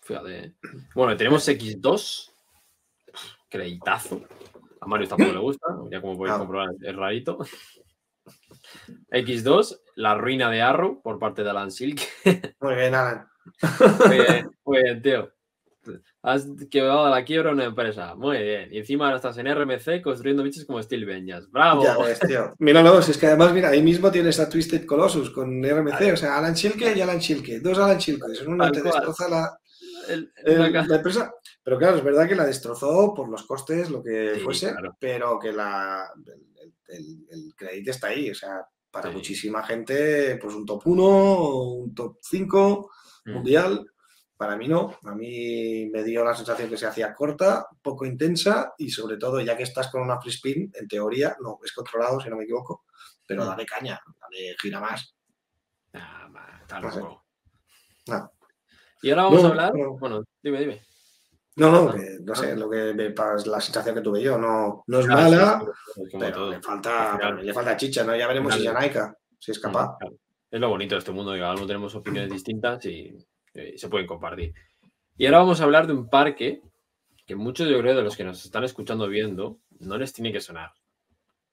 Fíjate. 0.00 0.54
Bueno, 0.94 1.16
tenemos 1.16 1.46
X2, 1.48 2.30
creditazo. 3.48 4.22
A 4.80 4.86
Mario 4.86 5.08
tampoco 5.08 5.32
le 5.32 5.38
gusta, 5.38 5.66
ya 5.90 6.00
como 6.00 6.16
podéis 6.16 6.38
comprobar, 6.38 6.70
es 6.80 6.96
rarito. 6.96 7.38
X2, 9.10 9.80
La 9.96 10.14
ruina 10.14 10.50
de 10.50 10.62
Arrow 10.62 11.00
por 11.02 11.18
parte 11.18 11.42
de 11.42 11.50
Alan 11.50 11.70
Silk. 11.70 12.00
Muy 12.60 12.74
bien, 12.74 12.94
Alan. 12.94 13.28
Muy 14.06 14.18
bien, 14.18 14.50
muy 14.62 14.82
bien, 14.82 15.00
tío. 15.00 15.32
Has 16.20 16.48
quedado 16.68 17.06
a 17.06 17.10
la 17.10 17.24
quiebra 17.24 17.52
una 17.52 17.64
empresa. 17.64 18.14
Muy 18.16 18.38
bien. 18.38 18.68
Y 18.72 18.78
encima 18.78 19.04
ahora 19.04 19.18
estás 19.18 19.38
en 19.38 19.46
RMC 19.46 20.02
construyendo 20.02 20.42
bichos 20.42 20.64
como 20.64 20.82
Steel 20.82 21.06
Vengeance. 21.06 21.48
¡Bravo! 21.50 21.84
Ya 21.84 21.96
ves, 21.96 22.18
tío. 22.20 22.54
Si 23.02 23.10
es 23.12 23.18
que 23.18 23.26
además, 23.28 23.52
mira, 23.52 23.68
ahí 23.68 23.82
mismo 23.82 24.10
tienes 24.10 24.40
a 24.40 24.48
Twisted 24.48 24.84
Colossus 24.84 25.30
con 25.30 25.62
RMC. 25.62 26.12
O 26.12 26.16
sea, 26.16 26.36
Alan 26.36 26.54
Chilke 26.54 26.96
y 26.96 27.00
Alan 27.00 27.20
Chilke. 27.20 27.60
Dos 27.60 27.78
Alan 27.78 27.98
Chilke. 27.98 28.24
Uno 28.46 28.70
te 28.72 28.82
destroza 28.82 29.28
la, 29.28 29.58
la, 30.44 30.96
empresa. 30.96 31.32
Pero 31.62 31.78
claro, 31.78 31.96
es 31.98 32.04
verdad 32.04 32.28
que 32.28 32.34
la 32.34 32.46
destrozó 32.46 33.14
por 33.14 33.28
los 33.28 33.44
costes, 33.44 33.90
lo 33.90 34.02
que 34.02 34.40
fuese, 34.42 34.74
pero 34.98 35.38
que 35.38 35.52
la, 35.52 36.10
el, 36.88 37.54
crédito 37.56 37.90
está 37.90 38.08
ahí. 38.08 38.30
O 38.30 38.34
sea, 38.34 38.66
para 38.90 39.10
muchísima 39.10 39.62
gente, 39.62 40.36
pues 40.40 40.54
un 40.54 40.66
top 40.66 40.82
1, 40.84 41.54
un 41.74 41.94
top 41.94 42.16
5 42.22 42.90
mm. 43.26 43.42
Para 44.38 44.56
mí 44.56 44.68
no, 44.68 44.96
a 45.02 45.16
mí 45.16 45.90
me 45.92 46.04
dio 46.04 46.24
la 46.24 46.32
sensación 46.32 46.70
que 46.70 46.76
se 46.76 46.86
hacía 46.86 47.12
corta, 47.12 47.66
poco 47.82 48.06
intensa 48.06 48.72
y 48.78 48.88
sobre 48.88 49.16
todo 49.16 49.40
ya 49.40 49.56
que 49.56 49.64
estás 49.64 49.88
con 49.88 50.00
una 50.00 50.20
free 50.20 50.30
spin, 50.30 50.70
en 50.74 50.86
teoría, 50.86 51.36
no, 51.40 51.58
es 51.64 51.72
controlado 51.72 52.20
si 52.20 52.30
no 52.30 52.36
me 52.36 52.44
equivoco, 52.44 52.84
pero 53.26 53.42
mm. 53.42 53.46
dale 53.48 53.66
caña, 53.66 54.00
dale 54.20 54.54
gira 54.62 54.80
más. 54.80 55.12
Ah, 55.92 56.28
Y 59.02 59.10
ahora 59.10 59.24
vamos 59.24 59.42
a 59.42 59.48
hablar, 59.48 59.72
bueno, 59.98 60.22
dime, 60.40 60.60
dime. 60.60 60.82
No, 61.56 61.72
no, 61.72 61.94
no 62.20 62.34
sé, 62.36 62.54
lo 62.54 62.70
que 62.70 62.94
la 62.94 63.60
sensación 63.60 63.96
que 63.96 64.02
tuve 64.02 64.22
yo, 64.22 64.38
no, 64.38 64.84
no 64.86 65.00
es 65.00 65.06
mala, 65.08 65.60
pero 66.16 66.50
le 66.50 66.62
falta, 66.62 67.18
le 67.42 67.52
falta 67.52 67.76
chicha, 67.76 68.04
¿no? 68.04 68.14
Ya 68.14 68.28
veremos 68.28 68.54
si 68.54 68.64
Janaika, 68.64 69.16
si 69.36 69.50
es 69.50 69.58
capaz. 69.58 69.96
Es 70.48 70.60
lo 70.60 70.68
bonito 70.68 70.94
de 70.94 71.00
este 71.00 71.10
mundo, 71.10 71.32
cada 71.36 71.56
tenemos 71.56 71.92
opiniones 71.96 72.30
distintas 72.30 72.86
y 72.86 73.18
eh, 73.58 73.76
se 73.76 73.88
pueden 73.88 74.06
compartir. 74.06 74.54
Y 75.16 75.26
ahora 75.26 75.38
vamos 75.38 75.60
a 75.60 75.64
hablar 75.64 75.86
de 75.86 75.92
un 75.92 76.08
parque 76.08 76.62
que 77.26 77.34
muchos, 77.34 77.68
yo 77.68 77.78
creo, 77.80 77.96
de 77.96 78.02
los 78.02 78.16
que 78.16 78.24
nos 78.24 78.44
están 78.44 78.64
escuchando 78.64 79.08
viendo, 79.08 79.58
no 79.80 79.98
les 79.98 80.12
tiene 80.12 80.32
que 80.32 80.40
sonar. 80.40 80.72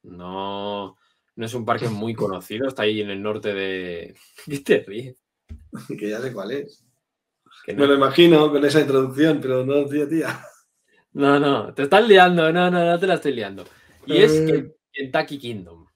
No, 0.04 0.96
no 1.36 1.46
es 1.46 1.54
un 1.54 1.66
parque 1.66 1.90
muy 1.90 2.14
conocido, 2.16 2.68
está 2.68 2.84
ahí 2.84 3.02
en 3.02 3.10
el 3.10 3.22
norte 3.22 3.54
de. 3.54 4.16
¿Qué 4.46 4.60
te 4.60 4.80
ríes? 4.80 5.18
Que 5.98 6.10
ya 6.10 6.22
sé 6.22 6.32
cuál 6.32 6.52
es. 6.52 6.86
Me 7.68 7.88
lo 7.88 7.96
imagino 7.96 8.52
con 8.52 8.64
esa 8.64 8.82
introducción, 8.82 9.40
pero 9.42 9.66
no, 9.66 9.86
tía, 9.86 10.08
tía. 10.08 10.40
No, 11.14 11.40
no, 11.40 11.74
te 11.74 11.84
estás 11.84 12.08
liando, 12.08 12.54
no, 12.54 12.70
no, 12.70 12.86
no 12.86 13.00
te 13.00 13.08
la 13.08 13.16
estoy 13.16 13.34
liando. 13.34 13.66
Y 14.06 14.18
es 14.18 14.34
eh. 14.34 14.76
Kentucky 14.92 15.40
Kingdom. 15.40 15.88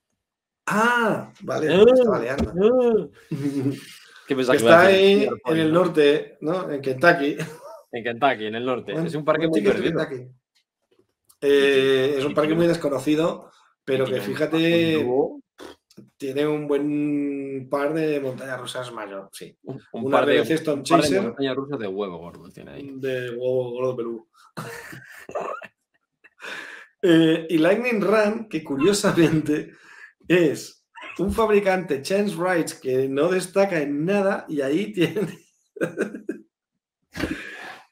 Ah, 0.65 1.31
vale, 1.41 1.67
me 1.67 1.73
ah, 1.75 1.85
estaba 1.93 2.19
liando. 2.19 3.11
Ah. 4.31 4.53
Está 4.53 4.81
ahí 4.81 5.27
en 5.45 5.57
el 5.57 5.73
norte, 5.73 6.37
¿no? 6.41 6.69
En 6.71 6.81
Kentucky. 6.81 7.37
En 7.91 8.03
Kentucky, 8.03 8.45
en 8.45 8.55
el 8.55 8.65
norte. 8.65 8.93
es 8.93 9.15
un 9.15 9.25
parque 9.25 9.47
muy 9.47 9.61
perdido. 9.61 9.99
Eh, 11.41 12.15
es 12.17 12.25
un 12.25 12.33
parque 12.33 12.53
muy 12.53 12.67
desconocido, 12.67 13.49
pero 13.83 14.05
que 14.05 14.21
fíjate, 14.21 15.05
tiene 16.17 16.47
un 16.47 16.67
buen 16.67 17.67
par 17.69 17.93
de 17.93 18.19
montañas 18.19 18.59
rusas 18.59 18.91
mayor, 18.91 19.29
sí. 19.31 19.57
Un, 19.63 20.11
par 20.11 20.25
de, 20.25 20.41
Stone 20.41 20.83
Chaser. 20.83 21.21
montañas 21.21 21.55
rusas 21.55 21.79
de 21.79 21.87
huevo 21.87 22.17
gordo 22.17 22.49
tiene 22.49 22.71
ahí. 22.71 22.91
De 22.95 23.29
huevo 23.31 23.71
gordo 23.71 23.95
peludo. 23.95 24.27
Eh, 27.01 27.47
y 27.49 27.57
Lightning 27.57 28.01
Run, 28.01 28.49
que 28.49 28.61
curiosamente 28.61 29.71
es 30.27 30.78
un 31.19 31.31
fabricante, 31.31 32.01
Chance 32.01 32.35
Rights, 32.37 32.75
que 32.75 33.07
no 33.07 33.29
destaca 33.29 33.79
en 33.79 34.05
nada 34.05 34.45
y 34.47 34.61
ahí 34.61 34.91
tiene, 34.93 35.39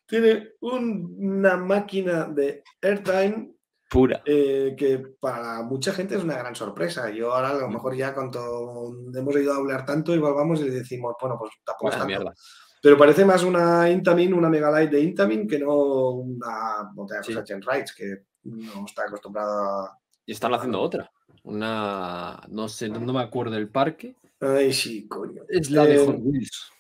tiene 0.05 0.49
una 0.61 1.57
máquina 1.57 2.25
de 2.25 2.63
airtime 2.81 3.53
pura. 3.89 4.21
Eh, 4.25 4.75
que 4.77 4.99
para 5.19 5.61
mucha 5.63 5.93
gente 5.93 6.15
es 6.15 6.23
una 6.23 6.37
gran 6.37 6.55
sorpresa. 6.55 7.09
Yo 7.09 7.33
ahora 7.33 7.49
a 7.49 7.55
lo 7.55 7.69
mejor 7.69 7.95
ya 7.95 8.13
cuando 8.13 8.93
hemos 9.13 9.35
ido 9.35 9.53
a 9.53 9.57
hablar 9.57 9.85
tanto, 9.85 10.13
igual 10.13 10.33
vamos 10.33 10.59
y 10.61 10.65
le 10.65 10.71
decimos, 10.71 11.15
bueno, 11.19 11.37
pues 11.37 11.51
tampoco 11.65 11.89
es 11.89 11.97
tanto. 11.97 12.33
Pero 12.81 12.97
parece 12.97 13.25
más 13.25 13.43
una 13.43 13.89
Intamin, 13.89 14.33
una 14.33 14.49
Megalight 14.49 14.91
de 14.91 15.01
Intamin 15.01 15.47
que 15.47 15.59
no 15.59 16.11
una 16.11 16.91
sí. 17.23 17.33
Chance 17.33 17.67
Rights, 17.69 17.95
que 17.95 18.25
no 18.43 18.85
está 18.85 19.03
acostumbrada. 19.03 19.97
Y 20.25 20.33
están 20.33 20.53
haciendo 20.53 20.79
otra 20.79 21.11
una, 21.47 22.43
no 22.49 22.67
sé, 22.67 22.89
no 22.89 23.13
me 23.13 23.21
acuerdo 23.21 23.55
del 23.55 23.69
parque. 23.69 24.15
Ay, 24.39 24.73
sí, 24.73 25.07
coño. 25.07 25.43
Es 25.47 25.71
la 25.71 25.85
de 25.85 25.97
Hot 25.97 26.17
Wheels. 26.19 26.71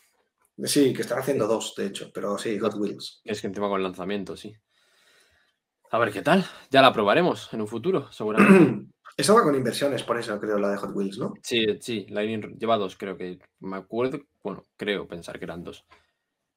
Sí, 0.63 0.93
que 0.93 1.01
están 1.01 1.19
haciendo 1.19 1.47
dos, 1.47 1.73
de 1.75 1.87
hecho, 1.87 2.11
pero 2.13 2.37
sí, 2.37 2.59
Hot 2.59 2.75
Wheels. 2.75 3.21
Es 3.23 3.41
que 3.41 3.47
encima 3.47 3.69
con 3.69 3.77
el 3.77 3.83
lanzamiento, 3.83 4.35
sí. 4.35 4.53
A 5.89 5.99
ver 5.99 6.11
qué 6.11 6.21
tal. 6.21 6.45
Ya 6.69 6.81
la 6.81 6.91
probaremos 6.91 7.51
en 7.53 7.61
un 7.61 7.67
futuro, 7.67 8.11
seguramente. 8.11 8.91
Esa 9.17 9.33
va 9.33 9.41
con 9.41 9.55
inversiones, 9.55 10.03
por 10.03 10.19
eso 10.19 10.39
creo 10.39 10.59
la 10.59 10.69
de 10.69 10.77
Hot 10.77 10.91
Wheels, 10.93 11.17
¿no? 11.17 11.33
Sí, 11.41 11.65
sí, 11.79 12.05
Lightning 12.09 12.57
lleva 12.59 12.77
dos, 12.77 12.95
creo 12.97 13.17
que. 13.17 13.39
Me 13.61 13.77
acuerdo, 13.77 14.19
bueno, 14.43 14.63
creo 14.75 15.07
pensar 15.07 15.39
que 15.39 15.45
eran 15.45 15.63
dos. 15.63 15.85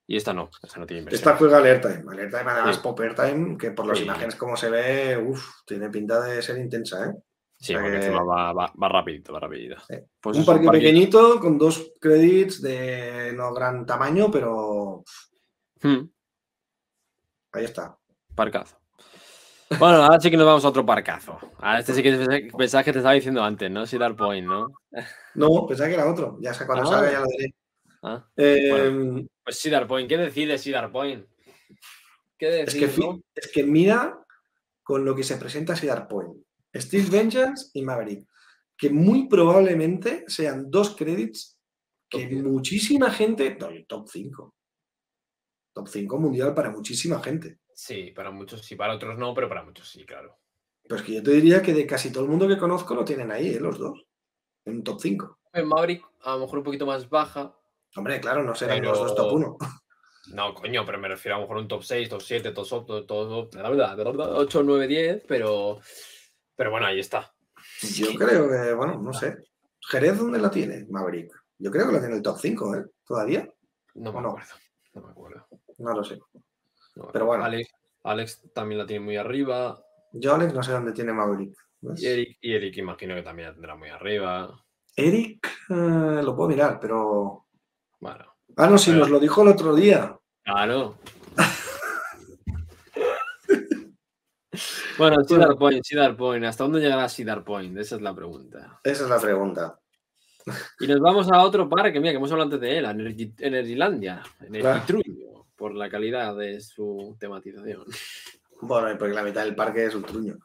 Y 0.07 0.17
esta 0.17 0.35
no, 0.35 0.51
esta 0.63 0.79
no 0.79 0.87
tiene 0.87 1.03
inversiones. 1.03 1.27
Esta 1.27 1.39
juega 1.39 1.59
Alertime. 1.59 2.03
Alertime, 2.11 2.51
además, 2.51 2.77
sí. 2.77 2.83
Pop 2.83 3.01
Airtime, 3.01 3.57
que 3.57 3.71
por 3.71 3.87
las 3.87 4.01
imágenes 4.01 4.35
como 4.35 4.57
se 4.57 4.69
ve, 4.69 5.17
uff, 5.17 5.63
tiene 5.65 5.89
pinta 5.89 6.21
de 6.21 6.43
ser 6.43 6.59
intensa, 6.59 7.07
¿eh? 7.07 7.15
Sí, 7.61 7.75
porque 7.75 7.97
encima 7.97 8.23
va, 8.25 8.55
va, 8.55 8.73
va, 8.83 8.89
rapidito, 8.89 9.35
va 9.35 9.41
rapidito. 9.41 9.77
Pues 10.19 10.39
un, 10.39 10.47
parque 10.47 10.67
pequeñito 10.71 11.39
con 11.39 11.59
dos 11.59 11.93
créditos 12.01 12.63
de 12.63 13.35
no 13.35 13.53
gran 13.53 13.85
tamaño, 13.85 14.31
pero 14.31 15.05
hmm. 15.83 16.09
ahí 17.53 17.65
está. 17.65 17.99
Parcazo. 18.35 18.79
Bueno, 19.79 20.03
ahora 20.03 20.19
sí 20.19 20.31
que 20.31 20.39
nos 20.39 20.47
vamos 20.47 20.65
a 20.65 20.69
otro 20.69 20.87
parcazo. 20.87 21.39
Ahora 21.59 21.81
este 21.81 21.93
sí 21.93 22.03
que 22.03 22.51
pensaba 22.57 22.83
que 22.83 22.93
te 22.93 22.99
estaba 23.01 23.15
diciendo 23.15 23.43
antes, 23.43 23.71
¿no? 23.71 23.87
Cedar 23.87 24.17
Point, 24.17 24.47
¿no? 24.47 24.69
No, 25.35 25.67
pensaba 25.67 25.89
que 25.89 25.95
era 25.95 26.11
otro. 26.11 26.39
Ya 26.41 26.55
sé 26.55 26.65
cuando 26.65 26.89
ah. 26.89 26.93
salga 26.93 27.13
ya 27.13 27.21
lo 27.21 27.27
diré. 27.27 27.55
Ah, 28.03 28.27
eh, 28.39 29.27
pues 29.45 29.61
Cedar 29.61 29.87
Point, 29.87 30.09
¿qué 30.09 30.17
decide 30.17 30.57
Cedar 30.57 30.91
Point? 30.91 31.27
¿Qué 32.39 32.47
decide, 32.47 32.87
es, 32.87 32.95
que, 32.95 33.21
es 33.35 33.53
que 33.53 33.65
mira 33.65 34.19
con 34.83 35.05
lo 35.05 35.15
que 35.15 35.23
se 35.23 35.37
presenta 35.37 35.77
Cedar 35.77 36.09
Point. 36.09 36.43
Steel 36.75 37.11
Vengeance 37.11 37.71
y 37.75 37.83
Maverick, 37.83 38.27
que 38.77 38.91
muy 38.91 39.29
probablemente 39.29 40.25
sean 40.29 40.71
dos 40.71 40.97
créditos 40.97 41.59
que 42.09 42.27
muchísima 42.27 43.11
gente, 43.11 43.57
top 43.87 44.09
5. 44.09 44.55
Top 45.73 45.89
5 45.89 46.19
mundial 46.19 46.55
para 46.55 46.71
muchísima 46.71 47.23
gente. 47.23 47.61
Sí, 47.75 48.11
para 48.11 48.31
muchos 48.31 48.65
sí, 48.65 48.75
para 48.75 48.95
otros 48.95 49.17
no, 49.17 49.33
pero 49.33 49.49
para 49.49 49.63
muchos 49.63 49.89
sí, 49.89 50.05
claro. 50.05 50.39
Pues 50.89 51.03
que 51.03 51.15
yo 51.15 51.23
te 51.23 51.31
diría 51.31 51.63
que 51.63 51.73
de 51.73 51.87
casi 51.87 52.11
todo 52.11 52.25
el 52.25 52.31
mundo 52.31 52.49
que 52.49 52.59
conozco 52.59 52.95
lo 52.95 53.05
tienen 53.05 53.31
ahí, 53.31 53.55
¿eh? 53.55 53.61
los 53.61 53.79
dos, 53.79 54.05
en 54.65 54.77
un 54.77 54.85
top 54.85 55.01
5. 55.01 55.39
En 55.53 55.69
Maverick, 55.69 56.05
a 56.23 56.35
lo 56.35 56.41
mejor 56.41 56.59
un 56.59 56.65
poquito 56.65 56.87
más 56.87 57.09
baja, 57.09 57.55
Hombre, 57.97 58.21
claro, 58.21 58.45
no 58.45 58.55
serán 58.55 58.83
los 58.83 58.99
dos 58.99 59.15
top 59.15 59.33
1. 59.33 59.59
No, 60.35 60.55
coño, 60.55 60.85
pero 60.87 60.99
me 60.99 61.09
refiero 61.09 61.35
a 61.35 61.39
lo 61.39 61.45
mejor 61.45 61.57
un 61.57 61.67
top 61.67 61.83
6, 61.83 62.09
top 62.09 62.21
7, 62.21 62.53
top 62.53 62.67
8, 62.71 63.05
top, 63.05 63.55
la 63.55 63.69
verdad, 63.69 64.37
8, 64.37 64.63
9, 64.63 64.87
10, 64.87 65.25
pero, 65.27 65.81
pero 66.61 66.73
bueno, 66.73 66.87
ahí 66.89 67.01
está. 67.01 67.33
Yo 67.95 68.09
creo 68.19 68.51
que, 68.51 68.75
bueno, 68.75 69.01
no 69.01 69.15
sé. 69.15 69.39
¿Jerez 69.81 70.19
dónde 70.19 70.39
la 70.39 70.51
tiene, 70.51 70.85
Maverick? 70.91 71.33
Yo 71.59 71.71
creo 71.71 71.87
que 71.87 71.93
la 71.95 72.01
tiene 72.01 72.17
el 72.17 72.23
top 72.23 72.37
5, 72.39 72.77
¿eh? 72.77 72.85
¿Todavía? 73.07 73.49
No 73.95 74.13
me 74.13 74.21
no? 74.21 74.29
acuerdo. 74.29 74.51
No 74.93 75.01
me 75.03 75.11
acuerdo. 75.11 75.47
No 75.79 75.95
lo 75.95 76.05
sé. 76.05 76.21
No 76.97 77.09
Pero 77.15 77.25
bueno. 77.25 77.45
Alex, 77.45 77.71
Alex 78.05 78.43
también 78.53 78.79
la 78.79 78.87
tiene 78.87 79.03
muy 79.07 79.17
arriba. 79.17 79.83
Yo, 80.13 80.35
Alex, 80.35 80.53
no 80.53 80.63
sé 80.63 80.73
dónde 80.73 80.93
tiene 80.93 81.15
Maverick. 81.15 81.57
¿ves? 81.81 82.03
Y 82.03 82.07
Eric, 82.09 82.39
y 82.43 82.53
Eric 82.55 82.77
imagino 82.77 83.15
que 83.15 83.23
también 83.23 83.49
la 83.49 83.55
tendrá 83.55 83.75
muy 83.75 83.89
arriba. 83.89 84.55
Eric, 84.95 85.47
eh, 85.71 86.21
lo 86.23 86.37
puedo 86.37 86.51
mirar, 86.51 86.79
pero. 86.79 87.47
Bueno, 88.01 88.27
Ah, 88.59 88.67
no, 88.69 88.77
Pero- 88.85 88.99
nos 88.99 89.09
lo 89.09 89.19
dijo 89.19 89.41
el 89.41 89.49
otro 89.49 89.75
día. 89.75 90.15
claro. 90.45 90.97
bueno, 95.01 95.25
Cedar 95.25 95.57
Point, 95.57 95.85
Cedar 95.85 96.17
Point. 96.17 96.45
¿Hasta 96.45 96.65
dónde 96.65 96.81
llegará 96.81 97.09
Cedar 97.09 97.43
Point? 97.43 97.77
Esa 97.79 97.97
es 97.97 98.03
la 98.03 98.15
pregunta. 98.15 98.81
Esa 98.85 99.05
es 99.05 99.11
la 99.11 99.19
pregunta. 99.19 99.79
Y 100.81 100.87
nos 100.87 101.01
vamos 101.01 101.31
a 101.31 101.43
otro 101.43 101.69
parque, 101.69 102.01
mira, 102.01 102.13
que 102.13 102.17
hemos 102.17 102.31
hablado 102.33 102.49
antes 102.49 102.61
de 102.61 102.79
él, 102.79 102.87
a 102.87 102.91
Energy, 102.91 103.35
Energylandia, 103.39 104.23
Energitruño, 104.41 105.47
por 105.57 105.75
la 105.75 105.89
calidad 105.89 106.37
de 106.37 106.61
su 106.61 107.17
tematización. 107.19 107.85
Bueno, 108.63 108.97
porque 108.99 109.15
la 109.15 109.23
mitad 109.23 109.45
del 109.45 109.55
parque 109.55 109.87
es 109.87 109.95
un 109.95 110.03
truño. 110.03 110.37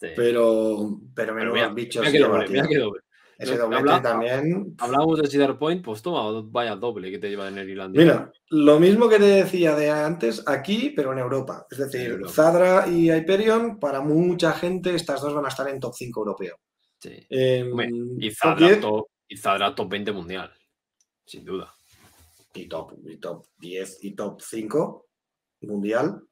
Sí. 0.00 0.08
Pero, 0.14 0.98
pero 1.14 1.34
mira, 1.34 1.68
bichos. 1.68 2.02
mira 2.02 2.12
qué 2.12 2.18
lleva, 2.18 2.34
doble, 2.34 2.46
tío. 2.46 2.52
mira 2.54 2.68
qué 2.68 2.78
doble. 2.78 3.00
Ese 3.38 3.56
No, 3.56 3.62
doblete 3.64 3.90
habla- 3.90 4.02
también. 4.02 4.74
Hablábamos 4.78 5.20
de 5.20 5.28
Cedar 5.28 5.58
Point, 5.58 5.84
pues 5.84 6.02
toma, 6.02 6.40
vaya 6.50 6.76
doble 6.76 7.10
que 7.10 7.18
te 7.18 7.28
lleva 7.28 7.48
en 7.48 7.54
Energylandia. 7.54 8.00
Mira, 8.00 8.32
lo 8.50 8.78
mismo 8.78 9.08
que 9.08 9.18
te 9.18 9.24
decía 9.24 9.74
de 9.74 9.90
antes, 9.90 10.42
aquí, 10.46 10.90
pero 10.94 11.12
en 11.12 11.18
Europa. 11.18 11.66
Es 11.70 11.78
decir, 11.78 12.10
Europa. 12.10 12.32
Zadra 12.32 12.88
y 12.88 13.10
Hyperion, 13.12 13.78
para 13.80 14.00
mucha 14.00 14.52
gente, 14.52 14.94
estas 14.94 15.20
dos 15.20 15.34
van 15.34 15.46
a 15.46 15.48
estar 15.48 15.68
en 15.68 15.80
top 15.80 15.94
5 15.94 16.20
europeo. 16.20 16.56
Sí. 17.00 17.26
En 17.28 17.70
Hombre, 17.72 17.88
Y 18.18 18.28
top 18.30 18.36
Zadra, 18.38 18.66
10 18.68 18.80
top, 18.80 19.06
y 19.28 19.36
Zadra 19.36 19.74
top 19.74 19.88
20 19.90 20.12
mundial, 20.12 20.52
sin 21.26 21.44
duda. 21.44 21.74
y 22.54 22.68
top, 22.68 22.92
y 23.04 23.16
top 23.16 23.44
10 23.58 23.98
y 24.04 24.14
top 24.14 24.40
5 24.40 25.06
mundial, 25.62 26.22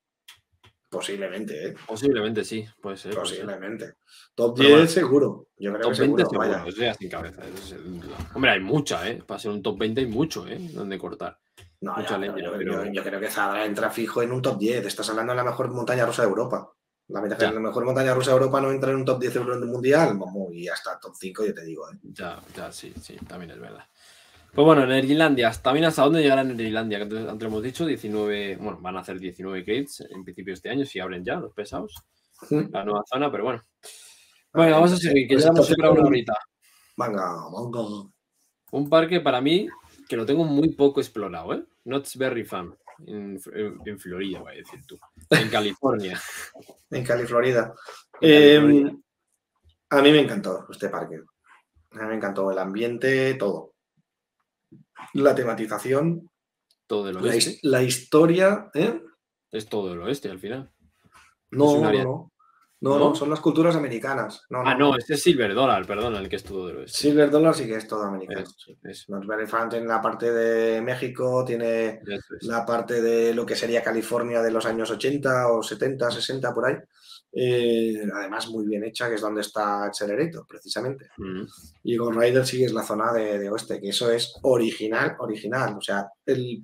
posiblemente, 0.93 1.69
¿eh? 1.69 1.75
Posiblemente 1.87 2.45
sí, 2.45 2.65
puede 2.81 2.97
ser. 2.97 3.15
puede 3.15 3.27
ser. 3.27 3.39
Posiblemente. 3.47 3.95
Top 4.35 4.55
Pero 4.57 4.69
10 4.69 4.79
bueno, 4.79 4.89
seguro. 4.91 5.47
Yo 5.59 5.71
creo 5.73 5.83
Top 5.83 5.93
que 5.95 6.01
20 6.03 6.23
seguro. 6.25 6.45
seguro, 6.47 6.75
vaya. 6.79 6.95
sin 6.95 7.09
cabeza. 7.11 7.43
sin 7.65 8.01
duda. 8.01 8.17
Hombre, 8.35 8.51
hay 8.53 8.61
mucha, 8.61 9.09
¿eh? 9.09 9.23
Para 9.27 9.41
ser 9.41 9.51
un 9.51 9.63
top 9.63 9.79
20 9.79 10.01
hay 10.03 10.07
mucho, 10.07 10.47
¿eh? 10.47 10.59
Donde 10.73 10.99
cortar. 10.99 11.39
No, 11.81 11.95
mucha 11.97 12.11
ya, 12.11 12.19
leña, 12.19 12.39
yo, 12.39 12.53
pero- 12.57 12.85
yo- 12.85 12.93
yo 12.93 13.03
creo 13.03 13.19
que 13.19 13.29
Zadra 13.29 13.65
entra 13.67 13.91
fijo 13.91 14.23
en 14.23 14.31
un 14.33 14.41
top 14.43 14.59
10. 14.59 14.87
Estás 14.87 15.09
hablando 15.11 15.33
de 15.33 15.39
la 15.39 15.45
mejor 15.45 15.69
montaña 15.73 16.07
rusa 16.07 16.23
de 16.23 16.29
Europa. 16.29 16.71
La, 17.09 17.21
meta- 17.21 17.37
Ya. 17.37 17.53
la 17.53 17.61
mejor 17.61 17.85
montaña 17.85 18.15
rusa 18.15 18.31
de 18.31 18.37
Europa 18.37 18.61
no 18.61 18.71
entra 18.71 18.91
en 18.91 18.97
un 18.99 19.05
top 19.05 19.21
10 19.21 19.35
euro 19.37 19.59
del 19.59 19.69
mundial. 19.69 20.17
Vamos, 20.17 20.53
y 20.55 20.69
hasta 20.69 20.99
top 21.01 21.15
5, 21.19 21.45
yo 21.45 21.53
te 21.53 21.65
digo. 21.65 21.91
¿eh? 21.91 21.99
Ya, 22.05 22.41
ya, 22.57 22.71
sí, 22.71 22.93
sí, 23.03 23.17
también 23.27 23.51
es 23.51 23.59
verdad. 23.61 23.85
Pues 24.55 24.67
bueno, 24.67 24.85
Energylandia, 24.85 25.51
también 25.63 25.87
hasta 25.87 26.03
dónde 26.03 26.21
llegará 26.21 26.43
Energylandia, 26.43 26.99
que 26.99 27.03
antes, 27.05 27.27
antes 27.29 27.49
hemos 27.49 27.63
dicho, 27.63 27.87
19, 27.87 28.57
bueno, 28.57 28.79
van 28.83 28.97
a 28.97 29.01
hacer 29.01 29.19
19 29.19 29.61
gates 29.61 30.03
en 30.11 30.25
principio 30.25 30.53
este 30.53 30.69
año, 30.69 30.85
si 30.85 31.01
abren 31.01 31.25
ya 31.25 31.37
los 31.37 31.55
pesados, 31.55 31.95
la 32.51 32.85
nueva 32.85 33.03
zona, 33.11 33.31
pero 33.33 33.45
bueno. 33.45 33.63
Bueno, 34.53 34.73
vamos 34.73 34.93
a 34.93 34.97
seguir, 34.99 35.27
que 35.27 35.35
Pues 35.37 35.45
ya 35.45 35.51
hemos 35.51 35.67
superado 35.67 35.95
una 35.95 36.03
un- 36.03 36.09
horita. 36.09 36.35
Venga, 36.99 37.35
venga. 37.51 38.11
Un 38.73 38.89
parque 38.91 39.21
para 39.21 39.41
mí 39.41 39.69
que 40.07 40.17
lo 40.19 40.27
tengo 40.27 40.45
muy 40.45 40.75
poco 40.75 41.01
explorado, 41.01 41.55
¿eh? 41.55 41.65
Knott's 41.85 42.19
Berry 42.19 42.45
Farm, 42.45 42.77
en, 43.07 43.39
en- 43.55 43.79
en 43.87 43.99
Florida, 43.99 44.41
voy 44.41 44.53
a 44.53 44.57
decir 44.57 44.81
tú, 44.87 44.99
en 45.31 45.49
California. 45.49 46.21
En 46.91 47.05
Cali, 47.05 47.25
Florida. 47.25 47.73
California. 48.21 48.95
a 49.89 50.03
mí 50.03 50.13
me 50.13 50.21
encantó 50.21 50.67
este 50.71 50.91
parque. 50.91 51.23
A 51.93 52.03
mí 52.03 52.07
me 52.07 52.17
encantó 52.17 52.51
el 52.51 52.59
ambiente, 52.59 53.33
todo. 53.33 53.72
La 55.15 55.35
tematización, 55.35 56.29
Todo 56.87 57.13
la, 57.13 57.21
oeste. 57.21 57.59
la 57.63 57.83
historia. 57.83 58.71
¿eh? 58.75 59.01
Es 59.51 59.67
todo 59.69 59.91
del 59.91 60.01
oeste 60.03 60.31
al 60.31 60.39
final. 60.39 60.71
No, 61.51 61.77
no, 61.81 61.89
área- 61.89 62.05
no. 62.05 62.29
No, 62.81 62.99
¿No? 62.99 63.15
son 63.15 63.31
las 63.31 63.39
culturas 63.39 63.77
americanas. 63.77 64.43
No, 64.51 64.63
Ah, 64.67 64.75
no, 64.75 64.97
este 64.97 65.15
es 65.15 65.23
Silver 65.23 65.55
Dollar, 65.55 65.87
perdona, 65.87 66.19
el 66.19 66.29
que 66.29 66.35
es 66.35 66.43
todo 66.43 66.67
del 66.67 66.79
oeste. 66.79 66.99
Silver 66.99 67.31
Dollar 67.31 67.55
sí 67.55 67.65
que 67.67 67.77
es 67.77 67.87
todo 67.87 68.03
americano. 68.03 68.41
Es- 68.41 68.57
sí. 68.59 68.77
es- 68.83 69.07
tiene 69.71 69.87
la 69.87 70.03
parte 70.03 70.33
de 70.33 70.81
México, 70.81 71.45
tiene 71.45 72.01
es. 72.05 72.25
la 72.41 72.67
parte 72.67 73.01
de 73.01 73.35
lo 73.35 73.47
que 73.47 73.55
sería 73.55 73.85
California 73.85 74.43
de 74.43 74.51
los 74.51 74.67
años 74.67 74.91
80 74.91 75.53
o 75.53 75.63
70, 75.63 76.11
60 76.11 76.53
por 76.53 76.67
ahí. 76.67 76.75
Eh, 77.35 78.07
además, 78.15 78.49
muy 78.51 78.67
bien 78.67 78.85
hecha, 78.85 79.09
que 79.09 79.15
es 79.15 79.21
donde 79.21 79.41
está 79.41 79.85
Accelerator, 79.85 80.47
precisamente. 80.47 81.09
Mm. 81.17 81.43
Y 81.85 81.97
Ghost 81.97 82.19
Rider 82.19 82.47
sí 82.47 82.63
es 82.63 82.73
la 82.73 82.83
zona 82.83 83.13
de, 83.13 83.39
de 83.39 83.51
oeste, 83.51 83.81
que 83.81 83.89
eso 83.89 84.11
es 84.11 84.35
original, 84.43 85.17
original. 85.19 85.75
O 85.77 85.81
sea, 85.81 86.09
el. 86.27 86.63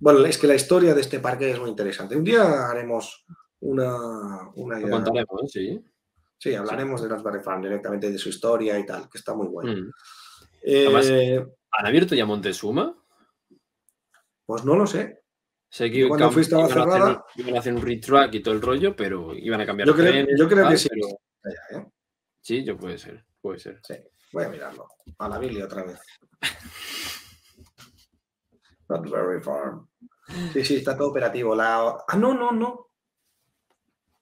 Bueno, 0.00 0.24
es 0.26 0.38
que 0.38 0.48
la 0.48 0.54
historia 0.56 0.94
de 0.94 1.00
este 1.00 1.20
parque 1.20 1.50
es 1.50 1.60
muy 1.60 1.70
interesante. 1.70 2.16
Un 2.16 2.24
día 2.24 2.68
haremos 2.68 3.24
una. 3.60 4.48
una 4.56 4.80
idea. 4.80 4.90
contaremos, 4.90 5.52
sí. 5.52 5.80
Sí, 6.38 6.54
hablaremos 6.54 7.00
de 7.00 7.08
Knott's 7.08 7.44
Farm 7.44 7.62
directamente 7.62 8.10
de 8.10 8.18
su 8.18 8.28
historia 8.28 8.78
y 8.78 8.84
tal, 8.84 9.08
que 9.08 9.18
está 9.18 9.34
muy 9.34 9.46
bueno. 9.46 9.72
Mm. 9.72 9.90
Eh, 10.62 10.86
Además- 10.86 11.48
¿Han 11.78 11.86
abierto 11.86 12.14
ya 12.14 12.26
Montezuma? 12.26 12.96
pues 14.46 14.64
no 14.64 14.76
lo 14.76 14.86
sé. 14.86 15.22
Sé 15.76 15.90
que 15.90 16.08
cuando 16.08 16.30
fui 16.30 16.40
estaba 16.40 16.66
iban, 16.70 16.90
a 16.90 16.94
hacer, 17.04 17.18
iban 17.36 17.56
a 17.56 17.58
hacer 17.58 17.74
un 17.74 17.82
retrack 17.82 18.34
y 18.34 18.42
todo 18.42 18.54
el 18.54 18.62
rollo, 18.62 18.96
pero 18.96 19.34
iban 19.34 19.60
a 19.60 19.66
cambiar 19.66 19.86
Yo 19.86 19.94
creo, 19.94 20.10
trenes 20.10 20.40
yo 20.40 20.48
creo 20.48 20.62
tal, 20.64 20.72
que 20.72 20.78
sí. 20.78 20.88
pero- 20.88 21.08
Ya, 21.44 21.78
¿eh? 21.78 21.86
Sí, 22.40 22.64
yo 22.64 22.78
puede 22.78 22.96
ser, 22.96 23.26
puede 23.42 23.58
ser. 23.58 23.78
Sí, 23.86 23.94
voy 24.32 24.44
a 24.44 24.48
mirarlo. 24.48 24.88
A 25.18 25.28
la 25.28 25.38
Billy 25.38 25.60
otra 25.60 25.84
vez. 25.84 26.00
Not 28.88 29.06
very 29.10 29.42
farm. 29.42 29.86
Sí, 30.54 30.64
sí, 30.64 30.76
está 30.76 30.96
todo 30.96 31.10
operativo. 31.10 31.54
La... 31.54 31.98
Ah, 32.08 32.16
no, 32.16 32.32
no, 32.32 32.52
no. 32.52 32.86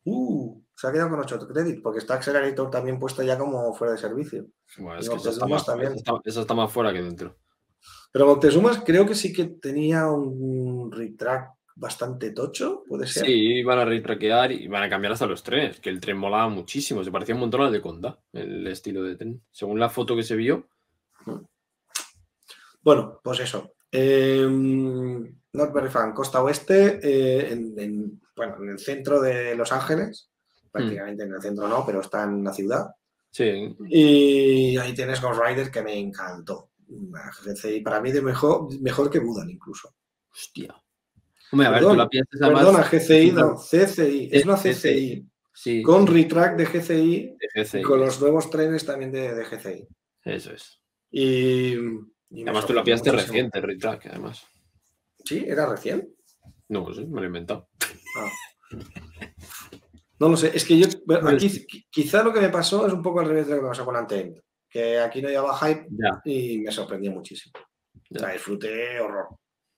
Uh, 0.06 0.60
se 0.74 0.88
ha 0.88 0.92
quedado 0.92 1.10
con 1.10 1.20
8 1.20 1.38
créditos 1.46 1.82
porque 1.84 2.00
está 2.00 2.14
Accelerator 2.14 2.68
también 2.68 2.98
puesta 2.98 3.22
ya 3.22 3.38
como 3.38 3.72
fuera 3.74 3.92
de 3.92 3.98
servicio. 4.00 4.46
Bueno, 4.78 4.98
es 4.98 5.08
que 5.08 5.14
eso 5.14 5.30
está, 5.30 5.46
Moctezumas 5.46 5.50
más, 5.50 5.66
también. 5.66 5.92
eso 5.92 5.98
está- 5.98 6.20
eso 6.24 6.40
está 6.40 6.54
más 6.54 6.72
fuera 6.72 6.92
que 6.92 7.00
dentro. 7.02 7.36
Pero 8.14 8.28
Moctezumas 8.28 8.80
creo 8.86 9.04
que 9.06 9.16
sí 9.16 9.32
que 9.32 9.44
tenía 9.44 10.06
un 10.06 10.92
retrack 10.92 11.50
bastante 11.74 12.30
tocho, 12.30 12.84
puede 12.86 13.08
ser. 13.08 13.26
Sí, 13.26 13.60
van 13.64 13.80
a 13.80 13.84
retraquear 13.84 14.52
y 14.52 14.68
van 14.68 14.84
a 14.84 14.88
cambiar 14.88 15.14
hasta 15.14 15.26
los 15.26 15.42
trenes, 15.42 15.80
que 15.80 15.90
el 15.90 15.98
tren 15.98 16.16
molaba 16.16 16.48
muchísimo, 16.48 17.02
se 17.02 17.10
parecía 17.10 17.34
un 17.34 17.40
montón 17.40 17.62
al 17.62 17.72
de 17.72 17.82
Conda, 17.82 18.16
el 18.32 18.64
estilo 18.68 19.02
de 19.02 19.16
tren. 19.16 19.42
Según 19.50 19.80
la 19.80 19.90
foto 19.90 20.14
que 20.14 20.22
se 20.22 20.36
vio, 20.36 20.68
Bueno, 22.82 23.18
pues 23.24 23.40
eso. 23.40 23.72
Eh, 23.90 24.46
Not 24.48 25.72
Very 25.72 25.88
Fan, 25.88 26.12
costa 26.12 26.40
oeste, 26.40 27.00
eh, 27.02 27.52
en, 27.52 27.74
en- 27.78 28.20
bueno, 28.36 28.56
en 28.62 28.68
el 28.70 28.78
centro 28.78 29.20
de 29.20 29.56
Los 29.56 29.72
Ángeles. 29.72 30.28
Prácticamente 30.70 31.24
en 31.24 31.32
el 31.34 31.40
centro 31.42 31.66
no, 31.66 31.84
pero 31.86 32.00
está 32.00 32.24
en 32.24 32.44
la 32.44 32.52
ciudad. 32.52 32.86
sí, 33.30 33.74
Y 33.88 34.76
ahí 34.76 34.92
tienes 34.94 35.20
Ghost 35.20 35.40
Rider 35.40 35.70
que 35.70 35.82
me 35.82 35.98
encantó. 35.98 36.70
GCI 36.88 37.80
para 37.80 38.00
mí 38.00 38.12
de 38.12 38.22
mejor, 38.22 38.68
mejor 38.80 39.10
que 39.10 39.18
Budan 39.20 39.50
incluso. 39.50 39.94
hostia. 40.32 40.74
Hombre, 41.52 41.68
a 41.68 41.70
ver, 41.70 41.80
tú 41.80 41.84
Perdón, 41.86 41.98
la 41.98 42.08
piensas 42.08 42.42
además. 42.42 42.64
Perdona, 42.64 42.88
GCI, 42.90 43.32
no, 43.32 43.54
CCI. 43.56 44.28
Es 44.32 44.44
una 44.44 44.56
CCI. 44.56 45.26
Sí, 45.56 45.82
Con 45.82 46.06
retrack 46.06 46.56
de 46.56 46.66
GCI 46.66 47.36
de 47.38 47.62
GCI, 47.62 47.78
y 47.78 47.82
con 47.82 48.00
los 48.00 48.20
nuevos 48.20 48.50
trenes 48.50 48.84
también 48.84 49.12
de, 49.12 49.34
de 49.34 49.44
GCI. 49.44 49.86
Eso 50.24 50.52
es. 50.52 50.80
Y, 51.12 51.74
y 52.30 52.42
Además, 52.42 52.66
tú 52.66 52.72
la 52.72 52.82
pillaste 52.82 53.12
reciente, 53.12 53.58
el 53.58 53.64
retrack, 53.64 54.06
además. 54.06 54.42
Sí, 55.24 55.44
era 55.46 55.66
recién. 55.66 56.12
No, 56.68 56.92
sí, 56.92 57.06
me 57.06 57.20
lo 57.20 57.22
he 57.22 57.26
inventado. 57.26 57.68
Ah. 58.18 58.30
No 60.18 60.28
lo 60.28 60.36
sé, 60.36 60.50
es 60.54 60.64
que 60.64 60.78
yo 60.78 60.86
bueno, 61.06 61.22
Pues- 61.22 61.34
aquí 61.34 61.48
qui- 61.66 61.86
quizá 61.90 62.22
lo 62.22 62.32
que 62.32 62.40
me 62.40 62.48
pasó 62.48 62.86
es 62.86 62.92
un 62.92 63.02
poco 63.02 63.20
al 63.20 63.28
revés 63.28 63.46
de 63.46 63.52
lo 63.52 63.58
que 63.58 63.62
me 63.64 63.68
pasó 63.68 63.84
con 63.84 63.96
Untamed, 63.96 64.34
que 64.74 64.98
aquí 64.98 65.22
no 65.22 65.28
llevaba 65.28 65.56
hype 65.58 65.86
Ya, 65.90 66.20
y 66.24 66.58
me 66.58 66.72
sorprendió 66.72 67.12
muchísimo. 67.12 67.52
O 68.12 68.18
sea, 68.18 68.30
disfruté 68.30 68.98
horror. 69.00 69.28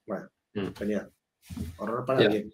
Bueno, 0.07 0.27
Mm. 0.55 0.69
genial. 0.75 1.13
Horror 1.77 2.07
para 2.07 2.23
Ya. 2.23 2.29
bien. 2.31 2.51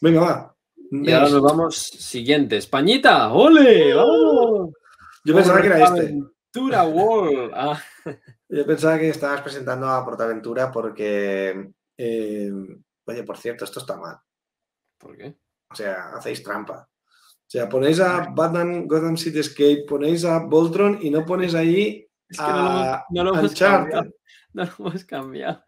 Venga, 0.00 0.20
va. 0.20 0.56
Y 0.92 1.10
ahora 1.10 1.30
nos 1.30 1.42
vamos 1.42 1.76
siguiente. 1.76 2.56
Españita, 2.58 3.32
¡ole! 3.32 3.92
¡Vamos! 3.92 4.70
Yo 5.24 5.34
pensaba 5.34 5.60
que 5.60 5.66
era 5.66 5.82
este. 5.82 6.00
Aventura 6.00 6.84
World. 6.84 7.52
Ah, 7.54 7.82
Yo 8.48 8.64
pensaba 8.66 8.98
que 9.00 9.08
estabas 9.08 9.40
presentando 9.42 9.88
a 9.88 10.04
Portaventura 10.04 10.70
porque, 10.70 11.72
eh, 11.96 12.52
oye, 13.06 13.22
por 13.24 13.36
cierto, 13.36 13.64
esto 13.64 13.80
está 13.80 13.96
mal. 13.96 14.16
¿Por 14.98 15.16
qué? 15.16 15.34
O 15.70 15.74
sea, 15.74 16.10
hacéis 16.14 16.42
trampa. 16.42 16.88
O 17.52 17.58
sea, 17.58 17.68
ponéis 17.68 18.00
a 18.00 18.30
Batman 18.34 18.88
Gotham 18.88 19.18
City 19.18 19.40
Escape, 19.40 19.84
ponéis 19.86 20.24
a 20.24 20.38
Voltron 20.38 20.98
y 21.02 21.10
no 21.10 21.22
ponéis 21.26 21.54
ahí 21.54 22.08
Es 22.26 22.38
que 22.38 22.44
no 22.44 22.62
lo 22.62 22.70
hemos, 22.70 22.86
a 22.86 23.04
no 23.10 23.24
lo 23.24 23.34
hemos 23.34 23.50
Uncharted. 23.50 23.90
cambiado. 23.92 24.14
No 24.54 24.64
lo 24.64 24.70
hemos 24.88 25.04
cambiado. 25.04 25.64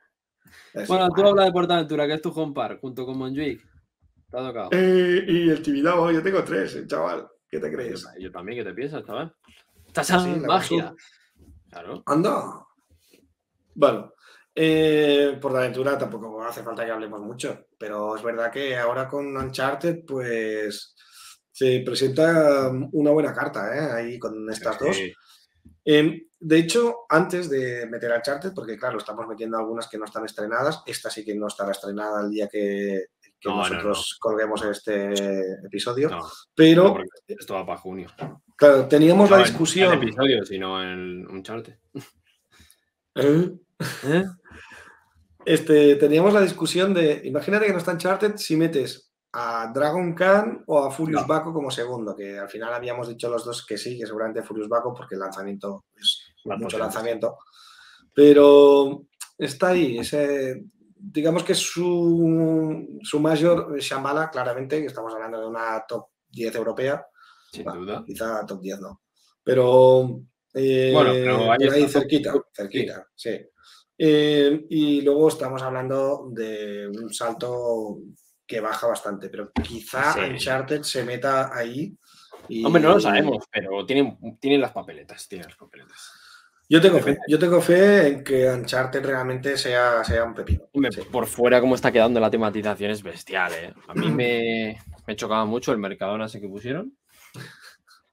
Es 0.72 0.88
Bueno, 0.88 1.08
tú 1.10 1.26
hablas 1.26 1.44
de 1.46 1.52
Portaventura, 1.52 2.06
que 2.06 2.14
es 2.14 2.22
tu 2.22 2.30
home 2.30 2.54
park, 2.54 2.80
junto 2.80 3.04
con 3.04 3.18
Montjuic. 3.18 3.60
Te 4.30 4.38
ha 4.38 4.46
tocado. 4.46 4.68
Eh, 4.72 5.24
y 5.28 5.50
el 5.50 5.62
Tibidabo, 5.62 6.10
yo 6.10 6.22
tengo 6.22 6.42
tres, 6.42 6.74
eh, 6.76 6.86
chaval. 6.86 7.28
¿Qué 7.50 7.60
te 7.60 7.70
crees? 7.70 8.06
Yo 8.18 8.30
también, 8.30 8.58
¿qué 8.58 8.64
te 8.64 8.74
piensas, 8.74 9.04
chaval? 9.04 9.34
Estás 9.86 10.06
Sí, 10.06 10.14
en 10.14 10.40
la 10.42 10.48
magia. 10.48 10.94
Claro. 11.70 12.02
Anda. 12.06 12.64
Bueno, 13.74 14.12
eh, 14.54 15.38
por 15.38 15.52
la 15.52 15.58
aventura 15.58 15.98
tampoco 15.98 16.42
hace 16.42 16.62
falta 16.62 16.84
que 16.86 16.92
hablemos 16.92 17.20
mucho, 17.20 17.66
pero 17.78 18.16
es 18.16 18.22
verdad 18.22 18.50
que 18.50 18.74
ahora 18.76 19.06
con 19.06 19.36
Uncharted, 19.36 20.04
pues 20.06 20.94
se 21.54 21.82
presenta 21.86 22.68
una 22.92 23.12
buena 23.12 23.32
carta, 23.32 23.72
¿eh? 23.76 23.92
Ahí 23.92 24.18
con 24.18 24.50
estas 24.50 24.76
dos. 24.80 24.96
Eh, 25.84 26.26
de 26.40 26.58
hecho, 26.58 27.06
antes 27.08 27.48
de 27.48 27.86
meter 27.86 28.12
a 28.12 28.16
Uncharted, 28.16 28.52
porque 28.52 28.76
claro, 28.76 28.98
estamos 28.98 29.24
metiendo 29.28 29.56
algunas 29.56 29.86
que 29.86 29.96
no 29.96 30.04
están 30.04 30.24
estrenadas, 30.24 30.82
esta 30.84 31.10
sí 31.10 31.24
que 31.24 31.34
no 31.36 31.46
estará 31.46 31.70
estrenada 31.70 32.22
el 32.22 32.30
día 32.30 32.48
que, 32.48 33.04
que 33.38 33.48
No, 33.48 33.56
no, 33.56 33.68
nosotros 33.68 34.16
colguemos 34.20 34.64
este 34.64 35.12
episodio, 35.64 36.10
No, 36.10 36.18
no, 36.18 36.24
pero 36.56 36.96
esto 37.28 37.54
va 37.54 37.64
para 37.64 37.78
junio. 37.78 38.08
claro, 38.56 38.88
teníamos 38.88 39.30
No 39.30 39.36
la 39.36 39.42
en- 39.42 39.48
discusión. 39.48 39.92
En 39.92 39.98
el 40.00 40.08
episodio, 40.08 40.44
sino 40.44 40.82
en 40.82 41.26
un 41.30 41.42
charte. 41.44 41.78
¿Eh? 43.14 43.52
Este, 45.46 45.96
teníamos 45.96 46.32
la 46.32 46.40
discusión 46.40 46.94
de, 46.94 47.20
imagínate 47.24 47.66
que 47.66 47.72
no 47.72 47.78
está 47.78 47.92
Uncharted 47.92 48.36
si 48.38 48.56
metes 48.56 49.03
a 49.36 49.70
Dragon 49.74 50.14
Khan 50.14 50.62
o 50.66 50.84
a 50.84 50.90
Furious 50.92 51.22
No. 51.22 51.26
Baco 51.26 51.52
como 51.52 51.68
segundo, 51.70 52.14
que 52.14 52.38
al 52.38 52.48
final 52.48 52.72
habíamos 52.72 53.08
dicho 53.08 53.28
los 53.28 53.44
dos 53.44 53.66
que 53.66 53.76
sí, 53.76 53.98
que 53.98 54.06
seguramente 54.06 54.42
Furious 54.42 54.68
Baco 54.68 54.94
porque 54.94 55.16
el 55.16 55.20
lanzamiento 55.22 55.86
es 55.96 56.34
mucho 56.44 56.78
lanzamiento, 56.78 57.38
pero 58.14 59.06
está 59.36 59.68
ahí, 59.68 59.98
ese, 59.98 60.64
digamos 60.96 61.42
que 61.42 61.54
su, 61.54 62.98
su 63.02 63.18
mayor 63.18 63.76
Shambhala, 63.80 64.30
claramente, 64.30 64.80
que 64.80 64.86
estamos 64.86 65.12
hablando 65.12 65.40
de 65.40 65.46
una 65.48 65.84
top 65.86 66.06
10 66.28 66.54
europea, 66.54 67.04
Sin 67.50 67.64
Bueno, 67.64 67.80
duda. 67.80 68.04
quizá 68.06 68.46
top 68.46 68.60
10 68.60 68.80
no, 68.80 69.02
pero, 69.42 70.20
eh, 70.54 70.90
Bueno, 70.94 71.10
pero 71.12 71.72
ahí 71.72 71.88
cerquita, 71.88 72.32
cerquita, 72.52 73.08
sí. 73.16 73.30
Eh, 73.98 74.66
y 74.70 75.00
luego 75.02 75.28
estamos 75.28 75.60
hablando 75.62 76.28
de 76.32 76.88
un 76.88 77.12
salto 77.12 77.98
que 78.54 78.60
baja 78.60 78.86
bastante, 78.86 79.28
pero 79.28 79.50
quizá 79.52 80.12
Sí. 80.12 80.20
Uncharted 80.20 80.82
se 80.82 81.04
meta 81.04 81.54
ahí. 81.56 81.96
y- 82.48 82.64
Hombre, 82.64 82.82
no 82.82 82.90
lo 82.90 83.00
sabemos, 83.00 83.44
pero 83.50 83.84
tienen, 83.86 84.18
tienen 84.38 84.60
las 84.60 84.72
papeletas. 84.72 85.26
Tienen 85.28 85.48
las 85.48 85.56
papeletas. 85.56 86.12
Yo 86.68 86.80
tengo 86.80 86.98
fe, 87.00 87.18
yo 87.28 87.38
tengo 87.38 87.60
fe 87.60 88.08
en 88.08 88.24
que 88.24 88.48
Uncharted 88.50 89.04
realmente 89.04 89.56
sea, 89.58 90.02
sea 90.04 90.24
un 90.24 90.34
pepino. 90.34 90.64
Hombre, 90.72 90.92
Sí. 90.92 91.02
por 91.10 91.26
fuera, 91.26 91.60
cómo 91.60 91.74
está 91.74 91.90
quedando 91.92 92.20
la 92.20 92.30
tematización 92.30 92.90
es 92.90 93.02
bestial, 93.02 93.52
¿eh? 93.54 93.74
A 93.88 93.94
mí 93.94 94.10
me, 94.10 94.78
me 95.06 95.16
chocaba 95.16 95.44
mucho 95.44 95.72
el 95.72 95.78
Mercadona 95.78 96.26
ese 96.26 96.40
que 96.40 96.48
pusieron. 96.48 96.96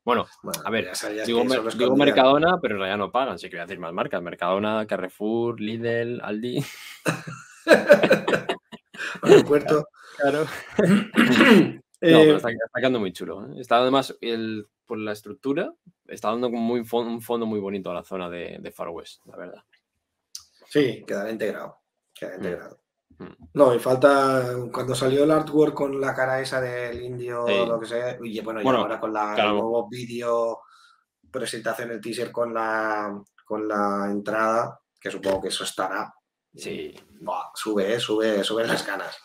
Bueno, 0.04 0.26
Bueno, 0.42 0.62
a 0.66 0.70
ver, 0.72 0.92
digo. 1.26 1.44
Mercadona, 1.96 2.58
pero 2.62 2.74
en 2.76 2.80
realidad 2.80 2.98
no 2.98 3.12
pagan. 3.12 3.38
Sí 3.38 3.50
que 3.50 3.58
voy 3.58 3.62
a 3.62 3.66
decir 3.68 3.80
más 3.80 3.94
marcas. 3.94 4.22
Mercadona, 4.22 4.86
Carrefour, 4.88 5.62
Lidl, 5.62 6.20
Aldi. 6.22 6.64
Aeropuerto. 9.24 9.88
Claro. 10.18 10.46
Eh, 10.78 11.82
No, 12.02 12.18
pero 12.20 12.38
está, 12.38 12.50
está 12.50 12.80
quedando 12.80 13.00
muy 13.00 13.14
chulo. 13.14 13.46
¿eh? 13.46 13.60
Está 13.62 13.78
además, 13.78 14.18
el, 14.22 14.68
por 14.88 14.98
la 14.98 15.12
estructura, 15.12 15.72
está 16.08 16.30
dando 16.30 16.50
muy 16.50 16.80
un 16.80 17.22
fondo 17.22 17.46
muy 17.46 17.60
bonito 17.60 17.92
a 17.92 17.94
la 17.94 18.04
zona 18.04 18.28
de, 18.28 18.58
de 18.60 18.72
Far 18.72 18.90
West, 18.90 19.22
la 19.28 19.38
verdad. 19.38 19.64
Sí, 20.68 21.04
quedará 21.06 21.30
integrado. 21.30 21.78
Quedará 22.14 22.38
Mm. 22.38 22.40
integrado. 22.44 22.80
Mm. 23.20 23.26
No, 23.54 23.76
y 23.76 23.80
falta 23.80 24.56
cuando 24.74 24.96
salió 24.96 25.26
el 25.26 25.30
artwork 25.32 25.76
con 25.76 26.02
la 26.02 26.16
cara 26.16 26.42
esa 26.42 26.60
del 26.60 27.04
indio, 27.04 27.46
Sí. 27.48 27.54
lo 27.68 27.80
que 27.80 27.86
sea, 27.86 28.18
y 28.24 28.40
bueno, 28.40 28.62
y 28.62 28.64
Bueno, 28.64 28.80
ahora 28.80 29.00
con 29.00 29.14
la, 29.14 29.36
claro. 29.36 29.50
el 29.52 29.56
nuevo 29.58 29.88
vídeo 29.88 30.60
presentación, 31.30 31.92
el 31.92 32.02
teaser 32.02 32.32
con 32.32 32.52
la, 32.52 33.22
con 33.46 33.68
la 33.68 34.08
entrada, 34.10 34.80
que 35.00 35.12
supongo 35.12 35.42
que 35.44 35.48
eso 35.50 35.64
estará. 35.66 36.12
Sí. 36.56 36.96
Buah, 37.20 37.52
sube, 37.54 37.94
eh, 37.94 38.00
sube, 38.00 38.44
sube 38.44 38.66
las 38.66 38.86
ganas. 38.88 39.16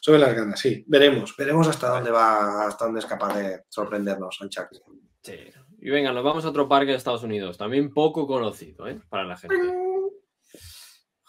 Sube 0.00 0.18
las 0.18 0.34
ganas, 0.34 0.58
sí. 0.58 0.82
Veremos, 0.86 1.36
veremos 1.36 1.68
hasta 1.68 1.88
dónde 1.90 2.10
va, 2.10 2.66
hasta 2.66 2.84
dónde 2.86 3.00
es 3.00 3.06
capaz 3.06 3.36
de 3.36 3.64
sorprendernos 3.68 4.40
Uncharted. 4.40 4.78
Sí. 5.22 5.36
Y 5.82 5.90
venga, 5.90 6.12
nos 6.12 6.24
vamos 6.24 6.44
a 6.44 6.48
otro 6.50 6.68
parque 6.68 6.90
de 6.92 6.96
Estados 6.96 7.22
Unidos, 7.22 7.58
también 7.58 7.92
poco 7.92 8.26
conocido, 8.26 8.86
¿eh? 8.88 9.00
Para 9.08 9.24
la 9.24 9.36
gente. 9.36 9.56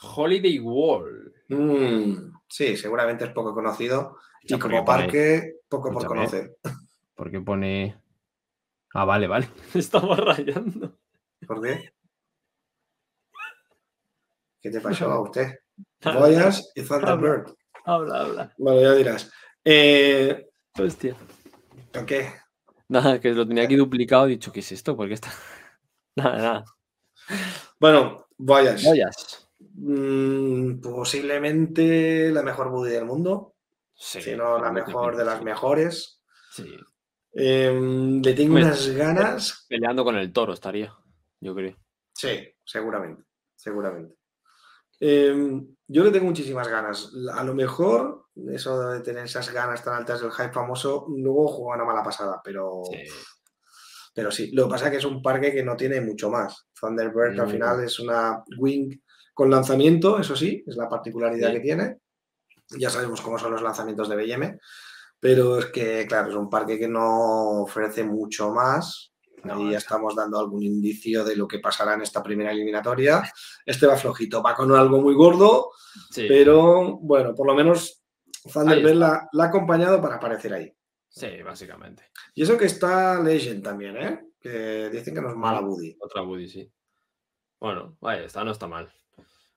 Holiday 0.01 0.59
World. 0.59 1.33
Mm, 1.49 2.33
sí, 2.49 2.75
seguramente 2.77 3.25
es 3.25 3.31
poco 3.31 3.53
conocido 3.53 4.17
y 4.43 4.53
porque 4.53 4.61
como 4.61 4.85
pone- 4.85 5.03
parque, 5.03 5.53
poco 5.69 5.91
por 5.91 6.01
Escúchame. 6.03 6.15
conocer. 6.15 6.57
¿Por 7.15 7.29
qué 7.31 7.39
pone.? 7.41 8.01
Ah, 8.93 9.05
vale, 9.05 9.27
vale. 9.27 9.49
Estamos 9.75 10.17
rayando. 10.17 10.97
¿Por 11.45 11.61
qué? 11.61 11.93
¿Qué 14.61 14.69
te 14.69 14.81
pasó 14.81 15.11
a 15.11 15.21
usted? 15.21 15.59
Boyas 16.03 16.71
y 16.75 16.81
Thunderbird. 16.83 17.53
Habla, 17.85 18.21
habla. 18.21 18.53
Bueno, 18.57 18.81
ya 18.81 18.93
dirás. 18.93 19.31
Eh, 19.63 20.49
Hostia. 20.77 21.15
¿con 21.93 22.05
¿Qué? 22.05 22.31
Nada, 22.87 23.19
que 23.19 23.31
lo 23.31 23.47
tenía 23.47 23.63
aquí 23.63 23.75
duplicado 23.75 24.27
y 24.27 24.31
he 24.33 24.35
dicho, 24.35 24.51
¿qué 24.51 24.59
es 24.59 24.71
esto? 24.71 24.95
¿Por 24.95 25.07
qué 25.07 25.13
está.? 25.15 25.29
Nada, 26.15 26.37
nada. 26.37 26.65
Bueno, 27.79 28.27
Boyas. 28.37 28.83
Joyas. 28.83 29.49
Mm, 29.75 30.81
posiblemente 30.81 32.31
la 32.31 32.43
mejor 32.43 32.69
Buddy 32.69 32.91
del 32.91 33.05
mundo, 33.05 33.55
Sí. 33.93 34.21
si 34.21 34.35
no 34.35 34.59
la 34.59 34.71
mejor 34.71 35.15
de 35.15 35.23
las 35.23 35.41
mejores. 35.41 36.21
Sí. 36.51 36.75
Eh, 37.33 38.19
le 38.23 38.33
tengo 38.33 38.55
unas 38.55 38.89
ganas. 38.89 39.65
Peleando 39.69 40.03
con 40.03 40.17
el 40.17 40.33
toro 40.33 40.53
estaría, 40.53 40.93
yo 41.39 41.55
creo. 41.55 41.77
Sí, 42.13 42.53
seguramente, 42.65 43.23
seguramente. 43.55 44.15
Eh, 45.03 45.61
yo 45.87 46.03
le 46.03 46.11
tengo 46.11 46.27
muchísimas 46.27 46.67
ganas. 46.69 47.11
A 47.33 47.43
lo 47.43 47.53
mejor, 47.53 48.27
eso 48.53 48.89
de 48.91 49.01
tener 49.01 49.25
esas 49.25 49.51
ganas 49.51 49.83
tan 49.83 49.95
altas 49.95 50.21
del 50.21 50.31
hype 50.31 50.53
famoso, 50.53 51.05
luego 51.09 51.47
juega 51.49 51.75
una 51.83 51.91
mala 51.91 52.03
pasada, 52.03 52.39
pero 52.43 52.83
Sí. 52.89 52.97
pero 54.13 54.31
sí. 54.31 54.51
Lo 54.51 54.65
que 54.65 54.71
pasa 54.71 54.85
es 54.85 54.91
que 54.91 54.97
es 54.97 55.05
un 55.05 55.21
parque 55.21 55.51
que 55.51 55.63
no 55.63 55.75
tiene 55.75 55.99
mucho 56.01 56.29
más. 56.29 56.67
Thunderbird 56.79 57.39
al 57.39 57.47
Mm. 57.47 57.51
final 57.51 57.83
es 57.83 57.99
una 57.99 58.43
wing 58.57 58.97
con 59.33 59.49
lanzamiento, 59.49 60.19
eso 60.19 60.35
sí, 60.35 60.63
es 60.67 60.75
la 60.77 60.87
particularidad 60.87 61.47
Sí. 61.49 61.53
que 61.55 61.59
tiene. 61.61 61.97
Ya 62.77 62.89
sabemos 62.89 63.21
cómo 63.21 63.37
son 63.39 63.51
los 63.51 63.61
lanzamientos 63.61 64.07
de 64.07 64.15
BM, 64.15 64.59
pero 65.19 65.57
es 65.59 65.65
que, 65.67 66.05
claro, 66.07 66.29
es 66.29 66.35
un 66.35 66.49
parque 66.49 66.77
que 66.79 66.87
no 66.87 67.61
ofrece 67.63 68.03
mucho 68.03 68.51
más. 68.51 69.10
Ahí 69.43 69.71
ya 69.71 69.77
es- 69.77 69.83
estamos 69.83 70.15
dando 70.15 70.39
algún 70.39 70.63
indicio 70.63 71.23
de 71.23 71.35
lo 71.35 71.47
que 71.47 71.59
pasará 71.59 71.93
en 71.95 72.01
esta 72.01 72.21
primera 72.21 72.51
eliminatoria. 72.51 73.23
Este 73.65 73.87
va 73.87 73.95
flojito, 73.97 74.41
va 74.43 74.55
con 74.55 74.71
algo 74.73 75.01
muy 75.01 75.13
gordo, 75.15 75.71
Sí. 76.09 76.25
pero 76.27 76.97
bueno, 76.97 77.33
por 77.33 77.47
lo 77.47 77.53
menos 77.55 78.03
Thunderbird 78.51 78.93
está. 78.93 78.99
la, 78.99 79.29
la 79.31 79.43
ha 79.43 79.47
acompañado 79.47 80.01
para 80.01 80.15
aparecer 80.15 80.53
ahí. 80.53 80.71
Sí, 81.09 81.41
básicamente. 81.43 82.03
Y 82.33 82.43
eso 82.43 82.57
que 82.57 82.65
está 82.65 83.21
Legend 83.21 83.63
también, 83.63 83.97
¿eh? 83.97 84.25
Que 84.39 84.89
dicen 84.89 85.13
que 85.13 85.21
no 85.21 85.29
es 85.29 85.35
mala 85.35 85.61
Woody. 85.61 85.97
Otra 85.99 86.21
Woody, 86.23 86.47
sí. 86.47 86.71
Bueno, 87.59 87.97
vaya, 87.99 88.23
esta 88.23 88.43
no 88.43 88.51
está 88.51 88.67
mal. 88.67 88.91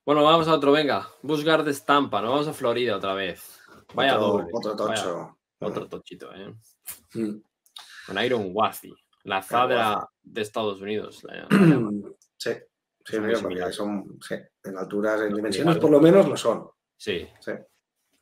Bueno, 0.05 0.23
vamos 0.25 0.47
a 0.49 0.55
otro, 0.55 0.73
venga. 0.73 1.09
Buscar 1.23 1.65
de 1.65 1.71
estampa, 1.71 2.21
nos 2.21 2.31
vamos 2.31 2.49
a 2.49 2.53
Florida 2.53 2.97
otra 2.97 3.15
vez. 3.15 3.59
Vaya 3.95 4.19
otro, 4.19 4.29
doble. 4.33 4.47
otro 4.53 4.87
vaya- 4.87 5.03
tocho. 5.03 5.39
otro 5.61 5.89
tochito, 5.89 6.31
¿eh? 6.35 6.55
Mm. 7.15 7.41
Con 8.07 8.19
Iron 8.25 8.51
Wazi, 8.53 8.93
la 9.25 9.41
de, 9.41 9.75
la- 9.75 10.09
de 10.23 10.41
Estados 10.43 10.81
Unidos. 10.81 11.23
la- 11.25 11.47
la 11.51 11.57
llaman. 11.59 12.03
Sí, 12.37 12.51
sí, 13.05 13.17
Son 13.17 13.49
mira, 13.49 13.73
son, 13.73 14.19
sí, 14.27 14.35
en 14.65 14.79
alturas, 14.79 15.21
en 15.23 15.35
dimensiones 15.35 15.79
por 15.79 15.91
lo 15.91 16.01
menos 16.01 16.29
lo 16.29 16.37
son. 16.37 16.69
Sí. 16.97 17.27
Sí. 17.41 17.53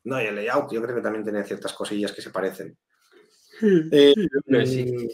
No, 0.05 0.20
y 0.20 0.27
el 0.27 0.35
layout 0.35 0.73
yo 0.73 0.83
creo 0.83 0.97
que 0.97 1.03
también 1.03 1.23
tiene 1.24 1.45
ciertas 1.45 1.73
cosillas 1.73 2.12
que 2.12 2.23
se 2.23 2.31
parecen. 2.31 2.77
Eh, 3.62 4.15
que 4.47 4.66
sí. 4.66 4.85
mm, 4.93 5.09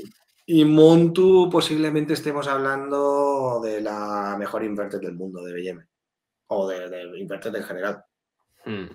Y 0.47 0.65
Montu 0.65 1.51
posiblemente 1.51 2.15
estemos 2.15 2.49
hablando 2.49 3.61
de 3.63 3.81
la 3.83 4.37
mejor 4.39 4.65
inverted 4.65 5.01
del 5.01 5.15
mundo 5.15 5.43
de 5.43 5.53
BM. 5.53 5.85
O 6.47 6.67
de, 6.67 6.89
de 6.89 7.19
inverted 7.19 7.55
en 7.55 7.63
general. 7.65 8.03
Hmm, 8.65 8.87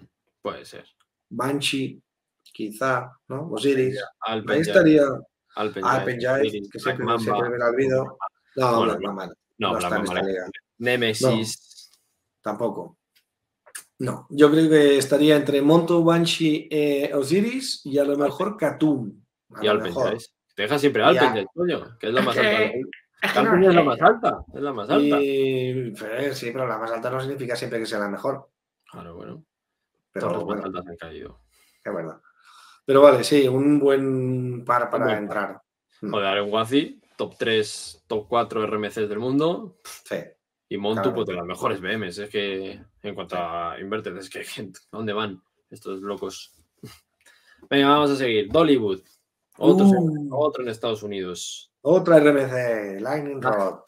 Puede 0.42 0.66
ser. 0.66 0.86
Banshee, 1.30 2.02
quizá, 2.42 3.12
¿no? 3.28 3.50
Osiris. 3.52 4.04
Alpen 4.22 4.56
Ahí 4.56 4.62
estaría 4.62 5.04
Alpen 5.56 5.84
Alpen 5.86 6.18
que 6.72 6.80
siempre, 6.80 7.06
Mamba. 7.06 7.20
siempre 7.22 7.50
me 7.50 7.58
la 7.58 7.68
olvido. 7.68 8.18
No, 8.56 8.78
Bueno, 8.78 8.84
Black 8.98 9.02
Mamba 9.02 9.26
no, 9.28 9.34
No, 9.58 9.68
no 9.74 9.78
Black 9.78 9.84
está 9.84 9.96
en 9.96 10.04
Mamba 10.04 10.14
esta 10.14 10.22
no. 10.22 10.28
liga. 10.28 10.46
Nemesis. 10.80 11.92
Tampoco. 12.42 12.98
No, 14.00 14.28
yo 14.30 14.52
creo 14.52 14.70
que 14.70 14.98
estaría 14.98 15.36
entre 15.38 15.62
Montu, 15.62 16.04
Banshee, 16.04 16.68
eh, 16.70 17.12
Osiris 17.14 17.82
y 17.86 17.98
a 18.00 18.04
lo 18.04 18.18
mejor 18.18 18.58
Katum. 18.58 19.24
A 19.56 19.64
Y 19.64 19.68
Alpen. 19.68 19.94
Te 20.56 20.64
deja 20.64 20.78
siempre 20.78 21.04
Alpen 21.04 21.32
Giant, 21.34 21.50
coño, 21.54 21.98
que 22.00 22.08
es 22.08 22.14
lo 22.14 22.22
más 22.24 22.36
del- 22.36 22.86
Camping 23.34 23.64
es 23.70 23.74
la 23.76 23.84
más 23.84 24.02
alta, 24.02 24.44
es 24.54 24.62
la 24.62 24.74
más 24.74 24.90
alta. 24.90 25.18
Y, 25.22 25.92
pues, 25.92 26.38
sí, 26.38 26.50
pero 26.52 26.68
la 26.68 26.78
más 26.78 26.92
alta 26.92 27.10
no 27.10 27.22
significa 27.22 27.56
siempre 27.56 27.80
que 27.80 27.86
sea 27.86 28.00
la 28.00 28.10
mejor. 28.10 28.50
Claro, 28.92 29.16
bueno. 29.16 29.46
Pero 30.12 30.28
Torres 30.28 30.44
bueno, 30.44 30.62
más 30.62 30.66
altas 30.66 30.88
han 30.90 30.96
caído. 30.98 31.40
es 31.86 31.94
verdad. 31.94 32.20
Pero 32.86 33.02
vale, 33.02 33.24
sí, 33.24 33.48
un 33.48 33.80
buen 33.80 34.64
par 34.66 34.90
para 34.90 35.06
buen 35.06 35.16
par. 35.16 35.24
entrar. 35.24 35.62
Mm, 36.02 36.12
Joder, 36.12 36.38
en 36.40 36.52
Wazi, 36.54 37.02
top 37.16 37.36
3, 37.38 38.04
top 38.08 38.28
4 38.28 38.66
RMCs 38.68 39.08
del 39.10 39.20
mundo. 39.20 39.78
Sí. 40.06 40.18
Y 40.70 40.78
Montu, 40.78 41.02
Claro. 41.04 41.16
pues 41.16 41.28
de 41.28 41.34
las 41.36 41.46
mejores 41.46 41.80
BMs. 41.82 42.18
Es 42.18 42.30
que 42.30 42.82
en 43.04 43.16
cuanto 43.16 43.38
a 43.38 43.78
inverted, 43.80 44.18
es 44.18 44.30
que 44.30 44.40
¿a 44.92 44.98
dónde 44.98 45.14
van 45.14 45.42
estos 45.70 46.02
locos? 46.02 46.52
Venga, 47.70 47.90
vamos 47.90 48.12
a 48.12 48.16
seguir. 48.16 48.52
Dollywood. 48.52 49.02
Otro, 49.58 49.86
Uh. 49.86 50.30
otro 50.36 50.64
en 50.64 50.70
Estados 50.70 51.04
Unidos. 51.04 51.72
Otra 51.82 52.18
RMC, 52.20 53.00
Lightning 53.00 53.40
Ah. 53.44 53.52
Rod. 53.52 53.80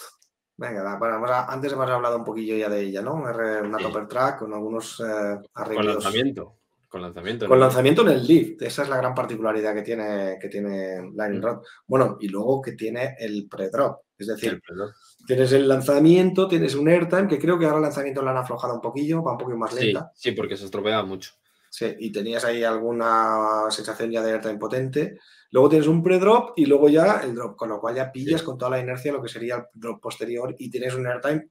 Venga, 0.57 0.97
bueno, 0.97 1.25
a- 1.25 1.51
antes 1.51 1.73
hemos 1.73 1.89
hablado 1.89 2.17
un 2.17 2.23
poquillo 2.23 2.55
ya 2.55 2.69
de 2.69 2.81
ella, 2.81 3.01
¿no? 3.01 3.15
Una 3.15 3.77
Sí. 3.77 3.83
topper 3.83 4.07
track 4.07 4.39
con 4.39 4.53
algunos 4.53 4.99
eh, 5.01 5.03
Con 5.03 5.63
arreglos. 5.63 5.95
lanzamiento. 5.95 6.55
Con 6.95 7.01
lanzamiento. 7.01 7.45
Con 7.49 7.59
¿no? 7.59 7.65
lanzamiento 7.65 8.03
en 8.03 8.07
el 8.07 8.25
lift, 8.25 8.61
esa 8.61 8.83
es 8.83 8.87
la 8.89 8.95
gran 8.95 9.13
particularidad 9.13 9.73
que 9.75 9.81
tiene, 9.81 10.37
que 10.39 10.47
tiene 10.47 11.11
Lightning 11.13 11.41
Mm. 11.41 11.43
Rod. 11.43 11.61
Bueno, 11.85 12.15
y 12.21 12.29
luego 12.29 12.61
que 12.61 12.71
tiene 12.71 13.17
el 13.19 13.49
pre-drop, 13.49 13.97
es 14.17 14.27
decir, 14.27 14.61
El 14.65 15.25
tienes 15.27 15.51
el 15.51 15.67
lanzamiento, 15.67 16.47
tienes 16.47 16.73
un 16.73 16.87
airtime, 16.87 17.27
que 17.27 17.37
creo 17.37 17.59
que 17.59 17.65
ahora 17.65 17.79
el 17.79 17.83
lanzamiento 17.83 18.21
lo 18.21 18.29
han 18.29 18.37
aflojado 18.37 18.75
un 18.75 18.79
poquillo, 18.79 19.21
va 19.21 19.33
un 19.33 19.37
poquito 19.37 19.57
más 19.57 19.73
Sí, 19.73 19.87
lenta. 19.87 20.09
sí, 20.15 20.31
porque 20.31 20.55
se 20.55 20.63
estropea 20.63 21.03
mucho. 21.03 21.31
Sí, 21.69 21.93
y 21.99 22.13
tenías 22.13 22.45
ahí 22.45 22.63
alguna 22.63 23.63
sensación 23.71 24.09
ya 24.09 24.23
de 24.23 24.31
airtime 24.31 24.57
potente. 24.57 25.19
Luego 25.51 25.67
tienes 25.67 25.89
un 25.89 26.01
pre-drop 26.01 26.53
y 26.55 26.65
luego 26.65 26.87
ya 26.87 27.19
el 27.25 27.35
drop, 27.35 27.57
con 27.57 27.67
lo 27.67 27.81
cual 27.81 27.95
ya 27.95 28.09
pillas 28.09 28.39
Sí. 28.39 28.45
con 28.45 28.57
toda 28.57 28.71
la 28.71 28.79
inercia 28.79 29.11
lo 29.11 29.21
que 29.21 29.27
sería 29.27 29.55
el 29.57 29.63
drop 29.73 29.99
posterior 30.01 30.55
y 30.57 30.69
tienes 30.69 30.95
un 30.95 31.05
airtime 31.07 31.49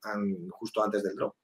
justo 0.53 0.83
antes 0.83 1.03
del 1.03 1.15
drop. 1.17 1.35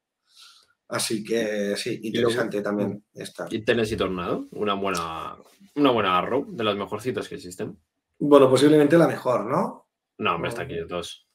Así 0.91 1.23
que 1.23 1.77
sí, 1.77 2.01
luego- 2.13 2.31
interesante 2.31 2.63
también 2.63 3.05
esta. 3.15 3.47
Y 3.51 3.65
Tennessee 3.65 3.97
Tornado, 3.97 4.47
una 4.53 4.75
buena, 4.75 5.37
una 5.77 5.91
buena 5.93 6.19
arrow, 6.19 6.45
de 6.49 6.65
las 6.65 6.77
mejorcitas 6.77 7.29
que 7.29 7.37
existen. 7.37 7.79
Bueno, 8.19 8.51
posiblemente 8.51 8.99
la 8.99 9.07
mejor, 9.07 9.47
¿no? 9.47 9.87
No, 10.19 10.35
hombre, 10.35 10.51
está 10.51 10.63
Oh. 10.63 10.65
aquí 10.65 10.77
dos. 10.89 11.27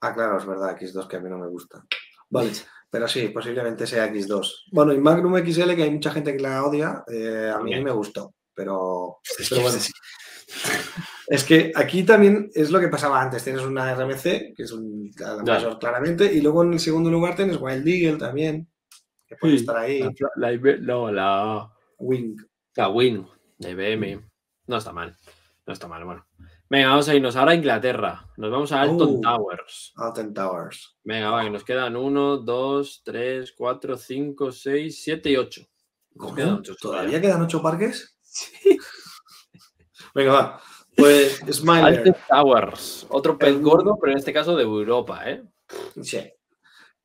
Ah, 0.00 0.14
claro, 0.14 0.38
es 0.38 0.46
verdad, 0.46 0.76
X2 0.80 1.06
que 1.08 1.16
a 1.16 1.20
mí 1.20 1.28
no 1.28 1.36
me 1.38 1.48
gusta. 1.48 1.84
Vale, 2.30 2.52
pero 2.88 3.06
sí, 3.06 3.28
posiblemente 3.28 3.86
sea 3.86 4.06
X2. 4.06 4.64
Bueno, 4.72 4.92
y 4.94 4.98
Magnum 4.98 5.36
XL, 5.36 5.74
que 5.76 5.82
hay 5.82 5.90
mucha 5.90 6.10
gente 6.12 6.34
que 6.34 6.42
la 6.42 6.64
odia, 6.64 7.04
eh, 7.12 7.52
a 7.54 7.58
mí 7.58 7.78
me 7.82 7.90
gustó, 7.90 8.34
pero, 8.54 9.18
pero 9.50 9.62
bueno. 9.62 9.78
Sí. 11.30 11.34
Es 11.34 11.44
que 11.44 11.72
aquí 11.74 12.02
también 12.02 12.50
es 12.54 12.70
lo 12.70 12.80
que 12.80 12.88
pasaba 12.88 13.20
antes. 13.22 13.44
Tienes 13.44 13.62
una 13.62 13.94
RMC, 13.94 14.54
que 14.54 14.62
es 14.64 14.72
un, 14.72 15.10
la 15.18 15.42
mayor 15.42 15.78
claramente, 15.78 16.32
y 16.32 16.40
luego 16.40 16.62
en 16.64 16.72
el 16.74 16.80
segundo 16.80 17.10
lugar 17.10 17.36
tienes 17.36 17.58
Wild 17.60 17.86
Eagle 17.86 18.18
también, 18.18 18.68
que 19.26 19.36
puede 19.36 19.54
Sí, 19.54 19.60
estar 19.60 19.76
ahí. 19.76 20.00
La, 20.36 20.50
la 20.52 20.76
no, 20.80 21.10
la, 21.12 21.70
Wing. 21.98 22.36
la 22.76 22.88
Win 22.88 23.26
de 23.58 23.70
IBM. 23.70 24.28
No 24.66 24.76
está 24.76 24.92
mal. 24.92 25.16
No 25.66 25.72
está 25.72 25.86
mal, 25.86 26.04
bueno. 26.04 26.26
Venga, 26.68 26.88
vamos 26.90 27.08
a 27.08 27.14
irnos 27.14 27.34
ahora 27.36 27.52
a 27.52 27.54
Inglaterra. 27.56 28.26
Nos 28.36 28.50
vamos 28.50 28.70
a 28.72 28.80
Alton 28.82 29.16
Oh. 29.18 29.20
Towers. 29.20 29.92
Alton 29.96 30.32
Towers. 30.34 30.96
Venga, 31.04 31.30
va, 31.30 31.42
que 31.42 31.50
nos 31.50 31.64
quedan 31.64 31.96
1, 31.96 32.36
2, 32.38 33.02
3, 33.04 33.52
4, 33.56 33.96
5, 33.96 34.52
6, 34.52 35.02
7 35.02 35.30
y 35.30 35.36
8. 35.36 35.62
Nos 36.14 36.34
quedan 36.34 36.48
¿Cómo? 36.48 36.58
ocho 36.60 36.74
¿Todavía 36.80 37.20
quedan 37.20 37.42
ocho 37.42 37.60
parques? 37.62 38.16
Venga, 40.14 40.32
va. 40.32 40.60
Pues 41.00 41.40
Smiler. 41.52 42.14
Towers. 42.28 43.06
Otro 43.10 43.36
pez 43.38 43.48
El- 43.50 43.60
gordo, 43.62 43.96
pero 44.00 44.12
en 44.12 44.18
este 44.18 44.32
caso 44.32 44.54
de 44.56 44.62
Europa, 44.62 45.22
¿eh? 45.28 45.42
Sí. 46.02 46.20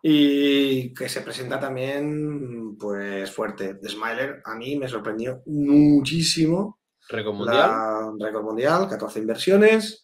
Y 0.04 0.94
que 0.94 1.10
se 1.10 1.22
presenta 1.22 1.60
también, 1.60 2.78
pues 2.78 3.32
fuerte. 3.32 3.80
Smiler 3.88 4.42
a 4.46 4.56
mí 4.56 4.76
me 4.78 4.88
sorprendió 4.88 5.42
muchísimo. 5.48 6.80
Récord 7.10 7.36
mundial. 7.36 7.70
La 7.70 8.14
récord 8.20 8.44
mundial, 8.44 8.88
14 8.90 9.20
inversiones. 9.20 10.02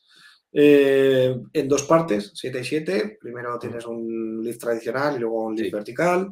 eh, 0.53 1.33
en 1.53 1.67
dos 1.69 1.83
partes, 1.83 2.31
7 2.35 2.59
y 2.59 2.63
7. 2.65 3.17
Primero 3.21 3.57
tienes 3.57 3.85
un 3.85 4.41
lift 4.43 4.59
tradicional 4.59 5.15
y 5.15 5.19
luego 5.19 5.45
un 5.45 5.55
lift 5.55 5.67
Sí. 5.69 5.71
vertical. 5.73 6.29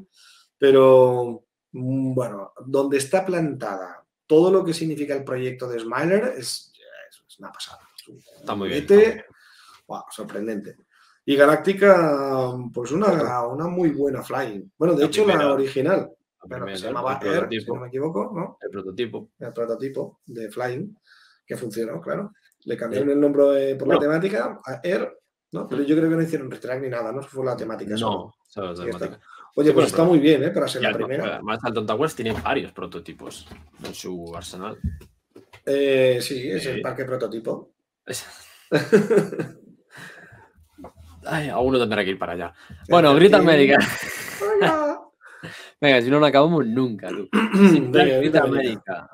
Pero 0.58 1.46
mm, 1.72 2.14
bueno, 2.14 2.52
donde 2.66 2.98
está 2.98 3.26
plantada 3.26 4.04
todo 4.28 4.52
lo 4.52 4.66
que 4.66 4.74
significa 4.74 5.16
el 5.16 5.24
proyecto 5.24 5.70
de 5.70 5.80
Smiler 5.80 6.34
es 6.38 6.69
una 7.40 7.52
pasada. 7.52 7.80
Está 8.40 8.56
muy 8.56 8.70
bien. 8.70 8.86
está. 8.88 9.24
Wow, 9.88 10.04
sorprendente. 10.12 10.78
Y 11.26 11.36
Galáctica, 11.36 12.54
pues 12.74 12.92
una, 12.92 13.46
una 13.48 13.68
muy 13.68 13.90
buena 13.90 14.22
flying. 14.24 14.72
Bueno, 14.78 14.94
de 14.96 15.02
La 15.02 15.06
hecho, 15.08 15.26
la 15.26 15.34
primera. 15.34 15.54
original, 15.54 16.10
La 16.44 16.58
primera, 16.58 16.78
se 16.78 16.86
llamaba 16.88 17.20
el 17.22 17.28
Air, 17.28 17.48
si 17.50 17.66
no 17.68 17.76
me 17.76 17.88
equivoco, 17.88 18.32
¿no? 18.36 18.58
El 18.62 18.70
prototipo. 18.72 19.30
El 19.40 19.54
prototipo 19.54 20.20
de 20.26 20.50
flying, 20.50 20.96
que 21.46 21.56
funcionó, 21.58 22.02
claro. 22.02 22.32
Le 22.66 22.76
cambiaron 22.78 23.10
el 23.12 23.20
nombre 23.20 23.72
eh, 23.72 23.76
por 23.76 23.88
la 23.88 23.96
No. 23.96 24.00
temática 24.00 24.60
a 24.66 24.80
Air, 24.84 25.18
¿no? 25.52 25.68
Pero 25.68 25.84
yo 25.84 25.96
creo 25.96 26.10
que 26.10 26.16
no 26.16 26.22
hicieron 26.22 26.50
retrack 26.52 26.82
ni 26.82 26.90
nada, 26.90 27.12
no 27.12 27.22
fue 27.22 27.46
la 27.46 27.56
temática. 27.56 27.96
No, 27.96 28.34
solo 28.48 28.72
está. 28.72 28.86
temática. 28.86 29.20
Oye, 29.56 29.70
Sí, 29.70 29.74
pues 29.74 29.88
está 29.88 30.04
muy 30.04 30.20
bien, 30.20 30.44
¿eh? 30.44 30.52
Para 30.52 30.68
ser 30.68 30.82
la 30.82 30.94
primera. 30.94 31.36
Además, 31.36 31.60
Alton 31.64 31.86
Towers 31.86 32.16
tiene 32.16 32.34
varios 32.42 32.72
prototipos 32.72 33.48
en 33.84 33.94
su 33.94 34.32
arsenal. 34.36 34.78
Eh, 35.66 36.20
sí, 36.22 36.50
es 36.50 36.66
el 36.66 36.82
parque 36.82 37.06
prototipo. 37.06 37.72
Ay, 41.26 41.50
aún 41.50 41.74
no 41.74 41.80
tendrá 41.80 42.04
que 42.04 42.12
ir 42.12 42.20
para 42.20 42.34
allá. 42.34 42.54
Bueno, 42.90 43.14
Grita 43.16 43.38
América. 43.38 43.78
Venga, 45.82 46.02
si 46.02 46.10
no, 46.10 46.20
no 46.20 46.26
acabamos 46.26 46.66
nunca, 46.66 47.10
tú. 47.10 47.30
Venga, 47.32 48.18
Grita 48.18 48.44
América. 48.44 49.10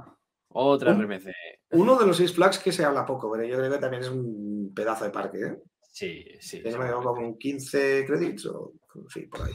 Otra 0.49 0.91
Un- 0.93 1.01
RMC. 1.03 1.31
Uno 1.71 1.97
de 1.97 2.05
los 2.07 2.17
Six 2.17 2.33
Flags 2.33 2.59
que 2.59 2.71
se 2.71 2.85
habla 2.85 3.05
poco, 3.05 3.29
pero 3.31 3.43
yo 3.43 3.57
creo 3.57 3.71
que 3.71 3.77
también 3.79 4.03
es 4.03 4.09
un 4.09 4.71
pedazo 4.73 5.03
de 5.03 5.09
parque, 5.09 5.39
¿eh? 5.39 5.57
Sí, 5.91 6.25
sí. 6.39 6.61
Quedo 6.61 7.01
con 7.01 7.37
15 7.37 8.05
créditos 8.05 8.45
o 8.47 8.73
sí, 9.09 9.21
por 9.27 9.43
ahí. 9.43 9.53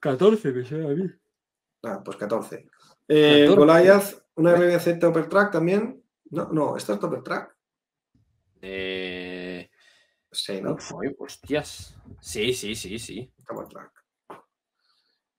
14, 0.00 0.52
que 0.54 0.64
sea 0.64 0.78
a 0.84 0.88
mí. 0.88 1.04
Ah, 1.82 2.00
pues 2.04 2.16
14. 2.16 2.66
Eh, 3.08 3.46
14. 3.48 3.54
Goliath, 3.56 4.22
una 4.36 4.54
RBC 4.54 4.98
Topper 4.98 5.28
Track 5.28 5.52
también. 5.52 5.97
No, 6.30 6.48
no, 6.52 6.76
¿esta 6.76 6.94
es 6.94 7.00
Topper 7.00 7.22
Track? 7.22 7.56
Eh... 8.60 9.70
Sí, 10.30 10.60
¿no? 10.60 10.76
Uy, 10.94 11.14
hostias. 11.18 11.96
Sí, 12.20 12.52
sí, 12.52 12.74
sí, 12.74 12.98
sí. 12.98 13.32
Topper 13.46 13.66
Track. 13.68 13.92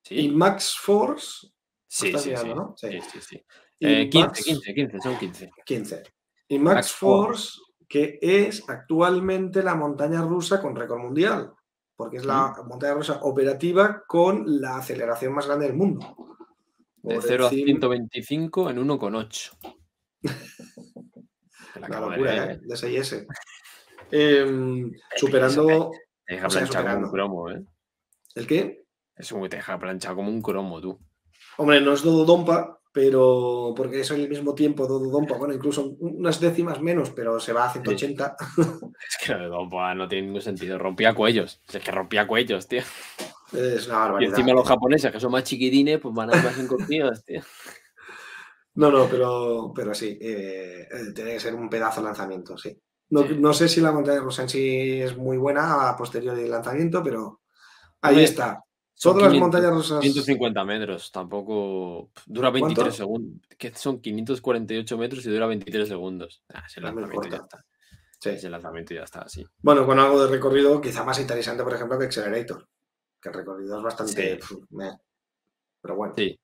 Sí, 0.03 0.15
Y 0.21 0.29
Max 0.31 0.75
Force, 0.79 1.47
sí, 1.87 2.11
sí, 2.17 2.29
mirando, 2.29 2.55
¿no? 2.55 2.73
Sí. 2.75 2.99
Sí, 3.11 3.21
sí, 3.21 3.45
Eh, 3.79 4.09
15, 4.09 4.27
Max- 4.27 4.43
15, 4.43 4.73
15, 4.73 4.99
son 4.99 5.17
15. 5.19 5.51
15. 5.65 6.03
Y 6.47 6.57
Max, 6.57 6.75
Max 6.75 6.91
Force, 6.93 7.59
que 7.87 8.17
es 8.21 8.67
actualmente 8.67 9.61
la 9.61 9.75
montaña 9.75 10.21
rusa 10.23 10.59
con 10.61 10.75
récord 10.75 10.99
mundial, 10.99 11.53
porque 11.95 12.17
es 12.17 12.25
la 12.25 12.55
montaña 12.65 12.95
rusa 12.95 13.19
operativa 13.21 14.03
con 14.07 14.59
la 14.59 14.77
aceleración 14.77 15.33
más 15.33 15.45
grande 15.45 15.67
del 15.67 15.75
mundo. 15.75 16.15
De 17.03 17.15
Por 17.15 17.23
0 17.23 17.45
a 17.45 17.49
encima- 17.49 17.65
125 17.67 18.69
en 18.71 18.77
1,8. 18.79 19.51
La 21.79 21.87
Una 21.87 21.97
acabo 21.97 22.11
de 22.11 22.17
locura, 22.17 22.31
leer, 22.45 22.51
¿eh? 22.51 22.59
De 22.61 22.75
6S. 22.75 23.27
Em, 24.11 24.91
superando. 25.15 25.91
Te 26.25 26.35
deja 26.35 26.49
sea, 26.49 26.61
planchado 26.61 26.85
como 26.95 27.05
un 27.05 27.11
cromo, 27.11 27.49
¿eh? 27.51 27.63
¿El 28.35 28.47
qué? 28.47 28.83
Es 29.15 29.29
como 29.31 29.43
que 29.43 29.49
te 29.49 29.57
deja 29.57 29.79
planchado 29.79 30.15
como 30.15 30.29
un 30.29 30.41
cromo, 30.41 30.79
tú. 30.81 30.99
Hombre, 31.57 31.81
no 31.81 31.93
es 31.93 32.03
Dodo 32.03 32.25
Dompa, 32.25 32.79
pero 32.93 33.73
porque 33.75 34.01
es 34.01 34.11
al 34.11 34.29
mismo 34.29 34.55
tiempo 34.55 34.87
Dodo 34.87 35.09
Dompa, 35.09 35.35
bueno, 35.37 35.53
incluso 35.53 35.95
unas 35.99 36.39
décimas 36.39 36.81
menos, 36.81 37.09
pero 37.11 37.39
se 37.39 37.53
va 37.53 37.65
a 37.65 37.71
180. 37.71 38.35
Es 39.09 39.17
que 39.25 39.33
lo 39.33 39.39
de 39.39 39.47
Dompa 39.47 39.93
no 39.95 40.07
tiene 40.07 40.27
ningún 40.27 40.41
sentido. 40.41 40.77
Rompía 40.77 41.13
cuellos. 41.13 41.61
Es 41.71 41.83
que 41.83 41.91
rompía 41.91 42.27
cuellos, 42.27 42.67
tío. 42.67 42.81
Es 43.51 43.87
una 43.87 43.95
Y 43.95 43.99
barbaridad. 43.99 44.39
encima 44.39 44.53
los 44.53 44.67
japoneses, 44.67 45.11
que 45.11 45.19
son 45.19 45.31
más 45.31 45.43
chiquitines, 45.43 45.99
pues 45.99 46.13
van 46.13 46.31
a 46.33 46.37
ir 46.37 46.43
más 46.43 46.57
encogidos, 46.59 47.23
tío. 47.25 47.41
No, 48.79 48.89
no, 48.91 49.07
pero, 49.09 49.71
pero 49.75 49.93
sí, 49.93 50.17
eh, 50.21 50.87
eh, 50.89 51.11
tiene 51.13 51.33
que 51.33 51.39
ser 51.39 51.53
un 51.53 51.69
pedazo 51.69 51.99
de 52.01 52.05
lanzamiento, 52.07 52.57
sí. 52.57 52.77
No, 53.09 53.27
Sí. 53.27 53.35
no 53.37 53.53
sé 53.53 53.67
si 53.67 53.81
la 53.81 53.91
montaña 53.91 54.21
rusa 54.21 54.43
en 54.43 54.49
sí 54.49 55.01
es 55.01 55.17
muy 55.17 55.37
buena 55.37 55.89
a 55.89 55.97
posteriori 55.97 56.41
del 56.43 56.51
lanzamiento, 56.51 57.03
pero 57.03 57.41
ahí 58.01 58.23
está. 58.23 58.63
Son 58.93 59.13
Todas 59.13 59.23
las 59.23 59.31
500, 59.33 59.41
montañas 59.41 59.73
rusas. 59.77 60.01
150 60.01 60.63
metros, 60.65 61.11
tampoco. 61.11 62.11
Dura 62.25 62.49
23 62.51 62.75
¿Cuánto? 62.77 62.95
segundos. 62.97 63.47
Que 63.57 63.73
son 63.73 63.99
548 64.01 64.97
metros 64.97 65.25
y 65.25 65.29
dura 65.31 65.47
23 65.47 65.87
segundos. 65.87 66.43
Ah, 66.53 66.63
Es 66.67 66.81
muy 66.81 67.01
lanzamiento 67.01 67.29
ya 67.29 67.37
está. 67.43 67.65
Sí. 68.19 68.29
Ese 68.31 68.49
lanzamiento 68.49 68.93
ya 68.93 69.03
está, 69.03 69.27
sí. 69.29 69.45
Bueno, 69.61 69.85
con 69.85 69.99
algo 69.99 70.21
de 70.23 70.29
recorrido 70.29 70.79
quizá 70.81 71.03
más 71.05 71.19
interesante, 71.19 71.63
por 71.63 71.73
ejemplo, 71.73 71.97
que 71.97 72.05
Accelerator, 72.05 72.67
que 73.21 73.29
el 73.29 73.35
recorrido 73.35 73.77
es 73.77 73.83
bastante... 73.83 74.13
Sí. 74.13 74.37
pf, 74.37 74.55
meh. 74.71 74.91
Pero 75.81 75.95
bueno, 75.95 76.13
Sí. 76.17 76.37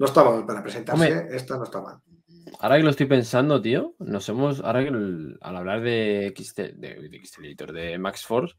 No 0.00 0.06
está 0.06 0.24
mal 0.24 0.46
para 0.46 0.62
presentarse, 0.62 1.12
Hombre. 1.12 1.36
esta 1.36 1.58
no 1.58 1.64
está 1.64 1.80
mal. 1.82 2.00
Ahora 2.58 2.76
que 2.78 2.82
lo 2.82 2.90
estoy 2.90 3.04
pensando, 3.06 3.60
tío, 3.60 3.94
nos 3.98 4.26
hemos. 4.30 4.60
Ahora 4.60 4.82
que 4.82 4.88
el- 4.88 5.36
al 5.42 5.56
hablar 5.56 5.82
de 5.82 6.32
XT, 6.36 6.72
de, 6.74 7.08
de 7.08 7.18
XT 7.24 7.38
Editor, 7.44 7.72
de 7.72 7.98
Max 7.98 8.24
Force, 8.26 8.56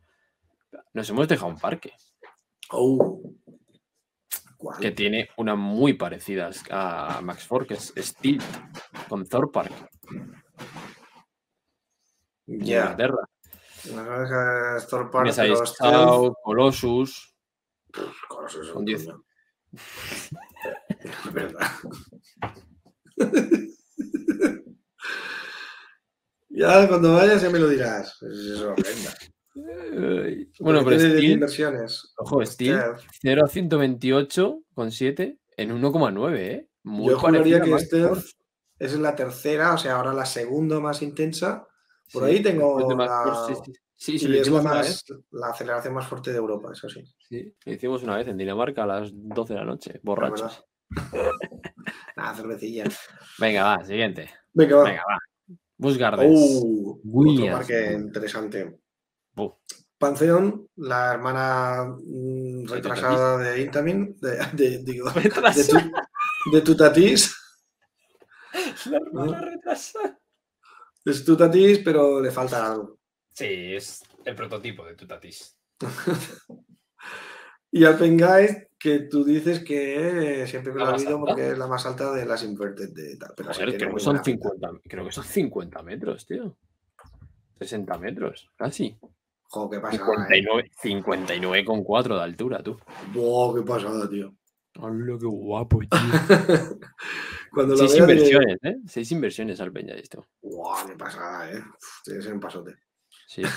Nos 0.93 1.09
hemos 1.09 1.27
dejado 1.27 1.51
un 1.51 1.57
parque 1.57 1.91
Oh. 2.69 3.21
¿Cuál? 4.55 4.79
que 4.79 4.91
tiene 4.91 5.29
una 5.37 5.55
muy 5.55 5.93
parecida 5.93 6.49
a 6.69 7.19
Max 7.21 7.45
Ford, 7.45 7.65
que 7.67 7.73
es 7.73 7.91
Steel, 7.97 8.41
con 9.09 9.25
Thor 9.27 9.51
Park, 9.51 9.73
Ya. 12.45 12.81
Inglaterra. 12.91 13.27
Las 13.85 14.07
orejas 14.07 14.87
Thor 14.87 15.09
Park, 15.11 15.33
pero 15.35 16.33
Colossus. 16.43 17.35
Colossus 18.29 18.69
con 18.69 18.77
un 18.79 18.85
10. 18.85 19.07
verdad. 21.33 21.67
ya 26.49 26.87
cuando 26.87 27.13
vayas 27.13 27.41
ya 27.41 27.49
me 27.49 27.59
lo 27.59 27.67
dirás. 27.69 28.17
Es 28.21 28.37
eso, 28.37 28.75
Bueno, 30.59 30.83
pero 30.83 30.97
tiene 30.97 31.03
10 31.05 31.17
Steel, 31.17 31.31
inversiones. 31.33 32.13
ojo, 32.17 32.45
Steel, 32.45 32.77
Stealth. 32.77 33.01
0 33.21 33.41
a 33.45 33.47
128 33.47 34.63
con 34.73 34.91
7 34.91 35.37
en 35.57 35.71
1,9, 35.81 36.37
¿eh? 36.39 36.67
Muy 36.83 37.09
Yo 37.11 37.19
juraría 37.19 37.61
que 37.61 37.69
Ford. 37.69 38.19
es 38.79 38.99
la 38.99 39.15
tercera, 39.15 39.73
o 39.73 39.77
sea, 39.77 39.97
ahora 39.97 40.13
la 40.13 40.25
segunda 40.25 40.79
más 40.79 41.01
intensa. 41.01 41.67
Por 42.11 42.23
Sí, 42.23 42.29
ahí 42.29 42.41
tengo 42.43 42.87
de 42.87 42.95
la- 42.95 43.23
Ford, 43.23 43.55
sí, 43.55 43.61
sí. 43.65 43.73
Sí, 44.01 44.17
sí, 44.17 44.25
y 44.25 44.29
lo 44.29 44.41
es 44.41 44.49
la, 44.49 44.61
más, 44.63 45.05
aceleración 45.43 45.93
más 45.93 46.07
fuerte 46.07 46.31
de 46.31 46.37
Europa, 46.37 46.71
eso 46.73 46.89
sí. 46.89 47.03
Sí, 47.19 47.53
lo 47.63 47.71
hicimos 47.73 48.01
una 48.01 48.17
vez 48.17 48.27
en 48.27 48.35
Dinamarca 48.35 48.81
a 48.83 48.87
las 48.87 49.11
12 49.13 49.53
de 49.53 49.59
la 49.59 49.65
noche, 49.65 49.99
borrachos. 50.01 50.65
Nada, 52.15 52.35
cervecilla. 52.35 52.85
Venga, 53.39 53.63
va, 53.63 53.85
siguiente. 53.85 54.29
Venga, 54.53 54.77
va. 54.77 54.83
Venga, 54.83 55.03
va. 55.07 55.17
Uh, 56.27 56.99
otro 57.31 57.45
parque 57.57 57.93
interesante. 57.93 58.79
Bu. 59.33 59.57
Pantheon, 59.97 60.67
la 60.77 61.13
hermana 61.13 61.85
mm, 61.85 62.65
retrasada 62.67 63.37
de 63.37 63.61
Intamin, 63.61 64.15
de, 64.19 64.37
de, 64.53 64.77
digo, 64.83 65.09
de, 65.11 65.29
tu- 65.29 66.51
de 66.51 66.61
Tutatis. 66.61 67.35
La 68.85 68.97
hermana 68.97 69.41
retrasada. 69.41 70.17
Es 71.05 71.23
Tutatis, 71.25 71.79
pero 71.79 72.19
le 72.21 72.31
falta 72.31 72.71
algo. 72.71 72.99
Sí, 73.33 73.73
es 73.75 74.03
el 74.25 74.35
prototipo 74.35 74.85
de 74.85 74.95
Tutatis. 74.95 75.57
Y 77.73 77.85
Alpenguide, 77.85 78.69
que 78.81 78.99
tú 79.01 79.23
dices 79.23 79.63
que 79.63 80.45
siempre 80.47 80.73
me 80.73 80.79
¿La 80.79 80.85
lo 80.85 80.91
olvido 80.95 81.15
alta? 81.15 81.25
porque 81.25 81.51
es 81.51 81.57
la 81.57 81.67
más 81.67 81.85
alta 81.85 82.11
de 82.13 82.25
las 82.25 82.43
inverted 82.43 82.89
de 82.89 83.15
tal. 83.15 83.33
Pero 83.37 83.53
Joder, 83.53 83.77
creo, 83.77 83.93
que 83.93 83.99
son 83.99 84.13
buena 84.13 84.23
pinta. 84.23 84.49
50, 84.49 84.81
creo 84.87 85.05
que 85.05 85.11
son 85.11 85.23
50 85.23 85.83
metros, 85.83 86.25
tío. 86.25 86.57
60 87.59 87.97
metros, 87.99 88.49
casi. 88.55 88.97
Jo, 89.43 89.69
qué 89.69 89.79
pasada, 89.79 90.27
eh. 90.33 90.71
59, 90.81 91.63
59,4 91.63 92.15
de 92.15 92.23
altura, 92.23 92.63
tú. 92.63 92.79
Buah, 93.13 93.53
qué 93.55 93.61
pasada, 93.61 94.09
tío. 94.09 94.33
Hola, 94.79 95.17
qué 95.19 95.25
guapo, 95.27 95.79
tío. 95.79 95.89
Cuando 97.53 97.77
Seis 97.77 97.97
inversiones, 97.97 98.57
¿eh? 98.63 98.77
Seis 98.87 99.11
inversiones 99.11 99.61
al 99.61 99.71
Peña 99.71 99.93
esto. 99.93 100.25
Buah, 100.41 100.87
qué 100.87 100.93
pasada, 100.95 101.51
eh. 101.51 101.59
Uf, 101.59 102.01
tiene 102.03 102.19
que 102.19 102.23
ser 102.23 102.33
un 102.33 102.39
pasote. 102.39 102.75
Sí. 103.27 103.43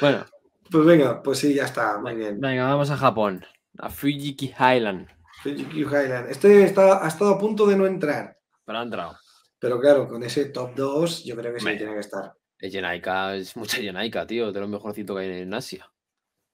Bueno, 0.00 0.24
Pues 0.70 0.84
venga, 0.84 1.22
pues 1.22 1.38
sí, 1.38 1.54
ya 1.54 1.64
está, 1.64 1.98
muy 1.98 2.14
bien. 2.14 2.40
venga, 2.40 2.66
vamos 2.66 2.90
a 2.90 2.96
Japón. 2.96 3.44
A 3.78 3.88
Fujiki 3.88 4.54
Highland. 4.58 5.08
Fujikyu 5.42 5.86
Highland. 5.88 6.30
Este 6.30 6.64
está, 6.64 7.04
ha 7.04 7.08
estado 7.08 7.34
a 7.34 7.38
punto 7.38 7.66
de 7.66 7.76
no 7.76 7.86
entrar. 7.86 8.36
Pero 8.64 8.78
ha 8.78 8.82
entrado. 8.82 9.16
Pero 9.58 9.80
claro, 9.80 10.08
con 10.08 10.22
ese 10.22 10.46
top 10.46 10.74
2, 10.74 11.24
yo 11.24 11.36
creo 11.36 11.52
que 11.54 11.60
sí 11.60 11.76
tiene 11.76 11.94
que 11.94 12.00
estar. 12.00 12.32
Es 12.58 12.72
Yenaika, 12.72 13.36
es 13.36 13.56
mucha 13.56 13.78
Yenaika, 13.78 14.26
tío. 14.26 14.52
De 14.52 14.60
lo 14.60 14.68
mejorcito 14.68 15.14
que 15.14 15.22
hay 15.22 15.42
en 15.42 15.54
Asia. 15.54 15.90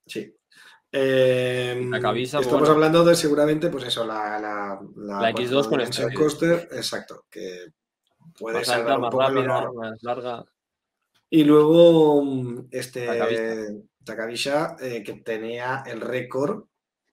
Sí. 0.07 0.35
Eh, 0.93 1.87
La 1.91 2.01
cabeza, 2.01 2.39
estamos 2.39 2.61
bueno. 2.61 2.75
hablando 2.75 3.05
de 3.05 3.17
seguramente, 3.17 3.69
pues 3.69 3.85
eso, 3.85 4.07
la, 4.07 4.39
la, 4.39 4.81
La 4.97 5.31
X2 5.33 5.63
con 5.63 5.71
Dimension 5.79 6.09
esteroides. 6.09 6.19
Coaster, 6.19 6.69
exacto, 6.73 7.25
que 7.29 7.73
puede 8.39 8.59
un 8.59 8.61
más 8.61 8.69
el 8.69 8.85
rápida, 8.87 9.73
más 9.73 10.03
larga. 10.03 10.45
Y 11.31 11.43
luego 11.43 12.23
mm, 12.23 12.69
este 12.71 13.09
Takabisha, 14.05 14.77
eh, 14.81 15.03
que 15.03 15.15
tenía 15.15 15.83
el 15.87 16.01
récord 16.01 16.65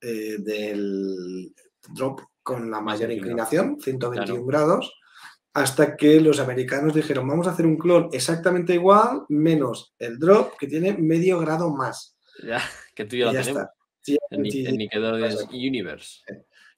eh, 0.01 0.37
del 0.39 1.53
drop 1.93 2.21
con 2.43 2.69
la 2.71 2.81
mayor 2.81 3.11
inclinación, 3.11 3.79
121 3.79 4.25
Claro. 4.25 4.45
grados, 4.45 4.93
hasta 5.53 5.95
que 5.97 6.19
los 6.21 6.39
americanos 6.39 6.93
dijeron, 6.93 7.27
vamos 7.27 7.47
a 7.47 7.51
hacer 7.51 7.65
un 7.65 7.77
clon 7.77 8.09
exactamente 8.11 8.73
igual, 8.73 9.23
menos 9.29 9.93
el 9.99 10.17
drop, 10.17 10.57
que 10.57 10.67
tiene 10.67 10.93
medio 10.97 11.39
grado 11.39 11.69
más. 11.73 12.17
Ya, 12.43 12.59
que 12.95 13.05
tú 13.05 13.15
Y 13.15 13.19
ya 13.19 13.31
tenemos. 13.31 13.47
está. 13.47 13.73
Sí, 14.03 14.17
En, 14.31 14.41
Ni- 14.41 14.51
sí. 14.51 14.65
Universe. 15.67 16.21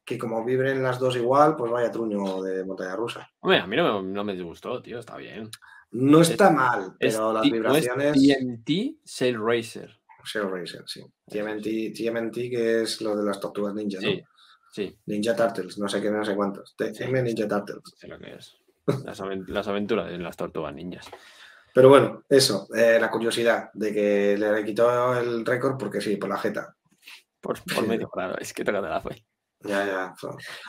que 0.03 0.17
como 0.17 0.43
vibren 0.43 0.83
las 0.83 0.99
dos 0.99 1.15
igual, 1.15 1.55
pues 1.55 1.71
vaya 1.71 1.89
truño 1.91 2.41
de 2.41 2.65
montaña 2.65 2.95
rusa. 2.97 3.29
Hombre, 3.39 3.59
a 3.59 3.67
mí 3.67 3.77
no 3.77 4.01
me, 4.03 4.09
no 4.11 4.23
me 4.25 4.33
disgustó, 4.33 4.81
tío. 4.81 4.99
Está 4.99 5.15
bien. 5.15 5.49
No 5.91 6.19
está 6.21 6.49
mal, 6.49 6.95
Es 6.99 7.13
pero 7.15 7.31
las 7.31 7.43
T- 7.43 7.49
no 7.51 7.55
es 7.75 7.83
vibraciones... 7.85 8.13
TMT 8.39 8.99
Sail 9.05 9.37
Racer. 9.39 9.97
Sail 10.25 10.49
Racer, 10.49 10.83
sí. 10.85 11.01
TMNT, 11.27 11.93
TMNT, 11.95 12.33
que 12.49 12.81
es 12.83 13.01
lo 13.01 13.15
de 13.15 13.23
las 13.25 13.39
tortugas 13.39 13.73
ninja, 13.73 13.99
¿no? 14.01 14.07
Sí, 14.09 14.23
sí, 14.71 14.97
Ninja 15.05 15.35
Turtles, 15.35 15.77
no 15.77 15.87
sé 15.87 16.01
qué, 16.01 16.09
no 16.09 16.23
sé 16.25 16.35
cuántos. 16.35 16.75
TM 16.75 17.21
Ninja 17.23 17.47
Turtles. 17.47 17.81
sé 17.97 18.07
lo 18.07 18.17
que 18.19 18.35
es. 18.35 18.55
Las, 19.05 19.21
aven- 19.21 19.45
las 19.47 19.67
aventuras 19.67 20.09
de 20.09 20.17
las 20.17 20.35
tortugas 20.35 20.73
ninjas. 20.73 21.07
Pero 21.73 21.89
bueno, 21.89 22.23
eso, 22.29 22.67
eh, 22.75 22.97
la 22.99 23.09
curiosidad 23.09 23.69
de 23.73 23.93
que 23.93 24.37
le 24.37 24.63
quitó 24.65 25.17
el 25.17 25.45
récord 25.45 25.77
porque 25.77 26.01
sí, 26.01 26.17
por 26.17 26.29
la 26.29 26.37
jeta. 26.37 26.75
Por, 27.41 27.57
por 27.75 27.87
medio 27.87 28.09
grado. 28.13 28.37
Es 28.37 28.53
que 28.53 28.63
toca 28.63 28.81
la 28.81 29.01
fe. 29.01 29.25
Ya, 29.61 29.85
ya. 29.85 30.13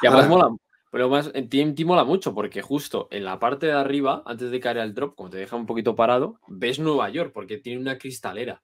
Y 0.02 0.06
además 0.06 0.26
Ahora- 0.26 0.28
mola. 0.48 0.56
Pero 0.90 1.08
más, 1.08 1.28
en 1.34 1.48
TMT 1.48 1.80
mola 1.84 2.04
mucho 2.04 2.32
porque 2.34 2.62
justo 2.62 3.08
en 3.10 3.24
la 3.24 3.40
parte 3.40 3.66
de 3.66 3.72
arriba, 3.72 4.22
antes 4.26 4.52
de 4.52 4.60
caer 4.60 4.78
al 4.78 4.94
drop, 4.94 5.16
como 5.16 5.28
te 5.28 5.38
deja 5.38 5.56
un 5.56 5.66
poquito 5.66 5.96
parado, 5.96 6.38
ves 6.46 6.78
Nueva 6.78 7.10
York 7.10 7.32
porque 7.34 7.58
tiene 7.58 7.80
una 7.80 7.98
cristalera. 7.98 8.62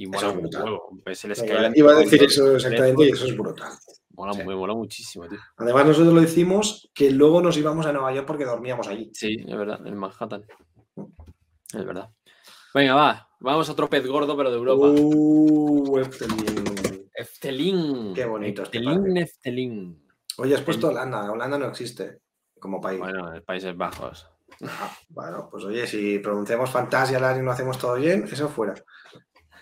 Y 0.00 0.04
Eso 0.04 0.10
mola 0.12 0.28
es 0.28 0.34
un 0.34 0.40
brutal. 0.42 0.62
huevo. 0.64 0.88
Ves 1.04 1.24
el 1.24 1.34
skyline 1.34 1.72
Iba 1.74 1.90
a 1.92 1.94
decir 1.96 2.22
eso 2.22 2.54
exactamente 2.54 3.04
y 3.06 3.08
eso 3.10 3.26
es 3.26 3.36
brutal. 3.36 3.72
Mola, 4.10 4.32
Sí. 4.32 4.44
me 4.44 4.54
mola 4.54 4.74
muchísimo, 4.74 5.26
tío. 5.28 5.38
Además, 5.56 5.86
nosotros 5.86 6.14
lo 6.14 6.22
hicimos 6.22 6.88
que 6.94 7.10
luego 7.10 7.42
nos 7.42 7.56
íbamos 7.56 7.84
a 7.84 7.92
Nueva 7.92 8.12
York 8.14 8.26
porque 8.26 8.44
dormíamos 8.44 8.86
allí. 8.86 9.10
Sí, 9.12 9.36
es 9.44 9.56
verdad, 9.56 9.84
en 9.84 9.96
Manhattan. 9.96 10.44
Es 11.74 11.84
verdad. 11.84 12.10
Venga, 12.74 12.94
va. 12.94 13.28
Vamos 13.40 13.68
a 13.68 13.72
otro 13.72 13.88
pez 13.90 14.06
gordo, 14.06 14.36
pero 14.36 14.50
de 14.50 14.56
Europa. 14.56 14.86
Uh, 14.88 15.98
Efteling. 15.98 17.08
Eftelín. 17.14 18.14
Qué 18.14 18.24
bonito 18.24 18.62
este 18.62 18.78
Eftelín, 18.78 19.02
parque. 19.04 19.20
Eftelín. 19.20 20.08
Oye, 20.38 20.54
has 20.54 20.62
puesto 20.62 20.88
Holanda. 20.88 21.30
Holanda 21.32 21.58
no 21.58 21.66
existe 21.66 22.20
como 22.60 22.80
país. 22.80 23.00
Bueno, 23.00 23.34
en 23.34 23.42
Países 23.42 23.76
Bajos. 23.76 24.28
Ah, 24.64 24.96
bueno, 25.10 25.48
pues 25.50 25.64
oye, 25.64 25.86
si 25.86 26.18
pronunciamos 26.18 26.70
Fantasia 26.70 27.18
y 27.38 27.42
no 27.42 27.50
hacemos 27.50 27.78
todo 27.78 27.94
bien, 27.94 28.24
eso 28.30 28.48
fuera. 28.48 28.74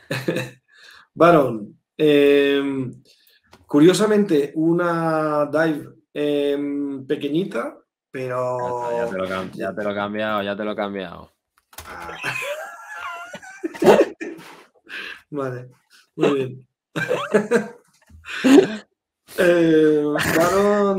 Baron, 1.15 1.79
eh, 1.97 2.91
curiosamente, 3.67 4.53
una 4.55 5.47
dive 5.47 5.97
eh, 6.13 6.59
pequeñita, 7.07 7.79
pero. 8.11 8.91
Ya 8.91 9.11
te, 9.11 9.17
lo, 9.17 9.45
ya 9.53 9.75
te 9.75 9.85
lo 9.85 9.91
he 9.91 9.95
cambiado, 9.95 10.43
ya 10.43 10.57
te 10.57 10.65
lo 10.65 10.73
he 10.73 10.77
cambiado. 10.77 11.33
Ah. 11.87 12.17
vale, 15.31 15.71
muy 16.17 16.35
bien. 16.35 16.67
eh, 19.39 20.05
Baron. 20.37 20.99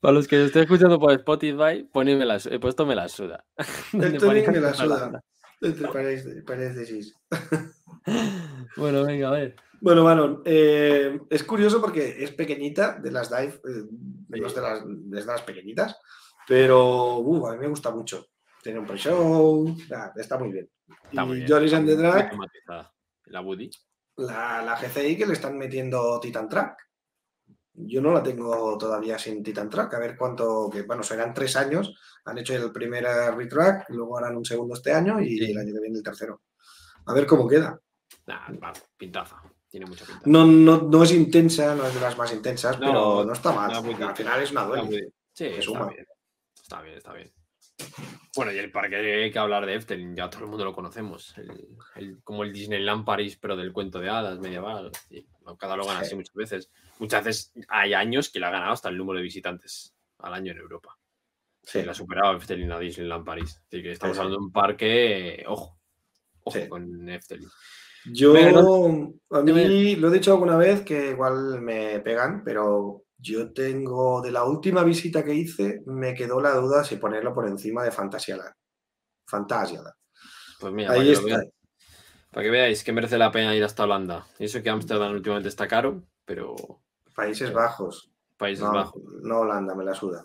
Para 0.00 0.14
los 0.14 0.26
que 0.26 0.36
lo 0.36 0.44
estén 0.46 0.62
escuchando 0.62 0.98
por 0.98 1.12
Spotify, 1.12 1.84
ponedme 1.92 2.24
la, 2.24 2.40
he 2.50 2.58
puesto 2.58 2.86
me 2.86 2.94
la 2.94 3.08
suda. 3.08 3.44
Donde 3.92 4.16
Efteling 4.16 4.44
ponía 4.44 4.50
me 4.50 4.60
la 4.60 4.74
suda. 4.74 5.22
Entre 5.60 5.88
paréntesis-. 6.42 7.14
Bueno, 8.76 9.04
venga, 9.04 9.28
a 9.28 9.32
ver. 9.32 9.56
Bueno, 9.80 10.04
Manon, 10.04 10.42
eh, 10.44 11.20
es 11.28 11.44
curioso 11.44 11.80
porque 11.80 12.22
es 12.22 12.32
pequeñita 12.32 12.98
de 12.98 13.10
las 13.10 13.28
dive, 13.28 13.60
eh, 13.68 13.84
de 14.28 14.40
las, 14.40 14.82
de 14.86 15.24
las 15.24 15.42
pequeñitas, 15.42 15.98
pero 16.46 17.18
uh, 17.18 17.48
a 17.48 17.52
mí 17.52 17.58
me 17.58 17.68
gusta 17.68 17.90
mucho. 17.90 18.28
Tiene 18.62 18.78
un 18.78 18.86
pre-show, 18.86 19.76
está 20.16 20.38
muy 20.38 20.52
bien. 20.52 20.70
Está 21.04 21.24
muy 21.24 21.38
y 21.38 21.40
bien. 21.40 21.50
Joris 21.50 21.72
and 21.74 21.86
the 21.86 21.96
Drag. 21.96 22.32
La 23.26 23.40
Woody. 23.42 23.70
la, 24.16 24.62
la 24.62 24.76
GCI 24.76 25.16
que 25.16 25.26
le 25.26 25.34
están 25.34 25.56
metiendo 25.58 26.20
Titan 26.20 26.48
Track. 26.48 26.89
Yo 27.86 28.00
no 28.02 28.12
la 28.12 28.22
tengo 28.22 28.76
todavía 28.78 29.18
sin 29.18 29.42
Titan 29.42 29.68
Track, 29.70 29.94
a 29.94 29.98
ver 29.98 30.16
cuánto, 30.16 30.68
que 30.70 30.82
bueno, 30.82 31.02
serán 31.02 31.32
tres 31.34 31.56
años, 31.56 31.94
han 32.24 32.38
hecho 32.38 32.54
el 32.54 32.70
primer 32.72 33.04
retrack, 33.36 33.88
luego 33.90 34.18
harán 34.18 34.36
un 34.36 34.44
segundo 34.44 34.74
este 34.74 34.92
año 34.92 35.20
y 35.20 35.38
Sí. 35.38 35.50
el 35.50 35.58
año 35.58 35.72
que 35.74 35.80
viene 35.80 35.98
el 35.98 36.02
tercero. 36.04 36.42
A 37.06 37.14
ver 37.14 37.26
cómo 37.26 37.48
queda. 37.48 37.80
Nah, 38.26 38.72
pintaza. 38.96 39.42
Tiene 39.68 39.86
mucha 39.86 40.04
pinta. 40.04 40.22
No, 40.26 40.44
no, 40.44 40.82
no 40.82 41.02
es 41.04 41.12
intensa, 41.12 41.74
no 41.74 41.86
es 41.86 41.94
de 41.94 42.00
las 42.00 42.18
más 42.18 42.32
intensas, 42.32 42.78
No, 42.80 42.86
pero 42.86 43.24
no 43.24 43.32
está 43.32 43.52
mal. 43.52 43.72
Al 43.72 44.16
final 44.16 44.42
es 44.42 44.50
una 44.50 44.64
duele. 44.64 45.12
Sí. 45.32 45.46
Está 45.46 46.82
bien, 46.82 46.96
está 46.96 47.12
bien. 47.12 47.32
Bueno, 48.36 48.52
y 48.52 48.58
el 48.58 48.70
parque 48.70 48.96
hay 48.96 49.30
que 49.30 49.38
hablar 49.38 49.66
de 49.66 49.74
Efteling, 49.74 50.14
ya 50.14 50.30
todo 50.30 50.44
el 50.44 50.50
mundo 50.50 50.64
lo 50.64 50.74
conocemos. 50.74 51.34
como 52.24 52.44
el 52.44 52.52
Disneyland 52.52 53.04
París, 53.04 53.36
pero 53.40 53.56
del 53.56 53.72
cuento 53.72 53.98
de 53.98 54.08
hadas 54.08 54.38
medieval. 54.38 54.90
Y 55.10 55.26
lo 55.44 55.56
catalogan 55.56 55.96
así 55.96 56.14
muchas 56.14 56.34
veces. 56.34 56.70
Muchas 56.98 57.24
veces 57.24 57.52
hay 57.68 57.94
años 57.94 58.30
que 58.30 58.38
le 58.38 58.46
ha 58.46 58.50
ganado 58.50 58.72
hasta 58.72 58.88
el 58.88 58.96
número 58.96 59.18
de 59.18 59.24
visitantes 59.24 59.94
al 60.18 60.34
año 60.34 60.52
en 60.52 60.58
Europa. 60.58 60.96
Sí. 61.62 61.82
La 61.82 61.92
ha 61.92 61.94
superado 61.94 62.36
Efteling 62.36 62.70
a 62.72 62.78
Disneyland 62.78 63.24
París. 63.24 63.60
Así 63.66 63.82
que 63.82 63.92
estamos 63.92 64.16
hablando 64.18 64.38
de 64.38 64.44
un 64.44 64.52
parque, 64.52 65.44
ojo, 65.46 65.78
ojo 66.44 66.68
con 66.68 67.08
Efteling. 67.08 67.48
Yo, 68.06 68.34
a 69.30 69.42
mí 69.42 69.96
lo 69.96 70.08
he 70.08 70.12
dicho 70.12 70.32
alguna 70.32 70.56
vez 70.56 70.82
que 70.82 71.10
igual 71.10 71.60
me 71.60 72.00
pegan, 72.00 72.42
pero 72.44 73.04
yo 73.20 73.52
tengo, 73.52 74.20
de 74.20 74.30
la 74.30 74.44
última 74.44 74.82
visita 74.82 75.22
que 75.24 75.34
hice, 75.34 75.82
me 75.86 76.14
quedó 76.14 76.40
la 76.40 76.54
duda 76.54 76.84
si 76.84 76.96
ponerlo 76.96 77.34
por 77.34 77.46
encima 77.46 77.84
de 77.84 77.90
Fantasialand. 77.90 78.52
Fantasialand. 79.26 79.94
Pues 80.58 80.72
mira, 80.72 80.92
Ahí 80.92 81.14
para, 81.14 81.34
está. 81.34 81.40
Que 81.40 81.50
para 82.30 82.44
que 82.44 82.50
veáis 82.50 82.84
que 82.84 82.92
merece 82.92 83.18
la 83.18 83.30
pena 83.30 83.54
ir 83.54 83.64
hasta 83.64 83.84
Holanda. 83.84 84.26
Y 84.38 84.44
eso 84.44 84.62
que 84.62 84.70
Amsterdam 84.70 85.12
últimamente 85.12 85.48
está 85.48 85.66
caro, 85.68 86.02
pero... 86.24 86.54
Países 87.14 87.52
Bajos. 87.52 88.10
Países 88.36 88.64
Bajos. 88.64 89.02
No 89.22 89.40
Holanda, 89.40 89.74
me 89.74 89.84
la 89.84 89.94
suda. 89.94 90.24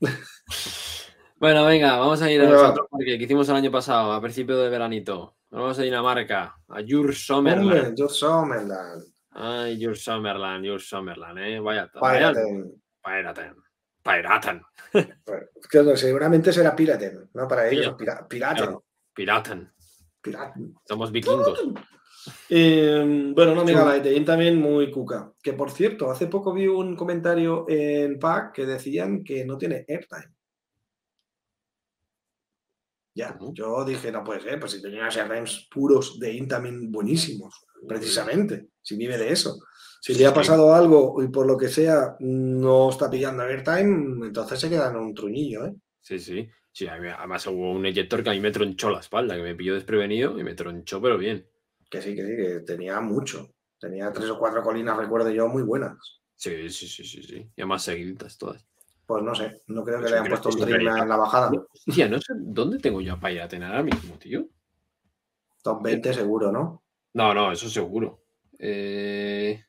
bueno, 1.40 1.64
venga, 1.64 1.96
vamos 1.96 2.22
a 2.22 2.30
ir 2.30 2.42
a 2.42 2.70
otro 2.70 2.86
parque 2.88 3.18
que 3.18 3.24
hicimos 3.24 3.48
el 3.48 3.56
año 3.56 3.70
pasado, 3.70 4.12
a 4.12 4.20
principio 4.20 4.56
de 4.58 4.68
veranito. 4.68 5.36
Vamos 5.50 5.78
a 5.78 5.82
Dinamarca, 5.82 6.56
a 6.68 6.80
Jur 6.86 7.14
Sommerland. 7.14 7.98
Ay, 9.32 9.82
Jur 9.82 9.96
Sommerland, 9.96 10.66
Jur 10.66 10.80
Sommerland, 10.80 11.38
¿eh? 11.38 11.60
Vaya. 11.60 11.90
Piraten. 11.92 12.80
Piraten. 13.02 13.54
Piraten. 14.02 14.62
Pues, 15.24 16.00
seguramente 16.00 16.52
será 16.52 16.74
Piraten, 16.74 17.30
¿no? 17.34 17.46
Para 17.46 17.68
ellos, 17.68 17.94
Piraten. 18.28 18.78
Piraten. 19.14 19.72
Piraten. 20.20 20.74
Somos 20.84 21.12
vikingos. 21.12 21.60
Eh, 22.50 23.32
bueno, 23.34 23.54
no, 23.54 23.64
mira, 23.64 23.82
la 23.82 24.24
también 24.24 24.60
muy 24.60 24.90
cuca. 24.90 25.32
Que 25.42 25.54
por 25.54 25.70
cierto, 25.70 26.10
hace 26.10 26.26
poco 26.26 26.52
vi 26.52 26.66
un 26.66 26.94
comentario 26.94 27.64
en 27.66 28.18
PAC 28.18 28.52
que 28.52 28.66
decían 28.66 29.24
que 29.24 29.44
no 29.46 29.56
tiene 29.56 29.86
airtime. 29.88 30.34
Ya, 33.14 33.38
yo 33.52 33.84
dije, 33.84 34.12
no 34.12 34.22
puede 34.22 34.40
ser, 34.40 34.60
pues 34.60 34.72
si 34.72 34.82
tenía 34.82 35.06
airtimes 35.06 35.66
puros 35.70 36.20
de 36.20 36.34
Intamin 36.34 36.92
buenísimos, 36.92 37.66
precisamente, 37.86 38.68
si 38.82 38.96
vive 38.96 39.18
de 39.18 39.32
eso. 39.32 39.58
Si 40.00 40.14
le 40.14 40.26
ha 40.26 40.32
pasado 40.32 40.74
algo 40.74 41.22
y 41.22 41.28
por 41.28 41.46
lo 41.46 41.58
que 41.58 41.68
sea 41.68 42.16
no 42.20 42.88
está 42.88 43.10
pillando 43.10 43.42
airtime, 43.42 44.26
entonces 44.26 44.58
se 44.58 44.70
queda 44.70 44.90
en 44.90 44.96
un 44.96 45.14
truñillo, 45.14 45.66
¿eh? 45.66 45.74
Sí, 46.00 46.18
sí. 46.18 46.48
Sí, 46.72 46.86
además 46.86 47.46
hubo 47.48 47.72
un 47.72 47.84
eyector 47.84 48.22
que 48.22 48.30
a 48.30 48.32
mí 48.32 48.40
me 48.40 48.52
tronchó 48.52 48.90
la 48.90 49.00
espalda, 49.00 49.36
que 49.36 49.42
me 49.42 49.54
pilló 49.54 49.74
desprevenido 49.74 50.38
y 50.38 50.44
me 50.44 50.54
tronchó, 50.54 51.02
pero 51.02 51.18
bien. 51.18 51.46
Que 51.90 52.00
sí, 52.00 52.14
que 52.14 52.24
sí, 52.24 52.36
que 52.36 52.60
tenía 52.60 53.00
mucho. 53.00 53.50
Tenía 53.78 54.12
tres 54.12 54.30
o 54.30 54.38
cuatro 54.38 54.62
colinas, 54.62 54.96
recuerdo 54.96 55.30
yo, 55.30 55.48
muy 55.48 55.62
buenas. 55.62 56.20
Sí, 56.36 56.70
sí, 56.70 56.86
sí, 56.86 57.04
sí, 57.04 57.22
sí. 57.22 57.50
Y 57.56 57.60
además 57.60 57.82
seguidas 57.82 58.38
todas. 58.38 58.64
Pues 59.04 59.24
no 59.24 59.34
sé, 59.34 59.62
no 59.66 59.84
creo 59.84 60.00
que 60.00 60.08
le 60.08 60.16
hayan 60.16 60.28
puesto 60.28 60.50
un 60.50 60.60
trim 60.60 60.88
en 60.88 61.08
la 61.08 61.16
bajada. 61.16 61.50
Tía, 61.84 62.08
no 62.08 62.20
sé, 62.20 62.32
¿dónde 62.36 62.78
tengo 62.78 63.00
yo 63.00 63.18
para 63.18 63.34
ir 63.34 63.40
a 63.40 63.48
tener 63.48 63.68
ahora 63.68 63.82
mismo, 63.82 64.14
tío? 64.16 64.46
Top 65.62 65.82
20 65.82 66.14
seguro, 66.14 66.52
¿no? 66.52 66.84
No, 67.14 67.34
no, 67.34 67.52
eso 67.52 67.68
seguro. 67.68 68.22
Eh, 68.58 69.62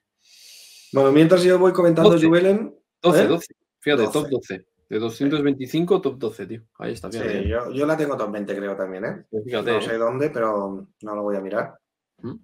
bueno, 0.91 1.11
mientras 1.11 1.43
yo 1.43 1.57
voy 1.57 1.71
comentando 1.71 2.11
12, 2.11 2.27
Juelen. 2.27 2.75
12, 3.01 3.27
12. 3.27 3.55
Fíjate, 3.79 4.07
top 4.11 4.27
12. 4.29 4.65
De 4.89 4.99
225, 4.99 6.01
top 6.01 6.17
12, 6.17 6.45
tío. 6.47 6.63
Ahí 6.77 6.93
está, 6.93 7.09
fíjate. 7.09 7.43
Sí, 7.43 7.49
yo, 7.49 7.71
yo, 7.71 7.85
la 7.85 7.95
tengo 7.95 8.17
top 8.17 8.31
20, 8.31 8.55
creo 8.55 8.75
también, 8.75 9.05
¿eh? 9.05 9.25
Pues 9.29 9.45
fíjate, 9.45 9.71
no 9.71 9.81
sé 9.81 9.97
dónde, 9.97 10.29
pero 10.29 10.87
no 11.01 11.15
lo 11.15 11.23
voy 11.23 11.37
a 11.37 11.41
mirar. 11.41 11.73
¿Mm? 12.17 12.35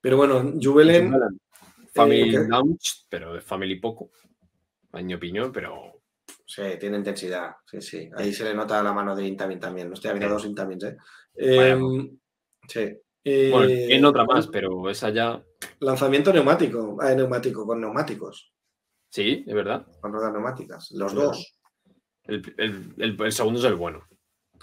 Pero 0.00 0.16
bueno, 0.16 0.52
Jubilen. 0.60 1.14
Family 1.92 2.34
eh, 2.34 2.46
Launch, 2.48 3.06
pero 3.08 3.34
de 3.34 3.40
Family 3.40 3.80
poco, 3.80 4.10
en 4.92 5.06
mi 5.06 5.14
opinión, 5.14 5.50
pero 5.50 5.96
Sí, 6.46 6.62
tiene 6.78 6.98
intensidad. 6.98 7.56
Sí, 7.64 7.80
sí. 7.82 8.10
Ahí 8.16 8.32
se 8.32 8.44
le 8.44 8.54
nota 8.54 8.82
la 8.82 8.92
mano 8.92 9.16
de 9.16 9.26
Intamin 9.26 9.58
también. 9.58 9.88
No 9.88 9.94
estoy 9.94 10.10
habiendo 10.10 10.34
dos 10.34 10.44
Intamins, 10.44 10.84
¿eh? 10.84 10.96
Em, 11.34 12.18
sí. 12.68 12.96
Bueno, 13.50 13.68
en 13.68 14.04
otra 14.04 14.24
más, 14.24 14.46
pero 14.46 14.88
esa 14.88 15.10
ya. 15.10 15.42
Lanzamiento 15.80 16.32
neumático. 16.32 16.96
Ah, 17.00 17.14
neumático, 17.14 17.66
con 17.66 17.80
neumáticos. 17.80 18.52
Sí, 19.10 19.44
es 19.46 19.54
verdad. 19.54 19.86
Con 20.00 20.12
ruedas 20.12 20.32
neumáticas. 20.32 20.90
Los 20.92 21.14
dos. 21.14 21.58
El, 22.24 22.42
segundo 23.32 23.58
es 23.58 23.64
el 23.64 23.74
bueno. 23.74 24.02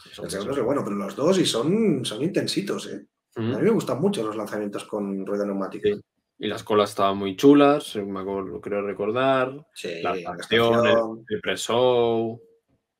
El 0.06 0.30
segundo, 0.30 0.52
es 0.52 0.58
el 0.58 0.64
bueno, 0.64 0.84
pero 0.84 0.96
los 0.96 1.16
dos 1.16 1.40
y 1.40 1.46
son, 1.46 2.04
son 2.06 2.24
intensitos, 2.24 2.88
¿eh? 2.88 3.06
A 3.36 3.42
mí 3.42 3.62
me 3.62 3.72
gustan 3.72 4.00
mucho 4.00 4.24
los 4.24 4.36
lanzamientos 4.36 4.86
con 4.86 5.26
rueda 5.26 5.46
neumática. 5.46 5.90
Y 6.38 6.48
las 6.48 6.64
colas 6.64 6.92
estaban 6.92 7.18
muy 7.18 7.36
chulas, 7.36 7.96
me 7.96 8.20
acuerdo, 8.20 8.62
creo 8.62 8.82
recordar. 8.82 9.66
Sí, 9.74 10.02
la 10.02 10.16
estación, 10.16 10.88
el, 10.88 11.26
el 11.30 11.42
pre-show. 11.42 12.40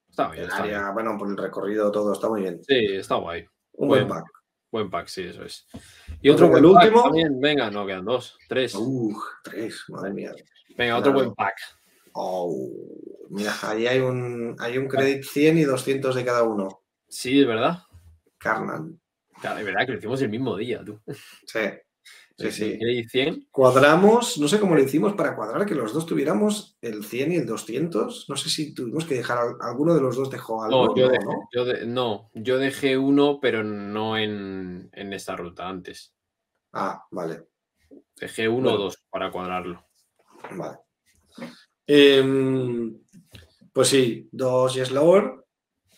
Está 0.10 0.30
bien. 0.30 0.48
bueno, 0.94 1.18
por 1.18 1.30
el 1.30 1.38
recorrido 1.38 1.92
todo 1.92 2.14
está 2.14 2.30
muy 2.30 2.42
bien. 2.42 2.64
Sí, 2.64 2.86
está 2.94 3.16
guay. 3.16 3.46
Un 3.74 3.88
buen, 3.88 4.08
pack. 4.08 4.26
Buen 4.74 4.90
pack, 4.90 5.06
sí, 5.06 5.22
eso 5.22 5.44
es. 5.44 5.68
Y 6.20 6.30
otro 6.32 6.50
buen 6.50 6.64
el 6.64 6.72
último. 6.72 7.04
También, 7.04 7.40
venga, 7.40 7.70
no, 7.70 7.86
quedan 7.86 8.04
dos, 8.06 8.40
tres. 8.50 8.74
Uh, 8.74 9.16
tres, 9.44 9.84
madre 9.90 10.12
mía. 10.12 10.32
Venga, 10.76 10.98
otro 10.98 11.14
buen 11.14 11.36
pack. 11.36 11.54
Oh, 12.14 12.72
mira, 13.30 13.54
ahí 13.62 13.86
hay 13.86 14.00
un, 14.00 14.56
hay 14.58 14.80
un 14.80 14.88
credit 14.88 15.26
100 15.26 15.60
y 15.60 15.62
200 15.62 16.16
de 16.16 16.26
cada 16.26 16.42
uno. 16.42 16.82
Sí, 17.08 17.42
es 17.42 17.46
verdad. 17.46 17.84
Carnan. 18.40 19.00
Claro, 19.40 19.60
es 19.60 19.66
verdad 19.66 19.86
que 19.86 19.92
lo 19.92 19.98
hicimos 20.00 20.20
el 20.24 20.30
mismo 20.30 20.58
día, 20.58 20.84
tú. 20.84 21.00
Sí. 21.46 21.60
Sí, 22.38 22.52
sí. 22.52 23.04
100. 23.10 23.48
Cuadramos, 23.52 24.40
no 24.40 24.48
sé 24.48 24.60
cómo 24.60 24.76
lo 24.76 24.82
hicimos 24.82 25.14
para 25.14 25.36
cuadrar 25.36 25.66
que 25.68 25.76
los 25.76 25.94
dos 25.94 26.06
tuviéramos 26.06 26.78
el 26.82 27.04
100 27.04 27.32
y 27.32 27.36
el 27.36 27.46
200. 27.46 28.28
No 28.28 28.36
sé 28.36 28.50
si 28.50 28.74
tuvimos 28.74 29.06
que 29.06 29.16
dejar, 29.16 29.56
alguno 29.62 29.94
de 29.94 30.02
los 30.02 30.16
dos 30.16 30.32
dejó 30.32 30.64
algo. 30.64 30.88
No, 30.88 30.96
yo, 30.96 31.10
dejé, 31.10 31.26
Yo 31.52 31.86
no, 31.86 32.32
yo 32.34 32.58
dejé 32.58 32.98
uno, 32.98 33.40
pero 33.40 33.64
no 33.64 34.18
en, 34.18 34.90
esta 34.94 35.36
ruta 35.36 35.70
antes. 35.70 36.16
Ah, 36.72 37.06
vale. 37.12 37.48
Dejé 38.20 38.50
uno 38.50 38.74
o 38.74 38.78
dos 38.78 38.98
para 39.12 39.32
cuadrarlo. 39.32 39.86
Vale. 40.52 40.80
Em, 41.86 42.98
pues 43.72 43.90
sí, 43.90 44.28
dos 44.32 44.76
y 44.76 44.84
slower. 44.84 45.36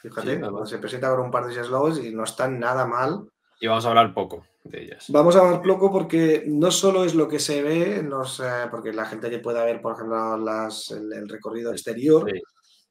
Fíjate, 0.02 0.42
se 0.66 0.78
presenta 0.80 1.08
ahora 1.08 1.24
un 1.24 1.32
par 1.32 1.48
de 1.48 1.64
slowers 1.64 2.04
y 2.04 2.14
no 2.14 2.26
están 2.26 2.60
nada 2.60 2.86
mal. 2.86 3.30
Y 3.62 3.68
vamos 3.68 3.86
a 3.86 3.90
hablar 3.90 4.14
poco 4.14 4.46
de 4.66 4.84
ellas. 4.84 5.06
Vamos 5.10 5.36
a 5.36 5.40
hablar 5.40 5.62
poco 5.62 5.92
porque 5.92 6.44
no 6.48 6.72
solo 6.72 7.06
es 7.06 7.16
lo 7.16 7.28
que 7.28 7.40
se 7.40 7.62
ve, 7.62 7.98
eh, 8.00 8.68
porque 8.72 8.92
la 8.92 9.06
gente 9.06 9.30
que 9.30 9.40
pueda 9.40 9.64
ver, 9.64 9.82
por 9.82 9.94
ejemplo, 9.94 10.38
las, 10.38 10.92
el, 10.92 11.30
recorrido 11.30 11.72
exterior, 11.72 12.32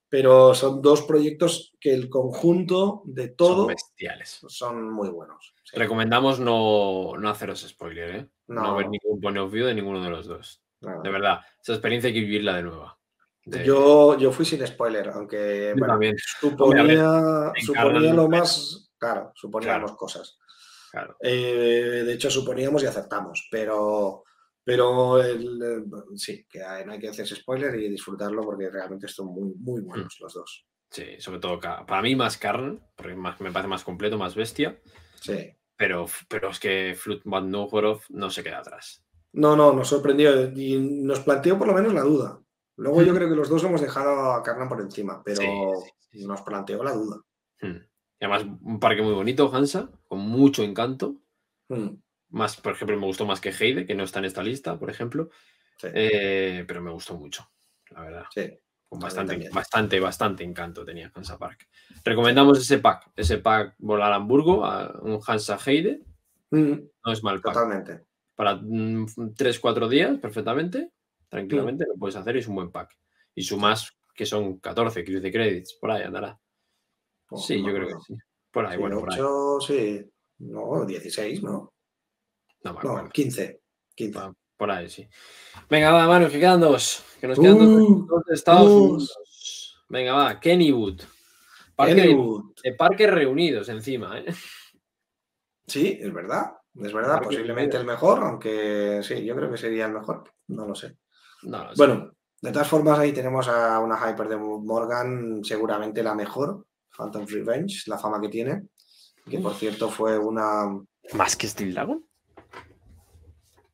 pero 0.09 0.55
son 0.55 0.81
dos 0.81 1.03
proyectos 1.03 1.75
que 1.81 1.93
el 1.93 2.09
conjunto 2.09 3.03
de 3.05 3.29
todo 3.29 3.57
son 3.57 3.67
bestiales. 3.67 4.41
Son 4.49 4.91
muy 4.93 5.09
buenos. 5.09 5.55
Recomendamos 5.73 6.39
no, 6.39 7.15
no, 7.19 7.29
haceros 7.29 7.67
spoiler, 7.69 8.17
¿eh? 8.17 8.29
no. 8.47 8.77
ver 8.77 8.89
ningún 8.89 9.21
point 9.21 9.39
of 9.39 9.53
view 9.53 9.67
de 9.67 9.75
ninguno 9.75 10.03
de 10.03 10.11
los 10.11 10.27
dos. 10.27 10.63
De 10.81 11.11
verdad, 11.11 11.41
esa 11.61 11.73
experiencia 11.73 12.09
hay 12.09 12.15
que 12.15 12.21
vivirla 12.21 12.57
de 12.57 12.63
nuevo. 12.63 12.97
Yo, 13.47 14.17
yo 14.17 14.33
fui 14.33 14.45
sin 14.45 14.67
spoiler, 14.67 15.09
aunque 15.09 15.75
bueno, 15.77 15.99
suponía, 16.41 17.53
suponía 17.61 18.15
lo 18.15 18.29
más. 18.29 18.93
Claro, 18.97 19.33
suponíamos 19.35 19.97
cosas. 19.97 20.39
Eh, 21.21 22.03
de 22.05 22.13
hecho, 22.13 22.31
suponíamos 22.31 22.83
y 22.83 22.87
acertamos, 22.87 23.49
pero, 23.51 24.25
pero 24.63 25.21
sí, 26.15 26.47
que 26.49 26.61
no 26.85 26.93
hay 26.93 26.99
que 26.99 27.09
hacerse 27.09 27.37
spoiler 27.37 27.75
y 27.77 27.89
disfrutarlo 27.89 28.43
porque 28.43 28.71
realmente 28.71 29.09
son 29.09 29.27
muy, 29.27 29.55
muy 29.57 29.83
mm. 29.83 29.87
buenos 29.87 30.17
los 30.21 30.35
dos. 30.35 30.67
Sí, 30.91 31.17
sobre 31.19 31.41
todo 31.41 31.59
para 31.61 32.03
mí 32.03 32.15
más 32.15 32.39
carne, 32.39 32.79
porque 32.95 33.17
me 33.17 33.53
parece 33.53 33.69
más 33.69 33.85
completo, 33.85 34.17
más 34.17 34.35
bestia. 34.35 34.81
Sí. 35.21 35.57
Pero, 35.77 36.07
pero 36.29 36.51
es 36.51 36.61
que 36.61 36.95
Flutman 36.97 37.51
Novgorod 37.51 38.01
no 38.11 38.31
se 38.31 38.45
queda 38.45 38.59
atrás. 38.59 39.05
No, 39.33 39.57
no, 39.57 39.73
nos 39.73 39.89
sorprendió 39.89 40.53
y 40.53 40.79
nos 40.79 41.21
planteó 41.21 41.59
por 41.59 41.67
lo 41.67 41.75
menos 41.75 41.93
la 41.93 42.03
duda. 42.03 42.41
Luego 42.77 43.03
yo 43.03 43.13
mm. 43.13 43.17
creo 43.17 43.29
que 43.29 43.37
los 43.37 43.49
dos 43.49 43.65
hemos 43.65 43.81
dejado 43.81 44.33
a 44.33 44.43
Carnan 44.43 44.69
por 44.69 44.81
encima, 44.81 45.21
pero 45.25 45.73
nos 46.13 46.43
planteó 46.43 46.85
la 46.85 46.93
duda. 46.93 47.21
Mm 47.61 47.94
además, 48.21 48.45
un 48.63 48.81
parque 48.81 49.03
muy 49.03 49.13
bonito, 49.13 49.51
Hansa, 49.53 49.91
con 50.09 50.21
mucho 50.21 50.63
encanto. 50.63 51.17
Hmm. 51.69 51.97
Más, 52.31 52.57
por 52.61 52.73
ejemplo, 52.73 52.99
me 52.99 53.07
gustó 53.07 53.27
más 53.27 53.41
que 53.41 53.51
Heide, 53.51 53.87
que 53.87 53.95
no 53.95 54.05
está 54.05 54.19
en 54.19 54.25
esta 54.27 54.43
lista, 54.43 54.79
por 54.79 54.91
ejemplo. 54.91 55.31
Eh, 55.83 56.65
pero 56.67 56.81
me 56.81 56.91
gustó 56.91 57.17
mucho, 57.17 57.49
la 57.91 58.03
verdad. 58.03 58.25
Sí. 58.35 58.59
Con 58.89 59.01
bastante, 59.01 59.49
bastante, 59.51 60.01
bastante 60.01 60.45
encanto 60.45 60.85
tenía 60.85 61.11
Hansa 61.15 61.39
Park. 61.39 61.69
Recomendamos 62.05 62.59
ese 62.59 62.79
pack, 62.79 63.11
ese 63.17 63.39
pack 63.39 63.75
volar 63.79 64.13
a 64.13 64.17
Hamburgo, 64.17 64.65
a 64.65 65.01
un 65.03 65.21
Hansa 65.27 65.59
Heide. 65.65 66.03
Hmm. 66.51 66.75
No 67.05 67.13
es 67.13 67.23
mal 67.23 67.41
pack. 67.41 67.55
Totalmente. 67.55 68.05
Para 68.35 68.61
3-4 68.61 69.87
mm, 69.87 69.89
días, 69.89 70.19
perfectamente, 70.19 70.91
tranquilamente 71.29 71.85
lo 71.87 71.95
puedes 71.95 72.17
hacer 72.17 72.37
y 72.37 72.41
es 72.41 72.49
un 72.49 72.57
buen 72.57 72.71
pack. 72.71 72.97
Y 73.35 73.43
sumas 73.43 73.97
que 74.15 74.27
son 74.27 74.59
14 74.59 75.03
de 75.03 75.33
credits, 75.33 75.75
por 75.75 75.91
ahí 75.91 76.03
andará. 76.03 76.39
Sí, 77.37 77.61
no 77.63 77.69
yo 77.69 77.75
creo 77.75 77.89
que 77.89 77.95
sí. 78.07 78.15
Por 78.51 78.67
ahí, 78.67 78.75
Sí, 78.77 78.81
bueno, 78.81 79.01
por 79.01 79.13
ahí. 79.13 79.21
ocho, 79.21 79.61
sí. 79.67 80.05
No, 80.39 80.85
16, 80.85 81.43
¿no? 81.43 81.51
No 82.63 82.73
me 82.75 82.81
No, 82.83 82.91
acuerdo. 82.91 83.09
15. 83.11 83.61
15. 83.95 84.19
Ah, 84.19 84.33
Por 84.57 84.71
ahí, 84.71 84.89
sí. 84.89 85.09
Venga, 85.69 85.93
va, 85.93 86.07
Manu, 86.07 86.29
que 86.29 86.39
quedan 86.39 86.61
dos. 86.61 87.05
Que 87.21 87.27
nos 87.29 87.39
quedan 87.39 87.59
dos, 87.59 87.69
Uh, 87.69 88.07
dos 88.07 88.25
de 88.27 88.35
Estados 88.35 88.69
dos. 88.69 88.79
Unidos. 88.81 89.85
Venga, 89.89 90.13
va, 90.15 90.41
Kennywood. 90.41 91.01
Parque, 91.77 91.95
Kennywood. 91.97 92.53
de 92.63 92.73
parques 92.75 93.11
reunidos 93.11 93.69
encima, 93.69 94.19
¿eh? 94.21 94.27
Sí, 95.67 95.99
es 96.01 96.13
verdad. 96.13 96.53
Es 96.77 96.93
verdad, 96.93 97.15
Parque 97.15 97.27
posiblemente 97.29 97.77
el 97.77 97.85
mejor, 97.85 98.19
aunque 98.23 99.01
sí, 99.03 99.25
yo 99.25 99.35
creo 99.37 99.51
que 99.51 99.57
sería 99.57 99.87
el 99.87 99.93
mejor. 99.93 100.25
No 100.49 100.67
lo 100.67 100.75
sé. 100.75 100.97
No, 101.43 101.65
lo 101.65 101.71
sé. 101.71 101.75
Bueno, 101.77 102.13
de 102.41 102.53
todas 102.53 102.69
formas, 102.69 102.99
ahí 102.99 103.13
tenemos 103.13 103.49
a 103.49 103.79
una 103.79 103.97
Hyper 103.97 104.29
de 104.29 104.37
Morgan, 104.37 105.45
seguramente 105.45 106.03
la 106.03 106.15
mejor, 106.15 106.67
Phantom 106.97 107.27
Revenge, 107.27 107.83
la 107.87 107.99
fama 107.99 108.21
que 108.21 108.29
tiene, 108.29 108.63
que 109.29 109.39
por 109.39 109.55
cierto 109.55 109.89
fue 109.91 110.19
una. 110.19 110.65
¿Más 111.15 111.37
que 111.37 111.47
Steel 111.49 111.75
Dragon? 111.75 112.05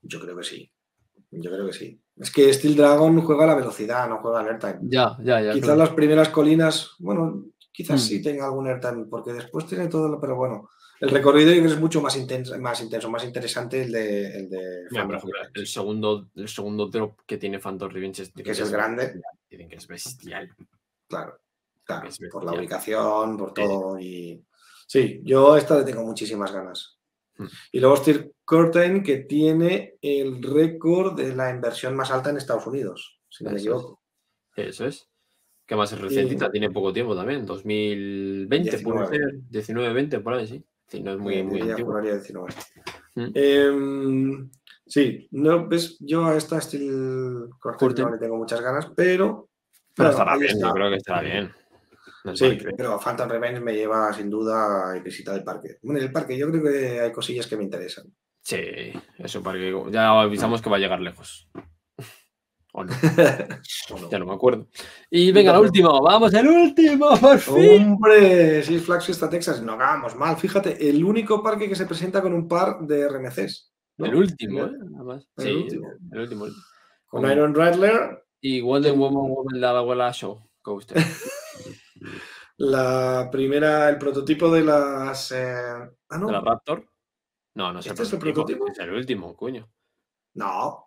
Yo 0.03 0.21
creo 0.21 0.37
que 0.37 0.45
sí. 0.45 0.71
Yo 1.31 1.51
creo 1.51 1.67
que 1.67 1.73
sí. 1.73 2.01
Es 2.17 2.31
que 2.31 2.53
Steel 2.53 2.77
Dragon 2.77 3.21
juega 3.23 3.45
a 3.45 3.49
la 3.49 3.55
velocidad, 3.55 4.09
no 4.09 4.19
juega 4.19 4.41
al 4.41 4.49
airtime. 4.49 4.79
Ya, 4.83 5.17
ya, 5.23 5.41
ya. 5.41 5.53
Quizás 5.53 5.65
claro. 5.69 5.79
las 5.79 5.91
primeras 5.91 6.29
colinas, 6.31 6.91
bueno, 6.99 7.45
quizás 7.73 8.01
Mm. 8.03 8.05
sí 8.05 8.23
tenga 8.23 8.47
algún 8.47 8.67
airtime, 8.67 9.07
porque 9.09 9.33
después 9.33 9.67
tiene 9.67 9.87
todo, 9.89 10.09
lo- 10.09 10.21
pero 10.21 10.35
bueno, 10.37 10.69
el 11.01 11.09
recorrido 11.11 11.51
es 11.53 11.79
mucho 11.79 12.03
más 12.03 12.17
intenso, 12.17 12.59
más 12.59 12.81
intenso, 12.83 13.09
más 13.11 13.25
interesante 13.25 13.83
el 13.83 13.93
de, 13.93 14.37
el 14.39 14.51
de 14.51 14.85
Mira, 14.91 15.21
el 15.55 15.67
segundo, 15.67 16.29
el 16.35 16.49
segundo 16.49 16.89
drop 16.89 17.21
que 17.27 17.39
tiene 17.39 17.59
Phantom 17.59 17.91
Revenge 17.91 18.23
es, 18.23 18.33
que 18.33 18.51
es 18.51 18.61
el 18.61 18.71
grande, 18.71 19.21
Dicen 19.49 19.69
que 19.69 19.77
es 19.77 19.87
bestial. 19.87 20.51
claro, 21.09 21.39
claro, 21.91 22.09
Es 22.09 22.19
por 22.31 22.45
la 22.45 22.53
ubicación, 22.53 23.37
por 23.37 23.53
todo 23.55 23.99
y 23.99 24.43
sí, 24.87 25.21
yo 25.25 25.57
esta 25.57 25.79
le 25.79 25.85
tengo 25.85 26.03
muchísimas 26.03 26.53
ganas. 26.53 26.99
Mm. 27.39 27.47
Y 27.73 27.81
luego 27.81 27.97
Steel 27.97 28.33
Curtain 28.45 29.03
que 29.03 29.19
tiene 29.19 29.97
el 30.03 30.43
récord 30.43 31.15
de 31.17 31.35
la 31.35 31.51
inversión 31.51 31.95
más 31.97 32.11
alta 32.11 32.31
en 32.31 32.37
Estados 32.39 32.67
Unidos, 32.67 33.21
si 33.29 33.45
no 33.45 33.51
me 33.51 33.57
Eso 33.57 33.63
es. 33.71 33.75
equivoco. 33.77 34.03
Eso 34.57 34.87
es. 34.87 35.07
Que 35.67 35.77
más 35.77 35.93
es 35.93 36.01
recientita, 36.01 36.51
tiene 36.51 36.71
poco 36.71 36.93
tiempo 36.93 37.15
también, 37.15 37.47
2020 37.47 38.79
puede 38.79 39.07
19. 39.07 39.17
ser, 39.17 39.41
19, 39.49 39.93
20 39.95 40.21
por 40.21 40.35
ahí, 40.35 40.47
sí. 40.49 40.65
Sí, 40.89 41.01
no 41.01 41.13
es 41.13 41.19
muy, 41.19 41.35
Eh, 41.35 41.45
muy 41.45 41.61
antiguo. 41.61 41.93
juraría 41.93 42.15
19. 42.15 42.49
Mm. 43.15 43.27
Em, 43.35 44.51
sí, 44.87 45.29
no, 45.31 45.69
ves, 45.69 45.97
yo 46.01 46.27
a 46.27 46.37
esta 46.37 46.61
Steel 46.61 47.49
Curtain 47.61 48.07
no 48.09 48.13
le 48.15 48.19
tengo 48.19 48.37
muchas 48.37 48.61
ganas, 48.61 48.87
pero. 48.97 49.49
Pero 49.95 50.09
bueno, 50.09 50.11
estará 50.11 50.37
bien, 50.37 50.51
está. 50.53 50.67
yo 50.69 50.73
creo 50.75 50.91
que 50.91 50.97
estará 50.97 51.21
bien. 51.23 51.53
Sí, 52.35 52.59
qué- 52.59 52.73
pero 52.77 52.99
Phantom 52.99 53.29
Revenge 53.29 53.61
me 53.61 53.75
lleva 53.75 54.13
sin 54.13 54.29
duda 54.31 54.91
a 54.91 54.99
visitar 55.01 55.35
el 55.37 55.45
parque. 55.45 55.79
Bueno, 55.83 56.01
en 56.01 56.07
el 56.07 56.13
parque 56.13 56.37
yo 56.37 56.51
creo 56.51 56.63
que 56.63 57.01
hay 57.01 57.13
cosillas 57.13 57.47
que 57.47 57.57
me 57.57 57.65
interesan. 57.65 58.07
Sí, 58.43 58.59
eso 59.19 59.43
para 59.43 59.59
que 59.59 59.75
ya 59.91 60.11
avisamos 60.21 60.61
que 60.63 60.71
va 60.71 60.77
a 60.77 60.81
llegar 60.81 61.01
lejos. 61.01 61.49
O 62.73 62.85
no, 62.85 62.93
¿O 63.91 63.99
no? 63.99 64.09
ya 64.11 64.19
no 64.21 64.27
me 64.27 64.35
acuerdo. 64.35 64.69
Y 65.11 65.33
venga, 65.33 65.51
la 65.53 65.59
tampoco. 65.59 65.73
última, 65.73 66.01
vamos, 66.09 66.33
el 66.35 66.47
último, 66.47 67.09
por 67.21 67.39
fin. 67.41 67.83
Hombre, 67.95 68.63
sí, 68.63 68.79
Flags 68.79 69.07
Fiesta 69.07 69.29
Texas, 69.29 69.61
no 69.61 69.73
hagamos 69.73 70.15
mal. 70.15 70.37
Fíjate, 70.37 70.89
el 70.89 71.03
único 71.05 71.43
parque 71.43 71.69
que 71.69 71.75
se 71.75 71.87
presenta 71.87 72.23
con 72.23 72.33
un 72.33 72.47
par 72.47 72.79
de 72.83 73.09
RMCs. 73.09 73.73
¿no? 73.99 74.07
El 74.07 74.15
último, 74.15 74.61
El- 74.67 74.75
¿eh? 74.75 74.79
Nada 74.89 75.03
más. 75.05 75.27
el 75.39 75.45
Sí, 75.45 75.51
último. 75.53 75.89
el 76.13 76.21
último. 76.21 76.45
el 76.45 76.51
último. 76.53 76.65
Con 77.07 77.29
Iron 77.29 77.55
Rattler, 77.57 78.23
Y 78.41 78.61
Golden 78.61 79.01
Woman 79.01 79.29
Woman 79.33 79.61
la 79.61 79.71
abuela 79.71 80.13
Show 80.13 80.41
Coaster. 80.63 81.03
La 82.63 83.29
primera, 83.33 83.89
el 83.89 83.97
prototipo 83.99 84.51
de 84.53 84.63
las. 84.63 85.33
eh, 85.33 85.91
Ah, 86.09 86.19
no. 86.19 86.27
¿De 86.27 86.33
la 86.33 86.41
Raptor? 86.41 86.87
No, 87.55 87.73
no 87.73 87.81
sé. 87.83 87.89
¿Este 87.91 88.03
es 88.03 88.13
el 88.13 88.19
prototipo? 88.19 88.67
Es 88.69 88.79
el 88.79 88.91
último, 88.93 89.35
coño. 89.37 89.69
No. 90.35 90.87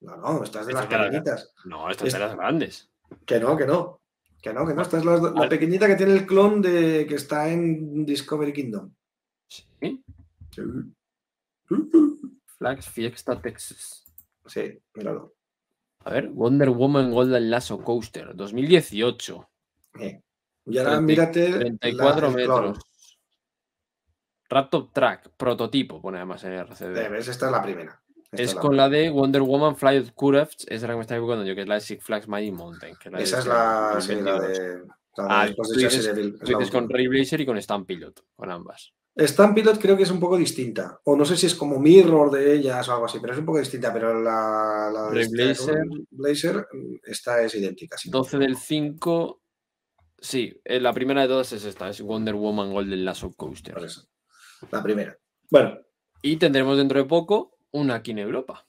No, 0.00 0.16
no, 0.16 0.44
esta 0.44 0.60
es 0.60 0.66
de 0.66 0.72
Esta 0.72 0.84
las 0.84 0.84
es 0.84 0.98
la- 0.98 1.04
pequeñitas. 1.06 1.54
No, 1.64 1.90
estas 1.90 2.08
Es- 2.08 2.12
de 2.14 2.18
las 2.20 2.36
grandes. 2.36 2.90
Que 3.24 3.40
no, 3.40 3.56
que 3.56 3.66
no. 3.66 4.00
Que 4.42 4.52
no, 4.52 4.66
que 4.66 4.74
no. 4.74 4.82
Esta 4.82 4.98
es 4.98 5.04
la, 5.06 5.48
pequeñita 5.48 5.86
que 5.86 5.96
tiene 5.96 6.12
el 6.12 6.26
clon 6.26 6.60
de 6.60 7.06
que 7.08 7.14
está 7.14 7.48
en 7.48 8.04
Discovery 8.04 8.52
Kingdom. 8.52 8.92
Sí. 9.48 9.64
Sí, 10.50 10.62
Flags 12.58 12.88
Fiesta 12.90 13.40
Texas. 13.40 14.04
Sí, 14.46 14.78
míralo. 14.94 15.34
A 16.04 16.10
ver, 16.10 16.28
Wonder 16.28 16.68
Woman 16.70 17.10
Golden 17.12 17.50
Lasso 17.50 17.78
Coaster, 17.82 18.34
2018. 18.36 19.48
Eh. 20.00 20.20
Y 20.66 20.78
ahora 20.78 20.90
30 20.92 21.06
mírate. 21.06 21.50
la- 21.50 21.58
34 21.58 22.26
el 22.28 22.34
clon. 22.34 22.34
metros. 22.64 22.84
Raptor 24.48 24.92
Track, 24.92 25.30
prototipo, 25.36 26.00
pone 26.00 26.18
además 26.18 26.44
en 26.44 26.52
Eh, 26.52 26.58
RCD. 26.58 27.08
¿ves? 27.08 27.28
Esta 27.28 27.46
es 27.46 27.52
la 27.52 27.62
primera. 27.62 28.00
Esta 28.30 28.42
Es 28.42 28.54
la 28.54 28.60
con 28.60 28.76
la 28.76 28.88
de 28.88 29.10
Wonder 29.10 29.42
Woman 29.42 29.76
Fly 29.76 29.98
of 29.98 30.10
esa 30.10 30.56
es 30.68 30.82
la 30.82 30.88
que 30.88 30.94
me 30.96 31.00
está 31.02 31.14
equivocando 31.14 31.44
yo, 31.44 31.54
que 31.54 31.62
es 31.62 31.68
la 31.68 31.74
de 31.76 31.80
Six 31.80 32.02
Flags 32.04 32.28
Magic 32.28 32.52
Mountain. 32.52 32.96
Que 32.96 33.08
Esa 33.22 33.38
es 33.38 33.44
de 33.44 33.50
la, 33.50 33.94
este 33.98 34.14
sí, 34.16 34.20
la 34.20 34.32
2022. 34.32 34.58
de. 34.58 34.94
La 35.16 35.24
de 35.24 35.30
Ah, 35.32 35.46
de 35.46 35.54
tú 35.54 35.62
Chassis 35.62 35.82
dices- 35.82 36.04
Devil, 36.06 36.34
es 36.34 36.40
Tú 36.40 36.52
la 36.52 36.58
dices 36.58 36.72
con. 36.72 36.88
Ray 36.90 37.06
Blazer 37.08 37.40
y 37.40 37.46
con 37.46 37.56
Stamp 37.62 37.86
Pilot, 37.86 38.24
con 38.34 38.50
ambas. 38.50 38.92
Stamp 39.16 39.54
Pilot 39.54 39.78
creo 39.80 39.96
que 39.96 40.02
es 40.02 40.10
un 40.10 40.18
poco 40.18 40.36
distinta. 40.36 41.00
O 41.04 41.14
no 41.16 41.24
sé 41.24 41.36
si 41.36 41.46
es 41.46 41.54
como 41.54 41.78
mirror 41.78 42.32
de 42.32 42.52
ellas 42.54 42.88
o 42.88 42.92
algo 42.92 43.04
así, 43.06 43.18
pero 43.20 43.32
es 43.32 43.38
un 43.38 43.46
poco 43.46 43.58
distinta. 43.60 43.92
Pero 43.92 44.20
la, 44.20 44.90
la 44.92 45.10
de 45.10 45.28
Blazer. 45.28 45.84
Blazer, 46.10 46.66
esta 47.04 47.40
es 47.42 47.54
idéntica. 47.54 47.96
sí. 47.96 48.10
12 48.10 48.38
del 48.38 48.56
5. 48.56 49.40
Sí, 50.24 50.58
eh, 50.64 50.80
la 50.80 50.94
primera 50.94 51.20
de 51.20 51.28
todas 51.28 51.52
es 51.52 51.66
esta, 51.66 51.90
es 51.90 52.00
Wonder 52.00 52.34
Woman 52.34 52.72
Golden 52.72 53.04
Lasso 53.04 53.34
Coaster. 53.34 53.74
Por 53.74 53.84
eso. 53.84 54.08
La 54.70 54.82
primera. 54.82 55.14
Bueno, 55.50 55.76
Y 56.22 56.38
tendremos 56.38 56.78
dentro 56.78 56.98
de 56.98 57.04
poco 57.04 57.58
una 57.72 57.96
aquí 57.96 58.12
en 58.12 58.20
Europa. 58.20 58.64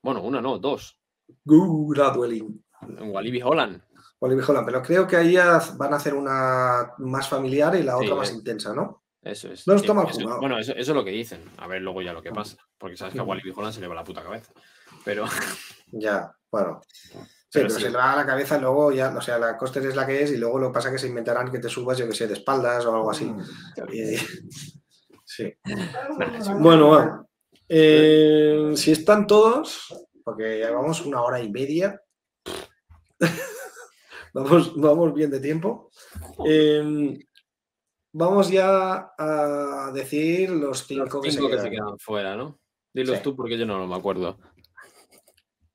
Bueno, 0.00 0.22
una 0.22 0.40
no, 0.40 0.58
dos. 0.58 0.98
Graduelin. 1.44 2.64
En 2.80 3.10
Walibi 3.10 3.42
Holland. 3.42 3.82
Oliver 4.20 4.44
Holland, 4.48 4.64
pero 4.64 4.82
creo 4.82 5.06
que 5.06 5.16
ahí 5.16 5.36
van 5.76 5.92
a 5.92 5.96
hacer 5.96 6.14
una 6.14 6.92
más 6.96 7.28
familiar 7.28 7.74
y 7.76 7.82
la 7.82 7.98
Sí, 7.98 8.04
otra 8.06 8.16
más 8.16 8.30
eh. 8.30 8.34
intensa, 8.36 8.72
¿no? 8.72 9.02
Eso 9.20 9.52
es. 9.52 9.66
No 9.68 9.74
está 9.74 9.92
mal 9.92 10.08
eso-. 10.08 10.38
Bueno, 10.40 10.58
eso, 10.58 10.72
eso 10.72 10.92
es 10.92 10.96
lo 10.96 11.04
que 11.04 11.10
dicen. 11.10 11.42
A 11.58 11.66
ver 11.66 11.82
luego 11.82 12.00
ya 12.00 12.14
lo 12.14 12.22
que 12.22 12.32
pasa. 12.32 12.56
Porque 12.78 12.96
sabes 12.96 13.12
que 13.12 13.20
a. 13.20 13.24
Walibi 13.24 13.52
Holland 13.54 13.74
se 13.74 13.82
le 13.82 13.88
va 13.88 13.94
la 13.94 14.04
puta 14.04 14.22
cabeza. 14.22 14.54
Pero 15.04 15.26
Ya, 15.92 16.34
bueno. 16.50 16.80
Sí, 17.54 17.60
Pero 17.60 17.68
pero, 17.68 17.78
sí. 17.78 17.84
se 17.84 17.90
le 17.92 17.96
va 17.98 18.12
a 18.14 18.16
la 18.16 18.26
cabeza 18.26 18.58
luego 18.58 18.90
ya, 18.90 19.16
o 19.16 19.20
sea, 19.20 19.38
la 19.38 19.56
coaster 19.56 19.86
es 19.86 19.94
la 19.94 20.04
que 20.04 20.24
es 20.24 20.32
y 20.32 20.38
luego 20.38 20.58
lo 20.58 20.68
que 20.68 20.74
pasa 20.74 20.88
es 20.88 20.94
que 20.94 20.98
se 20.98 21.06
inventarán 21.06 21.52
que 21.52 21.60
te 21.60 21.68
subas, 21.68 21.96
yo 21.96 22.08
que 22.08 22.14
sé, 22.14 22.26
de 22.26 22.34
espaldas 22.34 22.84
o 22.84 22.92
algo 22.96 23.10
así. 23.12 23.32
Y- 23.92 24.16
sí. 25.24 25.52
Bueno, 26.58 26.88
va. 26.90 27.24
Eh, 27.68 28.72
si 28.74 28.90
están 28.90 29.28
todos, 29.28 29.86
porque 30.24 30.56
llevamos 30.58 31.06
una 31.06 31.22
hora 31.22 31.40
y 31.40 31.48
media, 31.48 32.00
vamos, 34.34 34.74
vamos 34.76 35.14
bien 35.14 35.30
de 35.30 35.38
tiempo. 35.40 35.90
Eh, 36.46 37.18
vamos 38.12 38.50
ya 38.50 39.12
a 39.16 39.92
decir 39.94 40.50
los 40.50 40.60
los 40.60 40.86
cinco, 40.88 41.20
que, 41.20 41.30
se 41.30 41.36
cinco 41.38 41.50
que 41.50 41.58
se 41.58 41.70
quedan. 41.70 41.86
quedan 41.86 41.98
fuera, 42.00 42.34
¿no? 42.36 42.58
Dilos 42.92 43.18
Sí. 43.18 43.22
tú 43.22 43.36
porque 43.36 43.56
yo 43.58 43.64
no 43.66 43.86
me 43.86 43.94
acuerdo. 43.96 44.38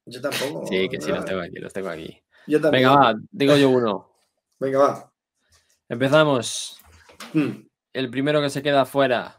Yo 0.10 0.22
tampoco. 0.22 0.66
Sí, 0.68 0.90
que 0.90 1.00
sí, 1.02 1.10
los 1.12 1.26
tengo 1.26 1.42
aquí, 1.42 1.56
los 1.60 1.74
tengo 1.74 1.90
aquí. 1.90 2.22
Yo 2.48 2.60
también. 2.62 2.84
Venga, 2.90 2.96
va, 3.00 3.14
digo 3.32 3.56
yo 3.58 3.70
uno. 3.70 4.12
Venga, 4.60 4.80
va. 4.80 5.14
Empezamos. 5.88 6.80
Hmm. 7.34 7.68
El 7.94 8.10
primero 8.10 8.42
que 8.42 8.50
se 8.50 8.62
queda 8.62 8.86
fuera. 8.86 9.36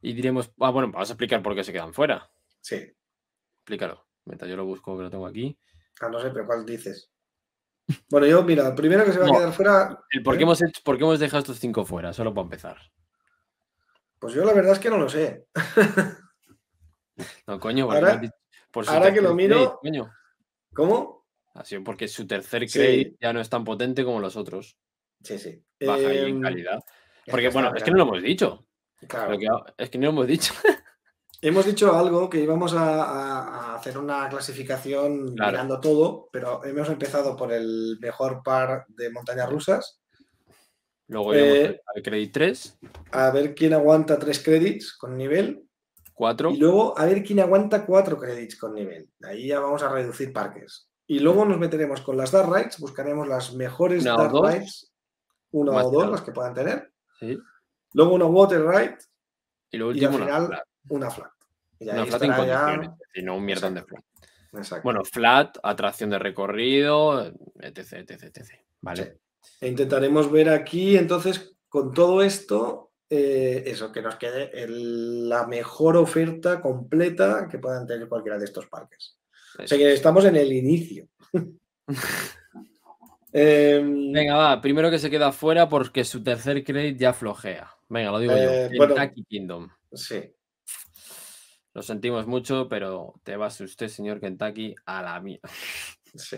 Y 0.00 0.12
diremos. 0.12 0.50
Ah, 0.60 0.70
bueno, 0.70 0.90
vamos 0.92 1.08
a 1.10 1.12
explicar 1.12 1.42
por 1.42 1.54
qué 1.54 1.64
se 1.64 1.72
quedan 1.72 1.94
fuera. 1.94 2.30
Sí. 2.60 2.76
Explícalo. 3.60 4.06
Mientras 4.26 4.50
yo 4.50 4.56
lo 4.56 4.64
busco, 4.64 4.96
que 4.96 5.04
lo 5.04 5.10
tengo 5.10 5.26
aquí. 5.26 5.58
Ah, 6.00 6.08
no 6.08 6.20
sé, 6.20 6.30
pero 6.30 6.46
¿cuál 6.46 6.64
dices? 6.64 7.10
Bueno, 8.10 8.26
yo, 8.26 8.42
mira, 8.42 8.68
el 8.68 8.74
primero 8.74 9.04
que 9.04 9.12
se 9.12 9.18
va 9.18 9.26
No. 9.26 9.34
a 9.34 9.38
quedar 9.38 9.52
fuera, 9.52 10.04
El 10.10 10.22
por, 10.22 10.34
qué 10.34 10.40
¿Eh? 10.40 10.42
hemos 10.44 10.62
hecho, 10.62 10.80
por 10.84 10.96
qué 10.96 11.04
hemos 11.04 11.20
dejado 11.20 11.40
estos 11.40 11.58
cinco 11.60 11.84
fuera, 11.84 12.12
solo 12.14 12.32
para 12.32 12.44
empezar. 12.44 12.78
pues 14.18 14.32
yo 14.32 14.42
la 14.44 14.54
verdad 14.54 14.72
es 14.72 14.78
que 14.78 14.88
no 14.88 14.96
lo 14.96 15.08
sé. 15.10 15.46
No, 17.46 17.60
coño, 17.60 17.84
Ahora- 17.90 18.14
has 18.14 18.20
dicho- 18.22 18.34
por 18.74 18.88
ahora 18.88 19.12
que 19.14 19.20
lo 19.22 19.34
miro- 19.34 19.78
crédito. 19.80 20.10
¿Cómo? 20.74 21.24
Sido 21.64 21.84
porque 21.84 22.08
su 22.08 22.26
tercer 22.26 22.68
Sí. 22.68 22.78
crédito 22.78 23.16
ya 23.20 23.32
no 23.32 23.40
es 23.40 23.48
tan 23.48 23.64
potente 23.64 24.04
como 24.04 24.18
los 24.20 24.36
otros. 24.36 24.76
Sí, 25.22 25.38
sí. 25.38 25.62
Baja 25.80 26.08
ahí 26.08 26.18
en 26.18 26.24
Em, 26.36 26.42
calidad. 26.42 26.80
Porque, 27.26 27.46
que 27.46 27.50
bueno, 27.54 27.72
es 27.74 27.82
que 27.82 27.90
no 27.92 27.96
lo 27.98 28.02
hemos 28.02 28.22
dicho. 28.22 28.66
claro. 29.08 29.38
Que- 29.38 29.48
es 29.78 29.88
que 29.90 29.98
no 29.98 30.04
lo 30.06 30.10
hemos 30.10 30.26
dicho. 30.26 30.52
Hemos 31.42 31.66
dicho 31.66 31.94
algo 31.94 32.30
que 32.30 32.40
íbamos 32.40 32.72
a, 32.74 33.74
hacer 33.74 33.98
una 33.98 34.30
clasificación 34.30 35.34
Claro. 35.34 35.52
mirando 35.52 35.78
todo, 35.78 36.28
pero 36.32 36.64
hemos 36.64 36.88
empezado 36.88 37.36
por 37.36 37.52
el 37.52 37.98
mejor 38.00 38.42
par 38.42 38.86
de 38.88 39.10
montañas 39.10 39.50
rusas, 39.50 40.00
Luego 41.06 41.34
Eh, 41.34 41.82
al 41.94 42.02
Credit 42.02 42.32
3, 42.32 42.78
a 43.12 43.30
ver 43.30 43.54
quién 43.54 43.74
aguanta 43.74 44.18
tres 44.18 44.42
créditos 44.42 44.96
con 44.96 45.18
nivel 45.18 45.68
4. 46.14 46.50
y 46.50 46.56
luego 46.56 46.96
a 46.98 47.04
ver 47.06 47.22
quién 47.24 47.40
aguanta 47.40 47.84
cuatro 47.84 48.16
créditos 48.18 48.58
con 48.58 48.74
nivel. 48.74 49.10
Ahí 49.22 49.48
ya 49.48 49.60
vamos 49.60 49.82
a 49.82 49.88
reducir 49.88 50.32
parques. 50.32 50.88
Y 51.06 51.18
luego 51.18 51.44
nos 51.44 51.58
meteremos 51.58 52.00
con 52.00 52.16
las 52.16 52.30
Dark 52.30 52.50
Rides, 52.52 52.78
buscaremos 52.78 53.28
las 53.28 53.52
mejores 53.54 54.02
Una 54.02 54.16
Dark 54.16 54.32
dos. 54.32 54.52
Rides. 54.54 54.92
una 55.50 55.72
Más 55.72 55.84
o 55.86 55.90
dos 55.90 56.10
las 56.10 56.22
que 56.22 56.32
puedan 56.32 56.54
tener. 56.54 56.92
Sí. 57.20 57.38
Luego 57.92 58.14
una 58.14 58.24
water 58.26 58.64
right 58.66 58.98
Y 59.70 59.76
lo 59.76 59.86
y 59.86 60.04
último, 60.04 60.08
al 60.08 60.14
una 60.14 60.24
final 60.24 60.46
flat. 60.46 60.62
una 60.88 61.10
flat. 61.10 61.30
Y 61.78 61.84
Una 61.90 62.06
flat 62.06 62.22
en 62.22 62.30
estará 62.30 62.46
ya- 62.82 62.96
y 63.14 63.22
no 63.22 63.36
un 63.36 63.44
mierdón 63.44 63.74
de 63.74 63.82
flat. 63.84 64.04
Exacto. 64.54 64.82
Bueno, 64.84 65.04
flat, 65.04 65.58
atracción 65.62 66.10
de 66.10 66.18
recorrido, 66.20 67.26
etc, 67.60 67.92
etc, 68.08 68.22
etc. 68.24 68.50
Vale. 68.80 69.18
E 69.60 69.68
intentaremos 69.68 70.30
ver 70.30 70.48
aquí, 70.48 70.96
entonces, 70.96 71.56
con 71.68 71.92
todo 71.92 72.22
esto, 72.22 72.92
eh, 73.16 73.62
eso, 73.66 73.92
que 73.92 74.02
nos 74.02 74.16
quede 74.16 74.50
el- 74.62 75.28
la 75.28 75.46
mejor 75.46 75.96
oferta 75.96 76.60
completa 76.60 77.48
que 77.50 77.58
puedan 77.58 77.86
tener 77.86 78.08
cualquiera 78.08 78.38
de 78.38 78.44
estos 78.46 78.66
parques. 78.66 79.16
O 79.54 79.56
sea 79.58 79.64
Eso 79.66 79.76
que 79.76 79.88
es. 79.88 79.94
estamos 79.94 80.24
en 80.24 80.36
el 80.36 80.52
inicio. 80.52 81.06
Em, 83.36 84.12
Venga, 84.12 84.36
va, 84.36 84.60
primero 84.60 84.90
que 84.90 84.98
se 84.98 85.10
queda 85.10 85.32
fuera 85.32 85.68
porque 85.68 86.04
su 86.04 86.22
tercer 86.22 86.62
crédito 86.62 86.98
ya 87.00 87.12
flojea. 87.12 87.68
Venga, 87.88 88.12
lo 88.12 88.20
digo 88.20 88.32
Eh, 88.32 88.68
yo. 88.72 88.76
bueno. 88.78 88.94
Kentucky 88.94 89.24
Kingdom. 89.24 89.68
sí. 89.92 90.22
Lo 91.72 91.82
sentimos 91.82 92.24
mucho, 92.28 92.68
pero 92.68 93.14
te 93.24 93.34
vas 93.36 93.60
usted, 93.60 93.88
señor 93.88 94.20
Kentucky, 94.20 94.76
a 94.86 95.02
la 95.02 95.20
mía. 95.20 95.40
Sí. 96.14 96.36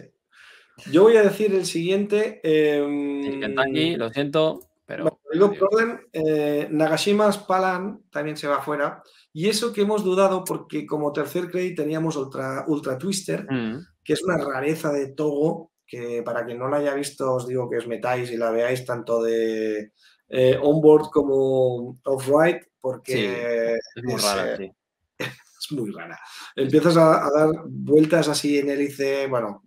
Yo 0.90 1.03
voy 1.03 1.19
a 1.19 1.23
decir 1.24 1.55
el 1.55 1.66
siguiente. 1.66 2.40
Sí, 2.43 3.40
Kentucky, 3.40 3.97
lo 3.97 4.09
siento, 4.09 4.61
pero. 4.86 5.20
Por 5.39 5.75
orden, 5.75 6.01
eh, 6.13 6.69
Nagashima 6.71 7.31
Spalan 7.33 8.03
también 8.11 8.37
se 8.37 8.49
va 8.49 8.63
fuera. 8.63 9.03
Y 9.33 9.49
eso 9.49 9.73
que 9.73 9.83
hemos 9.83 10.03
dudado 10.03 10.45
porque 10.45 10.87
como 10.87 11.13
tercer 11.13 11.51
crédito 11.51 11.83
teníamos 11.83 12.17
Ultra, 12.17 12.65
Ultra 12.67 12.97
Twister, 12.99 13.47
Mm, 13.51 13.81
que 14.03 14.13
es 14.13 14.23
una 14.23 14.39
rareza 14.39 14.93
de 14.93 15.09
Togo, 15.09 15.73
que 15.87 16.23
para 16.23 16.45
quien 16.45 16.59
no 16.59 16.69
la 16.69 16.79
haya 16.79 16.95
visto 16.95 17.35
os 17.35 17.47
digo 17.47 17.69
que 17.69 17.77
os 17.77 17.87
metáis 17.87 18.31
y 18.31 18.37
la 18.37 18.51
veáis 18.51 18.85
tanto 18.85 19.23
de 19.23 19.93
eh, 20.29 20.59
onboard 20.61 21.11
como 21.11 21.99
off-ride, 22.05 22.61
porque 22.81 23.75
es 23.75 24.05
muy 24.05 24.15
es, 24.15 24.23
rara, 24.23 24.55
eh, 24.55 24.57
sí. 24.57 24.73
es 25.19 25.73
muy 25.73 25.93
rara. 25.93 26.19
Empiezas 26.55 26.97
a, 26.97 27.27
a 27.27 27.31
dar 27.31 27.51
vueltas 27.67 28.29
así 28.29 28.59
en 28.59 28.71
hélice, 28.71 29.27
bueno, 29.29 29.65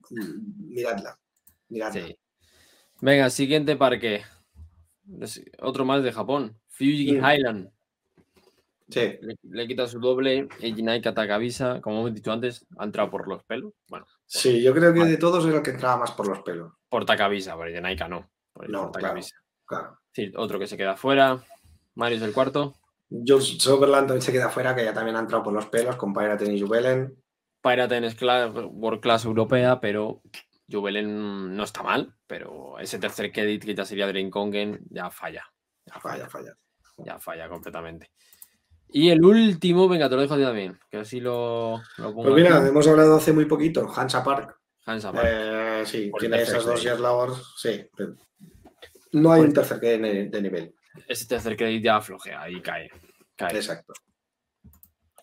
miradla. 0.57 1.17
miradla. 1.69 2.07
Sí. 2.07 2.19
Venga, 3.01 3.29
siguiente 3.29 3.77
parque. 3.77 4.23
Es 5.21 5.41
Otro 5.61 5.85
más 5.85 6.03
de 6.03 6.11
Japón. 6.11 6.55
Fuji 6.67 7.13
Mm. 7.19 7.25
Highland. 7.25 7.69
Sí, 8.89 9.17
Le, 9.21 9.35
le 9.43 9.67
quita 9.67 9.87
su 9.87 9.99
doble. 9.99 10.47
Ejinai 10.61 10.99
Katakabisa, 11.01 11.79
como 11.81 11.99
hemos 11.99 12.13
dicho 12.15 12.31
antes, 12.31 12.65
ha 12.77 12.85
entrado 12.85 13.09
por 13.11 13.27
los 13.27 13.43
pelos. 13.43 13.73
Bueno, 13.87 14.07
sí, 14.25 14.63
yo 14.63 14.73
creo 14.73 14.93
que 14.93 15.05
de 15.05 15.17
todos 15.17 15.45
era 15.45 15.57
el 15.57 15.63
que 15.63 15.71
entraba 15.71 15.97
más 15.97 16.11
por 16.11 16.27
los 16.27 16.39
pelos. 16.39 16.73
por 16.89 17.05
Takabisa, 17.05 17.55
por 17.55 17.67
Ejinaika 17.69 18.07
no. 18.07 18.27
Por, 18.51 18.67
No, 18.69 18.91
por 18.91 18.99
claro. 18.99 19.19
Claro. 19.65 19.99
Sí, 20.11 20.31
otro 20.35 20.57
que 20.57 20.65
se 20.65 20.75
queda 20.77 20.95
fuera. 20.97 21.43
Marius 21.93 22.23
el 22.23 22.33
cuarto. 22.33 22.75
George 23.25 23.59
Soberland 23.59 24.07
también 24.07 24.21
se 24.23 24.31
queda 24.31 24.49
fuera, 24.49 24.75
que 24.75 24.83
ya 24.83 24.93
también 24.93 25.15
ha 25.15 25.19
entrado 25.19 25.43
por 25.43 25.53
los 25.53 25.67
pelos 25.67 25.95
con 25.95 26.11
Pirate 26.13 26.51
y 26.51 26.59
Jubelen. 26.59 27.15
Pirate 27.61 28.03
es 28.05 28.19
cla- 28.19 28.51
World 28.71 29.01
Class 29.01 29.25
europea, 29.25 29.79
pero 29.79 30.21
Jubelen 30.69 31.55
no 31.55 31.63
está 31.63 31.83
mal. 31.83 32.15
Pero 32.27 32.77
ese 32.79 32.99
tercer 32.99 33.31
credit 33.31 33.63
que 33.65 33.75
ya 33.75 33.85
sería 33.85 34.07
Dream 34.07 34.29
Kongen 34.29 34.79
ya 34.89 35.09
falla. 35.09 35.45
Ya 35.85 35.99
Falla, 35.99 36.29
falla. 36.29 36.53
ya 36.97 37.19
falla 37.19 37.49
completamente. 37.49 38.11
Y 38.91 39.09
el 39.09 39.23
último, 39.23 39.87
venga, 39.87 40.09
te 40.09 40.15
lo 40.15 40.21
dejo 40.21 40.33
a 40.33 40.37
ti 40.37 40.43
también, 40.43 40.79
que 40.89 40.97
así 40.97 41.19
lo, 41.19 41.79
lo 41.97 42.13
pongo 42.13 42.23
Pues 42.23 42.35
mira, 42.35 42.57
aquí. 42.57 42.69
hemos 42.69 42.87
hablado 42.87 43.17
hace 43.17 43.31
muy 43.33 43.45
poquito, 43.45 43.87
Hansa 43.95 44.23
Park. 44.23 44.57
Hansa 44.85 45.11
Park. 45.11 45.27
Eh, 45.29 45.83
sí, 45.85 46.09
Por 46.09 46.19
tiene 46.19 46.37
tercer 46.37 46.55
esas 46.55 46.65
dos 46.65 46.81
jet 46.81 46.99
labors, 46.99 47.53
sí. 47.57 47.87
pero 47.95 48.15
No 49.11 49.31
hay 49.31 49.41
Por 49.41 49.47
un 49.49 49.53
tercer 49.53 49.79
que 49.79 49.97
de, 49.99 50.29
de 50.29 50.41
nivel. 50.41 50.75
Ese 51.07 51.27
tercer 51.27 51.55
credit 51.55 51.83
ya 51.83 52.01
flojea 52.01 52.49
y 52.49 52.61
cae. 52.61 52.89
cae, 53.35 53.55
Exacto. 53.55 53.93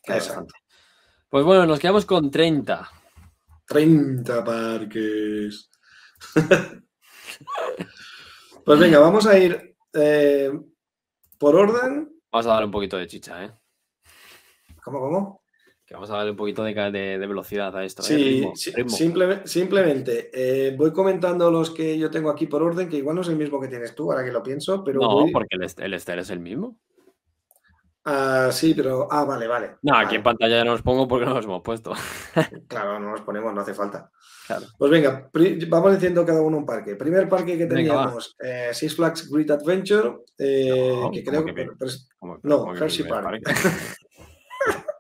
cae 0.05 0.17
exacto. 0.19 0.43
bastante. 0.45 0.55
Pues 1.29 1.45
bueno, 1.45 1.67
nos 1.67 1.81
quedamos 1.81 2.07
con 2.07 2.31
30. 2.31 2.89
30 3.67 4.45
parques. 4.45 5.71
pues 8.65 8.79
venga, 8.79 8.99
vamos 8.99 9.27
a 9.27 9.39
ir 9.39 9.77
eh, 9.95 10.51
por 11.39 11.55
orden. 11.57 12.11
Vamos 12.33 12.47
a 12.47 12.51
darle 12.51 12.67
un 12.67 12.73
poquito 12.73 12.97
de 12.97 13.07
chicha, 13.07 13.45
¿eh? 13.45 13.51
¿Cómo, 14.83 15.01
cómo? 15.01 15.43
Que 15.85 15.95
vamos 15.95 16.11
a 16.11 16.17
darle 16.17 16.33
un 16.33 16.37
poquito 16.37 16.65
de, 16.65 16.75
ca- 16.75 16.91
de- 16.91 17.19
de 17.19 17.27
velocidad 17.27 17.77
a 17.77 17.85
esto. 17.85 18.03
¿eh? 18.03 18.07
Sí, 18.07 18.17
Ritmo, 18.17 18.57
sí, 18.57 18.71
ritmo. 18.73 18.91
simple- 18.91 19.47
simplemente 19.47 20.31
eh, 20.33 20.75
voy 20.77 20.93
comentando 20.93 21.51
los 21.51 21.71
que 21.71 21.97
yo 21.97 22.11
tengo 22.11 22.29
aquí 22.31 22.47
por 22.47 22.63
orden, 22.63 22.89
que 22.89 22.97
igual 22.97 23.15
no 23.17 23.23
es 23.23 23.29
el 23.29 23.37
mismo 23.37 23.61
que 23.61 23.69
tienes 23.69 23.95
tú, 23.95 24.11
ahora 24.11 24.25
que 24.25 24.33
lo 24.33 24.43
pienso, 24.43 24.83
pero 24.83 25.01
No, 25.01 25.11
voy- 25.11 25.33
porque 25.33 25.55
el, 25.57 25.63
el 25.85 25.95
Esther 25.95 26.19
es 26.19 26.31
el 26.31 26.41
mismo. 26.41 26.79
Ah, 28.09 28.51
sí, 28.53 28.73
pero. 28.73 29.09
Ah, 29.11 29.25
vale, 29.25 29.49
vale. 29.49 29.79
No, 29.83 29.95
aquí 29.97 30.05
Vale. 30.05 30.17
en 30.19 30.23
pantalla 30.23 30.57
ya 30.59 30.65
no 30.65 30.71
los 30.73 30.83
pongo 30.83 31.09
porque 31.09 31.27
no 31.27 31.35
los 31.35 31.45
hemos 31.45 31.63
puesto. 31.63 31.93
Claro, 32.69 33.01
no 33.01 33.11
nos 33.11 33.23
ponemos, 33.23 33.53
no 33.53 33.61
hace 33.63 33.75
falta. 33.75 34.11
Claro. 34.47 34.67
Pues 34.79 34.91
venga, 34.93 35.29
vamos 35.69 35.93
diciendo 35.93 36.25
cada 36.25 36.41
uno 36.41 36.59
un 36.59 36.67
parque. 36.67 36.95
Primer 36.95 37.29
parque 37.29 37.59
que 37.59 37.67
Venga, 37.67 37.75
teníamos, 37.95 38.37
eh, 38.39 38.71
Six 38.73 38.95
Flags 38.95 39.29
Great 39.29 39.51
Adventure, 39.51 40.19
eh, 40.39 40.93
No, 41.03 41.11
que 41.11 41.25
¿cómo 41.25 41.43
creo 41.43 41.45
que 41.45 41.53
pero 41.53 42.39
No, 42.45 42.75
Hershey 42.77 43.09
Park. 43.09 43.43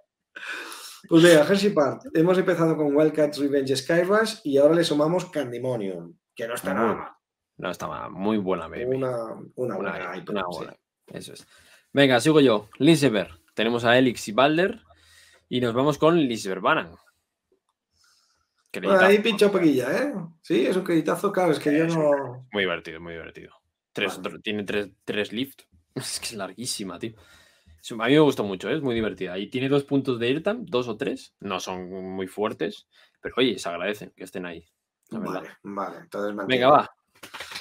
Pues 1.08 1.22
venga, 1.22 1.42
Hershey 1.42 1.70
Park. 1.70 2.10
Hemos 2.12 2.36
empezado 2.38 2.76
con 2.76 2.94
Wildcats 2.96 3.38
Revenge 3.38 3.76
Skyrush 3.76 4.40
y 4.42 4.58
ahora 4.58 4.74
le 4.74 4.82
sumamos 4.82 5.26
Candymonium, 5.26 6.12
que 6.34 6.48
no 6.48 6.54
está 6.54 6.74
nada 6.74 6.94
mal. 6.94 7.08
No 7.58 7.70
está 7.70 7.86
mal, 7.86 8.10
muy 8.10 8.38
buena, 8.38 8.66
baby. 8.66 8.84
Una, 8.96 9.14
una, 9.54 9.76
Una, 9.76 9.76
buena 9.76 10.24
una 10.28 10.40
sí. 10.40 10.56
buena. 10.58 10.76
Eso 11.06 11.32
es. 11.34 11.46
Venga, 11.96 12.20
sigo 12.20 12.42
yo. 12.42 12.68
Liseberg. 12.76 13.40
Tenemos 13.54 13.86
a 13.86 13.96
Elix 13.96 14.28
y 14.28 14.32
Balder. 14.32 14.82
Y 15.48 15.62
nos 15.62 15.72
vamos 15.72 15.96
con 15.96 16.18
Liseberg 16.18 16.60
Banan. 16.60 16.90
Bueno, 18.70 19.00
ahí 19.00 19.20
pincha 19.20 19.46
un 19.46 19.52
poquillo, 19.52 19.90
¿eh? 19.90 20.12
Sí, 20.42 20.66
es 20.66 20.76
un 20.76 20.84
creditazo, 20.84 21.32
claro, 21.32 21.52
es 21.52 21.58
que 21.58 21.74
yo 21.74 21.86
no. 21.86 22.46
Muy 22.52 22.64
divertido, 22.64 23.00
muy 23.00 23.14
divertido. 23.14 23.54
Tres, 23.94 24.20
Vale. 24.20 24.40
Tiene 24.40 24.64
tres, 24.64 24.90
tres 25.06 25.32
lift. 25.32 25.62
Es 25.94 26.20
que 26.20 26.26
es 26.26 26.32
larguísima, 26.34 26.98
tío. 26.98 27.14
A 27.98 28.06
mí 28.08 28.12
me 28.12 28.18
gustó 28.18 28.44
mucho, 28.44 28.68
¿eh? 28.68 28.74
es 28.74 28.82
muy 28.82 28.94
divertida. 28.94 29.38
Y 29.38 29.46
tiene 29.48 29.70
dos 29.70 29.84
puntos 29.84 30.18
de 30.18 30.28
IRTAM, 30.28 30.66
dos 30.66 30.88
o 30.88 30.98
tres. 30.98 31.34
No 31.40 31.60
son 31.60 31.88
muy 32.14 32.26
fuertes. 32.26 32.88
Pero 33.22 33.36
oye, 33.38 33.58
se 33.58 33.70
agradecen 33.70 34.12
que 34.14 34.24
estén 34.24 34.44
ahí. 34.44 34.66
la 35.08 35.20
verdad. 35.20 35.34
Vale, 35.40 35.50
vale. 35.62 35.96
Entonces 36.02 36.30
Venga, 36.32 36.42
mantengo. 36.42 36.72
va. 36.72 36.90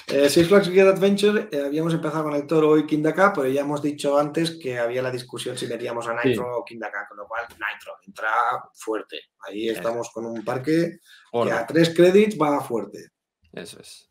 Eh, 0.08 0.28
Six 0.28 0.46
Flags 0.48 0.68
Great 0.68 0.86
Adventure, 0.96 1.48
eh, 1.50 1.62
habíamos 1.66 1.92
empezado 1.92 2.22
con 2.24 2.34
el 2.34 2.46
Toro 2.46 2.78
y 2.78 2.86
Kindaka, 2.86 3.32
pero 3.32 3.48
ya 3.48 3.62
hemos 3.62 3.82
dicho 3.82 4.16
antes 4.16 4.52
que 4.52 4.78
había 4.78 5.02
la 5.02 5.10
discusión 5.10 5.58
si 5.58 5.66
metíamos 5.66 6.06
a 6.06 6.14
Nitro 6.22 6.58
o 6.58 6.64
Kindaka, 6.64 7.08
con 7.08 7.16
lo 7.16 7.26
cual 7.26 7.42
Nitro 7.50 7.94
entra 8.06 8.28
fuerte. 8.72 9.18
Ahí 9.40 9.68
estamos 9.68 10.10
con 10.10 10.26
un 10.26 10.44
parque 10.44 11.00
que 11.32 11.50
a 11.52 11.66
tres 11.66 11.92
créditos 11.92 12.38
va 12.40 12.60
fuerte. 12.60 13.08
Eso 13.52 13.80
es. 13.80 14.08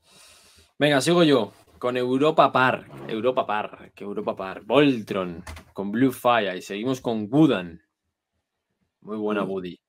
Venga, 0.78 1.00
sigo 1.00 1.24
yo. 1.24 1.54
Con 1.80 1.96
Europa 1.96 2.52
Park. 2.52 2.88
Europa 3.08 3.46
Park. 3.46 3.94
Que 3.96 4.04
Europa 4.04 4.36
Park. 4.36 4.64
Voltron. 4.66 5.44
Con 5.72 5.92
Blue 5.92 6.12
Fire. 6.12 6.58
Y 6.58 6.62
seguimos 6.62 7.00
con 7.00 7.28
Gudan. 7.30 7.82
Muy 9.02 9.18
buena 9.18 9.46
Mm. 9.46 9.50
Woody. 9.50 9.80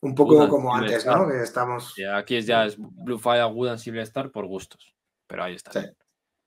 Un 0.00 0.14
poco 0.14 0.48
como 0.48 0.74
antes, 0.74 0.98
Star. 0.98 1.18
¿no? 1.20 1.28
Que 1.28 1.42
estamos. 1.42 1.96
Y 1.98 2.04
aquí 2.04 2.36
es 2.36 2.46
ya 2.46 2.66
es 2.66 2.76
Blue 2.78 3.18
Fire, 3.18 3.46
Gudan, 3.46 3.78
Silver 3.78 4.02
Star 4.02 4.30
por 4.30 4.46
gustos. 4.46 4.94
Pero 5.28 5.44
ahí 5.44 5.54
está. 5.54 5.70
Sí. 5.72 5.86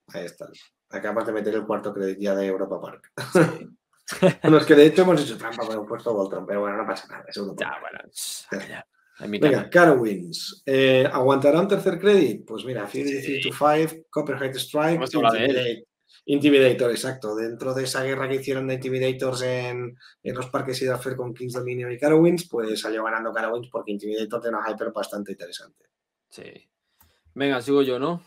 Ahí 0.08 0.24
está. 0.26 0.48
Acabas 0.90 1.26
de 1.26 1.32
meter 1.32 1.54
el 1.54 1.64
cuarto 1.64 1.94
crédito 1.94 2.20
ya 2.20 2.34
de 2.34 2.46
Europa 2.46 2.78
Park. 2.80 3.12
bueno, 4.42 4.58
es 4.58 4.66
que 4.66 4.74
de 4.74 4.86
hecho 4.86 5.02
hemos 5.02 5.22
hecho 5.22 5.38
trampa 5.38 5.64
con 5.66 5.80
el 5.80 5.86
puesto 5.86 6.12
Voltron, 6.12 6.44
pero 6.44 6.60
bueno, 6.60 6.76
no 6.76 6.86
pasa 6.86 7.06
nada. 7.08 7.24
Es 7.26 7.36
Europa 7.38 7.64
Ya, 7.64 7.70
Park. 7.80 8.10
bueno. 8.50 8.68
ya. 8.68 8.86
Venga. 9.40 9.70
Carowinds. 9.70 10.62
Eh, 10.66 11.08
¿Aguantará 11.10 11.60
un 11.60 11.68
tercer 11.68 11.98
crédito? 11.98 12.44
Pues 12.46 12.64
mira, 12.64 12.86
Fury 12.86 13.22
Sí. 13.22 13.40
3 13.40 13.56
to 13.58 13.86
5, 13.88 14.06
Copperhead 14.10 14.54
Strike. 14.56 15.00
Intimidate- 15.00 15.86
Intimidator, 16.24 16.90
exacto. 16.90 17.34
Dentro 17.34 17.74
de 17.74 17.84
esa 17.84 18.02
guerra 18.04 18.28
que 18.28 18.36
hicieron 18.36 18.66
de 18.68 18.74
Intimidators 18.74 19.42
en, 19.42 19.96
en 20.22 20.34
los 20.34 20.46
parques 20.50 20.80
Hidalfer 20.82 21.16
con 21.16 21.34
Kings 21.34 21.54
Dominion 21.54 21.90
y 21.90 21.98
Carowinds, 21.98 22.48
pues 22.48 22.80
salió 22.80 23.02
ganando 23.04 23.32
Carowinds 23.32 23.68
porque 23.70 23.90
Intimidator 23.92 24.40
tiene 24.40 24.56
una 24.56 24.70
hyper 24.70 24.92
bastante 24.92 25.32
interesante. 25.32 25.86
Sí. 26.28 26.44
Venga, 27.34 27.60
sigo 27.60 27.82
yo, 27.82 27.98
¿no? 27.98 28.22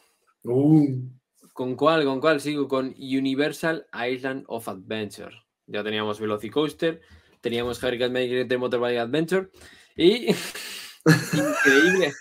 Uh, 0.46 1.10
¿Con 1.54 1.76
cuál? 1.76 2.06
¿Con 2.06 2.20
cuál? 2.20 2.40
Sigo 2.40 2.68
con 2.68 2.88
Universal 2.98 3.88
Island 4.10 4.44
of 4.48 4.68
Adventure. 4.68 5.36
Ya 5.68 5.84
teníamos 5.84 6.20
Velocicoaster, 6.20 7.02
teníamos 7.42 7.82
Hurricane 7.82 8.14
Maker 8.14 8.48
de 8.48 8.58
Motorbike 8.58 9.00
Adventure 9.00 9.50
y 9.96 10.28
increíble. 11.34 12.14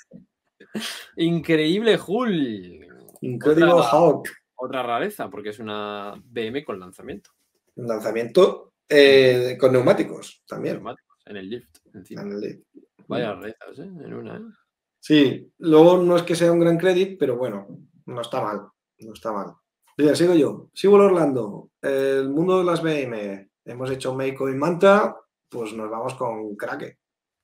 Increíble 1.16 1.98
Hull. 2.06 2.86
Incredible 3.20 3.72
Otra- 3.72 3.98
Hulk. 4.00 4.30
Otra 4.56 4.82
rareza, 4.82 5.28
porque 5.28 5.50
es 5.50 5.58
una 5.58 6.14
BM 6.24 6.64
con 6.64 6.78
lanzamiento. 6.80 7.30
Un 7.76 7.88
lanzamiento 7.88 8.72
eh, 8.88 9.56
con 9.58 9.72
neumáticos 9.72 10.42
también. 10.46 10.76
neumáticos, 10.76 11.18
En 11.26 11.36
el 11.36 11.50
lift. 11.50 11.76
encima. 11.92 12.22
En 12.22 12.32
el- 12.32 12.64
Vaya 13.06 13.32
rarezas, 13.34 13.78
¿eh? 13.80 13.82
En 13.82 14.14
una, 14.14 14.36
¿eh? 14.38 14.40
Sí, 15.00 15.52
luego 15.58 15.98
no 15.98 16.16
es 16.16 16.22
que 16.22 16.34
sea 16.34 16.50
un 16.52 16.60
gran 16.60 16.78
crédito, 16.78 17.16
pero 17.18 17.36
bueno, 17.36 17.66
no 18.06 18.20
está 18.20 18.40
mal. 18.40 18.68
No 18.98 19.12
está 19.12 19.32
mal. 19.32 19.54
Bien, 19.96 20.16
sigo 20.16 20.34
yo. 20.34 20.70
Sigo 20.74 20.96
Orlando. 20.96 21.70
El 21.80 22.28
mundo 22.30 22.58
de 22.58 22.64
las 22.64 22.82
BM. 22.82 23.50
Hemos 23.64 23.90
hecho 23.90 24.14
Meiko 24.14 24.48
y 24.48 24.54
Manta. 24.54 25.16
Pues 25.48 25.72
nos 25.72 25.90
vamos 25.90 26.14
con 26.14 26.56
Krake. 26.56 26.98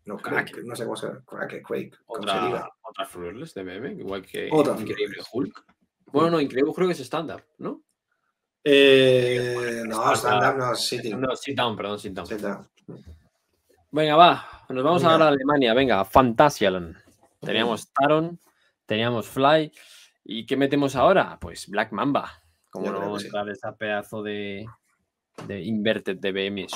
No, 0.07 0.17
Krake, 0.17 0.63
no 0.65 0.75
sé 0.75 0.85
cómo 0.85 0.97
se 0.97 1.07
llama. 1.07 1.23
Krake, 1.25 1.63
Quake. 1.63 1.93
Otra, 2.07 2.41
se 2.41 2.47
diga. 2.47 2.71
otra 2.83 3.07
Flurless 3.07 3.55
de 3.55 3.63
BM, 3.63 3.93
igual 4.01 4.23
que 4.27 4.49
Increíble 4.49 5.23
Hulk. 5.33 5.65
Bueno, 6.07 6.31
no, 6.31 6.41
Increíble 6.41 6.73
Hulk 6.77 6.91
es 6.91 7.01
stand-up, 7.01 7.43
¿no? 7.59 7.83
Eh, 8.65 9.83
no, 9.87 10.15
stand-up 10.17 10.59
no, 10.59 10.75
sitting. 10.75 11.21
No, 11.21 11.37
sit 11.37 11.57
down, 11.57 11.77
perdón, 11.77 11.99
sit 11.99 12.13
down. 12.13 12.27
Sit 12.27 12.41
down. 12.41 12.69
Venga, 13.93 14.17
va. 14.17 14.65
Nos 14.69 14.85
vamos 14.85 15.05
a 15.05 15.13
ahora 15.13 15.27
a 15.27 15.29
Alemania. 15.29 15.75
Venga, 15.75 16.05
Fantasialand. 16.05 16.97
Teníamos 17.41 17.93
Taron, 17.93 18.41
teníamos 18.87 19.29
Fly. 19.29 19.73
¿Y 20.25 20.47
qué 20.47 20.57
metemos 20.57 20.97
ahora? 20.97 21.39
Pues 21.41 21.69
Black 21.69 21.93
Mamba. 21.93 22.43
Como 22.71 22.91
no 22.91 23.19
entrar 23.19 23.49
esa 23.49 23.77
pedazo 23.77 24.23
de, 24.23 24.65
de 25.47 25.63
inverted 25.63 26.19
de 26.19 26.33
BM 26.33 26.67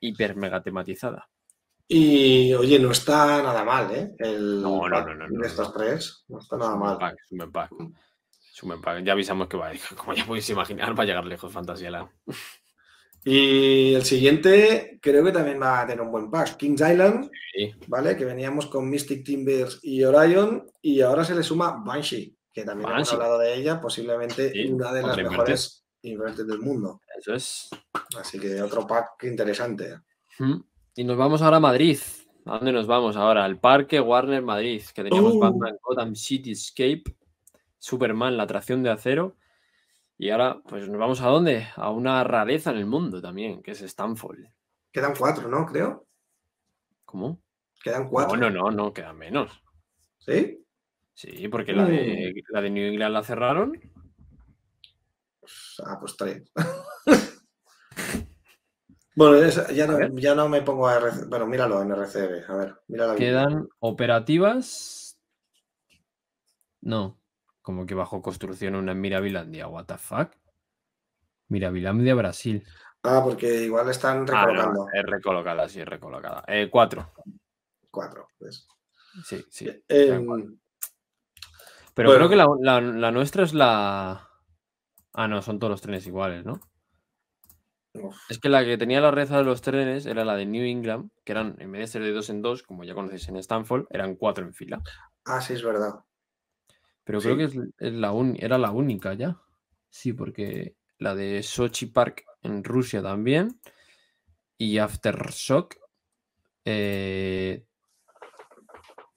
hiper 0.00 0.36
mega 0.36 0.62
tematizada. 0.62 1.28
Y 1.86 2.52
oye, 2.52 2.78
no 2.78 2.90
está 2.90 3.42
nada 3.42 3.64
mal, 3.64 3.90
¿eh? 3.94 4.14
El 4.18 4.60
no, 4.60 4.88
no, 4.88 5.06
no, 5.06 5.14
no, 5.14 5.40
De 5.40 5.46
estos 5.46 5.72
tres, 5.72 6.24
no 6.28 6.38
está 6.38 6.58
nada 6.58 6.76
mal. 6.76 6.98
Pack, 6.98 7.16
pack. 7.50 7.70
pack. 8.82 9.04
Ya 9.04 9.12
avisamos 9.12 9.48
que 9.48 9.56
va, 9.56 9.70
como 9.96 10.12
ya 10.12 10.26
podéis 10.26 10.50
imaginar, 10.50 10.98
va 10.98 11.04
a 11.04 11.06
llegar 11.06 11.24
lejos 11.24 11.50
Fantasyland. 11.50 12.10
Y 13.24 13.94
el 13.94 14.04
siguiente 14.04 14.98
creo 15.00 15.24
que 15.24 15.32
también 15.32 15.60
va 15.60 15.80
a 15.80 15.86
tener 15.86 16.02
un 16.02 16.12
buen 16.12 16.30
pack. 16.30 16.56
Kings 16.56 16.82
Island, 16.82 17.30
¿vale? 17.86 18.16
Que 18.16 18.24
veníamos 18.26 18.66
con 18.66 18.88
Mystic 18.88 19.24
Timbers 19.24 19.80
y 19.82 20.04
Orion 20.04 20.66
y 20.82 21.00
ahora 21.00 21.24
se 21.24 21.34
le 21.34 21.42
suma 21.42 21.82
Banshee, 21.84 22.36
que 22.58 22.64
también 22.64 22.90
hemos 22.90 23.12
hablado 23.12 23.38
de 23.38 23.54
ella, 23.54 23.80
posiblemente 23.80 24.52
una 24.68 24.92
de 24.92 25.02
las 25.02 25.16
mejores 25.16 25.84
invertes 26.02 26.46
del 26.46 26.58
mundo. 26.58 27.00
Eso 27.16 27.34
es. 27.34 27.70
Así 28.18 28.38
que 28.38 28.60
otro 28.60 28.86
pack 28.86 29.22
interesante. 29.24 30.00
Y 30.96 31.04
nos 31.04 31.16
vamos 31.16 31.40
ahora 31.42 31.58
a 31.58 31.60
Madrid. 31.60 31.98
¿A 32.46 32.56
dónde 32.56 32.72
nos 32.72 32.86
vamos 32.86 33.16
ahora? 33.16 33.44
Al 33.44 33.60
Parque 33.60 34.00
Warner 34.00 34.42
Madrid, 34.42 34.82
que 34.94 35.04
teníamos 35.04 35.34
uh. 35.34 35.38
Batman 35.38 35.76
Gotham 35.82 36.14
Cityscape, 36.16 37.04
Superman, 37.78 38.36
la 38.36 38.44
atracción 38.44 38.82
de 38.82 38.90
acero. 38.90 39.36
Y 40.16 40.30
ahora, 40.30 40.60
pues 40.66 40.88
nos 40.88 40.98
vamos 40.98 41.20
a 41.20 41.28
dónde? 41.28 41.68
A 41.76 41.90
una 41.90 42.24
rareza 42.24 42.70
en 42.70 42.78
el 42.78 42.86
mundo 42.86 43.20
también, 43.22 43.62
que 43.62 43.72
es 43.72 43.82
Stanford. 43.82 44.38
Quedan 44.90 45.14
cuatro, 45.16 45.48
¿no? 45.48 45.64
Creo. 45.66 46.06
¿Cómo? 47.04 47.40
Quedan 47.82 48.08
cuatro. 48.08 48.36
No, 48.36 48.50
no, 48.50 48.62
no, 48.62 48.70
no, 48.70 48.92
quedan 48.92 49.16
menos. 49.16 49.62
¿Sí? 50.18 50.64
Sí, 51.18 51.48
porque 51.48 51.72
la, 51.72 51.84
de, 51.84 52.32
uh. 52.32 52.52
la 52.54 52.60
de 52.60 52.70
New 52.70 52.92
England 52.92 53.12
la 53.12 53.24
cerraron. 53.24 53.72
Ah, 55.84 55.98
pues 55.98 56.16
tres. 56.16 56.48
bueno, 59.16 59.48
ya 59.74 59.88
no, 59.88 60.16
ya 60.16 60.36
no, 60.36 60.48
me 60.48 60.62
pongo 60.62 60.86
a 60.86 60.94
RCB. 61.00 61.28
Bueno, 61.28 61.48
míralo 61.48 61.82
en 61.82 61.90
RCB. 61.90 62.48
A 62.48 62.54
ver, 62.54 62.76
míralo. 62.86 63.16
Quedan 63.16 63.68
operativas. 63.80 65.18
No, 66.82 67.18
como 67.62 67.84
que 67.84 67.96
bajo 67.96 68.22
construcción 68.22 68.76
una 68.76 68.92
en 68.92 69.00
Mirabilandia. 69.00 69.66
¿What 69.66 69.86
the 69.86 69.98
fuck? 69.98 70.30
Mirabilandia, 71.48 72.14
Brasil. 72.14 72.64
Ah, 73.02 73.22
porque 73.24 73.64
igual 73.64 73.90
están 73.90 74.24
ah, 74.30 74.46
recolocando. 74.46 74.86
es 74.92 75.02
recolocada, 75.02 75.68
sí, 75.68 75.80
es 75.80 75.88
recolocada. 75.88 76.44
Eh, 76.46 76.68
cuatro. 76.70 77.10
Cuatro, 77.90 78.28
pues. 78.38 78.68
Sí, 79.24 79.44
sí. 79.50 79.68
Pero 81.98 82.14
creo 82.14 82.28
que 82.28 82.36
la 82.36 83.10
nuestra 83.10 83.44
es 83.44 83.54
la. 83.54 84.28
Ah, 85.12 85.28
no, 85.28 85.42
son 85.42 85.58
todos 85.58 85.72
los 85.72 85.80
trenes 85.82 86.06
iguales, 86.06 86.44
¿no? 86.44 86.60
Es 88.28 88.38
que 88.38 88.48
la 88.48 88.64
que 88.64 88.78
tenía 88.78 89.00
la 89.00 89.10
reza 89.10 89.38
de 89.38 89.44
los 89.44 89.62
trenes 89.62 90.06
era 90.06 90.24
la 90.24 90.36
de 90.36 90.46
New 90.46 90.64
England, 90.64 91.10
que 91.24 91.32
eran, 91.32 91.56
en 91.58 91.72
vez 91.72 91.80
de 91.80 91.86
ser 91.86 92.02
de 92.02 92.12
dos 92.12 92.30
en 92.30 92.42
dos, 92.42 92.62
como 92.62 92.84
ya 92.84 92.94
conocéis 92.94 93.28
en 93.28 93.36
Stanford, 93.36 93.86
eran 93.90 94.14
cuatro 94.14 94.44
en 94.44 94.54
fila. 94.54 94.80
Ah, 95.24 95.40
sí, 95.40 95.54
es 95.54 95.62
verdad. 95.62 95.94
Pero 97.04 97.20
creo 97.20 97.36
que 97.36 97.44
es, 97.44 97.54
la 97.92 98.12
era 98.36 98.58
la 98.58 98.70
única 98.70 99.14
ya. 99.14 99.40
Sí, 99.88 100.12
porque 100.12 100.76
la 100.98 101.14
de 101.14 101.42
Sochi 101.42 101.86
Park 101.86 102.24
en 102.42 102.62
Rusia 102.62 103.02
también. 103.02 103.60
Y 104.58 104.78
Aftershock 104.78 105.76
eh, 106.64 107.64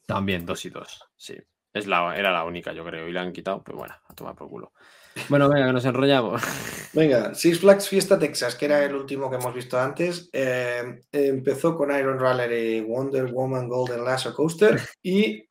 también 0.05 0.45
dos 0.45 0.65
y 0.65 0.69
dos. 0.69 1.03
Sí. 1.17 1.35
Es 1.73 1.87
la, 1.87 2.15
era 2.17 2.31
la 2.31 2.43
única, 2.43 2.73
yo 2.73 2.83
creo. 2.83 3.07
Y 3.07 3.13
la 3.13 3.21
han 3.21 3.31
quitado, 3.31 3.63
pues 3.63 3.77
bueno, 3.77 3.95
a 4.07 4.13
tomar 4.13 4.35
por 4.35 4.49
culo. 4.49 4.73
Bueno, 5.29 5.49
venga, 5.49 5.67
que 5.67 5.73
nos 5.73 5.83
enrollamos. 5.83 6.41
Venga, 6.93 7.33
Six 7.35 7.59
Flags 7.59 7.89
Fiesta 7.89 8.17
Texas, 8.17 8.55
que 8.55 8.65
era 8.65 8.83
el 8.83 8.95
último 8.95 9.29
que 9.29 9.35
hemos 9.35 9.53
visto 9.53 9.79
antes, 9.79 10.29
eh, 10.31 11.01
empezó 11.11 11.75
con 11.75 11.93
Iron 11.97 12.17
Rally 12.19 12.81
Wonder 12.81 13.25
Woman 13.31 13.67
Golden 13.67 14.05
Lasso 14.05 14.33
Coaster 14.33 14.79
y 15.03 15.45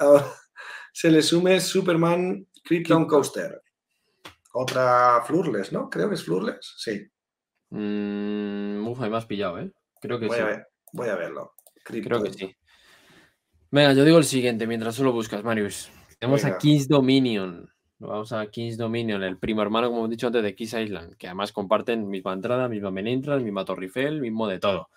se 0.92 1.10
le 1.10 1.22
sume 1.22 1.60
Superman 1.60 2.47
Krypton 2.64 3.06
Coaster. 3.06 3.62
Otra 4.52 5.22
Flurless, 5.26 5.72
¿no? 5.72 5.88
Creo 5.90 6.09
que 6.09 6.14
es 6.14 6.24
Flurless, 6.24 6.74
sí. 6.78 7.06
Mm, 7.70 8.86
uf, 8.86 8.98
me 8.98 9.16
has 9.16 9.26
pillado, 9.26 9.59
¿eh? 9.60 9.70
Creo 10.01 10.18
que 10.18 10.26
voy 10.26 10.36
sí. 10.36 10.42
A 10.42 10.47
ver, 10.47 10.68
voy 10.92 11.09
a 11.09 11.16
verlo. 11.16 11.55
Creo 11.84 12.22
que 12.22 12.32
sí. 12.32 12.55
Venga, 13.70 13.92
yo 13.92 14.05
digo 14.05 14.18
el 14.18 14.24
siguiente 14.24 14.66
mientras 14.66 14.94
solo 14.94 15.12
buscas, 15.12 15.44
Marius. 15.44 15.90
Tenemos 16.20 16.44
a 16.44 16.59
Kings 16.59 16.86
Dominion. 16.86 17.66
Vamos 17.98 18.32
a 18.34 18.47
Kings 18.47 18.76
Dominion, 18.76 19.22
el 19.22 19.38
primo 19.38 19.62
hermano, 19.62 19.88
como 19.88 20.01
hemos 20.01 20.10
dicho 20.10 20.26
antes, 20.26 20.42
de 20.42 20.55
Kiss 20.55 20.74
Island, 20.74 21.16
que 21.16 21.28
además 21.28 21.51
comparten 21.51 22.09
misma 22.09 22.34
entrada, 22.34 22.68
misma 22.68 22.90
main 22.90 23.06
entrance, 23.06 23.42
misma 23.42 23.64
Torrifel, 23.64 24.20
mismo 24.20 24.47
de 24.47 24.59
todo. 24.59 24.90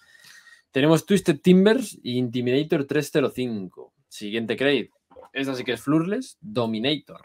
Tenemos 0.71 1.05
Twisted 1.05 1.39
Timbers 1.39 1.97
y 2.03 2.17
Intimidator 2.17 2.83
305. 2.85 3.93
Siguiente 4.09 4.57
crédito. 4.57 4.97
Esta 5.31 5.55
sí 5.55 5.63
que 5.63 5.73
es 5.73 5.81
Flurless 5.81 6.37
Dominator. 6.41 7.21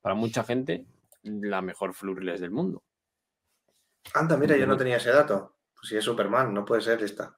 Para 0.00 0.14
mucha 0.14 0.42
gente, 0.42 0.86
la 1.22 1.60
mejor 1.60 1.92
Flurless 1.92 2.40
del 2.40 2.50
mundo. 2.50 2.82
Anda, 4.14 4.38
mira, 4.38 4.56
yo 4.56 4.66
no 4.66 4.78
tenía 4.78 4.96
ese 4.96 5.10
dato. 5.10 5.56
Pues 5.74 5.88
si 5.88 5.96
es 5.96 6.04
Superman, 6.04 6.54
no 6.54 6.64
puede 6.64 6.80
ser 6.80 7.02
esta. 7.02 7.36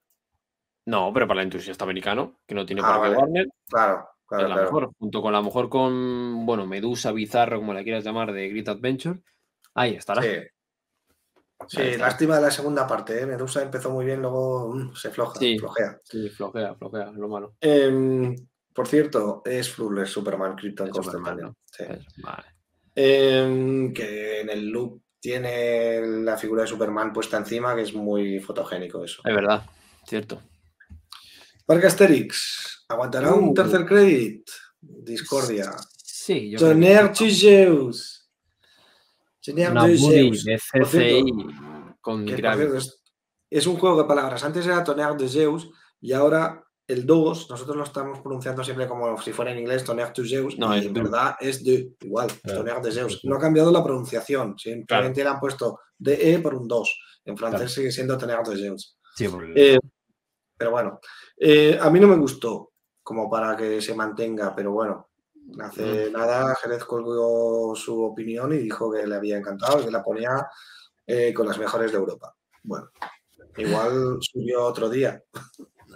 No, 0.84 1.12
pero 1.12 1.26
para 1.26 1.40
el 1.40 1.46
entusiasta 1.46 1.82
americano, 1.82 2.38
que 2.46 2.54
no 2.54 2.64
tiene 2.64 2.82
ah, 2.84 3.00
para 3.00 3.18
Warner. 3.18 3.48
Claro 3.68 4.15
mejor, 4.30 4.92
junto 4.98 5.22
con 5.22 5.32
la 5.32 5.42
mejor 5.42 5.68
con, 5.68 6.46
bueno, 6.46 6.66
Medusa, 6.66 7.12
Bizarro, 7.12 7.58
como 7.58 7.74
la 7.74 7.82
quieras 7.82 8.04
llamar, 8.04 8.32
de 8.32 8.48
Grit 8.48 8.68
Adventure. 8.68 9.20
Ahí 9.74 9.94
estará. 9.94 10.22
Sí. 11.68 11.96
lástima 11.96 12.36
de 12.36 12.42
la 12.42 12.50
segunda 12.50 12.86
parte. 12.86 13.20
¿eh? 13.20 13.26
Medusa 13.26 13.62
empezó 13.62 13.90
muy 13.90 14.04
bien, 14.04 14.20
luego 14.20 14.74
mm, 14.74 14.94
se 14.94 15.10
floja, 15.10 15.38
flojea. 15.58 16.00
Sí, 16.04 16.28
flojea, 16.28 16.74
flojea, 16.74 17.12
lo 17.12 17.28
malo. 17.28 17.54
Em, 17.60 18.34
por 18.74 18.86
cierto, 18.86 19.42
es 19.44 19.70
Flawless 19.72 20.10
Superman 20.10 20.54
Krypton 20.54 20.90
em, 22.94 23.92
que 23.92 24.40
en 24.40 24.50
el 24.50 24.68
loop 24.68 25.02
tiene 25.20 26.00
la 26.02 26.36
figura 26.36 26.62
de 26.62 26.68
Superman 26.68 27.12
puesta 27.12 27.36
encima, 27.36 27.74
que 27.74 27.82
es 27.82 27.94
muy 27.94 28.38
fotogénico 28.38 29.02
eso. 29.02 29.22
Es 29.24 29.34
verdad, 29.34 29.64
cierto. 30.04 30.42
Parque 31.64 31.86
Asterix. 31.86 32.75
¿Aguantará 32.88 33.34
un 33.34 33.48
uh. 33.48 33.54
tercer 33.54 33.84
crédito? 33.84 34.52
Discordia. 34.80 35.72
Sí, 35.96 36.50
yo 36.50 36.58
Tonnerre 36.58 37.08
de 37.08 37.30
Zeus. 37.30 38.28
de 39.44 40.58
CCI 40.58 41.22
con 42.00 42.28
es, 42.28 43.02
es, 43.50 43.66
un 43.66 43.76
juego 43.76 44.02
de 44.02 44.08
palabras. 44.08 44.44
Antes 44.44 44.66
era 44.66 44.84
Tonnerre 44.84 45.16
de 45.16 45.28
Zeus 45.28 45.68
y 46.00 46.12
ahora 46.12 46.64
el 46.86 47.04
2, 47.04 47.50
nosotros 47.50 47.76
lo 47.76 47.82
estamos 47.82 48.20
pronunciando 48.20 48.62
siempre 48.62 48.86
como 48.86 49.20
si 49.20 49.32
fuera 49.32 49.50
en 49.50 49.58
inglés 49.58 49.82
Tonnerre 49.82 50.12
de 50.16 50.28
Zeus 50.28 50.56
no, 50.56 50.76
y 50.76 50.86
en 50.86 50.92
verdad 50.92 51.34
es 51.40 51.64
de 51.64 51.90
igual, 52.00 52.28
Tonnerre 52.42 52.82
de 52.82 52.92
Zeus. 52.92 53.24
No 53.24 53.36
ha 53.36 53.40
cambiado 53.40 53.72
la 53.72 53.82
pronunciación, 53.82 54.56
simplemente 54.56 55.24
le 55.24 55.30
han 55.30 55.40
puesto 55.40 55.80
de 55.98 56.34
E 56.34 56.38
por 56.38 56.54
un 56.54 56.68
2. 56.68 57.00
En 57.24 57.36
francés 57.36 57.72
sigue 57.72 57.90
siendo 57.90 58.16
Tonnerre 58.16 58.50
de 58.50 58.56
Zeus. 58.56 58.96
Sí, 59.16 59.26
eh, 59.56 59.78
pero 60.56 60.70
bueno, 60.70 61.00
eh, 61.38 61.78
a 61.80 61.90
mí 61.90 61.98
no 61.98 62.06
me 62.06 62.16
gustó 62.16 62.72
como 63.06 63.30
para 63.30 63.56
que 63.56 63.80
se 63.80 63.94
mantenga, 63.94 64.52
pero 64.52 64.72
bueno, 64.72 65.06
hace 65.60 66.10
mm. 66.10 66.12
nada 66.12 66.56
Jerez 66.56 66.84
colgó 66.84 67.72
su 67.76 68.02
opinión 68.02 68.52
y 68.52 68.56
dijo 68.56 68.92
que 68.92 69.06
le 69.06 69.14
había 69.14 69.36
encantado, 69.36 69.84
que 69.84 69.92
la 69.92 70.02
ponía 70.02 70.44
eh, 71.06 71.32
con 71.32 71.46
las 71.46 71.56
mejores 71.56 71.92
de 71.92 71.98
Europa. 71.98 72.34
Bueno, 72.64 72.90
igual 73.58 74.18
subió 74.20 74.64
otro 74.64 74.90
día. 74.90 75.22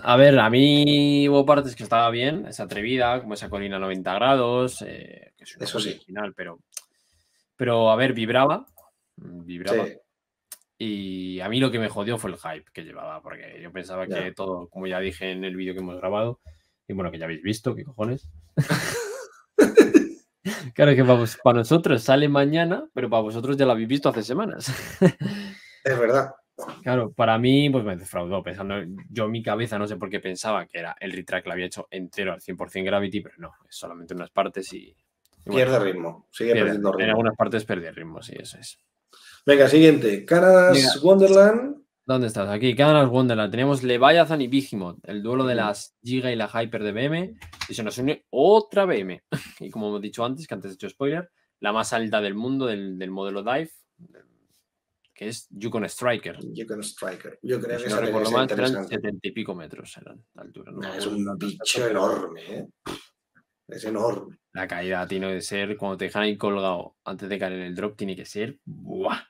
A 0.04 0.16
ver, 0.16 0.38
a 0.38 0.48
mí 0.50 1.28
hubo 1.28 1.44
partes 1.44 1.74
que 1.74 1.82
estaba 1.82 2.08
bien, 2.10 2.46
es 2.46 2.60
atrevida, 2.60 3.20
como 3.20 3.34
esa 3.34 3.50
colina 3.50 3.80
90 3.80 4.14
grados, 4.14 4.80
eh, 4.82 5.32
que 5.36 5.42
es 5.42 5.56
Eso 5.58 5.80
sí. 5.80 5.88
original, 5.88 6.32
pero, 6.36 6.60
pero 7.56 7.90
a 7.90 7.96
ver, 7.96 8.12
vibraba, 8.12 8.66
vibraba. 9.16 9.84
Y 10.78 11.40
a 11.40 11.48
mí 11.48 11.58
lo 11.58 11.72
que 11.72 11.80
me 11.80 11.88
jodió 11.88 12.18
fue 12.18 12.30
el 12.30 12.36
hype 12.36 12.70
que 12.72 12.84
llevaba, 12.84 13.20
porque 13.20 13.58
yo 13.60 13.72
pensaba 13.72 14.06
que 14.06 14.30
todo, 14.30 14.68
como 14.68 14.86
ya 14.86 15.00
dije 15.00 15.32
en 15.32 15.42
el 15.42 15.56
vídeo 15.56 15.74
que 15.74 15.80
hemos 15.80 15.96
grabado, 15.96 16.38
y 16.90 16.92
bueno, 16.92 17.10
que 17.10 17.18
ya 17.18 17.24
habéis 17.26 17.42
visto, 17.42 17.74
qué 17.74 17.84
cojones. 17.84 18.28
Claro 20.74 20.94
que 20.94 21.04
para, 21.04 21.24
para 21.44 21.58
nosotros 21.58 22.02
sale 22.02 22.28
mañana, 22.28 22.88
pero 22.94 23.10
para 23.10 23.22
vosotros 23.22 23.56
ya 23.56 23.66
lo 23.66 23.72
habéis 23.72 23.88
visto 23.88 24.08
hace 24.08 24.22
semanas. 24.22 24.72
Es 25.84 25.98
verdad. 25.98 26.30
Claro, 26.82 27.10
para 27.12 27.38
mí 27.38 27.70
pues 27.70 27.82
me 27.84 27.96
defraudó 27.96 28.42
pensando, 28.42 28.74
yo 29.08 29.24
en 29.24 29.30
mi 29.30 29.42
cabeza 29.42 29.78
no 29.78 29.86
sé 29.86 29.96
por 29.96 30.10
qué 30.10 30.20
pensaba 30.20 30.66
que 30.66 30.78
era 30.78 30.94
el 31.00 31.12
retrack 31.12 31.46
lo 31.46 31.52
había 31.52 31.64
hecho 31.66 31.86
entero 31.90 32.34
al 32.34 32.40
100% 32.42 32.84
Gravity, 32.84 33.20
pero 33.22 33.34
no, 33.38 33.52
es 33.68 33.76
solamente 33.76 34.12
unas 34.14 34.30
partes 34.30 34.70
y... 34.74 34.88
y 34.88 34.94
bueno, 35.46 35.56
Pierde 35.70 35.78
ritmo. 35.92 36.28
Sigue 36.30 36.52
pierde- 36.52 36.64
perdiendo 36.64 36.90
en 36.92 36.98
ritmo. 36.98 37.10
algunas 37.12 37.36
partes 37.36 37.64
perdí 37.64 37.86
el 37.86 37.94
ritmo, 37.96 38.20
sí, 38.22 38.34
eso 38.38 38.58
es. 38.58 38.78
Venga, 39.46 39.68
siguiente. 39.68 40.24
Canada's 40.26 40.76
Venga. 40.76 40.92
Wonderland. 41.02 41.79
¿Dónde 42.10 42.26
estás? 42.26 42.48
Aquí, 42.48 42.74
Canada's 42.74 43.08
Wonderland. 43.08 43.52
Tenemos 43.52 43.84
Leviathan 43.84 44.40
y 44.40 44.48
Behemoth, 44.48 44.98
el 45.04 45.22
duelo 45.22 45.46
de 45.46 45.54
las 45.54 45.96
Giga 46.02 46.32
y 46.32 46.34
la 46.34 46.48
Hyper 46.48 46.82
de 46.82 46.90
BM. 46.90 47.36
Y 47.68 47.74
se 47.74 47.84
nos 47.84 47.96
une 47.98 48.26
otra 48.30 48.84
BM. 48.84 49.22
Y 49.60 49.70
como 49.70 49.86
hemos 49.90 50.00
dicho 50.00 50.24
antes, 50.24 50.48
que 50.48 50.54
antes 50.54 50.72
he 50.72 50.74
hecho 50.74 50.88
spoiler, 50.88 51.30
la 51.60 51.72
más 51.72 51.92
alta 51.92 52.20
del 52.20 52.34
mundo 52.34 52.66
del, 52.66 52.98
del 52.98 53.12
modelo 53.12 53.44
Dive, 53.44 53.70
que 55.14 55.28
es 55.28 55.46
Yukon 55.50 55.84
Striker. 55.84 56.36
Yukon 56.52 56.82
Striker. 56.82 57.38
Yo 57.44 57.60
creo 57.60 57.78
Si 57.78 57.84
que 57.84 57.90
no 57.90 57.94
esa 57.94 58.00
debería 58.00 58.18
recuerdo 58.18 58.30
eran 58.30 58.42
interesante. 58.42 58.94
setenta 58.96 59.28
y 59.28 59.30
pico 59.30 59.54
metros 59.54 59.96
eran 59.96 60.16
de 60.34 60.42
altura. 60.42 60.72
no 60.72 60.92
es 60.92 61.06
un 61.06 61.38
bicho 61.38 61.86
enorme, 61.86 62.40
¿eh? 62.56 62.68
Es 63.68 63.84
enorme. 63.84 64.36
La 64.52 64.66
caída 64.66 65.06
tiene 65.06 65.32
que 65.32 65.42
ser, 65.42 65.76
cuando 65.76 65.96
te 65.96 66.06
dejan 66.06 66.22
ahí 66.24 66.36
colgado 66.36 66.96
antes 67.04 67.28
de 67.28 67.38
caer 67.38 67.52
en 67.52 67.60
el 67.60 67.76
drop, 67.76 67.96
tiene 67.96 68.16
que 68.16 68.24
ser. 68.24 68.58
¡buah! 68.64 69.20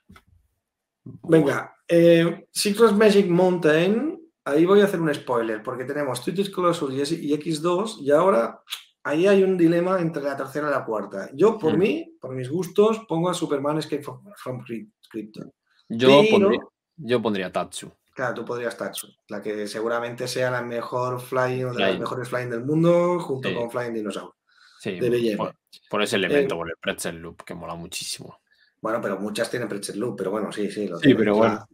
Venga, 1.05 1.74
eh, 1.89 2.47
Secret 2.51 2.93
Magic 2.93 3.27
Mountain. 3.28 4.20
Ahí 4.44 4.64
voy 4.64 4.81
a 4.81 4.85
hacer 4.85 5.01
un 5.01 5.12
spoiler, 5.14 5.62
porque 5.62 5.85
tenemos 5.85 6.24
Tutus 6.24 6.51
Colossus 6.51 6.93
y, 6.94 7.01
S- 7.02 7.14
y 7.20 7.32
X2, 7.35 7.98
y 8.01 8.10
ahora 8.10 8.62
ahí 9.05 9.27
hay 9.27 9.43
un 9.43 9.56
dilema 9.56 10.01
entre 10.01 10.22
la 10.22 10.36
tercera 10.36 10.68
y 10.68 10.70
la 10.70 10.85
cuarta. 10.85 11.31
Yo, 11.35 11.59
por 11.59 11.74
Mm. 11.74 11.78
mí, 11.78 12.16
por 12.20 12.32
mis 12.35 12.48
gustos, 12.51 13.01
pongo 13.09 13.28
a 13.28 13.35
Superman 13.35 13.78
Escape 13.78 14.02
from, 14.02 14.22
from 14.36 14.64
Krypton. 15.10 15.52
Yo, 15.89 16.09
pero- 16.09 16.31
pondría, 16.31 16.60
yo 16.97 17.22
pondría 17.22 17.52
Tatsu. 17.52 17.93
Claro, 18.14 18.35
tú 18.35 18.44
podrías 18.44 18.77
Tatsu, 18.77 19.09
la 19.28 19.40
que 19.40 19.66
seguramente 19.66 20.27
sea 20.28 20.51
la 20.51 20.62
mejor 20.62 21.20
flying 21.20 21.64
o 21.66 21.72
de 21.74 21.81
las 21.81 21.98
mejores 21.98 22.28
flying 22.28 22.51
del 22.51 22.64
mundo, 22.64 23.18
junto 23.20 23.48
Sí. 23.48 23.55
con 23.55 23.70
Flying 23.70 23.94
Dinosaur. 23.94 24.35
Sí, 24.81 24.98
De 24.98 25.36
por, 25.36 25.55
por 25.89 26.02
ese 26.02 26.16
elemento, 26.16 26.55
Eh, 26.55 26.59
por 26.59 26.68
el 26.68 26.77
pretzel 26.81 27.16
loop, 27.16 27.44
que 27.44 27.55
mola 27.55 27.74
muchísimo. 27.74 28.40
Bueno, 28.81 29.01
pero 29.01 29.19
muchas 29.19 29.51
tienen 29.51 29.69
Pretzel 29.69 29.98
Loop, 29.98 30.16
pero 30.16 30.31
bueno, 30.31 30.51
sí, 30.52 30.70
sí. 30.70 30.89
lo 30.89 30.98
Sí, 30.98 31.15
pero 31.15 31.36
bueno. 31.36 31.66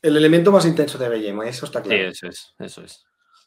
El 0.00 0.16
elemento 0.16 0.52
más 0.52 0.64
intenso 0.64 0.96
de 0.96 1.08
BM, 1.08 1.48
eso 1.48 1.66
está 1.66 1.82
Sí, 1.82 1.88
claro. 1.88 2.08
eso 2.08 2.26
es, 2.28 2.54
eso 2.58 2.82
es. 2.82 3.04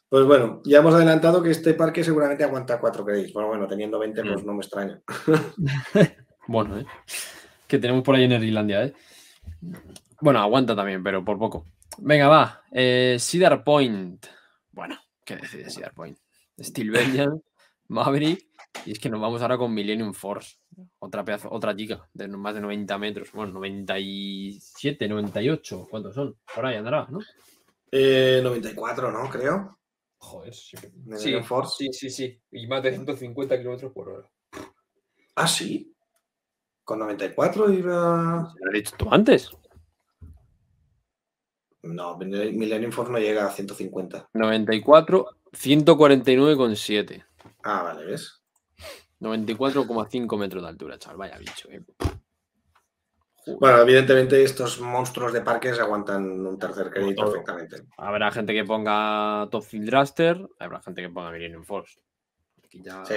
Pues 0.08 0.26
bueno, 0.26 0.60
ya 0.64 0.80
hemos 0.80 0.94
adelantado 0.94 1.42
que 1.42 1.50
este 1.50 1.72
parque 1.72 2.04
seguramente 2.04 2.44
aguanta 2.44 2.78
4 2.78 3.04
créditos. 3.04 3.32
Bueno, 3.32 3.48
bueno, 3.48 3.66
teniendo 3.66 3.98
20, 3.98 4.22
pues 4.22 4.42
Mm. 4.42 4.46
no 4.46 4.52
me 4.54 4.60
extraña. 4.60 5.00
Bueno, 6.48 6.76
¿eh? 6.78 6.86
Que 7.68 7.78
tenemos 7.78 8.02
por 8.02 8.16
ahí 8.16 8.24
en 8.24 8.32
Irlandia, 8.32 8.84
¿eh? 8.84 8.92
Bueno, 10.20 10.40
aguanta 10.40 10.74
también, 10.76 11.02
pero 11.02 11.24
por 11.24 11.38
poco. 11.38 11.64
Venga, 11.98 12.28
va. 12.28 12.62
Eh, 12.72 13.16
Cedar 13.20 13.62
Point. 13.64 14.26
Bueno, 14.72 14.98
¿qué 15.24 15.36
decide 15.36 15.70
Cedar 15.70 15.94
Point? 15.94 16.18
Steel 16.60 16.92
Maverick. 17.88 18.46
Y 18.84 18.92
es 18.92 18.98
que 18.98 19.08
nos 19.08 19.20
vamos 19.20 19.42
ahora 19.42 19.58
con 19.58 19.72
Millennium 19.72 20.12
Force. 20.12 20.56
Otra 20.98 21.24
pedazo, 21.24 21.48
otra 21.52 21.76
chica 21.76 22.08
de 22.12 22.28
más 22.28 22.54
de 22.54 22.60
90 22.60 22.98
metros. 22.98 23.32
Bueno, 23.32 23.52
97, 23.52 25.08
98. 25.08 25.86
¿Cuántos 25.90 26.14
son? 26.14 26.36
Por 26.54 26.66
ahí 26.66 26.76
andará, 26.76 27.06
¿no? 27.10 27.20
Eh, 27.90 28.40
94, 28.42 29.12
¿no? 29.12 29.28
Creo. 29.28 29.78
Joder, 30.18 30.54
sí. 30.54 30.76
Millennium 31.04 31.44
Force. 31.44 31.84
sí, 31.84 31.92
sí, 31.92 32.10
sí. 32.10 32.40
Y 32.50 32.66
más 32.66 32.82
de 32.82 32.92
150 32.92 33.58
kilómetros 33.58 33.92
por 33.92 34.08
hora. 34.08 34.30
Ah, 35.34 35.46
sí. 35.48 35.94
Con 36.84 36.98
94 36.98 37.72
iba. 37.72 38.54
¿Lo 38.58 38.68
has 38.68 38.72
dicho 38.72 38.94
tú 38.96 39.08
antes? 39.10 39.50
No, 41.82 42.16
Millennium 42.16 42.92
Force 42.92 43.12
no 43.12 43.18
llega 43.18 43.46
a 43.46 43.50
150. 43.50 44.28
94, 44.32 45.26
149,7. 45.52 47.24
Ah, 47.64 47.82
vale, 47.82 48.04
¿ves? 48.06 48.41
94,5 49.22 50.36
metros 50.38 50.62
de 50.62 50.68
altura, 50.68 50.98
chaval. 50.98 51.18
Vaya 51.18 51.38
bicho, 51.38 51.70
eh. 51.70 51.80
Bueno, 53.58 53.80
evidentemente 53.80 54.42
estos 54.42 54.80
monstruos 54.80 55.32
de 55.32 55.40
parques 55.40 55.78
aguantan 55.80 56.46
un 56.46 56.58
tercer 56.58 56.90
crédito 56.90 57.24
perfectamente. 57.24 57.82
Habrá 57.96 58.30
gente 58.30 58.52
que 58.52 58.64
ponga 58.64 59.48
Top 59.50 59.64
Field 59.64 59.86
Draster, 59.86 60.46
habrá 60.60 60.80
gente 60.80 61.02
que 61.02 61.08
ponga 61.08 61.30
Millennium 61.32 61.64
Force. 61.64 61.98
Aquí 62.64 62.82
ya 62.82 63.04
Sí. 63.04 63.14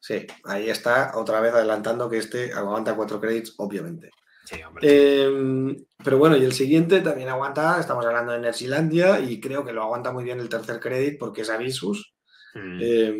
Sí, 0.00 0.26
ahí 0.44 0.68
está 0.68 1.12
otra 1.14 1.40
vez 1.40 1.52
adelantando 1.54 2.08
que 2.10 2.16
este 2.18 2.52
aguanta 2.52 2.96
4 2.96 3.20
créditos, 3.20 3.54
obviamente. 3.58 4.10
Sí, 4.44 4.60
hombre. 4.62 4.82
Eh, 4.84 5.76
pero 6.02 6.18
bueno, 6.18 6.36
y 6.36 6.44
el 6.44 6.52
siguiente 6.52 7.00
también 7.02 7.28
aguanta, 7.28 7.78
estamos 7.78 8.04
hablando 8.04 8.32
de 8.32 8.40
Nersilandia 8.40 9.20
y 9.20 9.40
creo 9.40 9.64
que 9.64 9.72
lo 9.72 9.82
aguanta 9.82 10.10
muy 10.10 10.24
bien 10.24 10.40
el 10.40 10.48
tercer 10.48 10.80
crédito 10.80 11.18
porque 11.20 11.42
es 11.42 11.50
Avisus, 11.50 12.14
Mm. 12.54 12.78
eh, 12.82 13.14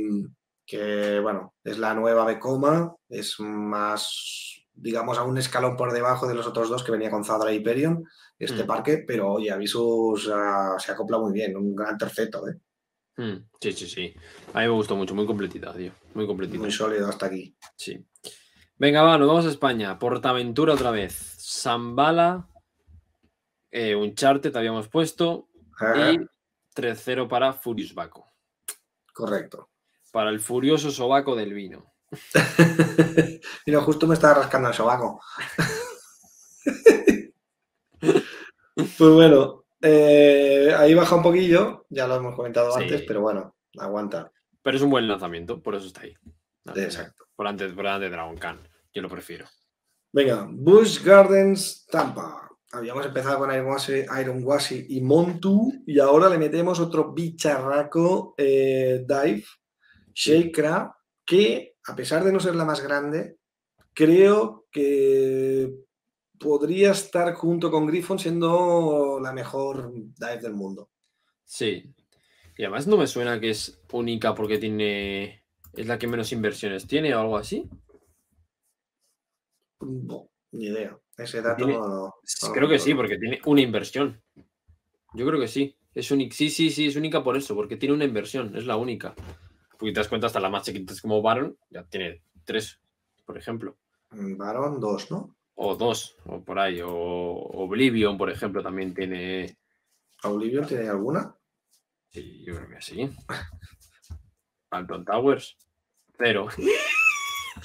que 0.66 1.20
bueno, 1.20 1.54
es 1.64 1.78
la 1.78 1.94
nueva 1.94 2.24
Becoma, 2.24 2.94
es 3.08 3.38
más, 3.40 4.62
digamos, 4.72 5.18
a 5.18 5.24
un 5.24 5.36
escalón 5.38 5.76
por 5.76 5.92
debajo 5.92 6.26
de 6.26 6.34
los 6.34 6.46
otros 6.46 6.68
dos 6.68 6.82
que 6.84 6.92
venía 6.92 7.10
con 7.10 7.24
Zadra 7.24 7.52
y 7.52 7.56
Hyperion, 7.56 8.04
este 8.38 8.64
Mm. 8.64 8.66
parque, 8.66 9.04
pero 9.06 9.32
oye, 9.32 9.50
Avisus 9.50 10.30
ah, 10.32 10.76
se 10.78 10.92
acopla 10.92 11.18
muy 11.18 11.32
bien, 11.32 11.56
un 11.56 11.74
gran 11.74 11.96
terceto, 11.98 12.48
¿eh? 12.48 12.58
Mm, 13.18 13.44
Sí, 13.60 13.72
sí, 13.72 13.86
sí. 13.86 14.14
A 14.54 14.60
mí 14.60 14.64
me 14.66 14.70
gustó 14.72 14.96
mucho, 14.96 15.14
muy 15.14 15.26
completita, 15.26 15.72
tío. 15.74 15.92
Muy 16.14 16.26
completita. 16.26 16.58
muy 16.58 16.70
sólido 16.72 17.08
hasta 17.08 17.26
aquí. 17.26 17.54
Sí. 17.76 18.02
Venga, 18.76 19.02
va, 19.02 19.18
nos 19.18 19.28
vamos 19.28 19.44
a 19.46 19.50
España. 19.50 19.98
Portaventura 19.98 20.72
otra 20.72 20.90
vez. 20.90 21.36
Zambala. 21.38 22.48
Eh, 23.70 23.94
Uncharted 23.94 24.56
habíamos 24.56 24.88
puesto. 24.88 25.48
Y 25.96 26.18
3-0 26.74 27.28
para 27.28 27.52
Furious 27.52 27.94
Baco. 27.94 28.32
Correcto. 29.12 29.68
Para 30.12 30.30
el 30.30 30.38
furioso 30.38 30.92
sobaco 30.92 31.34
del 31.34 31.52
vino. 31.52 31.92
Mira, 33.66 33.80
justo 33.80 34.06
me 34.06 34.14
estaba 34.14 34.34
rascando 34.34 34.68
el 34.68 34.74
sobaco. 34.74 35.20
pues 38.00 38.96
bueno, 38.98 39.64
eh, 39.80 40.72
ahí 40.76 40.94
baja 40.94 41.16
un 41.16 41.22
poquillo, 41.22 41.86
ya 41.90 42.06
lo 42.06 42.16
hemos 42.16 42.36
comentado 42.36 42.72
Sí. 42.72 42.82
antes, 42.82 43.02
pero 43.02 43.20
bueno, 43.20 43.56
aguanta. 43.78 44.30
Pero 44.62 44.76
es 44.76 44.82
un 44.82 44.90
buen 44.90 45.08
lanzamiento, 45.08 45.60
por 45.60 45.74
eso 45.74 45.86
está 45.86 46.02
ahí. 46.02 46.14
Exacto. 46.76 47.24
Por 47.34 47.46
antes, 47.48 47.72
por 47.72 47.86
antes 47.86 48.08
de 48.08 48.14
Dragon 48.14 48.36
Khan. 48.36 48.60
Yo 48.94 49.02
lo 49.02 49.08
prefiero. 49.08 49.46
Venga, 50.12 50.46
Bush 50.50 51.02
Gardens 51.02 51.86
Tampa. 51.86 52.48
Habíamos 52.72 53.04
empezado 53.04 53.38
con 53.38 53.52
Iron 53.52 53.66
Wasi, 53.66 54.04
Iron 54.20 54.44
Wasi 54.44 54.86
y 54.90 55.00
Montu 55.00 55.72
y 55.86 55.98
ahora 55.98 56.28
le 56.28 56.38
metemos 56.38 56.80
otro 56.80 57.12
bicharraco 57.12 58.34
eh, 58.36 59.04
Dive, 59.06 59.44
Shakera, 60.14 60.96
que 61.24 61.76
a 61.86 61.96
pesar 61.96 62.24
de 62.24 62.32
no 62.32 62.40
ser 62.40 62.54
la 62.54 62.64
más 62.64 62.80
grande, 62.80 63.38
creo 63.94 64.66
que 64.70 65.72
podría 66.38 66.92
estar 66.92 67.34
junto 67.34 67.70
con 67.70 67.86
Griffon 67.86 68.18
siendo 68.18 69.18
la 69.22 69.32
mejor 69.32 69.92
dive 69.94 70.38
del 70.40 70.54
mundo. 70.54 70.90
Sí. 71.44 71.94
Y 72.56 72.64
además 72.64 72.86
no 72.86 72.96
me 72.96 73.06
suena 73.06 73.40
que 73.40 73.50
es 73.50 73.80
única 73.92 74.34
porque 74.34 74.58
tiene. 74.58 75.44
Es 75.74 75.86
la 75.86 75.98
que 75.98 76.06
menos 76.06 76.32
inversiones 76.32 76.86
tiene 76.86 77.14
o 77.14 77.20
algo 77.20 77.36
así. 77.38 77.68
No, 79.80 80.28
ni 80.52 80.66
idea. 80.66 80.98
Ese 81.16 81.42
dato 81.42 81.66
no, 81.66 81.88
no- 81.88 82.52
creo 82.52 82.68
que 82.68 82.78
sí, 82.78 82.94
porque 82.94 83.18
tiene 83.18 83.40
una 83.46 83.60
inversión. 83.60 84.22
Yo 85.14 85.26
creo 85.26 85.40
que 85.40 85.48
sí. 85.48 85.76
Es 85.94 86.10
única. 86.10 86.34
Sí, 86.34 86.50
sí, 86.50 86.70
sí, 86.70 86.86
es 86.86 86.96
única 86.96 87.22
por 87.22 87.36
eso, 87.36 87.54
porque 87.54 87.76
tiene 87.76 87.94
una 87.94 88.04
inversión. 88.04 88.56
Es 88.56 88.64
la 88.66 88.76
única. 88.76 89.14
Porque 89.82 89.94
te 89.94 89.98
das 89.98 90.06
cuenta, 90.08 90.28
hasta 90.28 90.38
la 90.38 90.48
más 90.48 90.62
chiquita 90.62 90.92
es 90.92 91.00
como 91.02 91.20
Baron, 91.20 91.58
ya 91.68 91.82
tiene 91.82 92.22
tres, 92.44 92.78
por 93.26 93.36
ejemplo. 93.36 93.78
Baron 94.12 94.78
2, 94.78 95.10
¿no? 95.10 95.34
O 95.56 95.74
dos, 95.74 96.14
o 96.24 96.40
por 96.40 96.60
ahí. 96.60 96.80
O 96.80 96.88
Oblivion, 96.92 98.16
por 98.16 98.30
ejemplo, 98.30 98.62
también 98.62 98.94
tiene. 98.94 99.58
¿Oblivion 100.22 100.68
tiene 100.68 100.88
alguna? 100.88 101.34
Sí, 102.10 102.44
yo 102.46 102.54
creo 102.54 102.68
que 102.68 102.80
sí. 102.80 103.10
Phantom 104.68 105.04
Towers. 105.04 105.56
Cero. 106.16 106.46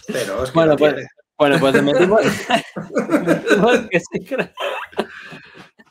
Pero 0.08 0.44
es 0.44 0.50
que 0.50 0.56
Bueno, 0.56 0.72
no 0.72 0.78
pues- 0.80 0.94
tiene. 0.96 1.10
Bueno, 1.38 1.58
pues 1.60 1.84
metimos. 1.84 2.22
metimos 3.28 3.78
que 3.92 4.00
sí, 4.00 4.26
creo. 4.26 4.50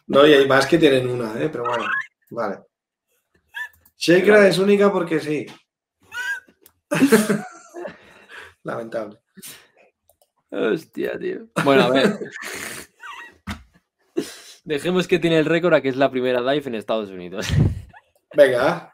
No, 0.09 0.27
y 0.27 0.33
hay 0.33 0.49
más 0.49 0.67
que 0.67 0.77
tienen 0.77 1.09
una, 1.09 1.41
¿eh? 1.41 1.49
pero 1.51 1.67
bueno, 1.67 1.85
vale. 2.31 2.59
Shakira 3.97 4.49
es 4.49 4.59
única 4.59 4.93
porque 4.93 5.21
sí. 5.21 5.47
Lamentable. 8.63 9.19
Hostia, 10.51 11.19
tío. 11.19 11.49
Bueno, 11.65 11.83
a 11.83 11.91
ver. 11.91 12.19
Dejemos 14.65 15.07
que 15.07 15.19
tiene 15.19 15.39
el 15.39 15.45
récord 15.45 15.75
a 15.75 15.81
que 15.81 15.89
es 15.89 15.97
la 15.97 16.11
primera 16.11 16.41
dive 16.41 16.67
en 16.67 16.75
Estados 16.75 17.11
Unidos. 17.11 17.47
Venga, 18.37 18.93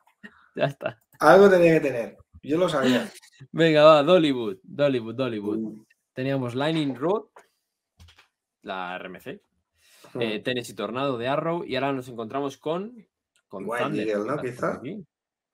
ya 0.54 0.64
está. 0.66 1.02
algo 1.18 1.48
tenía 1.48 1.74
que 1.74 1.88
tener. 1.88 2.16
Yo 2.42 2.58
lo 2.58 2.68
sabía. 2.68 3.10
Venga, 3.52 3.84
va, 3.84 4.02
Dollywood, 4.02 4.58
Dollywood, 4.62 5.14
Dollywood. 5.14 5.58
Uh, 5.58 5.86
Teníamos 6.12 6.54
Lightning 6.54 6.94
Road, 6.94 7.24
la 8.62 8.98
RMC, 8.98 9.26
eh, 9.26 9.40
mm. 10.14 10.42
Tennessee 10.42 10.74
Tornado 10.74 11.16
de 11.16 11.26
Arrow 11.26 11.64
y 11.64 11.74
ahora 11.74 11.92
nos 11.92 12.08
encontramos 12.08 12.58
con, 12.58 13.06
con 13.48 13.64
Wild 13.66 13.82
Thunder. 13.82 14.08
Eagle, 14.08 14.24
¿no? 14.26 14.42
¿Está 14.42 14.72
por 14.72 14.82
Quizá. 14.82 15.02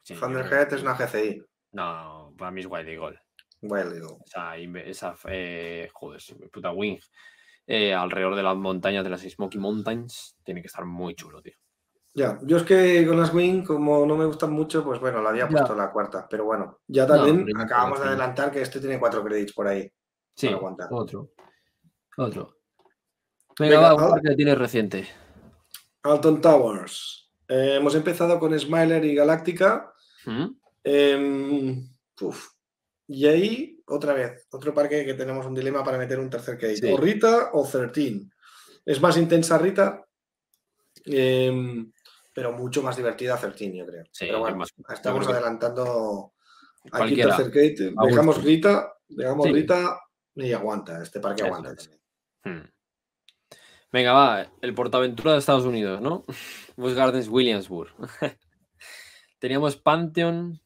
Sí, 0.03 0.15
Thunderhead 0.15 0.73
es 0.73 0.83
una 0.83 0.95
GCI. 0.95 1.45
No, 1.79 2.35
para 2.37 2.51
mí 2.51 2.61
es 2.61 2.67
Wild 2.67 2.89
Eagle. 2.89 3.21
Wild 3.63 3.93
Eagle. 3.95 4.17
Esa, 4.27 4.57
esa 4.57 5.15
eh, 5.29 5.89
joder, 5.93 6.21
puta 6.53 6.73
wing 6.73 6.99
eh, 7.69 7.95
alrededor 7.95 8.35
de 8.35 8.43
las 8.43 8.57
montañas 8.57 9.05
de 9.05 9.11
las 9.11 9.21
Smoky 9.23 9.59
Mountains 9.59 10.37
tiene 10.43 10.61
que 10.61 10.67
estar 10.67 10.85
muy 10.85 11.15
chulo, 11.15 11.41
tío. 11.41 11.55
Ya, 12.15 12.37
yo 12.43 12.57
es 12.57 12.65
que 12.65 13.07
con 13.07 13.17
las 13.21 13.33
Wing, 13.33 13.63
como 13.63 14.05
no 14.05 14.17
me 14.17 14.25
gustan 14.25 14.51
mucho, 14.51 14.83
pues 14.83 14.99
bueno, 14.99 15.23
la 15.23 15.29
había 15.29 15.45
Ya. 15.45 15.51
puesto 15.51 15.77
la 15.77 15.93
cuarta. 15.93 16.27
Pero 16.29 16.47
bueno, 16.47 16.81
ya 16.89 17.07
también 17.07 17.47
acabamos 17.57 18.01
de 18.01 18.09
adelantar 18.09 18.51
que 18.51 18.63
este 18.63 18.81
tiene 18.81 18.99
cuatro 18.99 19.23
créditos 19.23 19.55
por 19.55 19.69
ahí. 19.69 19.89
Sí, 20.35 20.47
Para 20.47 20.57
aguantar. 20.59 20.89
otro. 20.91 21.31
Otro. 22.17 22.57
Venga, 23.57 23.77
Venga, 23.77 23.95
va, 23.95 24.13
un 24.15 24.21
que 24.21 24.35
tienes 24.35 24.59
reciente. 24.59 25.07
Alton 26.03 26.41
Towers. 26.41 27.31
Eh, 27.47 27.77
hemos 27.77 27.95
empezado 27.95 28.41
con 28.41 28.59
Smiler 28.59 29.05
y 29.05 29.15
Galáctica. 29.15 29.93
¿Mm? 30.27 30.47
Em, 30.85 31.89
uf. 32.21 32.49
Y 33.07 33.27
ahí, 33.27 33.83
otra 33.87 34.13
vez, 34.13 34.47
otro 34.51 34.75
parque 34.75 35.05
que 35.05 35.15
tenemos 35.15 35.47
un 35.47 35.55
dilema 35.55 35.83
para 35.83 35.99
meter 35.99 36.19
un 36.19 36.29
tercer. 36.29 36.59
Sí. 36.77 36.93
O 36.93 36.97
Rita 36.97 37.51
o 37.53 37.67
13. 37.67 38.29
Es 38.85 39.01
más 39.01 39.17
intensa 39.17 39.59
Rita, 39.59 40.05
em, 41.05 41.91
pero 42.35 42.53
mucho 42.53 42.83
más 42.83 42.97
divertida 42.97 43.37
13, 43.39 43.77
yo 43.77 43.87
creo. 43.87 44.05
Sí, 44.13 44.27
pero 44.27 44.41
bueno, 44.41 44.57
más- 44.59 44.73
estamos 44.95 45.27
adelantando 45.29 46.33
aquí 46.93 47.17
tercer. 47.17 47.47
A 47.97 48.07
Dejamos. 48.07 48.43
Rita, 48.43 48.93
dejamos 49.09 49.47
Sí. 49.47 49.53
Rita 49.53 50.01
y 50.35 50.53
aguanta. 50.53 51.03
Este 51.03 51.21
parque 51.21 51.45
aguanta 51.45 51.75
también. 51.75 52.01
Hmm. 52.45 52.71
Venga, 53.91 54.13
va, 54.13 54.53
el 54.61 54.75
portaventura 54.75 55.33
de 55.33 55.39
Estados 55.39 55.65
Unidos, 55.65 56.01
¿no? 56.03 56.25
Busch 56.77 56.95
Gardens 56.95 57.29
Williamsburg. 57.29 57.91
Teníamos 59.39 59.77
Pantheon. 59.77 60.61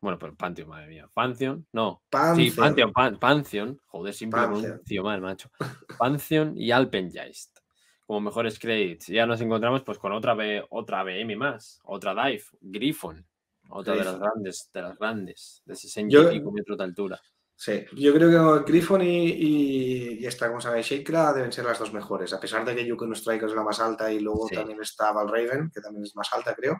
Bueno, 0.00 0.18
pero 0.18 0.34
Pantheon, 0.36 0.68
madre 0.68 0.86
mía. 0.86 1.08
Pantheon, 1.12 1.66
no. 1.72 2.02
Sí, 2.04 2.08
Pantheon. 2.10 2.54
Pantheon, 2.56 2.92
Pan- 2.92 3.18
Pantheon. 3.18 3.80
Joder, 3.86 4.14
siempre 4.14 4.40
Pantheon. 4.40 4.62
pronuncio 4.62 5.02
mal, 5.02 5.20
macho. 5.20 5.50
Pantheon 5.98 6.56
y 6.56 6.70
Alpengeist. 6.70 7.58
Como 8.06 8.20
mejores 8.20 8.58
credits. 8.58 9.08
Ya 9.08 9.26
nos 9.26 9.40
encontramos 9.40 9.82
pues 9.82 9.98
con 9.98 10.12
otra, 10.12 10.34
B- 10.34 10.64
otra 10.70 11.02
BM 11.02 11.36
más. 11.36 11.80
Otra 11.84 12.14
Dive. 12.14 12.44
Griffon. 12.60 13.26
Otra 13.70 13.94
de 13.96 14.04
las 14.04 14.18
grandes, 14.18 14.70
de 14.72 14.82
las 14.82 14.98
grandes. 14.98 15.62
De 15.66 15.74
60 15.74 16.10
Yo- 16.12 16.30
y 16.32 16.38
pico 16.38 16.52
metros 16.52 16.78
de 16.78 16.84
altura. 16.84 17.20
Sí, 17.60 17.84
yo 17.96 18.14
creo 18.14 18.64
que 18.64 18.70
Griffon 18.70 19.02
y, 19.02 19.26
y, 19.30 20.18
y 20.20 20.26
esta, 20.26 20.46
¿cómo 20.46 20.60
se 20.60 20.68
llama? 20.68 20.80
Shakra 20.80 21.32
deben 21.32 21.50
ser 21.52 21.64
las 21.64 21.76
dos 21.80 21.92
mejores, 21.92 22.32
a 22.32 22.38
pesar 22.38 22.64
de 22.64 22.76
que 22.76 22.86
Yukon 22.86 23.12
Strike 23.16 23.42
es 23.42 23.52
la 23.52 23.64
más 23.64 23.80
alta 23.80 24.12
y 24.12 24.20
luego 24.20 24.46
Sí. 24.48 24.54
también 24.54 24.80
está 24.80 25.10
Valraven, 25.10 25.68
que 25.74 25.80
también 25.80 26.04
es 26.04 26.14
más 26.14 26.32
alta, 26.32 26.54
creo. 26.54 26.74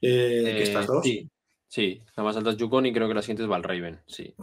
Eh, 0.00 0.42
que 0.44 0.58
Eh, 0.58 0.62
estas 0.64 0.88
dos. 0.88 1.04
Sí, 1.04 1.30
sí. 1.70 2.02
La 2.16 2.22
más 2.22 2.36
alta 2.36 2.50
es 2.50 2.56
Yukon 2.58 2.84
y 2.86 2.92
creo 2.92 3.08
que 3.08 3.14
la 3.14 3.22
siguiente 3.22 3.44
es 3.44 3.48
Valraven. 3.48 4.02
Sí. 4.06 4.34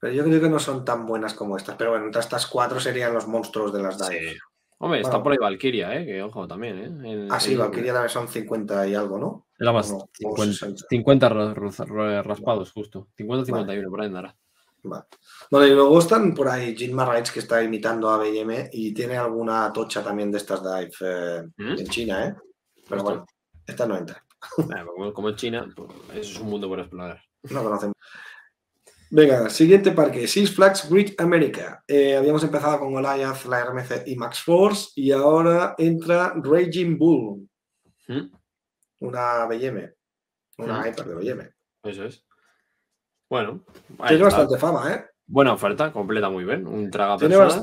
Pero 0.00 0.12
yo 0.12 0.22
creo 0.24 0.40
que 0.40 0.48
no 0.50 0.58
son 0.58 0.84
tan 0.84 1.06
buenas 1.06 1.34
como 1.34 1.56
estas. 1.56 1.76
Pero 1.76 1.90
bueno, 1.90 2.04
entre 2.06 2.20
estas 2.20 2.46
cuatro 2.46 2.78
serían 2.78 3.12
los 3.14 3.26
monstruos 3.26 3.72
de 3.72 3.82
las 3.82 3.98
Dive. 3.98 4.32
Sí. 4.32 4.38
Hombre, 4.78 5.00
está 5.00 5.12
Bueno. 5.12 5.22
por 5.24 5.32
ahí 5.32 5.38
Valkyria, 5.38 5.96
¿eh? 5.98 6.04
Que 6.04 6.22
ojo 6.22 6.46
también, 6.46 7.04
¿eh? 7.04 7.28
Ah, 7.30 7.40
sí, 7.40 7.52
en- 7.54 7.60
Valkyria 7.60 7.92
también 7.94 8.10
son 8.10 8.28
50 8.28 8.86
y 8.86 8.94
algo, 8.94 9.18
¿no? 9.18 9.46
La 9.58 9.72
más. 9.72 9.90
No, 9.90 9.96
o 9.98 10.08
50, 10.12 10.52
60. 10.52 10.84
50 10.90 11.28
ra- 11.28 11.54
ra- 11.54 11.70
ra- 11.86 12.22
raspados, 12.22 12.72
justo. 12.72 13.08
50-51, 13.16 13.88
por 13.88 14.00
ahí 14.00 14.06
andará. 14.08 14.36
Vale. 14.82 15.04
Bueno, 15.50 15.66
y 15.66 15.70
luego 15.70 15.98
están 15.98 16.34
por 16.34 16.48
ahí 16.48 16.76
Jinma 16.76 17.10
Rights, 17.10 17.30
que 17.30 17.38
está 17.38 17.62
imitando 17.62 18.10
a 18.10 18.18
BM 18.18 18.68
y 18.72 18.92
tiene 18.92 19.16
alguna 19.16 19.72
tocha 19.72 20.02
también 20.02 20.30
de 20.30 20.36
estas 20.38 20.62
Dive 20.62 20.90
eh, 21.00 21.42
¿Mm? 21.56 21.78
en 21.78 21.86
China, 21.86 22.26
¿eh? 22.26 22.34
Pero 22.86 23.00
Justo. 23.00 23.04
bueno, 23.04 23.26
esta 23.66 23.86
no 23.86 23.96
entra. 23.96 24.22
Como, 24.94 25.12
como 25.12 25.28
es 25.30 25.36
China, 25.36 25.66
pues, 25.74 25.90
eso 26.12 26.32
es 26.32 26.40
un 26.40 26.48
mundo 26.50 26.68
por 26.68 26.80
explorar. 26.80 27.22
No 27.50 27.62
conocemos. 27.62 27.94
Venga, 29.10 29.48
siguiente 29.50 29.92
parque, 29.92 30.26
Six 30.26 30.54
Flags 30.54 30.88
Great 30.90 31.20
America. 31.20 31.84
Eh, 31.86 32.16
habíamos 32.16 32.42
empezado 32.42 32.80
con 32.80 32.92
Goliath, 32.92 33.44
la 33.44 33.64
RMC 33.64 34.02
y 34.06 34.16
Max 34.16 34.40
Force 34.42 34.88
y 34.96 35.12
ahora 35.12 35.74
entra 35.78 36.32
Raging 36.42 36.98
Bull, 36.98 37.48
¿Mm? 38.08 38.34
una 39.00 39.46
BM, 39.46 39.92
una 40.58 40.80
Mm. 40.80 40.86
hyper 40.88 41.04
de 41.06 41.14
BM. 41.14 41.50
Eso 41.84 42.04
es. 42.06 42.24
Bueno, 43.30 43.64
Tiene 44.08 44.22
bastante 44.24 44.58
fama, 44.58 44.92
¿eh? 44.94 45.04
Buena 45.26 45.52
oferta, 45.52 45.92
completa 45.92 46.28
muy 46.28 46.44
bien. 46.44 46.66
Un 46.66 46.90
traga 46.90 47.16
persona. 47.18 47.62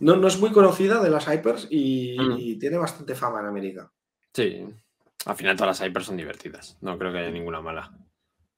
No, 0.00 0.16
no 0.16 0.26
es 0.26 0.38
muy 0.40 0.50
conocida 0.52 1.00
de 1.02 1.10
las 1.10 1.26
hypers 1.28 1.66
y, 1.70 2.16
Mm. 2.18 2.36
y 2.38 2.58
tiene 2.58 2.78
bastante 2.78 3.14
fama 3.14 3.40
en 3.40 3.46
América. 3.46 3.90
Sí. 4.32 4.66
Al 5.26 5.36
final 5.36 5.56
todas 5.56 5.78
las 5.80 5.88
hypers 5.88 6.06
son 6.06 6.16
divertidas. 6.16 6.76
No 6.80 6.98
creo 6.98 7.12
que 7.12 7.18
haya 7.18 7.30
ninguna 7.30 7.60
mala. 7.60 7.92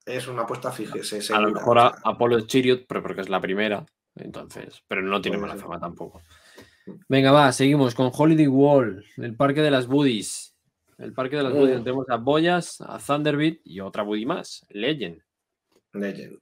Es 0.04 0.26
una 0.28 0.42
apuesta 0.42 0.70
fíjese. 0.70 1.32
A 1.34 1.40
lo 1.40 1.50
mejor 1.50 1.78
a 1.78 1.90
sea, 1.90 2.00
Apollo 2.04 2.40
Chariot, 2.46 2.84
pero 2.86 3.02
porque 3.02 3.20
es 3.22 3.28
la 3.28 3.40
primera. 3.40 3.84
Entonces, 4.16 4.82
pero 4.86 5.02
no 5.02 5.20
tiene 5.20 5.38
mala 5.38 5.56
fama 5.56 5.78
tampoco. 5.80 6.22
Venga, 7.08 7.32
va, 7.32 7.50
seguimos 7.52 7.94
con 7.94 8.10
Holiday 8.14 8.46
Wall, 8.46 9.04
el 9.16 9.34
parque 9.36 9.62
de 9.62 9.70
las 9.70 9.86
Buddies. 9.86 10.54
El 10.98 11.12
parque 11.12 11.36
de 11.36 11.42
las 11.42 11.52
Mm. 11.52 11.56
Buddies 11.56 11.74
donde 11.76 11.84
tenemos 11.90 12.08
a 12.10 12.16
Boyas, 12.16 12.80
a 12.80 12.98
Thunderbird 12.98 13.58
y 13.64 13.80
otra 13.80 14.02
Buddy 14.04 14.26
más, 14.26 14.64
Legend. 14.68 15.20
Legend. 15.92 16.38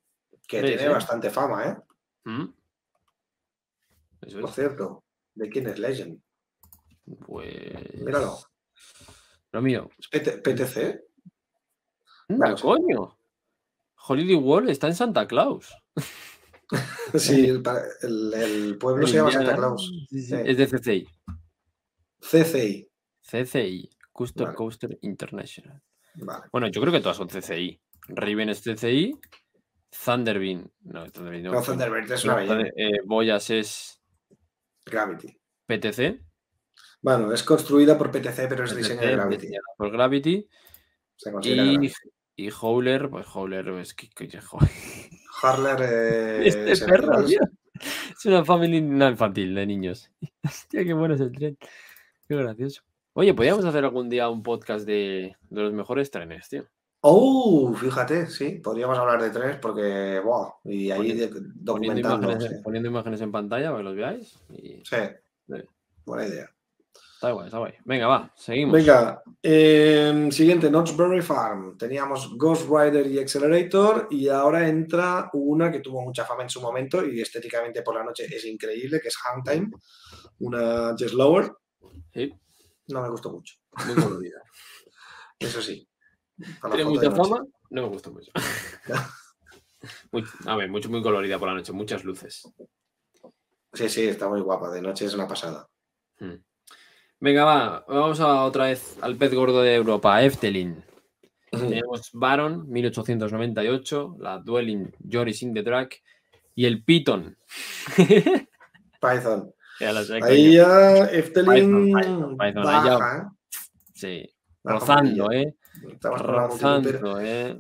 Que 0.47 0.63
tiene 0.63 0.89
bastante 0.89 1.31
fama, 1.31 1.65
¿eh? 1.69 1.77
¿Mm? 2.25 2.45
Eso 4.23 4.41
Por 4.41 4.51
es. 4.51 4.55
cierto. 4.55 5.05
¿De 5.35 5.49
quién 5.49 5.67
es 5.69 5.79
Legend? 5.79 6.21
Pues. 7.27 7.95
Míralo. 8.03 8.39
Lo 9.53 9.63
mío. 9.63 9.89
¿Es 9.99 10.09
PT- 10.09 10.39
PTC? 10.39 11.05
¡Anda, 12.29 12.47
Vamos. 12.47 12.63
coño! 12.63 13.19
Holiday 14.09 14.35
World 14.37 14.71
está 14.71 14.89
en 14.89 14.95
Santa 14.95 15.27
Claus. 15.27 15.75
Sí, 17.15 17.45
el, 17.51 17.61
pa- 17.63 17.83
el- 18.01 18.33
el 18.33 18.79
pueblo 18.79 19.07
se 19.07 19.17
llama 19.17 19.31
Santa 19.31 19.51
Indiana. 19.51 19.59
Claus. 19.69 19.93
Sí, 20.09 20.21
sí, 20.23 20.27
Sí. 20.29 20.35
Es 20.43 20.57
de 20.57 20.67
CCI. 20.67 21.09
CCI. 22.19 22.89
CCI. 23.21 23.91
Custer 24.11 24.45
Vale. 24.47 24.57
Coaster 24.57 24.99
International. 25.03 25.83
Vale. 26.15 26.45
Bueno, 26.51 26.69
yo 26.69 26.81
creo 26.81 26.91
que 26.93 27.01
todas 27.01 27.19
son 27.19 27.29
CCI. 27.29 27.79
Raven 28.09 28.49
es 28.49 28.63
CCI. 28.63 29.19
Thunderbird. 30.05 30.67
No, 30.85 31.11
Thunderbird 31.11 31.43
no. 31.45 31.53
No, 31.53 31.63
Thunderbird 31.63 32.11
es 32.11 32.25
una 32.25 32.37
belleza. 32.37 32.69
Eh, 32.75 33.01
Boyas 33.05 33.51
es 33.51 34.01
Gravity. 34.87 35.29
PTC. 35.67 36.23
Bueno, 37.03 37.33
es 37.33 37.43
construida 37.43 37.99
por 37.99 38.11
PTC, 38.11 38.47
pero 38.49 38.65
es 38.65 38.73
Gravity. 38.75 39.37
diseñada 39.47 39.65
por 39.77 39.91
Gravity. 39.91 40.49
Se 41.17 41.33
considera 41.33 41.63
Y, 41.65 41.67
Gravity. 41.75 41.95
y 42.37 42.51
Howler, 42.61 43.11
pues 43.11 43.27
Howler 43.35 43.69
es 43.81 43.95
que, 43.95 44.09
joder. 44.41 44.71
Harler. 45.43 45.77
eh, 45.83 46.43
Este 46.49 46.77
se- 46.77 46.87
perro, 46.87 47.25
tío. 47.25 47.41
Es 48.17 48.25
una 48.27 48.45
family 48.45 48.81
no 48.81 49.09
infantil 49.09 49.55
de 49.55 49.67
niños. 49.67 50.11
Hostia, 50.45 50.85
qué 50.85 50.93
bueno 50.93 51.15
es 51.15 51.21
el 51.21 51.33
tren. 51.33 51.59
Qué 52.29 52.37
gracioso. 52.37 52.83
Oye, 53.15 53.35
podríamos 53.35 53.65
hacer 53.65 53.85
algún 53.85 54.09
día 54.09 54.29
un 54.29 54.43
podcast 54.43 54.87
de, 54.87 55.37
de 55.51 55.61
los 55.63 55.73
mejores 55.73 56.11
trenes, 56.11 56.49
tío. 56.49 56.65
Oh, 57.01 57.75
fíjate, 57.75 58.29
sí, 58.29 58.61
podríamos 58.63 58.97
hablar 58.97 59.21
de 59.21 59.31
trenes 59.31 59.57
porque, 59.57 60.21
wow, 60.25 60.53
y 60.65 60.93
ahí 60.93 60.99
Poniendo- 60.99 61.25
de- 61.25 61.29
Poniendo 61.33 61.53
documentando. 61.57 62.27
imágenes, 62.31 62.49
sí. 62.59 62.63
poniendo 62.63 62.89
imágenes 62.89 63.21
en 63.21 63.33
pantalla 63.33 63.67
para 63.71 63.79
que 63.79 63.83
los 63.85 63.97
veáis. 63.97 64.39
Y 64.51 64.83
Sí, 64.85 64.97
Sí. 65.49 65.55
buena 66.07 66.27
idea. 66.29 66.49
Está 67.23 67.31
guay, 67.31 67.47
está 67.47 67.59
guay. 67.59 67.73
Venga, 67.85 68.07
va, 68.09 68.33
seguimos. 68.37 68.73
Venga, 68.73 69.23
eh, 69.41 70.29
siguiente, 70.33 70.69
Knott'sberry 70.69 71.23
Farm. 71.23 71.79
Teníamos 71.79 72.37
Ghost 72.37 72.69
Rider 72.69 73.07
y 73.07 73.21
Accelerator 73.21 74.09
y 74.11 74.29
ahora 74.29 74.67
entra 74.69 75.31
una 75.35 75.71
que 75.71 75.79
tuvo 75.79 76.03
mucha 76.03 76.25
fama 76.25 76.43
en 76.43 76.51
su 76.51 76.61
momento 76.61 77.07
y 77.07 77.21
estéticamente 77.21 77.83
por 77.83 77.95
la 77.95 78.03
noche 78.03 78.27
es 78.29 78.45
increíble, 78.45 79.01
que 79.01 79.07
es 79.07 79.17
Hangtime, 79.19 79.71
una 80.41 80.97
Jess 80.99 81.13
Lower. 81.13 81.53
Sí, 82.13 82.35
No 82.89 83.03
me 83.03 83.09
gustó 83.09 83.31
mucho, 83.31 83.55
muy 83.87 83.95
colorida. 83.95 84.43
eso 85.39 85.63
sí. 85.63 85.89
Tiene 86.75 86.85
mucha 86.87 87.11
fama, 87.13 87.45
no 87.71 87.83
me 87.83 87.89
gusta 87.89 88.11
mucho. 88.11 88.33
Muy- 90.13 90.25
a 90.47 90.57
ver, 90.57 90.71
mucho, 90.71 90.89
muy 90.89 91.03
colorida 91.03 91.39
por 91.41 91.49
la 91.49 91.55
noche, 91.55 91.73
muchas 91.73 92.05
luces. 92.05 92.49
Sí, 93.73 93.89
sí, 93.89 94.07
está 94.09 94.29
muy 94.29 94.41
guapa, 94.41 94.71
de 94.71 94.81
noche 94.81 95.07
es 95.07 95.15
una 95.15 95.27
pasada. 95.27 95.69
Hmm. 96.21 96.35
Venga, 97.23 97.45
va, 97.45 97.85
vamos 97.87 98.19
a 98.19 98.43
otra 98.43 98.65
vez 98.67 98.99
al 99.01 99.15
pez 99.15 99.33
gordo 99.33 99.63
de 99.63 99.77
Europa, 99.77 100.21
Efteling. 100.25 100.83
Tenemos 101.53 102.11
Baron, 102.15 102.69
1898, 102.69 104.17
la 104.19 104.39
Dwelling, 104.39 104.91
Joris 105.09 105.41
in 105.45 105.55
the 105.55 105.63
Drag 105.63 105.89
y 106.57 106.65
el 106.67 106.83
Python. 106.83 107.37
Python. 109.01 109.55
Ya 109.79 109.93
lo 109.93 110.03
sé, 110.03 110.19
Ahí 110.21 110.55
ya 110.55 111.05
Efteling 111.05 111.95
Python, 111.95 112.37
Python, 112.37 112.37
ahí 112.41 112.85
ya- 112.87 112.99
baja. 112.99 113.33
Sí, 113.95 114.29
rozando. 114.65 115.31
¿eh? 115.31 115.55
Rozando, 116.01 117.21
¿eh? 117.21 117.57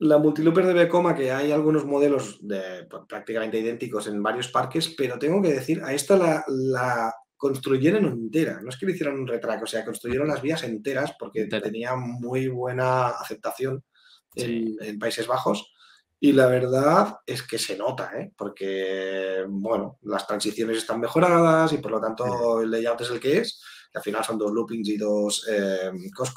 la 0.00 0.18
multilooper 0.18 0.66
de 0.66 0.74
Becoma, 0.74 1.14
que 1.14 1.30
hay 1.30 1.52
algunos 1.52 1.84
modelos 1.84 2.44
de, 2.44 2.84
pues, 2.90 3.04
prácticamente 3.08 3.60
idénticos 3.60 4.08
en 4.08 4.20
varios 4.20 4.48
parques, 4.48 4.92
pero 4.98 5.20
tengo 5.20 5.40
que 5.40 5.52
decir, 5.52 5.84
a 5.84 5.92
esta 5.92 6.16
la, 6.16 6.44
la 6.48 7.14
construyeron 7.44 8.06
entera. 8.06 8.58
No 8.62 8.70
es 8.70 8.78
que 8.78 8.86
le 8.86 8.92
hicieran 8.92 9.18
un 9.18 9.26
retrack, 9.26 9.62
o 9.62 9.66
sea, 9.66 9.84
construyeron 9.84 10.26
las 10.28 10.40
vías 10.40 10.62
enteras 10.62 11.12
porque 11.18 11.42
Entera. 11.42 11.62
tenía 11.62 11.94
muy 11.94 12.48
buena 12.48 13.08
aceptación 13.08 13.84
en, 14.34 14.46
Sí. 14.46 14.76
en 14.80 14.98
Países 14.98 15.26
Bajos. 15.26 15.74
Y 16.18 16.32
la 16.32 16.46
verdad 16.46 17.16
es 17.26 17.42
que 17.42 17.58
se 17.58 17.76
nota, 17.76 18.12
¿eh? 18.18 18.32
porque, 18.34 19.44
bueno, 19.46 19.98
las 20.02 20.26
transiciones 20.26 20.78
están 20.78 20.98
mejoradas 21.00 21.70
y 21.74 21.78
por 21.78 21.90
lo 21.90 22.00
tanto 22.00 22.62
el 22.62 22.70
layout 22.70 23.02
es 23.02 23.10
el 23.10 23.20
que 23.20 23.38
es, 23.40 23.62
que 23.92 23.98
al 23.98 24.02
final 24.04 24.24
son 24.24 24.38
dos 24.38 24.50
loopings 24.50 24.88
y 24.88 24.96
dos 24.96 25.46
eh, 25.50 25.90
cross 26.16 26.32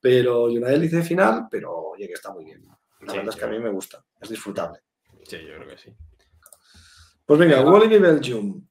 pero 0.00 0.48
y 0.48 0.58
una 0.58 0.70
hélice 0.70 1.02
final, 1.02 1.48
pero 1.50 1.74
oye, 1.76 2.06
que 2.06 2.12
está 2.14 2.32
muy 2.32 2.44
bien. 2.44 2.64
La 3.00 3.10
Sí, 3.12 3.16
verdad 3.18 3.34
es 3.34 3.36
que 3.40 3.44
a 3.46 3.48
mí 3.48 3.58
me 3.58 3.70
gusta, 3.70 4.04
es 4.20 4.28
disfrutable. 4.28 4.78
Sí, 5.24 5.38
yo 5.38 5.56
creo 5.56 5.68
que 5.68 5.76
sí. 5.78 5.92
Pues 7.26 7.40
venga. 7.40 7.62
Wally 7.62 7.98
Belgium. 7.98 8.64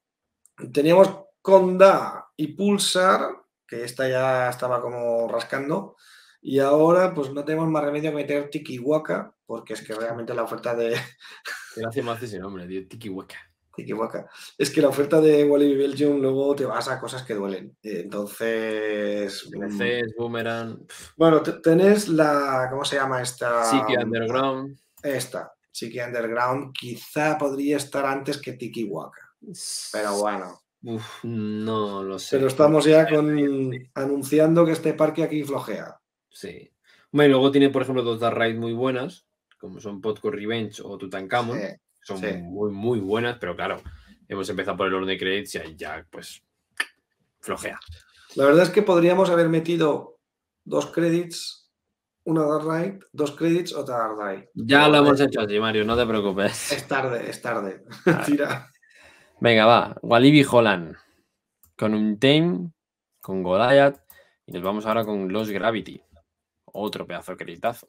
Teníamos 0.74 1.10
Conda 1.50 2.28
y 2.36 2.48
Pulsar, 2.54 3.30
que 3.68 3.84
esta 3.84 4.08
ya 4.08 4.50
estaba 4.50 4.82
como 4.82 5.28
rascando. 5.28 5.96
Y 6.42 6.60
ahora, 6.60 7.14
pues 7.14 7.32
no 7.32 7.44
tenemos 7.44 7.68
más 7.68 7.84
remedio 7.84 8.12
que 8.12 8.16
meter 8.16 8.50
Tikiwaka, 8.50 9.34
porque 9.46 9.74
es 9.74 9.82
que 9.82 9.94
realmente 9.94 10.34
la 10.34 10.44
oferta 10.44 10.74
de 10.76 10.92
¿Qué 11.76 11.82
gracia 11.82 12.04
me 12.04 12.12
hace 12.12 12.26
ese 12.26 12.40
nombre, 12.40 12.66
tío? 12.68 12.88
Tiki 12.88 13.10
Waka. 13.10 13.36
Tikiwaka, 13.76 14.28
es 14.58 14.72
que 14.72 14.82
la 14.82 14.90
oferta 14.90 15.22
de 15.22 15.46
Wally 15.46 15.76
Belgium 15.76 16.20
luego 16.20 16.54
te 16.56 16.66
vas 16.66 16.90
a 16.90 17.00
cosas 17.00 17.24
que 17.24 17.34
duelen. 17.34 17.78
Entonces, 17.82 19.50
mm, 19.54 19.60
PCs, 19.78 20.16
Boomerang, 20.18 20.86
bueno, 21.16 21.42
te- 21.42 21.54
tenés 21.54 22.10
la, 22.10 22.68
¿cómo 22.70 22.84
se 22.84 22.96
llama 22.98 23.22
esta? 23.22 23.64
Siki 23.64 23.96
Underground. 23.96 24.78
Esta, 25.02 25.54
Chiki 25.72 26.00
Underground, 26.02 26.74
quizá 26.74 27.38
podría 27.38 27.78
estar 27.78 28.06
antes 28.06 28.38
que 28.42 28.54
Tikiwaka, 28.54 29.22
pero 29.94 30.18
bueno. 30.20 30.60
Uf, 30.84 31.24
no 31.24 32.04
lo 32.04 32.20
sé. 32.20 32.38
Pero 32.38 32.48
estamos 32.48 32.86
ya 32.86 33.08
con 33.08 33.72
anunciando 33.96 34.66
que 34.66 34.72
este 34.72 34.94
parque 34.94 35.24
aquí 35.24 35.44
flojea. 35.44 36.00
Sí. 36.30 36.72
Bueno, 37.12 37.28
y 37.28 37.32
luego 37.32 37.52
tiene, 37.52 37.70
por 37.70 37.82
ejemplo, 37.82 38.04
dos 38.04 38.20
Dark 38.20 38.38
Ride 38.38 38.60
muy 38.60 38.74
buenas, 38.74 39.26
como 39.58 39.80
son 39.80 40.00
Podco 40.00 40.32
Revenge 40.32 40.82
o 40.84 40.98
Tutankhamon. 40.98 41.58
Sí, 41.58 41.66
son 42.02 42.20
sí. 42.20 42.38
muy, 42.38 42.72
muy 42.72 43.00
buenas, 43.00 43.38
pero 43.40 43.56
claro, 43.56 43.82
hemos 44.28 44.50
empezado 44.50 44.78
por 44.78 44.88
el 44.88 44.94
orden 44.94 45.10
de 45.10 45.18
créditos 45.18 45.56
y 45.56 45.58
ahí 45.58 45.76
ya, 45.76 46.06
pues, 46.10 46.42
flojea. 47.40 47.80
La 48.36 48.46
verdad 48.46 48.64
es 48.64 48.70
que 48.70 48.84
podríamos 48.84 49.30
haber 49.30 49.50
metido 49.50 50.20
dos 50.64 50.88
credits, 50.88 51.72
una 52.24 52.44
Dark 52.46 52.64
Ride, 52.70 53.00
dos 53.12 53.32
credits, 53.32 53.74
otra 53.74 53.98
Dark 53.98 54.18
Ride. 54.20 54.50
Ya 54.54 54.88
lo 54.88 54.98
hemos 54.98 55.20
hecho 55.20 55.42
así, 55.42 55.60
Mario, 55.60 55.84
no 55.84 55.98
te 55.98 56.06
preocupes. 56.06 56.72
Es 56.72 56.88
tarde, 56.88 57.30
es 57.30 57.42
tarde. 57.42 57.84
Tira. 58.26 58.72
Venga, 59.42 59.66
va. 59.66 59.96
Walibi 60.02 60.44
Holland. 60.50 60.96
Con 61.78 61.94
un 61.94 62.20
Tame, 62.20 62.72
con 63.22 63.42
Goliath. 63.44 64.02
Y 64.46 64.52
nos 64.54 64.64
vamos 64.64 64.86
ahora 64.86 65.06
con 65.06 65.32
Los 65.32 65.50
Gravity. 65.50 66.02
Otro 66.66 67.06
pedazo 67.08 67.32
de 67.34 67.38
creditazo. 67.38 67.88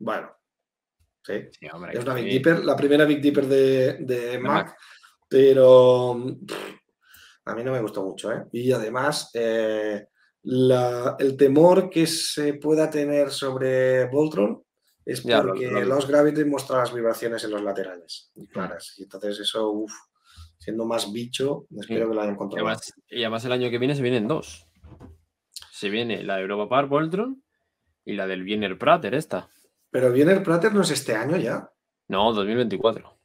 Bueno, 0.00 0.30
sí. 1.24 1.48
Sí, 1.58 1.66
hombre, 1.72 1.92
Es 1.98 2.04
una 2.04 2.14
Big. 2.14 2.30
Dipper, 2.30 2.64
la 2.64 2.76
primera 2.76 3.04
Big 3.04 3.20
Dipper 3.20 3.46
de, 3.46 3.94
de 4.00 4.38
Mac, 4.38 4.66
Mac. 4.68 4.76
pero 5.28 6.16
pff, 6.46 6.74
a 7.46 7.54
mí 7.54 7.64
no 7.64 7.72
me 7.72 7.80
gustó 7.82 8.04
mucho. 8.04 8.30
¿eh? 8.32 8.44
Y 8.52 8.70
además, 8.70 9.30
eh, 9.34 10.06
la- 10.44 11.16
el 11.18 11.36
temor 11.36 11.90
que 11.90 12.06
se 12.06 12.54
pueda 12.54 12.88
tener 12.88 13.30
sobre 13.30 14.06
Voltron 14.08 14.62
es 15.10 15.22
Ya, 15.22 15.42
lo- 15.42 15.48
porque 15.50 15.70
lo- 15.70 15.80
los 15.84 16.06
Gravity 16.06 16.44
muestra 16.44 16.78
las 16.78 16.92
vibraciones 16.92 17.42
en 17.44 17.50
los 17.52 17.62
laterales, 17.62 18.30
y 18.34 18.46
claras. 18.46 18.94
Y 18.98 19.04
entonces 19.04 19.38
eso, 19.40 19.70
uff, 19.70 19.92
siendo 20.58 20.84
más 20.84 21.12
bicho, 21.12 21.66
espero 21.70 22.04
Sí. 22.04 22.08
que 22.10 22.14
lo 22.14 22.20
hayan 22.20 22.34
Y 22.34 22.38
controlado. 22.38 22.68
además, 22.68 22.92
y 23.08 23.22
además 23.22 23.44
el 23.44 23.52
año 23.52 23.70
que 23.70 23.78
viene 23.78 23.94
se 23.94 24.02
vienen 24.02 24.28
dos. 24.28 24.66
Se 25.72 25.88
viene 25.90 26.22
la 26.24 26.36
de 26.36 26.42
Europa 26.42 26.68
Park 26.68 26.88
Voltron 26.88 27.42
y 28.04 28.14
la 28.14 28.26
del 28.26 28.42
Wiener 28.42 28.76
Prater, 28.78 29.14
esta. 29.14 29.48
Pero 29.90 30.12
viene 30.12 30.32
el 30.32 30.42
Prater 30.42 30.74
no 30.74 30.82
es 30.82 30.90
este 30.90 31.14
año 31.14 31.36
ya, 31.36 31.70
No, 32.08 32.32
2024. 32.32 33.18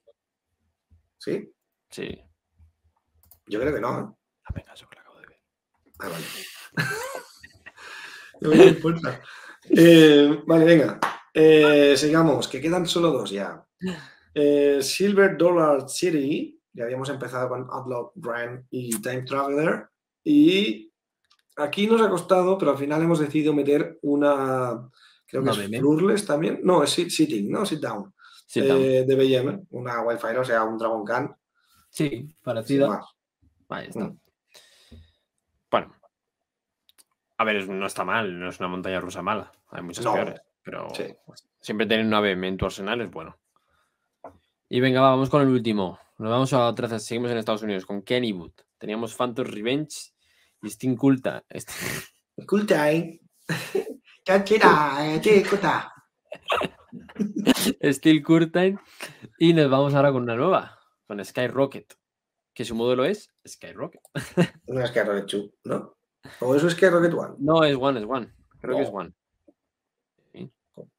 ¿sí? 1.18 1.54
Sí. 1.90 2.22
Yo 3.48 3.60
creo 3.60 3.74
que 3.74 3.82
no. 3.82 4.00
¿eh? 4.00 4.14
Dame 4.50 4.64
caso 4.66 4.88
que 4.90 4.96
la 4.96 5.02
acabo 5.02 5.20
de 5.20 5.28
ver. 5.28 5.40
Ah, 6.00 6.10
vale. 6.10 6.26
No 8.42 8.50
me 8.50 8.66
importa. 8.66 9.22
Eh, 9.70 10.42
vale, 10.46 10.66
venga. 10.66 11.00
Eh, 11.34 11.96
sigamos, 11.98 12.48
que 12.48 12.62
quedan 12.62 12.86
solo 12.86 13.12
dos 13.12 13.32
ya. 13.32 13.66
Eh, 14.36 14.80
Silver 14.82 15.38
Dollar 15.38 15.88
City, 15.88 16.60
ya 16.74 16.86
habíamos 16.86 17.08
empezado 17.10 17.50
con 17.50 17.68
Outlaw 17.70 18.14
Brand 18.16 18.66
y 18.72 19.00
Time 19.00 19.22
Traveler. 19.22 19.90
Y 20.24 20.92
aquí 21.58 21.86
nos 21.86 22.02
ha 22.02 22.10
costado, 22.10 22.58
pero 22.58 22.72
al 22.72 22.80
final 22.80 23.04
hemos 23.04 23.20
decidido 23.20 23.54
meter 23.54 24.00
una. 24.02 24.90
Creo 25.28 25.44
que 25.44 25.52
es 25.52 25.58
meme. 25.60 25.78
Flurless 25.78 26.26
también. 26.26 26.62
No, 26.64 26.82
es 26.84 26.98
sit- 26.98 27.12
Sitting, 27.12 27.52
¿no? 27.52 27.64
Sit 27.64 27.80
Down. 27.80 28.12
Eh, 28.56 29.04
de 29.06 29.16
BM, 29.16 29.68
una 29.70 30.02
Wildfire, 30.02 30.40
o 30.40 30.44
sea, 30.46 30.64
un 30.64 30.80
Dragon 30.80 31.06
Khan. 31.06 31.36
sí, 31.92 32.36
parecida. 32.42 33.02
Ahí 33.70 33.88
está. 33.90 34.06
Mm. 34.06 34.20
Bueno. 35.70 35.96
A 37.38 37.44
ver, 37.44 37.70
no 37.70 37.86
está 37.86 38.04
mal, 38.04 38.40
no 38.40 38.50
es 38.50 38.60
una 38.60 38.70
montaña 38.70 39.00
rusa 39.00 39.22
mala. 39.22 39.52
Hay 39.70 39.84
muchas 39.84 40.06
No. 40.06 40.14
peores. 40.14 40.42
Pero 40.64 40.88
Sí. 40.96 41.04
siempre 41.60 41.86
tener 41.86 42.06
una 42.06 42.22
BM 42.22 42.48
en 42.48 42.58
tu 42.58 42.66
arsenal 42.66 43.02
es 43.02 43.12
bueno. 43.12 43.38
Y 44.70 44.80
venga, 44.80 45.02
va, 45.02 45.12
vamos 45.12 45.30
con 45.30 45.42
el 45.42 45.50
último. 45.50 46.00
Nos 46.18 46.30
vamos 46.30 46.54
a 46.54 46.68
otra 46.68 46.88
vez, 46.88 47.04
seguimos 47.04 47.32
en 47.32 47.38
Estados 47.38 47.64
Unidos 47.64 47.86
con 47.86 48.02
Kennywood. 48.02 48.52
Teníamos 48.78 49.14
Phantom 49.16 49.46
Revenge 49.46 50.14
y 50.62 50.68
Sting 50.68 50.96
Culta. 50.96 51.44
Este- 51.50 51.74
Cool 52.48 52.66
time. 52.66 53.20
Cachera, 54.26 54.98
eh. 55.06 55.22
Steel 57.94 58.24
Curtain. 58.24 58.80
Y 59.40 59.54
nos 59.54 59.70
vamos 59.70 59.94
ahora 59.94 60.12
con 60.12 60.24
una 60.24 60.36
nueva, 60.36 60.80
con 61.08 61.24
Skyrocket. 61.24 61.94
Que 62.54 62.66
su 62.66 62.76
modelo 62.76 63.04
es 63.04 63.34
Skyrocket. 63.48 64.02
No 64.68 64.80
es 64.84 64.92
que 64.92 65.04
Rocket 65.04 65.30
2, 65.32 65.50
¿no? 65.66 65.96
O 66.40 66.56
eso 66.56 66.68
es 66.68 66.76
que 66.76 66.90
Rocket 66.90 67.14
One, 67.14 67.36
No, 67.40 67.64
es 67.64 67.76
One, 67.76 68.00
es 68.00 68.06
One. 68.08 68.32
Creo 68.62 68.78
que 68.78 68.84
es. 68.84 68.90
One. 68.92 69.12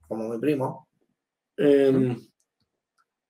Como 0.08 0.28
mi 0.28 0.38
primo. 0.38 0.88
Em, 1.56 2.16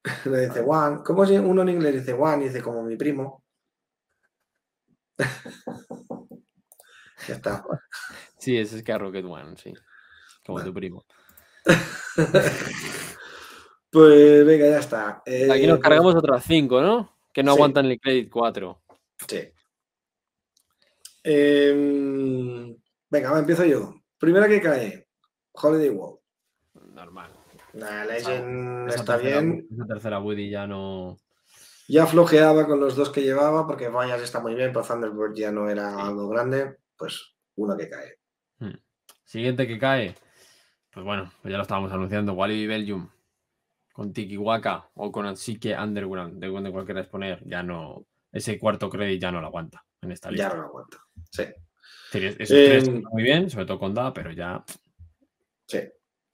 le 0.27 0.41
dice 0.49 0.61
One. 0.61 1.03
¿Cómo 1.05 1.27
si 1.27 1.37
uno 1.37 1.63
en 1.63 1.69
inglés 1.71 1.95
dice 1.95 2.13
One 2.13 2.45
y 2.45 2.49
dice 2.49 2.63
como 2.63 2.83
mi 2.83 2.97
primo? 2.97 3.45
ya 7.29 7.35
está. 7.35 7.65
Sí, 8.39 8.57
es 8.59 8.71
Skyrocket 8.71 9.25
One, 9.25 9.57
sí. 9.57 9.73
Como 10.45 10.63
tu 10.63 10.73
primo. 10.75 11.05
Pues 13.95 14.45
venga, 14.45 14.67
ya 14.69 14.81
está. 14.81 15.09
Aquí 15.19 15.31
Eh, 15.31 15.67
nos 15.69 15.79
cargamos 15.79 16.17
otras 16.17 16.43
cinco, 16.43 16.81
¿no? 16.83 17.17
Que 17.33 17.45
no 17.45 17.53
sí. 17.53 17.59
aguantan 17.59 17.87
el 17.87 18.01
Credit 18.01 18.29
4. 18.29 18.83
Sí. 19.29 19.53
Em, 21.23 22.77
venga, 23.09 23.31
va, 23.31 23.39
empiezo 23.39 23.65
yo. 23.65 23.95
Primera 24.19 24.49
que 24.49 24.61
cae, 24.61 25.07
Holiday 25.53 25.91
World. 25.91 26.19
Normal. 26.95 27.31
La 27.75 28.05
Legend 28.05 28.89
Esa 28.89 28.97
está 29.01 29.19
tercera- 29.19 29.41
bien. 29.41 29.67
Esa 29.73 29.87
tercera 29.87 30.21
Woody 30.21 30.49
ya 30.51 30.67
no. 30.67 31.19
Ya 31.89 32.07
flojeaba 32.07 32.67
con 32.67 32.81
los 32.81 32.97
dos 32.97 33.11
que 33.11 33.21
llevaba, 33.23 33.67
porque 33.67 33.89
Vallas 33.89 34.23
está 34.23 34.41
muy 34.41 34.55
bien, 34.55 34.73
pero 34.73 34.85
Thunderbird 34.87 35.35
ya 35.35 35.51
no 35.53 35.69
era 35.69 35.91
Sí. 35.91 36.01
algo 36.01 36.29
grande. 36.29 36.77
Pues 36.97 37.35
uno 37.57 37.77
que 37.77 37.89
cae. 37.91 38.19
Siguiente 39.25 39.67
que 39.67 39.79
cae. 39.79 40.15
Pues 40.93 41.05
bueno, 41.05 41.31
pues 41.43 41.51
ya 41.51 41.57
lo 41.57 41.63
estábamos 41.63 41.93
anunciando. 41.93 42.35
Walibi 42.35 42.67
Belgium. 42.69 43.11
Con 43.93 44.13
Tikiwaka 44.13 44.91
o 44.95 45.11
con 45.11 45.27
Asike 45.27 45.77
Underground. 45.77 46.41
De 46.41 46.49
donde 46.49 46.71
cualquiera 46.71 47.01
es 47.01 47.09
poner. 47.09 47.43
Ya 47.47 47.63
no. 47.63 48.07
Ese 48.31 48.59
cuarto 48.59 48.89
crédito 48.89 49.23
ya 49.23 49.33
no 49.33 49.41
lo 49.41 49.49
aguanta 49.49 49.85
en 50.03 50.13
esta 50.13 50.31
lista. 50.31 50.49
Ya 50.49 50.55
no 50.55 50.63
lo 50.63 50.69
aguanta. 50.69 50.99
Sí, 51.31 51.43
Esos 52.13 52.47
tres 52.49 52.89
Em, 52.89 53.03
muy 53.11 53.23
bien, 53.25 53.51
sobre 53.51 53.67
todo 53.67 53.79
con 53.79 53.93
Da, 53.95 54.13
pero 54.13 54.31
ya. 54.33 54.65
sí, 55.67 55.81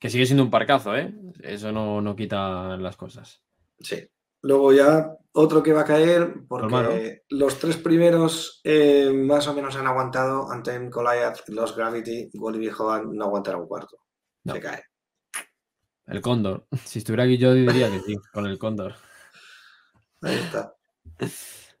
Que 0.01 0.09
sigue 0.09 0.25
siendo 0.25 0.43
un 0.43 0.51
parcazo, 0.51 0.97
¿eh? 0.97 1.13
Eso 1.41 1.71
no, 1.71 2.01
no 2.01 2.15
quita 2.17 2.75
las 2.75 2.97
cosas. 2.97 3.41
sí. 3.79 4.05
Luego 4.43 4.73
ya 4.73 5.17
otro 5.33 5.61
que 5.61 5.71
va 5.71 5.81
a 5.81 5.85
caer, 5.85 6.33
porque 6.47 7.21
los 7.29 7.59
tres 7.59 7.77
primeros 7.77 8.59
eh, 8.63 9.11
más 9.13 9.47
o 9.47 9.53
menos 9.53 9.75
han 9.75 9.85
aguantado. 9.85 10.51
Anthem, 10.51 10.89
Goliath, 10.89 11.47
Los 11.49 11.75
Gravity, 11.75 12.31
Wally 12.33 12.69
Hogan 12.69 13.15
no 13.15 13.25
aguantará 13.25 13.57
un 13.57 13.67
cuarto. 13.67 13.97
No. 14.43 14.53
Se 14.53 14.59
cae. 14.59 14.83
El 16.07 16.21
cóndor. 16.21 16.65
Si 16.85 16.99
estuviera 16.99 17.23
aquí 17.23 17.37
yo 17.37 17.53
diría 17.53 17.91
que 17.91 17.99
sí, 17.99 18.15
con 18.33 18.47
el 18.47 18.57
cóndor. 18.57 18.95
Ahí 20.21 20.37
está. 20.37 20.73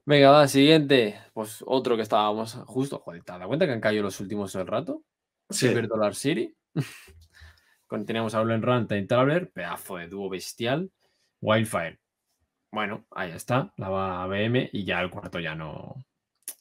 Venga, 0.05 0.29
va, 0.29 0.47
siguiente. 0.47 1.19
Pues 1.33 1.63
otro 1.65 1.95
que 1.95 2.03
estábamos 2.03 2.53
justo. 2.67 2.99
Joder, 2.99 3.23
¿te 3.23 3.31
dado 3.31 3.47
cuenta 3.47 3.65
que 3.65 3.73
han 3.73 3.81
caído 3.81 4.03
los 4.03 4.19
últimos 4.19 4.53
del 4.53 4.67
rato? 4.67 5.03
Sí, 5.49 5.67
Silver 5.67 5.87
Dollar 5.87 6.13
City. 6.13 6.55
teníamos 8.05 8.33
a 8.35 8.41
Olen 8.41 8.61
Run, 8.61 8.87
Time 8.87 9.05
Traveler, 9.05 9.51
pedazo 9.51 9.97
de 9.97 10.07
dúo 10.07 10.29
bestial. 10.29 10.91
Wildfire. 11.41 11.99
Bueno, 12.71 13.05
ahí 13.11 13.31
está, 13.31 13.73
la 13.77 13.89
va 13.89 14.23
a 14.23 14.27
BM 14.27 14.69
y 14.71 14.85
ya 14.85 15.01
el 15.01 15.09
cuarto 15.09 15.39
ya 15.39 15.55
no. 15.55 16.05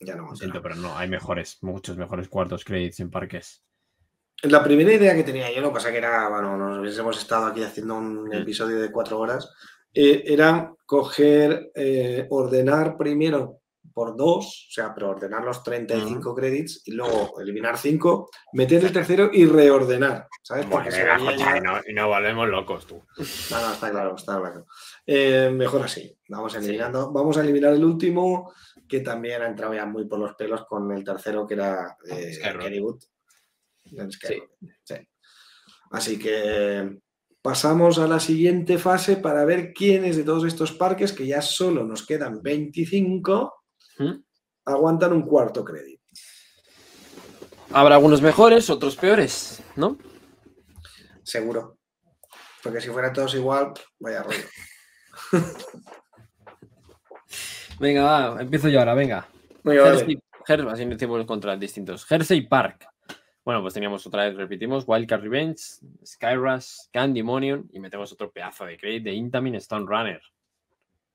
Ya 0.01 0.17
no. 0.17 0.35
Siento, 0.35 0.61
pero 0.63 0.75
no, 0.75 0.97
hay 0.97 1.09
mejores, 1.09 1.59
muchos 1.63 1.97
mejores 1.97 2.29
cuartos 2.29 2.65
credits 2.65 3.01
en 3.01 3.11
parques. 3.11 3.63
La 4.43 4.65
primera 4.65 4.93
idea 4.93 5.15
que 5.15 5.23
tenía 5.23 5.53
yo, 5.53 5.61
lo 5.61 5.69
que 5.69 5.75
pasa 5.75 5.91
que 5.93 5.99
era, 5.99 6.29
bueno, 6.31 6.57
nos 6.57 6.79
hubiésemos 6.79 7.19
estado 7.19 7.47
aquí 7.47 7.63
haciendo 7.63 7.97
un 7.97 8.25
Mm. 8.29 8.33
episodio 8.33 8.81
de 8.81 8.91
cuatro 8.91 9.19
horas, 9.21 9.53
eh, 9.93 10.25
era 10.27 10.73
coger, 10.87 11.71
eh, 11.75 12.27
ordenar 12.31 12.97
primero 12.97 13.60
por 13.93 14.17
dos, 14.17 14.67
o 14.69 14.73
sea, 14.73 14.95
pero 14.95 15.11
ordenar 15.11 15.45
los 15.45 15.63
35 15.63 16.35
créditos 16.35 16.83
y 16.85 16.93
luego 16.93 17.41
eliminar 17.41 17.77
cinco, 17.79 18.31
meter 18.53 18.85
el 18.85 18.93
tercero 18.93 19.31
y 19.33 19.47
reordenar, 19.47 20.27
¿sabes? 20.43 20.67
Porque 20.67 20.91
se 20.91 21.05
ya- 21.05 21.19
y, 21.19 21.61
no, 21.61 21.81
y 21.87 21.93
no 21.93 22.09
volvemos 22.09 22.49
locos 22.49 22.87
tú. 22.87 23.03
No, 23.51 23.61
no, 23.61 23.73
está 23.73 23.91
claro, 23.91 24.15
está 24.17 24.39
claro. 24.39 24.67
Eh, 25.07 25.51
mejor 25.53 25.83
así. 25.83 26.17
Vamos 26.29 26.55
eliminando. 26.55 27.11
Vamos 27.13 27.37
a 27.37 27.43
eliminar 27.43 27.73
el 27.75 27.85
último, 27.85 28.53
que 28.89 29.01
también 29.01 29.43
ha 29.43 29.47
entrado 29.49 29.75
ya 29.75 29.87
muy 29.87 30.07
por 30.07 30.19
los 30.21 30.35
pelos 30.35 30.65
con 30.67 30.91
el 30.93 31.03
tercero, 31.05 31.47
que 31.47 31.55
era 31.55 31.97
eh, 32.09 32.81
Wood. 32.81 33.03
En 33.93 34.13
Skyrock, 34.13 34.51
sí. 34.85 34.95
Así 35.91 36.19
que 36.19 36.99
pasamos 37.43 37.99
a 37.99 38.07
la 38.07 38.21
siguiente 38.21 38.79
fase 38.79 39.17
para 39.17 39.45
ver 39.45 39.73
quiénes 39.73 40.17
de 40.17 40.23
todos 40.25 40.45
estos 40.45 40.73
parques, 40.73 41.13
que 41.13 41.27
ya 41.27 41.43
solo 41.43 41.85
nos 41.85 42.07
quedan 42.07 42.43
25, 42.43 43.60
¿Mm? 44.01 44.23
aguantan 44.65 45.13
un 45.13 45.23
cuarto 45.23 45.65
crédito. 45.65 46.03
Habrá 47.73 47.97
algunos 47.97 48.21
mejores, 48.23 48.69
otros 48.71 48.97
peores, 48.97 49.63
¿no? 49.77 49.97
Seguro. 51.23 51.79
Porque 52.63 52.81
si 52.81 52.89
fueran 52.91 53.13
todos 53.13 53.35
igual, 53.35 53.73
vaya 53.99 54.23
rollo. 54.23 54.39
Venga, 57.79 58.03
va, 58.03 58.43
empiezo 58.43 58.69
yo 58.69 58.79
ahora, 58.81 58.95
venga. 58.95 59.27
Vale. 59.65 59.81
Jersey, 59.83 60.23
Jer- 60.47 60.69
así 60.71 60.85
decimos 60.85 61.25
contra 61.25 61.57
distintos. 61.57 62.05
Jersey 62.05 62.43
Park. 62.43 62.87
Bueno, 63.43 63.63
pues 63.63 63.73
teníamos 63.73 64.07
otra 64.07 64.25
vez, 64.27 64.37
repetimos, 64.37 64.85
Wildcard 64.87 65.23
Revenge, 65.23 65.63
Skyrush, 66.05 66.89
Candymonium 66.93 67.69
y 67.73 67.81
metemos 67.81 68.13
otro 68.13 68.31
pedazo 68.31 68.67
de 68.67 68.77
crédito 68.77 69.05
de 69.05 69.15
Intamin 69.15 69.55
Stone 69.55 69.87
Runner. 69.87 70.21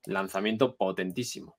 Lanzamiento 0.06 0.74
potentísimo. 0.76 1.56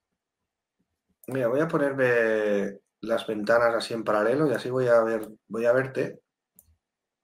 Mira, 1.27 1.47
voy 1.49 1.59
a 1.59 1.67
ponerme 1.67 2.79
las 3.01 3.27
ventanas 3.27 3.75
así 3.75 3.93
en 3.93 4.03
paralelo 4.03 4.49
y 4.49 4.53
así 4.53 4.69
voy 4.69 4.87
a 4.87 5.01
ver, 5.03 5.27
voy 5.47 5.65
a 5.65 5.73
verte. 5.73 6.19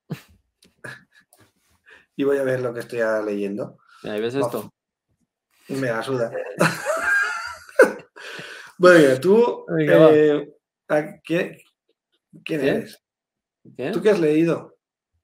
y 2.15 2.23
voy 2.23 2.37
a 2.37 2.43
ver 2.43 2.61
lo 2.61 2.73
que 2.73 2.81
estoy 2.81 2.99
leyendo. 3.25 3.77
Ahí 4.03 4.19
ves 4.19 4.35
esto. 4.35 4.73
Me 5.69 5.87
la 5.87 6.03
suda. 6.03 6.29
bueno, 8.77 9.19
tú, 9.21 9.65
Venga, 9.69 10.11
eh, 10.13 10.53
¿a 10.89 11.21
qué- 11.23 11.63
¿quién 12.43 12.61
¿Qué? 12.61 12.69
eres? 12.69 13.01
¿Qué? 13.77 13.91
¿Tú 13.91 14.01
qué 14.01 14.09
has 14.09 14.19
leído? 14.19 14.75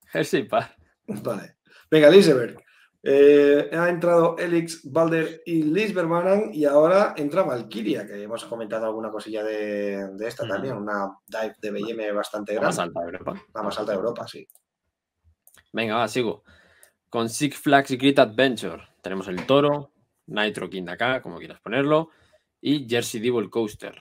Jersey 0.07 0.47
Park. 0.47 0.75
Vale. 1.07 1.57
Venga, 1.91 2.09
Liseberg. 2.09 2.63
Eh, 3.01 3.69
ha 3.71 3.87
entrado 3.89 4.35
Elix, 4.37 4.81
Balder 4.83 5.41
y 5.45 5.63
Lisbermanan 5.63 6.53
y 6.53 6.65
ahora 6.65 7.13
entra 7.15 7.43
Valkyria, 7.43 8.05
que 8.05 8.21
hemos 8.21 8.43
comentado 8.43 8.85
alguna 8.85 9.09
cosilla 9.09 9.41
de, 9.43 10.09
de 10.15 10.27
esta 10.27 10.45
Mm. 10.45 10.49
también, 10.49 10.75
una 10.75 11.17
dive 11.27 11.55
de 11.61 11.71
BM 11.71 12.11
bastante 12.11 12.53
La 12.55 12.59
grande. 12.61 12.75
más 12.75 12.79
alta 12.79 12.99
de 12.99 13.05
Europa. 13.05 13.43
La 13.53 13.63
más 13.63 13.79
alta 13.79 13.91
de 13.93 13.97
Europa, 13.97 14.27
sí. 14.27 14.47
Venga, 15.71 15.95
va, 15.95 16.07
sigo. 16.07 16.43
Con 17.09 17.29
Six 17.29 17.57
Flags 17.57 17.91
Great 17.91 18.19
Adventure 18.19 18.83
tenemos 19.01 19.27
el 19.29 19.45
Toro, 19.45 19.91
Nitro 20.27 20.69
King 20.69 20.83
de 20.83 20.91
acá, 20.91 21.21
como 21.21 21.37
quieras 21.37 21.59
ponerlo, 21.61 22.09
y 22.61 22.87
Jersey 22.89 23.21
Devil 23.21 23.49
Coaster, 23.49 23.97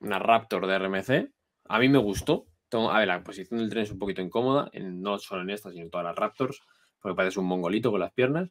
una 0.00 0.18
Raptor 0.18 0.66
de 0.66 0.78
RMC. 0.78 1.30
A 1.68 1.78
mí 1.78 1.88
me 1.88 1.98
gustó. 1.98 2.46
Tengo- 2.70 2.90
a 2.90 2.98
ver, 3.00 3.08
la 3.08 3.22
posición 3.22 3.60
del 3.60 3.68
tren 3.68 3.82
es 3.84 3.90
un 3.90 3.98
poquito 3.98 4.22
incómoda, 4.22 4.70
en- 4.72 5.02
no 5.02 5.18
solo 5.18 5.42
en 5.42 5.50
esta, 5.50 5.70
sino 5.70 5.84
en 5.84 5.90
todas 5.90 6.06
las 6.06 6.16
Raptors, 6.16 6.62
porque 7.00 7.16
parece 7.16 7.40
un 7.40 7.46
mongolito 7.46 7.90
con 7.90 8.00
las 8.00 8.12
piernas. 8.12 8.50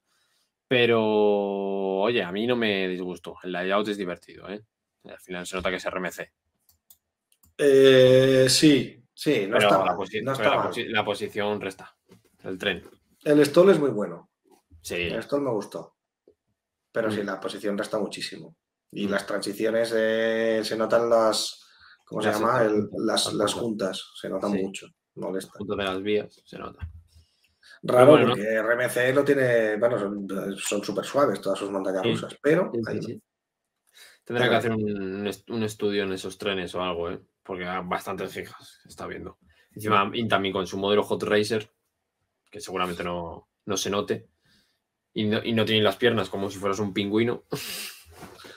Pero, 0.68 1.02
oye, 1.04 2.22
a 2.24 2.32
mí 2.32 2.46
no 2.46 2.56
me 2.56 2.88
disgustó. 2.88 3.38
El 3.44 3.52
layout 3.54 3.88
es 3.88 3.98
divertido, 3.98 4.50
¿eh? 4.50 4.64
Al 5.06 5.20
final 5.20 5.46
se 5.48 5.56
nota 5.56 5.70
que 5.70 5.78
es 5.78 5.86
RMC. 5.90 6.32
Eh, 7.58 8.46
sí, 8.50 9.04
sí, 9.14 9.48
no 9.48 9.58
pero 9.58 9.68
está 9.68 9.80
la, 9.80 9.86
mal. 9.86 9.96
posi- 9.98 10.24
no 10.24 10.32
está 10.32 10.50
la 10.50 10.58
mal. 10.58 10.72
la 10.92 11.06
posición 11.06 11.60
resta. 11.60 11.96
El 12.44 12.58
tren. 12.58 12.84
El 13.24 13.46
stall 13.46 13.70
es 13.72 13.80
muy 13.80 13.90
bueno. 13.90 14.30
Sí. 14.82 14.96
El 14.96 15.22
stall 15.24 15.42
me 15.42 15.52
gustó. 15.52 15.96
Pero 16.92 17.12
sí, 17.12 17.22
Mm. 17.22 17.26
la 17.26 17.40
posición 17.40 17.78
resta 17.78 18.00
muchísimo. 18.00 18.56
Y 18.92 19.08
Mm. 19.08 19.10
las 19.12 19.26
transiciones 19.28 19.94
eh, 19.96 20.62
se 20.64 20.78
notan 20.78 21.10
las. 21.10 21.66
¿Cómo 22.06 22.22
se 22.22 22.32
llama? 22.32 22.62
El- 22.64 22.88
las, 23.06 23.54
juntas. 23.54 24.12
Se 24.16 24.30
notan 24.30 24.52
Sí. 24.54 24.64
mucho. 24.64 24.88
Molesta. 25.16 25.54
Punto 25.58 25.76
de 25.76 25.84
las 25.84 26.02
vías, 26.02 26.42
se 26.46 26.58
nota. 26.58 26.90
Raro 27.84 28.12
bueno, 28.12 28.28
¿no? 28.28 28.32
porque 28.36 28.62
RMC 28.62 29.14
lo 29.14 29.24
tiene. 29.24 29.78
Bueno, 29.78 29.98
son- 30.58 30.84
súper 30.84 31.06
suaves 31.06 31.40
todas 31.42 31.58
sus 31.60 31.72
montañas 31.72 32.02
Sí. 32.04 32.12
rusas. 32.12 32.38
Pero. 32.42 32.72
Sí, 32.74 32.82
ahí- 32.88 33.02
sí. 33.02 33.22
Tendrá 34.24 34.50
que 34.50 34.56
hacer 34.56 34.72
un, 34.72 35.02
un 35.02 35.28
est- 35.28 35.50
un 35.50 35.64
estudio 35.64 36.04
en 36.04 36.14
esos 36.14 36.38
trenes 36.38 36.76
o 36.76 36.84
algo, 36.84 37.10
¿eh? 37.10 37.20
Porque 37.44 37.66
hay 37.66 37.82
bastantes 37.86 38.32
fijas, 38.32 38.80
está 38.86 39.08
viendo. 39.08 39.40
Encima, 39.74 40.10
Intami 40.14 40.52
con 40.52 40.68
su 40.68 40.78
modelo 40.78 41.04
Hot 41.04 41.24
Racer, 41.24 41.72
que 42.52 42.60
seguramente 42.60 43.04
no, 43.04 43.50
no 43.66 43.78
se 43.78 43.90
note, 43.90 44.28
y 45.14 45.26
no, 45.26 45.44
y 45.44 45.54
no 45.54 45.66
tiene 45.66 45.82
las 45.82 45.96
piernas 45.96 46.30
como 46.30 46.50
si 46.52 46.60
fueras 46.60 46.80
un 46.80 46.94
pingüino. 46.94 47.46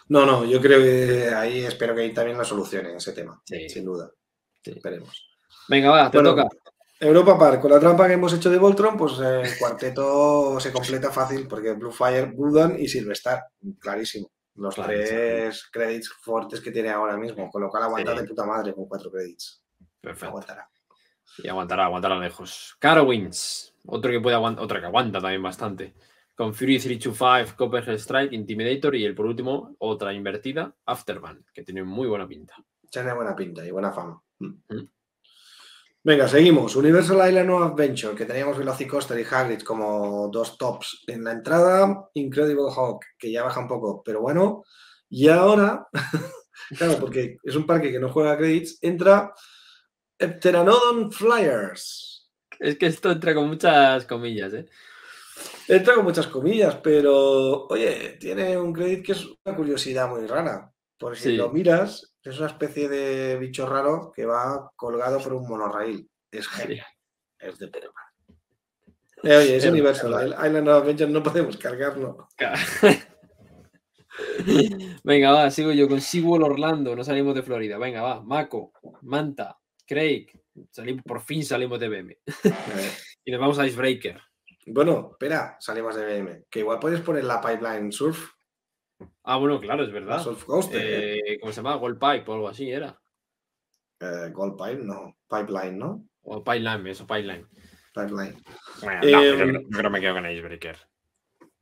No, 0.09 0.27
no, 0.27 0.45
yo 0.45 0.61
creo 0.61 0.81
que 0.81 1.29
ahí 1.35 1.61
espero 1.65 1.95
que 1.95 2.03
ahí 2.03 2.13
también 2.13 2.37
lo 2.37 2.45
solucionen 2.45 2.97
ese 2.97 3.13
tema. 3.13 3.41
Sí. 3.47 3.69
Sin 3.69 3.85
duda. 3.85 4.11
Sí. 4.63 4.73
Esperemos. 4.73 5.29
Venga, 5.69 5.91
va, 5.91 6.11
te 6.11 6.19
Bueno, 6.19 6.35
toca. 6.35 6.49
Europa 7.03 7.39
Park, 7.39 7.61
con 7.61 7.71
la 7.71 7.81
trampa 7.81 8.07
que 8.07 8.15
hemos 8.15 8.33
hecho 8.33 8.49
de 8.51 8.59
Voltron, 8.59 8.97
pues 8.97 9.15
eh, 9.21 9.43
el 9.43 9.59
cuarteto 9.59 10.59
se 10.61 10.73
completa 10.73 11.11
fácil 11.11 11.47
porque 11.49 11.73
Blue 11.73 11.91
Fire, 11.93 12.33
Budan 12.33 12.79
y 12.79 12.87
Silverstar, 12.89 13.43
clarísimo. 13.79 14.31
Los 14.55 14.75
Clarísimo. 14.75 15.09
tres 15.09 15.69
credits 15.73 16.09
fuertes 16.21 16.61
que 16.61 16.71
tiene 16.71 16.91
ahora 16.91 17.17
mismo, 17.17 17.51
con 17.51 17.63
lo 17.63 17.71
cual 17.71 17.85
aguanta 17.85 18.13
Sí. 18.15 18.21
de 18.23 18.29
puta 18.29 18.45
madre 18.45 18.75
con 18.75 18.87
cuatro 18.87 19.11
credits. 19.11 19.63
Perfecto. 20.01 20.27
Aguantará. 20.29 20.69
Y 21.39 21.49
aguantará, 21.49 21.85
aguantará 21.87 22.19
lejos. 22.19 22.77
Carowinds, 22.79 23.75
otro 23.87 24.11
que 24.11 24.21
puede 24.21 24.37
aguantar, 24.37 24.63
otra 24.65 24.81
que 24.81 24.87
aguanta 24.87 25.21
también 25.21 25.43
bastante. 25.43 25.95
Con 26.35 26.53
Fury 26.55 26.79
325, 26.79 27.57
Copperhead 27.57 27.95
Strike, 27.99 28.33
Intimidator 28.33 28.95
y 28.95 29.05
el 29.05 29.15
por 29.15 29.27
último, 29.27 29.75
otra 29.79 30.13
invertida, 30.13 30.75
Afterburn, 30.87 31.45
que 31.55 31.63
tiene 31.63 31.83
muy 31.83 32.07
buena 32.07 32.29
pinta. 32.29 32.55
Tiene 32.91 33.15
buena 33.15 33.35
pinta 33.35 33.65
y 33.65 33.71
buena 33.71 33.91
fama. 33.91 34.23
Mm. 34.39 34.47
Mm. 34.69 34.89
Venga, 36.05 36.27
seguimos. 36.27 36.75
Universal 36.75 37.29
Island 37.29 37.51
of 37.51 37.63
Adventure, 37.63 38.17
que 38.17 38.25
teníamos 38.25 38.59
Velocicoaster 38.59 39.17
y 39.21 39.25
Hagrid 39.31 39.63
como 39.63 40.29
dos 40.33 40.59
tops 40.59 41.05
en 41.07 41.23
la 41.23 41.31
entrada. 41.31 42.09
Incredible 42.15 42.73
Hawk, 42.75 43.05
que 43.17 43.31
ya 43.31 43.45
baja 43.45 43.61
un 43.61 43.69
poco, 43.69 44.03
pero 44.03 44.21
bueno. 44.21 44.65
Y 45.09 45.29
ahora, 45.29 45.87
claro, 46.77 46.99
porque 46.99 47.37
es 47.45 47.55
un 47.55 47.67
parque 47.67 47.93
que 47.93 48.01
no 48.01 48.09
juega 48.09 48.37
credits, 48.37 48.79
entra 48.81 49.33
Pteranodon 50.19 51.13
Flyers. 51.13 52.33
Es 52.59 52.77
que 52.79 52.87
esto 52.87 53.13
entra 53.13 53.33
con 53.33 53.47
muchas 53.47 54.05
comillas, 54.05 54.53
¿eh? 54.55 54.67
Entra 55.69 55.95
con 55.95 56.05
muchas 56.05 56.27
comillas, 56.27 56.77
pero 56.83 57.67
oye, 57.69 58.17
tiene 58.19 58.59
un 58.59 58.73
credit 58.73 59.07
que 59.07 59.13
es 59.13 59.25
una 59.45 59.55
curiosidad 59.55 60.09
muy 60.09 60.27
rara. 60.27 60.72
Por 61.03 61.17
si 61.17 61.31
Sí. 61.31 61.37
lo 61.37 61.51
miras, 61.51 62.15
es 62.23 62.39
una 62.39 62.47
especie 62.47 62.89
de 62.89 63.37
bicho 63.37 63.67
raro 63.67 64.13
que 64.15 64.25
va 64.25 64.71
colgado 64.77 65.19
por 65.21 65.33
un 65.35 65.49
monorraíl. 65.49 66.09
Es 66.31 66.47
genial. 66.47 66.87
Es 67.41 67.59
de. 67.59 67.67
Eh, 69.25 69.27
oye, 69.37 69.57
es 69.57 69.65
Universal. 69.67 70.29
Island 70.47 70.69
of 70.69 70.83
Adventure 70.85 71.11
no 71.11 71.21
podemos 71.25 71.57
cargarlo. 71.57 72.29
Venga, 75.05 75.33
va, 75.33 75.51
sigo 75.51 75.73
yo 75.73 75.89
con 75.89 76.01
SeaWorld 76.01 76.45
Orlando, 76.45 76.95
no 76.95 77.03
salimos 77.03 77.35
de 77.35 77.43
Florida. 77.43 77.79
Venga, 77.79 78.03
va, 78.03 78.23
Mako, 78.23 78.73
Manta, 79.03 79.59
Craig, 79.87 80.27
salimos, 80.71 81.03
por 81.03 81.21
fin 81.23 81.45
salimos 81.45 81.81
de 81.81 81.89
BM. 81.89 82.13
Eh, 82.13 82.19
Y 83.25 83.31
nos 83.31 83.41
vamos 83.41 83.59
a 83.59 83.67
Icebreaker. 83.67 84.21
bueno, 84.67 85.11
espera, 85.13 85.57
salimos 85.61 85.95
de 85.97 86.05
BM. 86.05 86.45
Que 86.51 86.61
igual 86.61 86.79
puedes 86.79 87.01
poner 87.01 87.25
la 87.25 87.41
Pipeline 87.41 87.91
Surf, 87.93 88.31
Ah, 89.25 89.37
bueno, 89.39 89.61
claro, 89.61 89.85
es 89.85 89.93
verdad. 89.93 90.23
Surf 90.23 90.45
Coaster. 90.45 90.81
eh. 90.81 91.19
Eh, 91.27 91.41
¿Cómo 91.41 91.53
se 91.53 91.57
llama? 91.63 91.77
Gold 91.77 91.99
Pipe 91.99 92.31
o 92.31 92.35
algo 92.35 92.49
así 92.49 92.71
era. 92.71 92.99
Eh, 94.01 94.31
Gold 94.33 94.57
Pipe, 94.57 94.83
no. 94.85 95.17
Pipeline, 95.29 95.79
¿no? 95.79 96.05
O 96.23 96.43
Pipeline, 96.43 96.87
eso, 96.89 97.07
Pipeline. 97.07 97.47
Pipeline. 97.95 98.37
Bueno, 98.83 99.01
Eh, 99.03 99.13
no, 99.13 99.23
yo, 99.25 99.37
creo, 99.37 99.83
que 99.83 99.91
me 99.91 100.01
quedo 100.01 100.15
con 100.15 100.31
Icebreaker. 100.31 100.77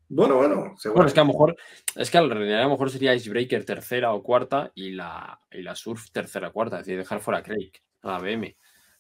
Bueno, 0.08 0.36
bueno, 0.36 0.74
seguro. 0.76 0.96
Bueno, 0.96 1.06
es 1.08 1.14
que 1.14 1.20
a 1.20 1.22
lo 1.24 1.28
mejor, 1.28 1.56
es 1.94 2.10
que 2.10 2.18
en 2.18 2.30
realidad 2.30 2.60
a 2.60 2.64
lo 2.64 2.70
mejor 2.70 2.90
sería 2.90 3.14
Icebreaker 3.14 3.64
tercera 3.64 4.12
o 4.12 4.22
cuarta 4.22 4.72
y 4.74 4.90
la, 4.92 5.40
y 5.52 5.62
la 5.62 5.74
Surf 5.76 6.10
tercera 6.10 6.48
o 6.48 6.52
cuarta, 6.52 6.80
es 6.80 6.86
decir, 6.86 6.98
dejar 6.98 7.20
fuera 7.20 7.38
a 7.40 7.42
Craig, 7.44 7.70
a 8.02 8.12
la 8.12 8.18
BM, 8.18 8.56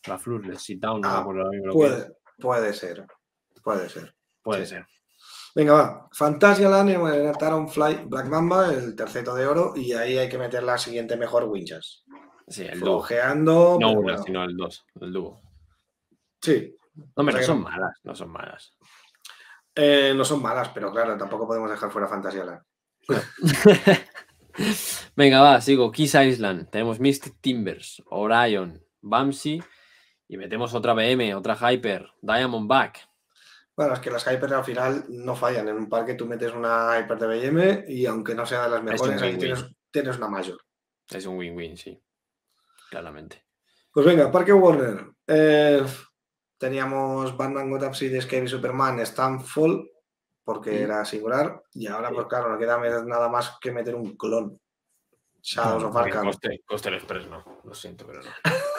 la 0.06 0.18
Flurless, 0.18 0.62
Sit 0.62 0.80
Down, 0.80 1.00
no 1.00 1.08
me 1.08 1.14
Ah, 1.14 1.20
acuerdo 1.20 1.40
ahora 1.42 1.50
mismo 1.50 1.66
lo 1.66 1.72
que 1.72 1.86
era. 1.86 1.96
Puede, 1.96 2.12
puede 2.38 2.72
ser. 2.74 3.06
Puede 3.62 3.88
ser. 3.88 4.14
Puede 4.42 4.66
Sí. 4.66 4.74
ser. 4.74 4.86
Venga, 5.54 5.72
va. 5.72 6.08
Fantasialand, 6.12 6.90
eh, 6.90 7.32
Taron 7.38 7.68
Fly, 7.68 8.02
Black 8.06 8.26
Mamba, 8.26 8.72
el 8.72 8.94
terceto 8.94 9.34
de 9.34 9.46
oro, 9.46 9.72
y 9.76 9.92
ahí 9.92 10.16
hay 10.18 10.28
que 10.28 10.38
meter 10.38 10.62
la 10.62 10.78
siguiente 10.78 11.16
mejor 11.16 11.44
Winchas. 11.44 12.04
Sí, 12.46 12.62
el 12.64 12.80
dúo. 12.80 13.04
No 13.36 13.76
pero 13.78 14.02
bueno, 14.02 14.22
sino 14.22 14.44
el 14.44 14.56
dos, 14.56 14.84
el 15.00 15.12
dúo. 15.12 15.40
Sí, 16.42 16.74
No, 16.94 17.04
hombre, 17.16 17.16
O 17.16 17.24
no 17.24 17.32
sea 17.32 17.40
que 17.40 17.46
son 17.46 17.58
no- 17.62 17.68
malas, 17.68 17.96
no 18.04 18.14
son 18.14 18.30
malas. 18.30 18.72
eh, 19.74 20.12
no 20.16 20.24
son 20.24 20.42
malas, 20.42 20.68
pero 20.70 20.90
claro, 20.90 21.16
tampoco 21.16 21.46
podemos 21.46 21.70
dejar 21.70 21.90
fuera 21.90 22.08
Fantasialand. 22.08 22.60
Venga, 25.16 25.40
va, 25.40 25.60
sigo. 25.60 25.90
Kiss 25.92 26.14
Island. 26.14 26.68
Tenemos 26.70 27.00
Mystic 27.00 27.40
Timbers, 27.40 28.02
Orion, 28.06 28.82
Bamsi 29.00 29.60
y 30.28 30.36
metemos 30.36 30.74
otra 30.74 30.92
BM, 30.94 31.34
otra 31.34 31.56
Hyper, 31.56 32.08
Diamondback. 32.20 33.08
Bueno, 33.80 33.94
es 33.94 34.00
que 34.00 34.10
las 34.10 34.26
Hyper 34.30 34.52
al 34.52 34.62
final 34.62 35.06
no 35.08 35.34
fallan. 35.34 35.66
En 35.66 35.74
un 35.76 35.88
parque 35.88 36.12
tú 36.12 36.26
metes 36.26 36.52
una 36.52 36.98
Hyper 37.00 37.18
de 37.18 37.26
BM 37.26 37.84
y 37.88 38.04
aunque 38.04 38.34
no 38.34 38.44
sea 38.44 38.64
de 38.64 38.68
las 38.68 38.82
mejores, 38.82 39.22
ahí 39.22 39.38
tienes, 39.38 39.64
tienes 39.90 40.18
una 40.18 40.28
mayor. 40.28 40.58
Es 41.08 41.24
un 41.24 41.38
win-win, 41.38 41.78
sí. 41.78 41.98
Claramente. 42.90 43.46
Pues 43.90 44.04
venga, 44.04 44.30
Parque 44.30 44.52
Warner. 44.52 45.06
Eh, 45.26 45.82
teníamos 46.58 47.34
Batman 47.34 47.70
Gotham 47.70 47.94
City, 47.94 48.18
y 48.18 48.48
Superman, 48.48 49.00
Stanfall, 49.00 49.90
porque 50.44 50.72
Sí. 50.76 50.82
era 50.82 51.02
singular. 51.06 51.62
Y 51.72 51.86
ahora, 51.86 52.10
Sí. 52.10 52.16
pues 52.16 52.26
claro, 52.26 52.50
no 52.50 52.58
queda 52.58 52.76
nada 53.06 53.30
más 53.30 53.56
que 53.62 53.72
meter 53.72 53.94
un 53.94 54.14
clon. 54.14 54.60
Shadows 55.40 55.84
of 55.84 55.92
Porque 55.94 56.10
Arkham. 56.10 56.28
Express 56.28 57.28
no, 57.28 57.62
lo 57.64 57.74
siento, 57.74 58.06
pero 58.06 58.20
no. 58.20 58.28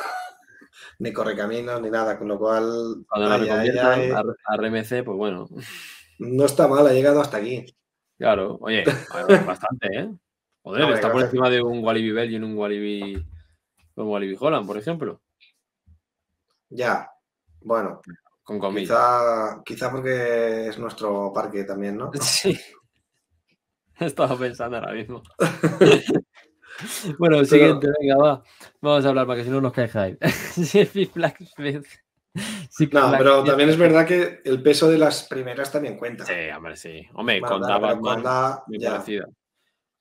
Ni 0.99 1.13
correcaminos 1.13 1.81
ni 1.81 1.89
nada, 1.89 2.17
con 2.17 2.27
lo 2.27 2.37
cual 2.37 3.03
Cuando 3.07 3.29
la 3.29 3.37
reconviertan 3.37 4.11
a, 4.13 4.57
RMC, 4.57 5.03
pues 5.03 5.17
bueno, 5.17 5.47
no 6.19 6.45
está 6.45 6.67
mal, 6.67 6.85
ha 6.87 6.93
llegado 6.93 7.21
hasta 7.21 7.37
aquí. 7.37 7.65
claro. 8.17 8.57
Oye, 8.61 8.83
bastante, 9.47 9.87
¿eh? 9.91 10.11
Joder, 10.63 10.91
está 10.91 11.11
por 11.11 11.21
gracias. 11.21 11.33
encima 11.33 11.49
de 11.49 11.61
un 11.61 11.83
Walibi 11.83 12.11
Bell 12.11 12.31
y 12.31 12.35
un 12.35 12.55
Walibi, 12.55 13.25
un 13.95 14.07
Walibi 14.07 14.37
Holland, 14.39 14.67
por 14.67 14.77
ejemplo. 14.77 15.21
Ya, 16.69 17.09
bueno, 17.61 18.01
Con 18.43 18.59
comillas. 18.59 18.89
quizá, 18.89 19.61
quizá 19.65 19.91
porque 19.91 20.67
es 20.67 20.77
nuestro 20.79 21.33
parque 21.33 21.63
también, 21.63 21.97
¿no? 21.97 22.11
Sí. 22.21 22.57
Estaba 23.99 24.35
pensando 24.37 24.77
ahora 24.77 24.93
mismo. 24.93 25.21
bueno, 27.19 27.39
el 27.39 27.47
siguiente, 27.47 27.87
venga, 27.99 28.17
va. 28.17 28.43
Vamos 28.81 29.05
a 29.05 29.09
hablar 29.09 29.27
para 29.27 29.39
que 29.39 29.43
si 29.45 29.49
no 29.49 29.61
nos 29.61 29.73
cae 29.73 29.87
hype. 29.87 30.27
Six 30.29 31.11
Flags 31.11 31.53
Fest. 31.55 31.85
Six 32.69 32.93
No, 32.93 33.13
pero 33.17 33.43
también 33.43 33.69
es 33.69 33.77
verdad 33.77 34.05
que 34.07 34.41
el 34.45 34.61
peso 34.63 34.89
de 34.89 34.97
las 34.97 35.23
primeras 35.27 35.71
también 35.71 35.97
cuenta. 35.97 36.25
Sí, 36.25 36.33
hombre, 36.55 36.75
sí. 36.77 37.05
Hombre, 37.13 37.39
Bueno, 37.41 37.55
con 37.57 37.65
claro, 37.65 37.81
pero 37.81 37.95
Batman 37.95 38.13
Conda, 38.15 38.63
muy 38.67 38.79
ya. 38.79 39.03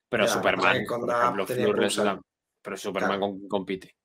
Pero 0.09 0.25
Ya, 0.27 0.33
Superman, 0.33 0.79
que 0.79 0.85
por 0.87 1.11
ejemplo. 1.11 2.23
Pero 2.63 2.77
Superman 2.77 3.11
Claro. 3.19 3.21
con- 3.21 3.49
compite. 3.49 3.97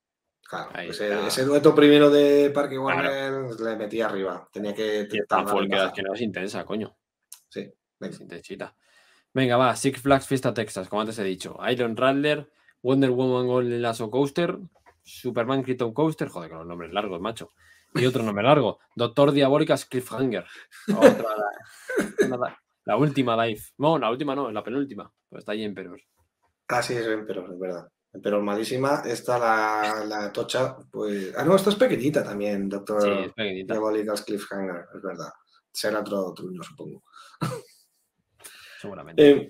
claro, 0.42 0.70
Ahí 0.74 0.90
ese, 0.90 1.12
está. 1.14 1.28
ese 1.28 1.44
dueto 1.46 1.74
primero 1.76 2.10
de 2.10 2.52
Parque 2.52 2.76
Claro. 2.76 2.86
Warner 2.86 3.60
le 3.60 3.76
metía 3.76 4.06
arriba. 4.08 4.48
Tenía 4.52 4.74
que 4.74 5.08
Y 5.12 5.18
en 5.18 5.26
que, 5.70 5.92
que 5.96 6.04
no 6.04 6.14
es 6.14 6.22
intensa, 6.22 6.64
coño. 6.66 6.96
Sí, 7.50 7.72
venga. 8.00 8.16
Es 8.16 8.22
intensita. 8.22 8.76
Venga, 9.34 9.58
va. 9.58 9.76
Six 9.76 10.02
Flags 10.02 10.28
Fiesta 10.28 10.54
Texas, 10.54 10.88
como 10.88 11.02
antes 11.02 11.20
he 11.20 11.24
dicho. 11.24 11.58
Iron 11.70 11.98
Rattler, 11.98 12.50
Wonder 12.86 13.10
Woman 13.10 13.48
Golden 13.48 13.82
Lasso 13.82 14.12
Coaster, 14.12 14.60
Superman 15.02 15.64
Krypton 15.64 15.92
Coaster, 15.92 16.28
joder, 16.28 16.52
con 16.52 16.60
los 16.60 16.68
nombres 16.68 16.94
largos, 16.94 17.20
macho. 17.20 17.54
Y 17.96 18.06
otro 18.06 18.22
nombre 18.22 18.44
largo. 18.44 18.78
Doctor 18.96 19.32
Diabólicas 19.32 19.86
Cliffhanger. 19.86 20.46
Otra, 20.96 21.30
la, 22.86 22.96
última 22.96 23.44
dive. 23.44 23.60
No, 23.80 23.98
la 23.98 24.12
última 24.12 24.36
no, 24.36 24.52
la 24.52 24.64
penúltima. 24.64 25.12
Pues 25.28 25.40
está 25.40 25.54
ahí 25.54 25.64
en 25.64 25.74
Peror. 25.74 26.00
Ah, 26.68 26.84
sí, 26.84 26.94
es 26.94 27.08
Emperor, 27.08 27.52
es 27.52 27.60
verdad. 27.60 27.88
Emperor 28.14 28.44
malísima. 28.44 29.02
Esta 29.04 29.40
la, 29.40 30.06
la 30.06 30.32
tocha, 30.32 30.78
pues. 30.92 31.34
Ah, 31.36 31.44
no, 31.44 31.56
esta 31.56 31.72
es 31.72 31.78
pequeñita 31.78 32.24
también, 32.24 32.70
Doctor 32.70 33.02
Sí, 33.02 33.32
pequeñita. 33.36 33.74
Diabolical's 33.74 34.22
Cliffhanger, 34.22 34.86
es 34.96 35.02
verdad. 35.02 35.32
Será 35.72 36.02
otro 36.02 36.34
truño, 36.34 36.62
supongo. 36.62 37.04
Seguramente. 38.80 39.28
Eh, 39.28 39.50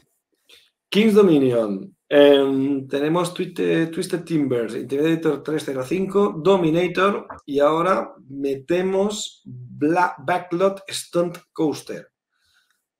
King's 0.87 1.15
Dominion. 1.15 1.94
Em, 2.07 2.87
tenemos 2.87 3.33
Twisted, 3.33 3.89
Twisted 3.89 4.23
Timbers, 4.23 4.75
Intimidator 4.75 5.41
305, 5.41 6.35
Dominator 6.37 7.27
y 7.45 7.59
ahora 7.59 8.13
metemos 8.29 9.41
Black 9.45 10.15
Backlot 10.19 10.83
Stunt 10.87 11.37
Coaster. 11.51 12.07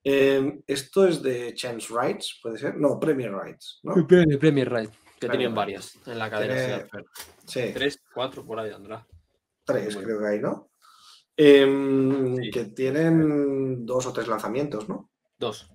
Em, 0.04 0.62
esto 0.66 1.08
es 1.08 1.22
de 1.22 1.54
Chance 1.54 1.88
Rides, 1.94 2.40
puede 2.42 2.58
ser. 2.58 2.76
No, 2.78 3.00
Premier 3.00 3.32
Rides, 3.34 3.80
¿no? 3.84 3.94
Premier, 4.08 4.40
Premier 4.40 4.72
Ride, 4.72 4.90
que 4.90 5.28
Premier 5.28 5.32
tenían 5.32 5.56
varias 5.56 6.00
en 6.08 6.20
la 6.20 6.30
cadena. 6.30 6.88
Fair. 6.92 7.06
Sí, 7.46 7.72
Tres, 7.74 8.02
cuatro, 8.14 8.44
por 8.46 8.60
ahí 8.60 8.72
andrá. 8.72 9.06
tres 9.64 9.96
creo 9.96 10.20
que 10.20 10.28
hay, 10.28 10.40
¿no? 10.40 10.70
Em, 11.38 12.36
Sí. 12.38 12.50
Que 12.52 12.66
tienen 12.66 13.86
dos 13.86 14.06
o 14.08 14.14
tres 14.14 14.28
lanzamientos, 14.28 14.88
¿no? 14.90 15.12
Dos. 15.38 15.70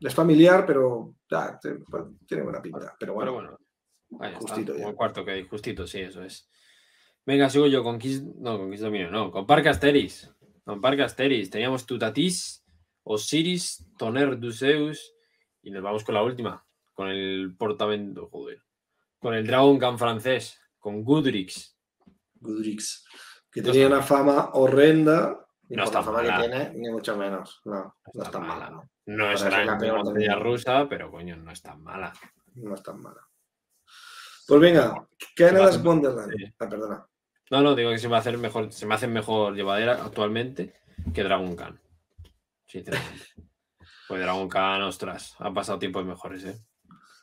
Es 0.00 0.14
familiar, 0.14 0.64
pero 0.66 1.14
te- 1.28 1.74
pues, 1.74 2.04
tiene 2.26 2.42
buena 2.42 2.60
pinta. 2.62 2.96
Pero 2.98 3.14
bueno, 3.14 3.32
Pero 3.32 3.58
bueno, 4.10 4.24
ahí 4.24 4.32
está, 4.34 4.40
justito 4.40 4.72
como 4.72 4.84
ya. 4.84 4.90
el 4.90 4.96
cuarto 4.96 5.24
que 5.24 5.30
hay, 5.32 5.46
justito, 5.46 5.86
sí, 5.86 6.00
eso 6.00 6.22
es. 6.22 6.48
Venga, 7.26 7.50
sigo 7.50 7.66
yo 7.66 7.82
con 7.84 7.98
Kiss, 7.98 8.22
no, 8.22 8.56
con 8.58 8.70
Kiss 8.70 8.80
no, 8.82 9.30
con 9.30 9.46
Parque 9.46 9.68
Asteris. 9.68 10.30
Con 10.64 10.80
Parque 10.80 11.02
Asteris 11.02 11.50
teníamos 11.50 11.84
Tutatis, 11.86 12.64
Osiris, 13.04 13.86
Toner 13.98 14.38
Duseus 14.38 15.14
y 15.62 15.70
nos 15.70 15.82
vamos 15.82 16.04
con 16.04 16.14
la 16.14 16.22
última, 16.22 16.64
con 16.94 17.08
el 17.08 17.54
portamento, 17.58 18.28
joder, 18.30 18.62
con 19.18 19.34
el 19.34 19.46
Dragon 19.46 19.78
Khan 19.78 19.98
francés, 19.98 20.58
con 20.78 21.02
Goodrix. 21.04 21.76
Gudrix, 22.40 23.04
que 23.50 23.60
No 23.62 23.72
tenía 23.72 23.84
está 23.86 23.96
una 23.96 24.04
fama 24.04 24.50
horrenda. 24.54 25.44
Y 25.70 25.76
No 25.76 25.84
por 25.84 25.92
la 25.94 26.00
está 26.00 26.02
fama 26.02 26.22
mala. 26.22 26.36
que 26.42 26.48
tiene, 26.48 26.70
ni 26.76 26.88
mucho 26.90 27.14
menos. 27.16 27.60
No, 27.66 27.74
no 27.74 27.94
está 28.06 28.22
está 28.24 28.38
mala. 28.40 28.70
mala. 28.70 28.90
No, 29.10 29.32
es 29.32 29.42
la 29.42 29.78
peor 29.78 30.04
montaña 30.04 30.36
rusa, 30.36 30.86
pero 30.88 31.10
coño, 31.10 31.36
no 31.36 31.50
es 31.50 31.62
tan 31.62 31.82
mala. 31.82 32.12
no 32.56 32.74
es 32.74 32.82
tan 32.82 33.00
mala. 33.00 33.20
Pues 34.46 34.60
venga, 34.60 35.08
Canada's 35.36 35.76
hace- 35.76 35.86
Wonderland. 35.88 36.32
sí. 36.36 36.44
Ah, 36.58 36.68
perdona. 36.68 37.06
No, 37.50 37.60
no, 37.62 37.74
digo 37.74 37.90
que 37.90 37.98
se 37.98 38.08
me 38.08 38.16
hace 38.16 38.36
mejor, 38.36 38.70
se 38.72 38.84
me 38.86 38.94
hace 38.94 39.06
mejor 39.06 39.54
llevadera 39.54 39.94
actualmente 40.04 40.74
que 41.14 41.22
Dragon 41.24 41.56
Khan. 41.56 41.80
Sinceramente. 42.66 43.26
Pues 44.08 44.22
Dragon 44.22 44.48
Khan, 44.48 44.80
ostras, 44.84 45.36
han 45.38 45.52
pasado 45.52 45.78
tiempos 45.78 46.02
mejores, 46.02 46.42
¿eh? 46.44 46.58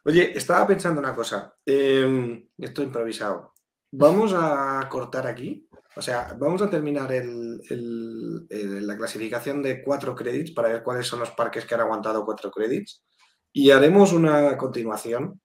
Oye, 0.04 0.38
estaba 0.38 0.68
pensando 0.68 1.00
una 1.02 1.16
cosa. 1.16 1.56
Eh, 1.66 2.48
esto 2.60 2.84
improvisado. 2.84 3.55
Vamos 3.98 4.34
a 4.36 4.88
cortar 4.90 5.28
aquí. 5.28 5.68
O 5.98 6.02
sea, 6.02 6.36
vamos 6.38 6.62
a 6.62 6.70
terminar 6.70 7.12
el- 7.14 7.62
el- 7.70 8.46
el- 8.50 8.86
la 8.88 8.98
clasificación 8.98 9.62
de 9.62 9.82
cuatro 9.82 10.14
créditos 10.14 10.54
para 10.54 10.68
ver 10.70 10.84
cuáles 10.84 11.08
son 11.08 11.20
los 11.20 11.32
parques 11.32 11.66
que 11.66 11.74
han 11.76 11.82
aguantado 11.82 12.26
cuatro 12.26 12.52
créditos. 12.52 13.04
Y 13.54 13.72
haremos 13.72 14.12
una 14.12 14.58
continuación 14.58 15.40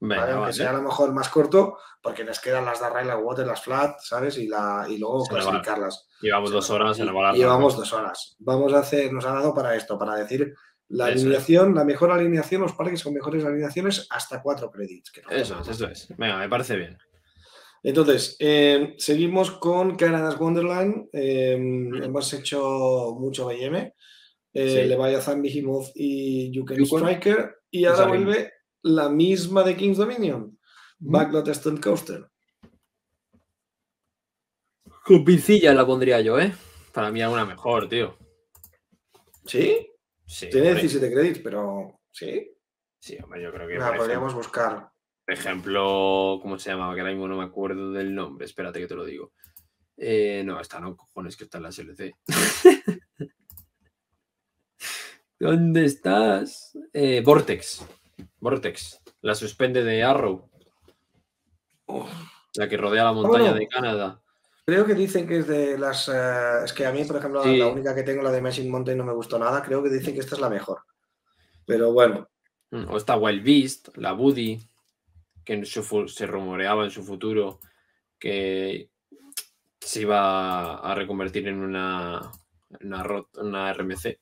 Venga, 0.00 0.16
¿vale? 0.22 0.32
Aunque 0.32 0.42
vale. 0.46 0.52
sea 0.54 0.70
a 0.70 0.72
lo 0.72 0.82
mejor 0.82 1.12
más 1.14 1.28
corto, 1.28 1.78
porque 2.02 2.24
nos 2.24 2.40
quedan 2.40 2.64
las 2.64 2.80
de 2.80 3.04
las 3.04 3.18
Water, 3.22 3.46
las 3.46 3.62
Flat, 3.62 4.00
¿sabes? 4.00 4.36
Y, 4.36 4.48
la, 4.48 4.84
y 4.88 4.98
luego 4.98 5.24
Se 5.24 5.30
clasificarlas. 5.34 6.08
Llevamos 6.20 6.50
dos 6.50 6.68
horas, 6.70 6.98
va 7.00 7.04
la 7.04 7.32
Llevamos 7.32 7.76
dos 7.76 7.92
horas. 7.92 8.34
Vamos 8.40 8.72
a 8.72 8.80
hacer, 8.80 9.12
nos 9.12 9.24
ha 9.24 9.32
dado 9.34 9.54
para 9.54 9.76
esto, 9.76 9.96
para 9.96 10.16
decir 10.16 10.52
la 10.88 11.06
Eso 11.10 11.14
es. 11.18 11.22
alineación, 11.22 11.74
la 11.76 11.84
mejor 11.84 12.10
alineación, 12.10 12.62
los 12.62 12.72
parques 12.72 13.04
con 13.04 13.14
mejores 13.14 13.44
alineaciones 13.44 14.08
hasta 14.10 14.42
cuatro 14.42 14.68
créditos. 14.72 15.12
no 15.24 15.30
Eso 15.30 15.60
es, 15.60 15.68
eso 15.68 15.86
es. 15.86 16.08
Venga, 16.18 16.38
me 16.38 16.48
parece 16.48 16.74
bien. 16.74 16.98
Entonces, 17.82 18.36
eh, 18.38 18.94
seguimos 18.98 19.50
con 19.50 19.96
Canada's 19.96 20.38
Wonderland. 20.38 21.08
Eh, 21.12 21.56
Mm. 21.58 22.02
Hemos 22.04 22.32
hecho 22.32 23.16
mucho 23.18 23.46
BM. 23.46 23.94
Eh, 24.54 24.82
Sí. 24.82 24.88
Leviathan, 24.88 25.42
Behemoth 25.42 25.90
y 25.94 26.50
Yukon 26.52 26.76
Yukon. 26.76 27.02
Striker. 27.02 27.56
Y 27.70 27.84
ahora 27.86 28.06
vuelve 28.06 28.52
la 28.82 29.08
misma 29.08 29.62
de 29.64 29.76
King's 29.76 29.98
Dominion. 29.98 30.58
Mm. 30.98 31.10
Backlot 31.10 31.48
Stunt 31.54 31.82
Coaster. 31.82 32.26
Con 35.04 35.24
pincilla 35.24 35.74
la 35.74 35.84
pondría 35.84 36.20
yo, 36.20 36.38
¿eh? 36.38 36.52
Para 36.92 37.10
mí 37.10 37.20
alguna 37.22 37.44
mejor, 37.44 37.88
tío. 37.88 38.16
¿Sí? 39.46 39.88
Sí, 40.24 40.48
Tiene 40.50 40.68
hombre. 40.68 40.82
17 40.82 41.12
créditos, 41.12 41.42
pero 41.42 41.98
¿sí? 42.12 42.54
Sí, 43.00 43.18
hombre, 43.22 43.42
yo 43.42 43.52
creo 43.52 43.66
que. 43.66 43.76
Por 43.78 43.96
podríamos 43.96 44.34
buscar. 44.34 44.91
Por 45.24 45.34
ejemplo, 45.34 46.38
¿cómo 46.42 46.58
se 46.58 46.70
llamaba? 46.70 46.94
Que 46.94 47.00
ahora 47.00 47.12
mismo 47.12 47.28
no 47.28 47.36
me 47.38 47.44
acuerdo 47.44 47.92
del 47.92 48.14
nombre. 48.14 48.44
Espérate 48.44 48.80
que 48.80 48.86
te 48.88 48.94
lo 48.94 49.04
digo. 49.04 49.32
Eh, 49.96 50.42
no, 50.44 50.60
esta 50.60 50.80
no, 50.80 50.96
cojones, 50.96 51.36
que 51.36 51.44
está 51.44 51.58
en 51.58 51.62
la 51.64 51.72
SLC. 51.72 52.14
¿Dónde 55.38 55.84
estás? 55.84 56.76
Eh, 56.92 57.22
Vortex. 57.24 57.84
Vortex. 58.40 59.00
La 59.22 59.34
suspende 59.34 59.82
de 59.84 60.02
Arrow. 60.02 60.48
Uf, 61.86 62.08
La 62.54 62.68
que 62.68 62.76
rodea 62.76 63.04
la 63.04 63.12
montaña 63.12 63.52
de 63.52 63.66
Canadá. 63.68 64.20
Creo 64.64 64.86
que 64.86 64.94
dicen 64.94 65.26
que 65.26 65.38
es 65.38 65.46
de 65.48 65.76
las. 65.78 66.08
eh, 66.08 66.64
es 66.64 66.72
que 66.72 66.86
a 66.86 66.92
mí, 66.92 67.04
por 67.04 67.16
ejemplo, 67.16 67.42
Sí. 67.42 67.56
la 67.58 67.66
única 67.68 67.94
que 67.94 68.04
tengo, 68.04 68.22
la 68.22 68.30
de 68.30 68.40
Machine 68.40 68.70
Mountain, 68.70 68.98
no 68.98 69.04
me 69.04 69.12
gustó 69.12 69.38
nada. 69.38 69.62
Creo 69.62 69.82
que 69.82 69.90
dicen 69.90 70.14
que 70.14 70.20
esta 70.20 70.36
es 70.36 70.40
la 70.40 70.50
mejor. 70.50 70.80
Pero 71.66 71.92
bueno, 71.92 72.28
Mm, 72.74 72.88
O 72.88 72.96
está 72.96 73.18
Wild 73.18 73.44
Beast, 73.44 73.88
la 73.98 74.12
Buddy, 74.12 74.58
que 75.44 75.54
en 75.54 75.66
su 75.66 75.82
se 76.08 76.26
rumoreaba 76.26 76.84
en 76.84 76.90
su 76.90 77.02
futuro 77.02 77.60
que 78.18 78.88
se 79.80 80.02
iba 80.02 80.76
a 80.76 80.94
reconvertir 80.94 81.48
en 81.48 81.58
una, 81.60 82.30
una, 82.80 83.04
una 83.38 83.72
RMC, 83.72 84.18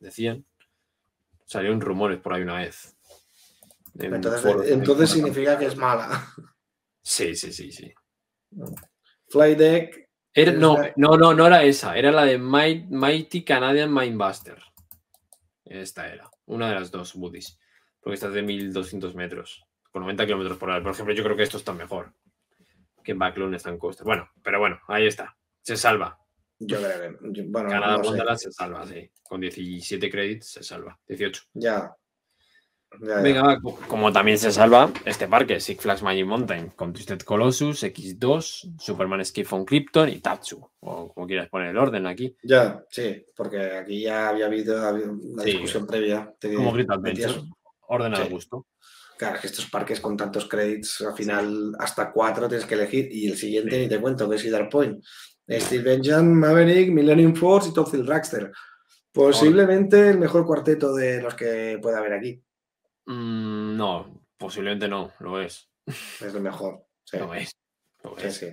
decían. 0.00 0.44
Salieron 1.46 1.80
rumores 1.80 2.18
por 2.20 2.34
ahí 2.34 2.42
una 2.42 2.56
vez. 2.58 2.94
En 3.98 4.14
entonces, 4.14 4.70
entonces 4.70 5.10
significa 5.10 5.58
que 5.58 5.64
es 5.66 5.76
mala. 5.76 6.26
Sí, 7.02 7.34
sí, 7.34 7.52
sí, 7.54 7.72
sí. 7.72 7.92
Flydeck. 9.28 10.08
Era- 10.34 10.52
no, 10.52 10.76
no, 10.96 11.16
no, 11.16 11.34
no 11.34 11.46
era 11.46 11.62
esa, 11.64 11.96
era 11.96 12.12
la 12.12 12.24
de 12.24 12.38
Might- 12.38 12.86
Mighty 12.88 13.44
Canadian 13.44 13.92
Mindbuster. 13.92 14.62
Esta 15.64 16.12
era, 16.12 16.30
una 16.46 16.68
de 16.68 16.74
las 16.74 16.90
dos 16.90 17.14
Buddies. 17.14 17.58
Porque 18.00 18.14
esta 18.14 18.28
es 18.28 18.34
de 18.34 18.42
1200 18.42 19.14
metros, 19.14 19.64
con 19.90 20.02
90 20.02 20.26
kilómetros 20.26 20.58
por 20.58 20.70
hora. 20.70 20.82
Por 20.82 20.92
ejemplo, 20.92 21.14
yo 21.14 21.22
creo 21.24 21.36
que 21.36 21.42
esto 21.42 21.56
está 21.56 21.72
mejor 21.72 22.12
que 23.02 23.14
Backlund 23.14 23.54
está 23.54 23.70
en 23.70 23.78
costa. 23.78 24.04
Bueno, 24.04 24.28
pero 24.42 24.58
bueno, 24.58 24.78
ahí 24.88 25.06
está. 25.06 25.34
Se 25.62 25.76
salva. 25.76 26.18
Yo 26.58 26.78
creo 26.78 27.00
que. 27.00 27.16
yo- 27.32 27.44
Bueno, 27.48 27.68
Canadá 27.70 27.98
no 27.98 28.36
se 28.36 28.52
salva, 28.52 28.86
sí. 28.86 29.10
Con 29.22 29.40
17 29.40 30.10
créditos 30.10 30.48
se 30.50 30.62
salva. 30.62 30.98
18. 31.08 31.42
Ya. 31.54 31.94
Ya, 33.00 33.16
ya. 33.16 33.20
Venga, 33.20 33.42
va, 33.42 33.58
como 33.86 34.10
también 34.12 34.38
se 34.38 34.50
salva 34.50 34.90
este 35.04 35.28
parque, 35.28 35.60
Six 35.60 35.80
Flags 35.82 36.02
Magic 36.02 36.24
Mountain, 36.26 36.70
con 36.70 36.92
Twisted 36.94 37.20
Colossus, 37.20 37.82
X2, 37.84 38.76
Superman 38.78 39.20
Escape 39.20 39.44
from 39.44 39.64
Krypton 39.66 40.08
y 40.08 40.20
Tatsu. 40.20 40.66
O 40.80 41.12
como 41.12 41.26
quieras 41.26 41.48
poner 41.50 41.68
el 41.68 41.76
orden 41.76 42.06
aquí. 42.06 42.34
Ya, 42.42 42.82
sí, 42.90 43.24
porque 43.36 43.60
aquí 43.60 44.02
ya 44.02 44.30
había 44.30 44.46
habido, 44.46 44.86
habido 44.86 45.12
una 45.12 45.42
Sí. 45.42 45.50
discusión 45.52 45.86
previa. 45.86 46.34
Como 46.40 46.72
Grid 46.72 46.90
Adventure. 46.90 47.42
Orden 47.88 48.14
al 48.14 48.24
Sí. 48.24 48.30
gusto. 48.30 48.66
Claro, 49.18 49.34
es 49.34 49.40
que 49.40 49.46
estos 49.48 49.68
parques 49.68 50.00
con 50.00 50.16
tantos 50.16 50.48
créditos, 50.48 51.00
al 51.00 51.14
final 51.14 51.74
hasta 51.80 52.12
cuatro 52.12 52.48
tienes 52.48 52.66
que 52.66 52.74
elegir. 52.74 53.08
Y 53.10 53.28
el 53.28 53.36
siguiente 53.36 53.76
ni 53.78 53.88
te 53.88 54.00
cuento, 54.00 54.30
que 54.30 54.36
es 54.36 54.42
Cedar 54.42 54.68
Point. 54.68 55.04
Steve 55.50 55.82
Benjamin, 55.82 56.34
Maverick, 56.34 56.90
Millennium 56.90 57.34
Force 57.34 57.70
y 57.70 57.72
Topfield 57.72 58.06
Dragster. 58.06 58.52
Posiblemente 59.12 60.10
el 60.10 60.18
mejor 60.18 60.46
cuarteto 60.46 60.94
de 60.94 61.20
los 61.20 61.34
que 61.34 61.78
pueda 61.82 61.98
haber 61.98 62.12
aquí. 62.12 62.40
Mm, 63.06 63.76
no, 63.76 64.22
posiblemente 64.36 64.86
no, 64.86 65.12
lo 65.18 65.40
es. 65.40 65.68
Es 65.86 66.34
el 66.34 66.40
mejor. 66.40 66.84
Sí, 67.02 67.18
Lo 67.18 67.34
es. 67.34 67.50
Lo 68.04 68.16
sí, 68.18 68.26
es. 68.26 68.36
sí. 68.36 68.46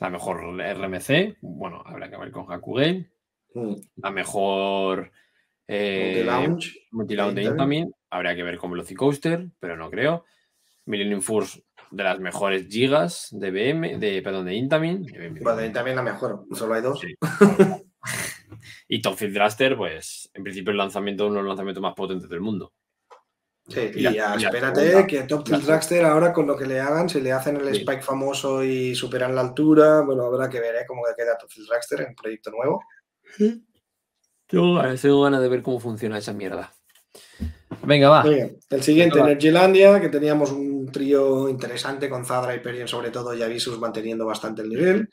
La 0.00 0.10
mejor 0.10 0.40
RMC, 0.40 1.36
bueno, 1.42 1.82
habrá 1.86 2.10
que 2.10 2.16
ver 2.16 2.32
con 2.32 2.50
Hakugame. 2.50 3.12
Mm. 3.54 3.74
La 3.96 4.10
mejor 4.10 5.12
eh, 5.74 6.24
Multi-Lounge. 6.24 6.86
Multi-Lounge 6.90 7.34
de 7.34 7.42
Intamin. 7.42 7.78
Intamin. 7.78 7.94
Habría 8.10 8.34
que 8.36 8.42
ver 8.42 8.58
con 8.58 8.70
Velocicoaster, 8.70 9.48
pero 9.58 9.76
no 9.76 9.90
creo. 9.90 10.24
Millennium 10.84 11.20
Force, 11.22 11.62
de 11.90 12.02
las 12.04 12.18
mejores 12.18 12.66
gigas 12.68 13.28
de 13.30 13.50
BM, 13.50 13.98
de, 13.98 14.20
perdón, 14.22 14.46
de 14.46 14.54
Intamin. 14.54 15.02
de 15.04 15.18
BM. 15.28 15.40
Bueno, 15.40 15.64
y 15.64 15.70
también 15.72 15.96
la 15.96 16.02
mejor. 16.02 16.44
Solo 16.52 16.74
hay 16.74 16.82
dos. 16.82 17.00
Sí. 17.00 17.14
y 18.88 19.00
Topfield 19.00 19.34
Draster, 19.34 19.76
pues 19.76 20.30
en 20.34 20.42
principio 20.42 20.70
el 20.72 20.76
lanzamiento, 20.78 21.26
uno 21.26 21.36
de 21.36 21.40
los 21.42 21.48
lanzamientos 21.50 21.82
más 21.82 21.94
potentes 21.94 22.28
del 22.28 22.40
mundo. 22.40 22.72
Sí, 23.68 23.92
Y 23.94 24.00
y, 24.00 24.02
la- 24.02 24.10
ya, 24.12 24.34
y 24.36 24.42
la 24.42 24.48
espérate 24.48 24.80
segunda. 24.80 25.06
que 25.06 25.22
Top 25.22 25.44
Tilt 25.44 25.62
Dragster 25.64 26.04
ahora 26.04 26.32
con 26.32 26.48
lo 26.48 26.56
que 26.56 26.66
le 26.66 26.80
hagan, 26.80 27.08
si 27.08 27.20
le 27.20 27.30
hacen 27.30 27.56
el 27.56 27.72
Sí. 27.72 27.80
spike 27.82 28.02
famoso 28.02 28.64
y 28.64 28.94
superan 28.96 29.36
la 29.36 29.40
altura, 29.42 30.00
bueno, 30.00 30.24
habrá 30.24 30.50
que 30.50 30.58
ver 30.60 30.74
¿eh? 30.74 30.84
cómo 30.86 31.02
queda 31.16 31.38
Top 31.38 31.48
Tilt 31.48 31.68
Dragster 31.68 32.00
en 32.00 32.08
el 32.08 32.14
proyecto 32.16 32.50
nuevo. 32.50 32.82
Tengo 33.38 33.62
ganas, 34.52 35.00
tengo 35.00 35.22
ganas 35.22 35.40
de 35.40 35.48
ver 35.48 35.62
cómo 35.62 35.80
funciona 35.80 36.18
esa 36.18 36.32
mierda. 36.32 36.72
Venga, 37.84 38.08
va. 38.08 38.24
El 38.24 38.82
siguiente, 38.82 39.14
Venga, 39.14 39.24
va. 39.24 39.30
Energylandia, 39.30 40.00
que 40.00 40.08
teníamos 40.08 40.52
un 40.52 40.90
trío 40.92 41.48
interesante 41.48 42.08
con 42.08 42.24
Zadra, 42.24 42.54
Hyperion 42.54 42.86
sobre 42.86 43.10
todo 43.10 43.34
y 43.34 43.42
Avisus 43.42 43.78
manteniendo 43.78 44.26
bastante 44.26 44.62
el 44.62 44.68
nivel. 44.68 45.08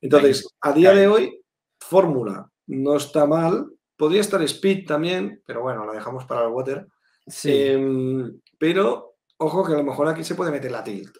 Entonces, 0.00 0.46
a 0.60 0.72
día 0.72 0.92
de 0.92 1.08
hoy, 1.08 1.40
Fórmula 1.80 2.48
no 2.66 2.96
está 2.96 3.26
mal. 3.26 3.66
Podría 3.96 4.20
estar 4.20 4.42
Speed 4.42 4.86
también, 4.86 5.42
pero 5.46 5.62
bueno, 5.62 5.84
lo 5.84 5.92
dejamos 5.92 6.24
para 6.24 6.42
el 6.42 6.52
Water. 6.52 6.86
Sí, 7.26 7.50
Em, 7.52 8.40
pero, 8.58 9.16
ojo 9.38 9.64
que 9.64 9.72
a 9.72 9.76
lo 9.76 9.84
mejor 9.84 10.08
aquí 10.08 10.22
se 10.24 10.34
puede 10.34 10.50
meter 10.50 10.70
la 10.70 10.84
tilt. 10.84 11.16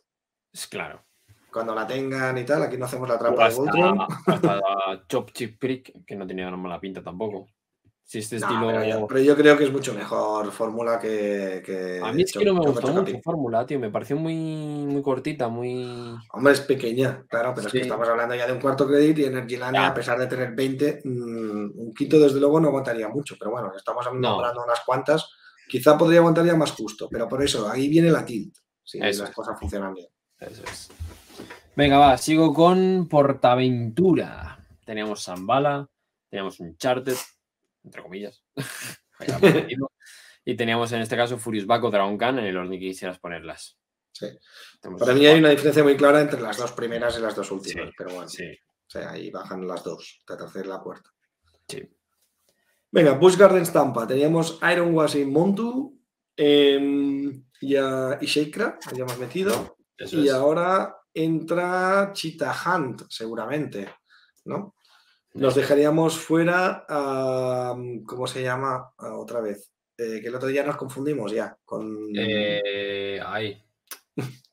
es 0.52 0.66
claro. 0.66 1.04
Cuando 1.54 1.72
la 1.74 1.86
tengan 1.86 2.36
y 2.36 2.44
tal, 2.44 2.64
aquí 2.64 2.76
no 2.76 2.84
hacemos 2.86 3.08
la 3.08 3.16
trampa 3.16 3.48
de 3.48 3.54
Voltron. 3.54 4.00
hasta, 4.00 4.32
hasta 4.34 4.60
Chop 5.08 5.30
Chip 5.32 5.58
Prick, 5.60 6.04
que 6.04 6.16
no 6.16 6.26
tenía 6.26 6.50
mala 6.50 6.80
pinta 6.80 7.00
tampoco. 7.02 7.46
Si 8.06 8.18
este 8.18 8.38
No, 8.40 8.46
estilo. 8.48 8.66
pero, 8.66 8.84
yo, 8.84 9.06
pero 9.06 9.20
yo 9.20 9.36
creo 9.36 9.56
que 9.56 9.64
es 9.64 9.72
mucho 9.72 9.94
mejor 9.94 10.50
Fórmula 10.52 10.98
que, 10.98 11.62
que 11.64 12.00
A 12.04 12.12
mí 12.12 12.22
es 12.22 12.32
que 12.32 12.44
no 12.44 12.54
me 12.54 12.60
gustó 12.66 12.88
mucho 12.88 13.18
Fórmula, 13.22 13.64
tío. 13.64 13.78
Me 13.78 13.88
pareció 13.90 14.16
muy, 14.16 14.34
muy 14.34 15.00
cortita, 15.00 15.48
muy. 15.48 16.14
Hombre, 16.32 16.52
es 16.52 16.60
pequeña, 16.60 17.24
claro, 17.28 17.52
pero 17.54 17.68
es 17.68 17.72
que 17.72 17.80
estamos 17.80 18.06
hablando 18.06 18.34
ya 18.34 18.46
de 18.46 18.52
un 18.52 18.60
cuarto 18.60 18.86
crédito 18.86 19.20
y 19.22 19.24
Energylandia, 19.24 19.80
Ya. 19.82 19.86
a 19.88 19.94
pesar 19.94 20.18
de 20.18 20.26
tener 20.26 20.54
20, 20.54 21.00
mm, 21.04 21.70
un 21.78 21.94
quinto 21.94 22.18
desde 22.18 22.40
luego 22.40 22.60
no 22.60 22.68
aguantaría 22.68 23.08
mucho, 23.08 23.36
pero 23.38 23.52
bueno, 23.52 23.72
estamos 23.74 24.04
nombrando 24.12 24.62
unas 24.64 24.80
cuantas, 24.84 25.30
quizá 25.68 25.96
podría 25.96 26.18
aguantar 26.18 26.44
ya 26.44 26.56
más 26.56 26.72
justo, 26.72 27.08
pero 27.10 27.26
por 27.26 27.42
eso, 27.42 27.70
ahí 27.70 27.88
viene 27.88 28.10
la 28.10 28.24
tilt, 28.26 28.54
si 28.82 28.98
las 28.98 29.30
cosas 29.30 29.58
funcionan 29.58 29.94
bien. 29.94 30.08
Eso 30.40 30.62
es. 30.64 30.90
Venga, 31.76 31.98
va, 31.98 32.16
sigo 32.18 32.54
con 32.54 33.08
Portaventura. 33.08 34.58
Teníamos 34.84 35.24
Zambala, 35.24 35.88
teníamos 36.30 36.60
Uncharted, 36.60 37.16
entre 37.84 38.02
comillas. 38.02 38.42
Y 40.46 40.56
teníamos 40.56 40.92
en 40.92 41.00
este 41.00 41.16
caso 41.16 41.38
Furious 41.38 41.64
Back 41.66 41.84
o 41.84 41.90
Dragon 41.90 42.18
Khan 42.18 42.38
en 42.38 42.44
el 42.44 42.56
orden 42.58 42.72
que 42.72 42.78
quisieras 42.86 43.18
ponerlas. 43.18 43.78
Sí. 44.12 44.26
Tenemos 44.78 45.00
Para 45.00 45.14
mí 45.14 45.24
hay 45.24 45.38
una 45.38 45.48
diferencia 45.48 45.82
muy 45.82 45.96
clara 45.96 46.20
entre 46.20 46.38
las 46.42 46.58
dos 46.58 46.72
primeras 46.72 47.16
y 47.18 47.22
las 47.22 47.34
dos 47.34 47.50
últimas, 47.50 47.86
Sí, 47.86 47.94
pero 47.96 48.10
bueno, 48.12 48.28
Sí, 48.28 48.44
o 48.52 48.90
sea, 48.90 49.12
ahí 49.12 49.30
bajan 49.30 49.66
las 49.66 49.82
dos, 49.82 50.22
la 50.28 50.36
tercera 50.36 50.66
y 50.66 50.68
la 50.68 50.80
cuarta. 50.80 51.10
sí. 51.66 51.82
Venga, 52.90 53.12
Busch 53.12 53.38
Gardens 53.38 53.72
Tampa. 53.72 54.06
Teníamos 54.06 54.60
Iron 54.70 54.94
Was 54.94 55.14
y 55.14 55.24
Montu 55.24 55.98
em, 56.36 57.42
y, 57.62 57.76
a, 57.76 58.18
y 58.20 58.26
Sheikra, 58.26 58.78
habíamos 58.86 59.18
metido. 59.18 59.78
Eso 59.96 60.18
Y 60.18 60.28
es. 60.28 60.34
ahora 60.34 60.94
entra 61.14 62.10
Cheetah 62.12 62.54
Hunt, 62.66 63.02
seguramente, 63.08 63.88
¿no? 64.44 64.74
Nos 65.34 65.54
dejaríamos 65.54 66.18
fuera 66.18 66.84
a. 66.88 67.74
¿Cómo 68.06 68.26
se 68.26 68.42
llama? 68.42 68.92
A 68.98 69.14
otra 69.16 69.40
vez. 69.40 69.70
Eh, 69.96 70.20
que 70.20 70.28
el 70.28 70.34
otro 70.34 70.48
día 70.48 70.64
nos 70.64 70.76
confundimos 70.76 71.32
ya 71.32 71.56
con. 71.64 72.08
Eh, 72.16 73.20
ay. 73.24 73.60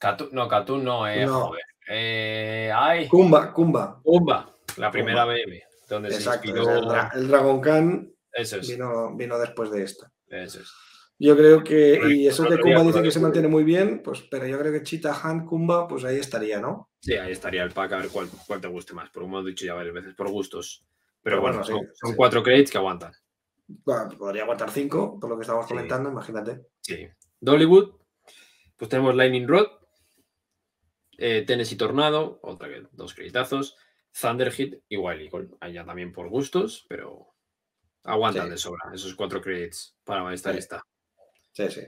Catu- 0.00 0.30
no, 0.32 0.48
Catún 0.48 0.84
no, 0.84 1.06
eh, 1.08 1.24
No. 1.26 1.46
joder. 1.48 1.62
Eh, 1.88 2.72
ay. 2.74 3.08
Kumba, 3.08 3.52
Kumba. 3.52 4.00
Kumba, 4.02 4.48
la 4.76 4.90
primera 4.90 5.22
Kumba. 5.22 5.34
BM, 5.34 5.62
donde 5.88 6.08
Exacto. 6.10 6.42
se 6.42 6.48
inspiró. 6.48 6.70
El, 6.78 6.84
Dra- 6.84 7.10
el 7.14 7.28
Dragon 7.28 7.60
Khan 7.60 8.12
Eso 8.32 8.56
es, 8.58 8.68
vino, 8.68 9.16
vino 9.16 9.38
después 9.38 9.70
de 9.70 9.82
esta. 9.84 10.10
eso 10.28 10.60
es. 10.60 10.72
Yo 11.24 11.36
creo 11.36 11.62
que. 11.62 12.00
Y 12.14 12.26
eso 12.26 12.44
El 12.44 12.56
de 12.56 12.60
Kumba 12.60 12.78
con 12.78 12.86
dice 12.88 12.98
la 12.98 13.04
que 13.04 13.10
se 13.12 13.20
mantiene 13.20 13.46
muy 13.46 13.62
bien, 13.62 14.02
pues, 14.02 14.22
pero 14.22 14.44
yo 14.46 14.58
creo 14.58 14.72
que 14.72 14.82
Cheetah 14.82 15.20
Hunt, 15.24 15.46
Kumba, 15.46 15.86
pues 15.86 16.04
ahí 16.04 16.16
estaría, 16.18 16.60
¿no? 16.60 16.90
Sí, 16.98 17.14
ahí 17.14 17.30
estaría 17.30 17.62
el 17.62 17.70
pack, 17.70 17.92
a 17.92 17.96
ver 17.98 18.08
cuál, 18.08 18.28
cuál 18.46 18.60
te 18.60 18.66
guste 18.66 18.92
más. 18.92 19.08
Por 19.10 19.22
como 19.22 19.38
he 19.40 19.44
dicho 19.44 19.64
ya 19.64 19.74
varias 19.74 19.94
veces, 19.94 20.14
por 20.14 20.28
gustos. 20.30 20.84
Pero 21.22 21.36
Pero 21.36 21.40
bueno, 21.42 21.58
bueno, 21.58 21.64
sí, 21.64 21.72
son, 21.72 21.94
son 21.94 22.10
sí. 22.10 22.16
cuatro 22.16 22.42
credits 22.42 22.72
que 22.72 22.78
aguantan. 22.78 23.12
Bueno, 23.68 24.08
podría 24.18 24.42
aguantar 24.42 24.70
cinco, 24.72 25.20
por 25.20 25.30
lo 25.30 25.36
que 25.36 25.42
estamos 25.42 25.64
Sí. 25.66 25.74
comentando, 25.74 26.10
imagínate. 26.10 26.66
Sí. 26.80 27.06
Dollywood, 27.40 27.92
pues 28.76 28.88
tenemos 28.88 29.14
Lightning 29.14 29.46
Rod, 29.46 29.66
eh, 31.18 31.44
Tennessee 31.46 31.76
Tornado, 31.76 32.40
otra 32.42 32.68
que 32.68 32.82
dos 32.90 33.14
creditazos, 33.14 33.76
Thunder 34.20 34.50
Hit 34.50 34.82
y 34.88 34.96
Wild 34.96 35.20
Eagle. 35.22 35.50
Allá 35.60 35.84
también 35.84 36.12
por 36.12 36.28
gustos, 36.28 36.84
pero 36.88 37.28
aguantan 38.02 38.50
de 38.50 38.58
sobra 38.58 38.90
esos 38.92 39.14
cuatro 39.14 39.40
credits 39.40 39.96
para 40.02 40.34
esta 40.34 40.52
lista. 40.52 40.82
Sí, 41.52 41.68
sí. 41.70 41.82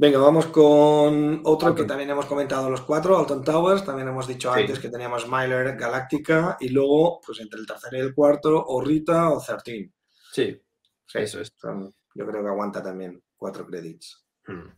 Venga, 0.00 0.18
vamos 0.18 0.46
con 0.46 1.40
otro 1.44 1.74
que 1.74 1.82
también 1.84 2.10
hemos 2.10 2.26
comentado 2.26 2.70
los 2.70 2.82
cuatro, 2.82 3.18
Alton 3.18 3.42
Towers. 3.42 3.84
También 3.84 4.06
hemos 4.08 4.28
dicho 4.28 4.52
Sí. 4.54 4.60
antes 4.60 4.78
que 4.78 4.88
teníamos 4.90 5.26
Myler, 5.28 5.76
Galáctica 5.76 6.56
y 6.60 6.68
luego, 6.68 7.20
pues 7.24 7.40
entre 7.40 7.58
el 7.58 7.66
tercero 7.66 7.96
y 7.96 8.00
el 8.00 8.14
cuarto, 8.14 8.64
o 8.64 8.80
Rita 8.80 9.30
o 9.30 9.40
13. 9.42 9.90
Sí, 10.32 10.62
Sí, 11.06 11.18
eso 11.18 11.40
es. 11.40 11.52
son- 11.56 11.92
yo 12.14 12.26
creo 12.26 12.42
que 12.42 12.48
aguanta 12.48 12.80
también 12.82 13.20
cuatro 13.36 13.66
créditos. 13.66 14.24
Hmm. 14.46 14.68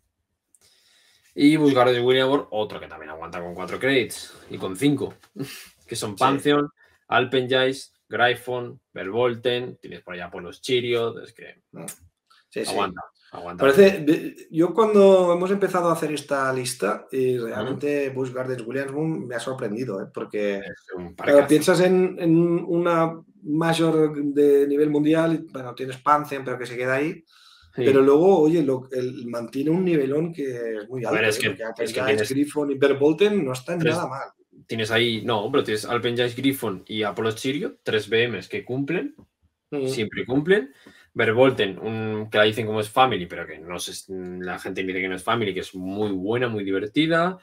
Y 1.35 1.57
Buscar 1.57 1.91
de 1.91 2.01
Williamor, 2.01 2.49
otro 2.51 2.81
que 2.81 2.89
también 2.89 3.11
aguanta 3.11 3.41
con 3.41 3.55
cuatro 3.55 3.79
credits 3.79 4.35
y 4.51 4.57
con 4.59 4.75
cinco, 4.77 5.15
que 5.87 5.97
son 5.97 6.11
Sí. 6.13 6.17
Pantheon, 6.19 6.69
Alpengeist, 7.09 7.95
Gryphon, 8.09 8.81
Vervolten, 8.93 9.77
tienes 9.77 10.03
por 10.03 10.15
allá 10.15 10.31
por 10.31 10.43
los 10.43 10.61
Chiriot, 10.63 11.19
es 11.23 11.33
que 11.35 11.63
Sí, 11.73 11.95
sí. 12.51 12.61
aguanta. 12.71 13.01
Aguanta. 13.33 13.61
Parece, 13.65 14.49
yo 14.51 14.75
cuando 14.75 15.33
hemos 15.33 15.51
empezado 15.53 15.89
a 15.89 15.93
hacer 15.93 16.13
esta 16.13 16.53
lista, 16.53 17.07
y 17.13 17.39
realmente 17.39 18.11
Bush 18.11 18.33
Gardens 18.33 18.67
Williamsburg 18.67 19.27
me 19.27 19.37
ha 19.37 19.41
sorprendido, 19.41 20.03
¿eh? 20.03 20.07
porque 20.13 20.61
claro, 21.17 21.47
piensas 21.47 21.81
en, 21.81 22.17
en 22.19 22.37
una 22.37 23.21
mayor 23.45 24.21
de 24.35 24.67
nivel 24.67 24.91
mundial, 24.91 25.47
bueno, 25.53 25.75
tienes 25.77 25.99
Pantheon, 25.99 26.45
pero 26.45 26.59
que 26.59 26.67
se 26.67 26.77
queda 26.77 26.95
ahí, 26.95 27.25
Sí. 27.77 27.83
pero 27.85 28.03
luego, 28.03 28.41
oye, 28.41 28.65
lo, 28.65 28.89
el- 28.91 29.25
mantiene 29.29 29.71
un 29.71 29.85
nivelón 29.85 30.33
que 30.33 30.43
es 30.79 30.89
muy 30.89 31.05
A 31.05 31.11
alto, 31.11 31.21
ver, 31.21 31.29
es 31.31 31.37
¿eh? 31.39 31.41
que- 31.43 31.51
porque 31.51 31.85
es 31.85 31.93
que 31.93 32.01
tienes- 32.03 32.29
Griffon 32.31 32.71
y 32.73 32.75
Verbolten 32.79 33.45
no 33.45 33.53
están 33.53 33.79
Tres- 33.79 33.95
nada 33.95 34.09
mal. 34.09 34.29
Tienes 34.67 34.91
ahí, 34.91 35.23
no, 35.25 35.49
pero 35.53 35.63
tienes 35.63 35.85
Alpenjais 35.85 36.35
Griffon 36.35 36.83
y 36.89 37.05
Apollo 37.05 37.31
Sirio, 37.31 37.77
tres 37.85 38.09
BMs 38.11 38.49
que 38.49 38.65
cumplen, 38.65 39.15
Mm. 39.71 39.87
siempre 39.87 40.27
cumplen. 40.27 40.73
Verbolten, 41.13 41.79
un, 41.79 42.29
que 42.31 42.39
la 42.39 42.45
dicen 42.45 42.67
como 42.67 42.81
es 42.81 42.89
Family, 42.89 43.27
pero 43.27 43.47
que 43.47 43.59
no 43.59 43.79
sé, 43.79 43.93
la 44.09 44.59
gente 44.59 44.83
dice 44.83 45.01
que 45.01 45.09
no 45.09 45.17
es 45.17 45.25
Family, 45.25 45.53
que 45.53 45.61
es 45.61 45.75
muy 45.75 46.13
buena, 46.13 46.49
muy 46.49 46.65
divertida. 46.65 47.39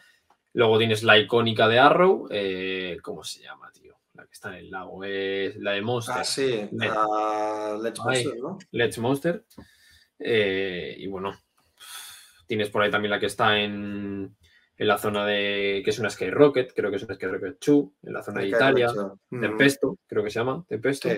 Luego 0.53 0.77
tienes 0.77 1.03
la 1.03 1.17
icónica 1.17 1.67
de 1.67 1.79
Arrow, 1.79 2.27
eh, 2.31 2.97
¿cómo 3.01 3.23
se 3.23 3.43
llama, 3.43 3.69
tío? 3.71 3.95
La 4.13 4.23
que 4.23 4.31
está 4.31 4.49
en 4.49 4.65
el 4.65 4.71
lago, 4.71 5.03
es 5.03 5.55
la 5.57 5.73
de 5.73 5.81
Monster. 5.81 6.15
Ah, 6.17 6.23
sí, 6.23 6.67
Net. 6.71 6.91
a 6.91 7.77
Let's 7.81 7.99
Ay. 7.99 8.23
Monster, 8.23 8.41
¿no? 8.41 8.57
Let's 8.71 8.97
Monster. 8.97 9.45
Eh, 10.17 10.95
y 10.97 11.07
bueno, 11.07 11.37
tienes 12.47 12.69
por 12.69 12.81
ahí 12.81 12.89
también 12.89 13.11
la 13.11 13.19
que 13.19 13.27
está 13.27 13.59
en, 13.59 14.35
en 14.77 14.87
la 14.87 14.97
zona 14.97 15.25
de. 15.25 15.81
que 15.83 15.91
es 15.91 15.99
una 15.99 16.09
Skyrocket, 16.09 16.73
creo 16.73 16.89
que 16.89 16.95
es 16.95 17.03
una 17.03 17.15
Skyrocket 17.15 17.57
2, 17.63 17.85
en 18.03 18.13
la 18.13 18.23
zona 18.23 18.41
de 18.41 18.47
Italia. 18.47 18.87
mucho. 18.87 19.19
Mm. 19.29 19.41
Tempesto, 19.41 19.97
creo 20.07 20.23
que 20.23 20.29
se 20.31 20.39
llama. 20.39 20.65
Tempesto. 20.67 21.09
Sí, 21.09 21.17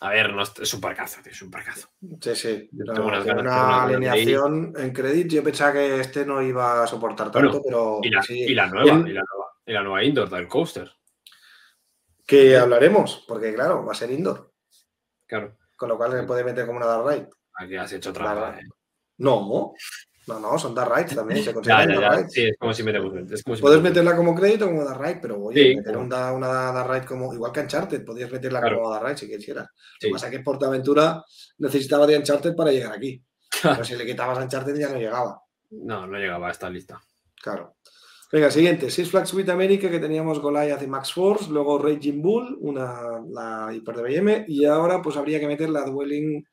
A 0.00 0.10
ver, 0.10 0.32
no, 0.34 0.42
es 0.42 0.74
un 0.74 0.80
parcazo, 0.80 1.20
tío, 1.22 1.32
es 1.32 1.40
un 1.42 1.50
parcazo. 1.50 1.88
sí, 2.20 2.34
sí. 2.36 2.68
No, 2.72 2.92
tengo 2.92 3.08
unas 3.08 3.24
ganas, 3.24 3.42
una 3.42 3.84
alineación 3.84 4.74
en 4.76 4.92
credit. 4.92 5.28
Yo 5.28 5.42
pensaba 5.42 5.72
que 5.72 6.00
este 6.00 6.26
no 6.26 6.42
iba 6.42 6.82
a 6.82 6.86
soportar 6.86 7.30
Bueno, 7.30 7.50
tanto, 7.50 7.62
pero 7.64 8.00
Y 8.02 8.10
la, 8.10 8.22
sí. 8.22 8.38
y 8.38 8.54
la 8.54 8.66
nueva, 8.66 9.08
y 9.08 9.12
la 9.12 9.22
nueva, 9.22 9.52
y 9.64 9.72
la 9.72 9.82
nueva 9.82 10.04
indoor 10.04 10.28
del 10.30 10.48
coaster. 10.48 10.90
Que 12.26 12.56
hablaremos, 12.56 13.24
porque 13.28 13.54
claro, 13.54 13.84
va 13.84 13.92
a 13.92 13.96
ser 13.96 14.10
indoor. 14.10 14.52
Claro. 15.26 15.56
Con 15.76 15.88
lo 15.88 15.96
cual 15.96 16.12
se 16.12 16.22
puede 16.24 16.44
meter 16.44 16.66
como 16.66 16.78
una 16.78 16.86
dark 16.86 17.06
ride. 17.08 17.28
Aquí 17.54 17.76
has 17.76 17.92
hecho 17.92 18.12
trampa. 18.12 18.58
Eh. 18.58 18.64
No, 19.18 19.72
no, 20.26 20.40
no, 20.40 20.58
son 20.58 20.74
dark 20.74 20.94
rides 20.94 21.14
también. 21.14 21.42
Se 21.42 21.52
consideran 21.54 21.88
ya, 21.88 22.00
ya. 22.00 22.10
rides. 22.10 22.32
Sí, 22.32 22.44
es 22.44 22.56
como 22.58 22.72
si 22.74 22.82
metemos. 22.82 23.14
Es 23.32 23.42
como 23.42 23.56
si 23.56 23.62
Puedes 23.62 23.78
metemos- 23.80 23.82
meterla 23.90 24.16
como 24.16 24.34
crédito 24.34 24.64
o 24.66 24.68
como 24.68 24.84
dark 24.84 25.00
ride, 25.00 25.18
pero 25.20 25.40
oye, 25.42 25.62
Sí, 25.62 25.68
meter 25.76 25.82
claro. 25.84 26.00
un 26.00 26.08
da- 26.08 26.32
una 26.32 26.48
dark 26.48 26.90
ride 26.90 27.06
como. 27.06 27.32
Igual 27.34 27.52
que 27.52 27.60
Uncharted, 27.60 28.04
podías 28.04 28.30
meterla 28.32 28.60
Claro. 28.60 28.76
como 28.80 28.90
dark 28.90 29.04
ride 29.06 29.16
si 29.18 29.28
quisieras. 29.28 29.68
Sí. 30.00 30.06
Lo 30.06 30.08
que 30.08 30.12
pasa 30.14 30.26
es 30.26 30.32
que 30.32 30.40
Portaventura 30.40 31.24
necesitaba 31.58 32.06
de 32.06 32.16
Uncharted 32.18 32.54
para 32.54 32.70
llegar 32.72 32.92
aquí. 32.92 33.22
Pero 33.62 33.84
si 33.84 33.96
le 33.96 34.04
quitabas 34.06 34.38
Uncharted 34.38 34.76
ya 34.76 34.88
no 34.88 34.98
llegaba. 34.98 35.40
No, 35.70 36.06
no 36.06 36.18
llegaba 36.18 36.48
a 36.48 36.50
esta 36.50 36.68
lista. 36.70 37.00
Claro. 37.42 37.76
Venga, 38.32 38.50
siguiente. 38.50 38.90
Six 38.90 39.10
Flags 39.10 39.32
With 39.34 39.48
America, 39.48 39.88
que 39.88 40.00
teníamos 40.00 40.40
Goliath 40.40 40.82
y 40.82 40.86
Max 40.88 41.12
Force, 41.12 41.48
luego 41.50 41.78
Raging 41.78 42.20
Bull, 42.20 42.56
una, 42.60 43.20
la 43.30 43.70
hiper 43.72 43.94
de 43.96 44.02
BM, 44.02 44.44
y 44.48 44.64
ahora 44.64 45.00
pues 45.00 45.16
habría 45.16 45.38
que 45.38 45.46
meter 45.46 45.68
la 45.70 45.84
Dwelling 45.84 46.44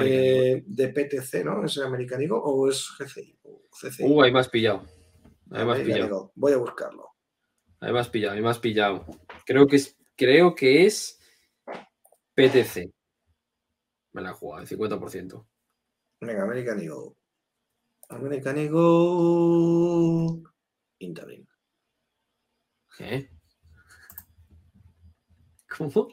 eh, 0.00 0.62
de 0.66 0.88
PTC, 0.88 1.44
¿no? 1.44 1.64
¿Es 1.64 1.78
American 1.78 2.22
Eagle 2.22 2.38
o 2.42 2.68
es 2.68 2.88
GCI? 2.98 3.38
O 3.42 3.62
CCI. 3.70 4.04
Uh, 4.04 4.22
ahí 4.22 4.32
me 4.32 4.40
has 4.40 4.48
pillado. 4.48 4.84
Ahí 5.50 5.64
me 5.64 5.72
has 5.72 5.80
pillado. 5.80 6.32
Voy 6.34 6.52
a 6.52 6.56
buscarlo. 6.56 7.10
Ahí 7.80 7.92
me 7.92 8.00
has 8.00 8.08
pillado, 8.08 8.34
ahí 8.34 8.40
me 8.40 8.48
has 8.48 8.58
pillado. 8.58 9.04
Creo 9.44 9.66
que 9.66 9.76
es, 9.76 9.96
creo 10.16 10.54
que 10.54 10.86
es 10.86 11.20
PTC. 12.34 12.90
Me 14.12 14.22
la 14.22 14.30
he 14.30 14.32
jugado, 14.32 14.62
el 14.62 14.68
50%. 14.68 15.46
Venga, 16.20 16.42
American 16.44 16.80
Eagle. 16.80 17.12
American 18.08 18.58
Eagle. 18.58 20.44
¿Qué? 22.96 23.28
¿Cómo? 25.76 26.08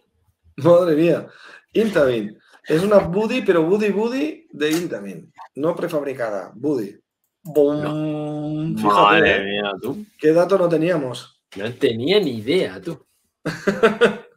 Madre 0.58 0.96
mía. 0.96 1.28
Intamin. 1.74 2.41
Es 2.68 2.84
una 2.84 3.00
Buddy, 3.00 3.42
pero 3.42 3.64
Buddy 3.64 3.90
Buddy 3.90 4.48
de 4.52 4.72
Intamin. 4.72 5.34
No 5.56 5.76
prefabricada. 5.76 6.52
Buddy. 6.56 6.96
Boom. 7.44 8.76
Fíjate, 8.78 8.94
Madre 8.94 9.36
¿eh? 9.38 9.44
mía, 9.44 9.72
tú. 9.82 10.06
¿Qué 10.20 10.32
dato 10.32 10.58
no 10.58 10.70
teníamos? 10.70 11.42
No 11.58 11.74
tenía 11.74 12.20
ni 12.20 12.38
idea, 12.38 12.80
tú. 12.82 13.06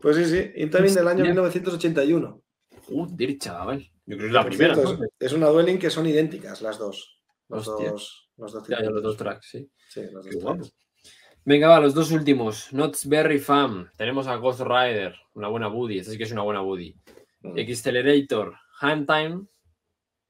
Pues 0.00 0.16
sí, 0.16 0.24
sí. 0.26 0.52
Intamin 0.56 0.94
del 0.94 1.08
año 1.08 1.18
Hostia. 1.24 1.30
1981. 1.32 2.42
Joder, 2.86 3.38
chaval. 3.38 3.80
Yo 4.04 4.16
creo 4.16 4.18
que 4.18 4.26
es 4.26 4.32
la 4.32 4.42
Por 4.42 4.50
primera. 4.50 4.74
cierto, 4.74 4.94
¿no? 4.98 5.04
es, 5.04 5.10
es 5.18 5.32
una 5.32 5.48
Dwelling 5.48 5.78
que 5.78 5.90
son 5.90 6.06
idénticas 6.06 6.62
las 6.62 6.78
dos. 6.78 7.18
Los 7.48 7.66
Hostia. 7.66 7.90
dos. 7.90 8.30
Los 8.36 8.52
dos, 8.52 8.68
Ya, 8.68 8.76
ya, 8.76 8.76
los 8.76 8.84
circuitos. 8.86 9.02
dos 9.02 9.16
tracks, 9.16 9.46
sí. 9.50 9.70
Sí, 9.88 10.02
los 10.12 10.24
Qué 10.24 10.32
dos 10.34 10.42
guapo. 10.42 10.58
tracks. 10.62 10.76
Venga, 11.44 11.68
va, 11.68 11.80
los 11.80 11.94
dos 11.94 12.10
últimos. 12.12 12.68
Knott's 12.70 13.08
Berry 13.08 13.38
Fam. 13.38 13.88
Tenemos 13.96 14.26
a 14.26 14.36
Ghost 14.36 14.60
Rider, 14.60 15.14
una 15.34 15.48
buena 15.48 15.68
Buddy. 15.68 15.98
Esta 15.98 16.12
sí 16.12 16.18
que 16.18 16.24
es 16.24 16.32
una 16.32 16.42
buena 16.42 16.60
Buddy. 16.60 16.94
Mm. 17.54 17.58
Accelerator, 17.58 18.54
Hand 18.80 19.06
Time. 19.06 19.46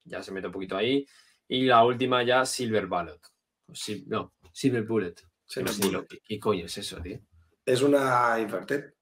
Ya 0.05 0.22
se 0.22 0.32
mete 0.32 0.47
un 0.47 0.52
poquito 0.52 0.76
ahí. 0.76 1.06
Y 1.48 1.64
la 1.64 1.84
última 1.84 2.22
ya, 2.22 2.44
Silver 2.44 2.88
Sil- 3.70 4.06
no, 4.06 4.34
Silver 4.52 4.84
Bullet. 4.84 5.14
Que 5.48 5.62
no 5.62 6.05
¿Qué 6.24 6.40
coño 6.40 6.66
es 6.66 6.78
eso, 6.78 7.01
tío? 7.01 7.20
Es 7.64 7.82
una 7.82 8.38
Inverted. 8.40 8.93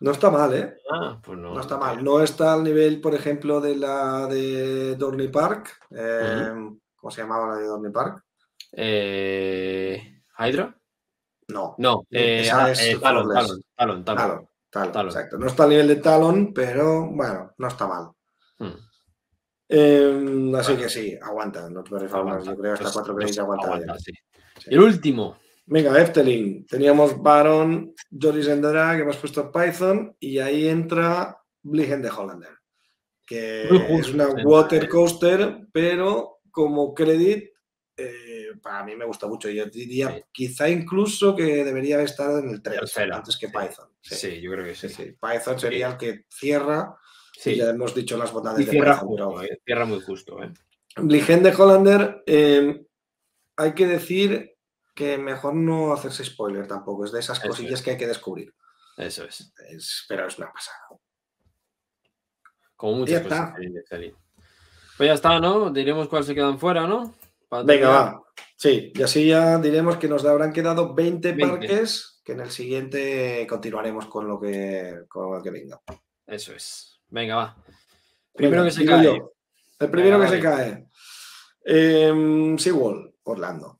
No 0.00 0.10
está 0.10 0.30
mal, 0.30 0.52
¿eh? 0.54 0.76
Ah, 0.90 1.20
pues 1.22 1.38
no. 1.38 1.54
No 1.54 1.60
está 1.60 1.78
mal. 1.78 2.02
No 2.04 2.22
está 2.22 2.52
al 2.52 2.64
nivel, 2.64 3.00
por 3.00 3.14
ejemplo, 3.14 3.60
de 3.60 3.76
la 3.76 4.26
de 4.26 4.94
Dorney 4.96 5.28
Park. 5.28 5.78
eh, 5.90 6.52
¿Cómo 6.96 7.10
se 7.10 7.22
llamaba 7.22 7.54
la 7.54 7.56
de 7.60 7.66
Dorney 7.66 7.92
Park? 7.92 8.24
Eh, 8.72 10.22
¿Hydra? 10.38 10.78
No. 11.48 11.76
No, 11.78 12.06
eh, 12.10 12.40
Esa 12.42 12.64
ah, 12.64 12.70
es 12.72 12.80
eh, 12.82 12.98
Talon. 13.00 13.32
Talon, 13.32 13.62
Talon, 13.74 14.04
Talon. 14.04 14.48
Talon, 14.80 14.92
Talon, 14.92 15.08
exacto. 15.08 15.38
No 15.38 15.46
está 15.46 15.64
al 15.64 15.70
nivel 15.70 15.88
de 15.88 15.96
Talon, 15.96 16.52
pero 16.54 17.06
bueno, 17.10 17.52
no 17.58 17.68
está 17.68 17.86
mal. 17.86 18.10
Hmm. 18.58 18.78
Eh, 19.68 20.52
así 20.56 20.72
Bueno. 20.72 20.78
que 20.84 20.88
sí, 20.88 21.18
aguanta. 21.20 21.68
No 21.70 21.82
te 21.82 21.94
Aguanta. 21.96 22.44
yo 22.44 22.56
creo 22.56 22.72
hasta 22.74 22.84
Pues- 22.84 22.94
cuatro 22.94 23.14
pues 23.14 23.24
créditos 23.24 23.42
aguanta, 23.42 23.66
aguanta, 23.66 23.98
sí. 23.98 24.12
Sí. 24.58 24.70
El 24.70 24.80
último. 24.80 25.36
Venga, 25.66 26.00
Efteling. 26.00 26.64
Teníamos 26.66 27.20
Baron, 27.20 27.92
Joris 28.10 28.46
Endera, 28.48 28.94
que 28.94 29.02
hemos 29.02 29.16
puesto 29.16 29.50
Python, 29.50 30.14
y 30.20 30.38
ahí 30.38 30.68
entra 30.68 31.36
Bligen 31.62 32.00
de 32.02 32.08
Hollander, 32.10 32.52
que 33.26 33.66
Muy 33.68 33.78
es 33.78 33.88
justo, 33.88 34.14
una 34.14 34.28
water 34.44 34.88
coaster, 34.88 35.66
pero 35.72 36.38
como 36.52 36.94
credit, 36.94 37.50
eh, 37.96 38.35
para 38.62 38.84
mí 38.84 38.94
me 38.96 39.04
gusta 39.04 39.26
mucho. 39.26 39.48
Yo 39.50 39.66
diría 39.66 40.08
Sí. 40.14 40.22
quizá 40.32 40.68
incluso 40.68 41.34
que 41.36 41.64
debería 41.64 41.96
haber 41.96 42.06
estado 42.06 42.38
en 42.38 42.50
el 42.50 42.62
3 42.62 42.78
Tercera, 42.80 43.16
antes 43.16 43.36
que 43.36 43.46
sí. 43.48 43.52
Python. 43.52 43.88
Sí. 44.00 44.40
Yo 44.40 44.50
creo 44.52 44.64
que 44.64 44.74
sí. 44.74 44.88
Python 45.20 45.58
sería 45.58 45.88
el 45.88 45.96
que 45.96 46.24
cierra, 46.30 46.96
Sí. 47.32 47.56
ya 47.56 47.70
hemos 47.70 47.94
dicho 47.94 48.16
las 48.16 48.32
bondades 48.32 48.60
Y 48.62 48.64
de 48.66 48.70
cierra 48.72 48.94
Python. 48.94 49.08
justo, 49.08 49.42
eh, 49.42 49.60
cierra 49.64 49.84
muy 49.84 50.00
justo. 50.00 50.42
Eh. 50.42 50.52
Bligen 50.96 51.42
de 51.42 51.50
Hollander, 51.54 52.22
eh, 52.26 52.86
hay 53.56 53.74
que 53.74 53.86
decir 53.86 54.54
que 54.94 55.18
mejor 55.18 55.54
no 55.54 55.92
hacerse 55.92 56.24
spoiler 56.24 56.66
tampoco, 56.66 57.04
es 57.04 57.12
de 57.12 57.20
esas 57.20 57.38
Eso 57.38 57.48
cosillas 57.48 57.80
es. 57.80 57.82
que 57.82 57.90
hay 57.90 57.96
que 57.98 58.06
descubrir. 58.06 58.54
Eso 58.96 59.24
es. 59.24 59.52
Es- 59.68 60.06
pero 60.08 60.26
es 60.26 60.38
una 60.38 60.50
pasada. 60.50 60.78
Como 62.76 62.92
Ya 62.92 62.98
muchas 62.98 63.22
está. 63.22 63.52
cosas. 63.54 63.84
Celin. 63.88 64.14
Pues 64.96 65.06
ya 65.08 65.12
está, 65.14 65.38
¿no? 65.40 65.70
Diremos 65.70 66.08
cuáles 66.08 66.26
se 66.26 66.34
quedan 66.34 66.58
fuera, 66.58 66.86
¿no? 66.86 67.14
Venga, 67.64 67.88
terminar. 67.88 68.14
va. 68.14 68.22
Sí, 68.56 68.92
y 68.94 69.02
así 69.02 69.26
ya 69.26 69.58
diremos 69.58 69.96
que 69.96 70.08
nos 70.08 70.24
habrán 70.24 70.52
quedado 70.52 70.94
20, 70.94 71.32
20. 71.32 71.46
parques, 71.46 72.20
que 72.24 72.32
en 72.32 72.40
el 72.40 72.50
siguiente 72.50 73.46
continuaremos 73.48 74.06
con 74.06 74.26
lo 74.26 74.40
que, 74.40 75.00
con 75.08 75.34
lo 75.36 75.42
que 75.42 75.50
venga. 75.50 75.80
Eso 76.26 76.52
es. 76.54 77.00
Venga, 77.08 77.36
va. 77.36 77.56
Primero 78.34 78.62
Venga, 78.62 78.74
que 78.74 78.80
se 78.80 78.86
cae. 78.86 79.04
yo. 79.04 79.32
El 79.78 79.90
primero 79.90 80.18
Venga, 80.18 80.30
que 80.30 80.36
se 80.36 80.42
cae. 80.42 80.86
Em, 81.64 82.56
SeaWorld, 82.58 83.14
Orlando. 83.24 83.75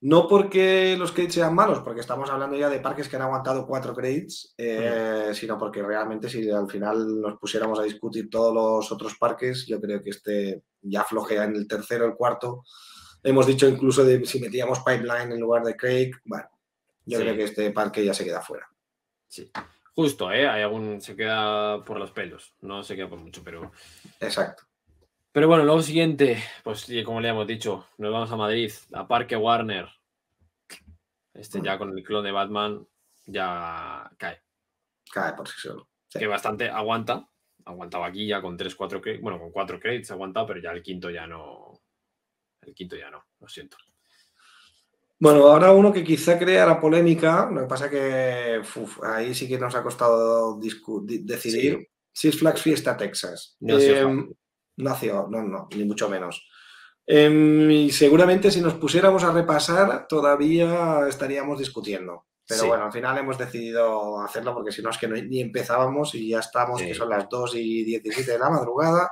No 0.00 0.28
porque 0.28 0.96
los 0.96 1.10
credits 1.10 1.34
sean 1.34 1.54
malos, 1.56 1.80
porque 1.80 2.00
estamos 2.00 2.30
hablando 2.30 2.56
ya 2.56 2.68
de 2.70 2.78
parques 2.78 3.08
que 3.08 3.16
han 3.16 3.22
aguantado 3.22 3.66
cuatro 3.66 3.94
credits, 3.94 4.54
eh, 4.56 5.30
sino 5.34 5.58
porque 5.58 5.82
realmente 5.82 6.28
si 6.28 6.48
al 6.50 6.70
final 6.70 7.20
nos 7.20 7.36
pusiéramos 7.38 7.80
a 7.80 7.82
discutir 7.82 8.30
todos 8.30 8.54
los 8.54 8.92
otros 8.92 9.16
parques, 9.18 9.66
yo 9.66 9.80
creo 9.80 10.00
que 10.00 10.10
este 10.10 10.62
ya 10.82 11.02
flojea 11.02 11.44
en 11.44 11.56
el 11.56 11.66
tercero, 11.66 12.04
el 12.06 12.14
cuarto. 12.14 12.62
Hemos 13.24 13.46
dicho 13.48 13.66
incluso 13.66 14.04
de 14.04 14.24
si 14.24 14.38
metíamos 14.38 14.78
Pipeline 14.84 15.32
en 15.32 15.40
lugar 15.40 15.64
de 15.64 15.74
Craig. 15.76 16.12
Bueno, 16.24 16.48
yo 17.04 17.18
Sí. 17.18 17.24
creo 17.24 17.36
que 17.36 17.44
este 17.44 17.70
parque 17.72 18.04
ya 18.04 18.14
se 18.14 18.24
queda 18.24 18.40
fuera. 18.40 18.68
Sí. 19.26 19.50
Justo, 19.96 20.30
¿eh? 20.30 20.46
Hay 20.48 20.62
algún. 20.62 21.00
Se 21.00 21.16
queda 21.16 21.84
por 21.84 21.98
los 21.98 22.12
pelos. 22.12 22.54
No 22.60 22.84
se 22.84 22.94
queda 22.94 23.08
por 23.08 23.18
mucho, 23.18 23.42
pero. 23.42 23.72
Exacto. 24.20 24.62
Pero 25.38 25.46
bueno, 25.46 25.62
luego 25.62 25.82
siguiente, 25.82 26.42
pues 26.64 26.84
como 27.04 27.20
le 27.20 27.28
hemos 27.28 27.46
dicho, 27.46 27.86
nos 27.98 28.12
vamos 28.12 28.32
a 28.32 28.36
Madrid, 28.36 28.72
a 28.92 29.06
Parque 29.06 29.36
Warner. 29.36 29.86
Este 31.32 31.60
ya 31.62 31.78
con 31.78 31.96
el 31.96 32.02
clon 32.02 32.24
de 32.24 32.32
Batman 32.32 32.84
ya 33.24 34.10
cae. 34.18 34.42
Cae 35.12 35.34
por 35.34 35.46
sí 35.46 35.54
solo. 35.58 35.88
Sí. 36.08 36.18
Que 36.18 36.26
bastante 36.26 36.68
aguanta. 36.68 37.30
aguantaba 37.64 38.08
aquí 38.08 38.26
ya 38.26 38.42
con 38.42 38.56
3, 38.56 38.74
4 38.74 39.00
créditos, 39.00 39.22
bueno, 39.22 39.38
con 39.38 39.52
4 39.52 39.78
créditos 39.78 40.10
aguantado, 40.10 40.48
pero 40.48 40.60
ya 40.60 40.72
el 40.72 40.82
quinto 40.82 41.08
ya 41.08 41.24
no, 41.28 41.82
el 42.62 42.74
quinto 42.74 42.96
ya 42.96 43.08
no, 43.08 43.24
lo 43.38 43.46
siento. 43.46 43.76
Bueno, 45.20 45.46
ahora 45.46 45.70
uno 45.70 45.92
que 45.92 46.02
quizá 46.02 46.36
crea 46.36 46.66
la 46.66 46.80
polémica, 46.80 47.48
lo 47.48 47.60
que 47.60 47.68
pasa 47.68 47.88
que 47.88 48.60
ahí 49.04 49.32
sí 49.36 49.46
que 49.46 49.56
nos 49.56 49.76
ha 49.76 49.84
costado 49.84 50.58
decidir. 50.58 51.88
Six 52.12 52.40
Flags 52.40 52.60
Fiesta 52.60 52.96
Texas. 52.96 53.56
Em, 53.60 54.34
nació, 54.78 55.26
no, 55.30 55.42
no, 55.42 55.68
ni 55.76 55.84
mucho 55.84 56.08
menos. 56.08 56.48
Em, 57.06 57.70
y 57.70 57.90
seguramente 57.90 58.50
si 58.50 58.60
nos 58.60 58.74
pusiéramos 58.74 59.24
a 59.24 59.32
repasar, 59.32 60.06
todavía 60.08 61.06
estaríamos 61.08 61.58
discutiendo. 61.58 62.26
Pero 62.46 62.66
bueno, 62.66 62.84
al 62.84 62.92
final 62.92 63.18
hemos 63.18 63.36
decidido 63.36 64.22
hacerlo 64.22 64.54
porque 64.54 64.72
si 64.72 64.80
no 64.80 64.88
es 64.88 64.96
que 64.96 65.06
ni 65.06 65.40
empezábamos 65.40 66.14
y 66.14 66.30
ya 66.30 66.38
estamos, 66.38 66.80
que 66.80 66.94
son 66.94 67.10
las 67.10 67.28
2 67.28 67.56
y 67.56 67.84
17 67.84 68.32
de 68.32 68.38
la 68.38 68.48
madrugada. 68.48 69.10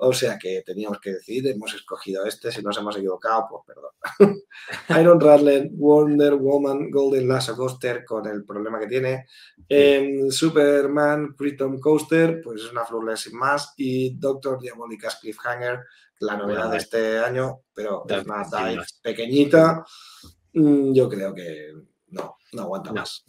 O 0.00 0.12
sea 0.12 0.38
que 0.38 0.62
teníamos 0.64 1.00
que 1.00 1.12
decidir, 1.14 1.48
hemos 1.48 1.74
escogido 1.74 2.24
este, 2.24 2.52
si 2.52 2.62
nos 2.62 2.78
hemos 2.78 2.96
equivocado, 2.96 3.48
pues 3.50 3.62
perdón. 3.66 4.42
Iron 5.00 5.20
Rattler, 5.20 5.68
Wonder 5.72 6.34
Woman, 6.34 6.88
Golden 6.90 7.26
Lasso 7.26 7.56
Coaster, 7.56 8.04
con 8.04 8.26
el 8.28 8.44
problema 8.44 8.78
que 8.78 8.86
tiene. 8.86 9.26
Em, 9.68 10.30
Superman, 10.30 11.34
Krypton 11.36 11.80
Coaster, 11.80 12.40
pues 12.42 12.62
es 12.62 12.70
una 12.70 12.84
flawless 12.84 13.22
sin 13.22 13.36
más. 13.36 13.74
Y 13.76 14.16
Doctor 14.16 14.60
Diabolica's 14.60 15.16
Cliffhanger, 15.16 15.80
la 16.20 16.36
novedad 16.36 16.70
de 16.70 16.76
este 16.76 17.18
año, 17.18 17.62
pero 17.74 18.04
es 18.08 18.24
una 18.24 18.44
dive 18.44 18.84
pequeñita. 19.02 19.84
Mm, 20.52 20.92
yo 20.92 21.08
creo 21.08 21.34
que 21.34 21.72
no, 22.08 22.36
no 22.52 22.62
aguanta 22.62 22.92
más. 22.92 23.24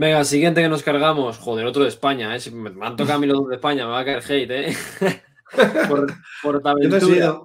Venga, 0.00 0.24
siguiente 0.24 0.62
que 0.62 0.68
nos 0.70 0.82
cargamos. 0.82 1.36
Joder, 1.36 1.66
otro 1.66 1.82
de 1.82 1.90
España, 1.90 2.34
¿eh? 2.34 2.50
me 2.52 2.70
han 2.86 2.96
tocado 2.96 3.18
a 3.18 3.20
mí 3.20 3.26
los 3.26 3.36
dos 3.36 3.48
de 3.50 3.56
España, 3.56 3.84
me 3.84 3.92
va 3.92 4.00
a 4.00 4.04
caer 4.06 4.22
hate, 4.26 4.50
¿eh? 4.50 4.74
Por, 5.90 6.10
Portaventura. 6.42 7.38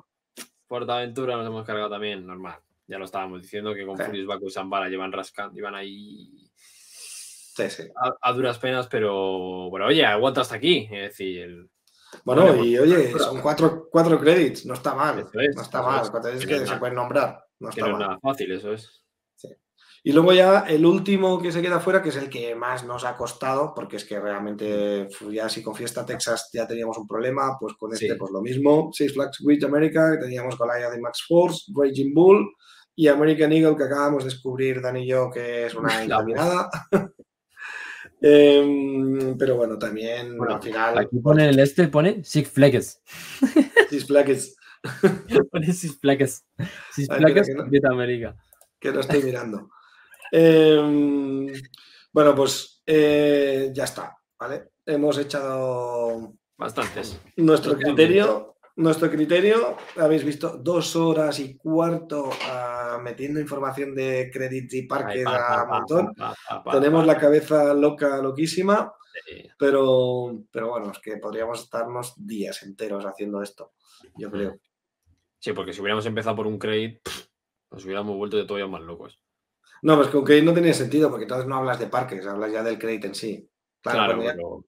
Portaventura 0.65 1.35
nos 1.35 1.47
hemos 1.47 1.65
cargado 1.65 1.89
también, 1.89 2.25
normal. 2.25 2.55
Ya 2.87 2.97
lo 2.97 3.03
estábamos 3.03 3.41
diciendo 3.41 3.73
que 3.73 3.85
con 3.85 3.97
Furious 3.97 4.25
Baku 4.25 4.47
y 4.47 4.51
Zambala 4.51 4.87
llevan 4.87 5.11
rascando, 5.11 5.59
iban 5.59 5.75
ahí 5.75 6.49
sí, 6.57 7.69
sí. 7.69 7.83
A, 8.21 8.31
duras 8.31 8.57
penas, 8.57 8.87
pero 8.87 9.69
bueno, 9.69 9.87
oye, 9.87 10.05
aguanta 10.05 10.39
hasta 10.39 10.55
aquí. 10.55 10.87
Es 10.89 11.09
decir, 11.09 11.69
bueno, 12.23 12.63
y 12.63 12.77
oye, 12.77 13.19
son 13.19 13.41
cuatro, 13.41 13.89
cuatro 13.91 14.17
créditos, 14.17 14.65
no 14.65 14.75
está 14.75 14.95
mal. 14.95 15.27
no 15.33 15.61
está 15.61 15.81
mal, 15.81 16.09
cuatro 16.09 16.31
es 16.31 16.45
que, 16.45 16.65
se 16.65 16.77
pueden 16.77 16.95
nombrar. 16.95 17.37
No 17.59 17.67
está 17.67 17.81
no 17.81 17.91
mal. 17.91 18.01
es 18.01 18.07
nada 18.07 18.19
fácil, 18.21 18.53
eso 18.53 18.71
es. 18.71 19.04
Y 20.07 20.11
luego 20.11 20.33
ya 20.33 20.59
el 20.67 20.85
último 20.85 21.41
que 21.41 21.51
se 21.51 21.63
queda 21.63 21.79
fuera, 21.79 21.99
que 21.99 22.09
es 22.09 22.15
el 22.15 22.29
que 22.29 22.53
más 22.53 22.85
nos 22.85 23.03
ha 23.05 23.17
costado, 23.17 23.73
porque 23.73 23.95
es 23.95 24.05
que 24.05 24.19
realmente 24.19 25.07
ya 25.31 25.49
si 25.49 25.63
con 25.63 25.73
Fiesta 25.73 26.05
Texas 26.05 26.51
ya 26.53 26.67
teníamos 26.67 26.99
un 26.99 27.07
problema, 27.07 27.57
pues 27.59 27.73
con 27.73 27.91
este 27.91 28.15
pues 28.15 28.31
lo 28.31 28.39
mismo. 28.39 28.91
Six 28.93 29.15
Flags 29.15 29.39
Great 29.43 29.63
America, 29.63 30.11
que 30.11 30.23
teníamos 30.23 30.57
con 30.57 30.67
la 30.67 30.91
de 30.91 31.01
Max 31.01 31.25
Force, 31.27 31.71
Raging 31.75 32.13
Bull 32.13 32.53
y 32.95 33.07
American 33.07 33.51
Eagle, 33.51 33.75
que 33.75 33.83
acabamos 33.85 34.23
de 34.23 34.29
descubrir 34.29 34.79
Dan 34.79 34.97
y 34.97 35.07
yo 35.07 35.31
que 35.31 35.65
es 35.65 35.73
una 35.73 35.89
incaminada. 36.05 36.69
Em, 38.21 39.37
pero 39.37 39.55
bueno, 39.57 39.77
también 39.77 40.37
al 40.47 40.61
final... 40.61 40.97
Aquí 40.99 41.19
pone 41.19 41.49
el 41.49 41.59
este, 41.59 41.87
pone 41.89 42.23
Six 42.23 42.49
Flags. 42.49 43.01
Six 43.89 44.05
Flags. 44.05 44.55
pone 45.51 45.73
Six 45.73 45.99
Flags. 45.99 46.45
Six 46.91 47.07
Flags 47.07 47.47
Great 47.69 47.85
America. 47.85 48.35
Que 48.79 48.91
lo 48.91 49.01
estoy 49.01 49.21
mirando. 49.21 49.69
Em, 50.31 51.47
bueno, 52.11 52.35
pues 52.35 52.81
eh, 52.85 53.71
ya 53.73 53.83
está, 53.83 54.17
¿vale? 54.39 54.69
Hemos 54.85 55.17
echado 55.17 56.33
bastantes. 56.57 57.19
Nuestro 57.37 57.75
criterio, 57.75 58.55
nuestro 58.77 59.09
criterio, 59.09 59.77
habéis 59.97 60.23
visto 60.23 60.57
dos 60.57 60.95
horas 60.95 61.39
y 61.39 61.57
cuarto 61.57 62.29
ah, 62.49 62.99
metiendo 63.01 63.39
información 63.39 63.95
de 63.95 64.29
créditos 64.31 64.75
y 64.75 64.83
parques 64.83 65.25
a 65.25 65.65
montón. 65.65 66.13
Tenemos 66.71 67.05
la 67.05 67.17
cabeza 67.17 67.73
loca, 67.73 68.21
loquísima. 68.21 68.93
Pero, 69.57 70.43
pero 70.51 70.69
bueno, 70.69 70.91
es 70.91 70.99
que 70.99 71.17
podríamos 71.17 71.61
estarnos 71.61 72.13
días 72.17 72.63
enteros 72.63 73.05
haciendo 73.05 73.41
esto, 73.41 73.73
yo 74.17 74.29
creo. 74.29 74.59
Sí, 75.39 75.53
porque 75.53 75.71
si 75.71 75.79
hubiéramos 75.79 76.05
empezado 76.05 76.35
por 76.35 76.47
un 76.47 76.59
crédito, 76.59 77.09
nos 77.71 77.85
hubiéramos 77.85 78.17
vuelto 78.17 78.35
de 78.35 78.45
todavía 78.45 78.67
más 78.67 78.81
locos. 78.81 79.19
No, 79.81 79.97
pues 79.97 80.09
con 80.09 80.23
crédito 80.23 80.45
no 80.45 80.53
tenía 80.53 80.73
sentido, 80.73 81.09
porque 81.09 81.23
entonces 81.23 81.47
no 81.47 81.57
hablas 81.57 81.79
de 81.79 81.87
parques, 81.87 82.25
hablas 82.25 82.51
ya 82.51 82.63
del 82.63 82.79
crédito 82.79 83.07
en 83.07 83.15
sí. 83.15 83.49
Claro, 83.81 84.63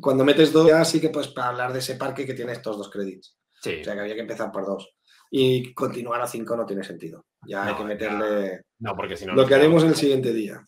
cuando, 0.00 0.24
metes 0.24 0.52
dos, 0.52 0.68
ya 0.68 0.84
sí 0.84 1.00
que 1.00 1.10
puedes 1.10 1.36
hablar 1.36 1.72
de 1.72 1.78
ese 1.78 1.94
parque 1.94 2.26
que 2.26 2.34
tiene 2.34 2.52
estos 2.52 2.76
dos 2.76 2.90
créditos. 2.90 3.38
Sí. 3.60 3.80
O 3.80 3.84
sea 3.84 3.94
que 3.94 4.00
había 4.00 4.14
que 4.14 4.20
empezar 4.20 4.50
por 4.50 4.66
dos. 4.66 4.94
Y 5.30 5.72
continuar 5.74 6.20
a 6.20 6.26
cinco 6.26 6.56
no 6.56 6.66
tiene 6.66 6.82
sentido. 6.82 7.26
Ya 7.46 7.66
hay 7.66 7.74
que 7.74 7.84
meterle. 7.84 8.62
No, 8.80 8.96
porque 8.96 9.16
si 9.16 9.26
no. 9.26 9.34
Lo 9.34 9.46
que 9.46 9.54
haremos 9.54 9.84
el 9.84 9.94
siguiente 9.94 10.32
día. 10.32 10.66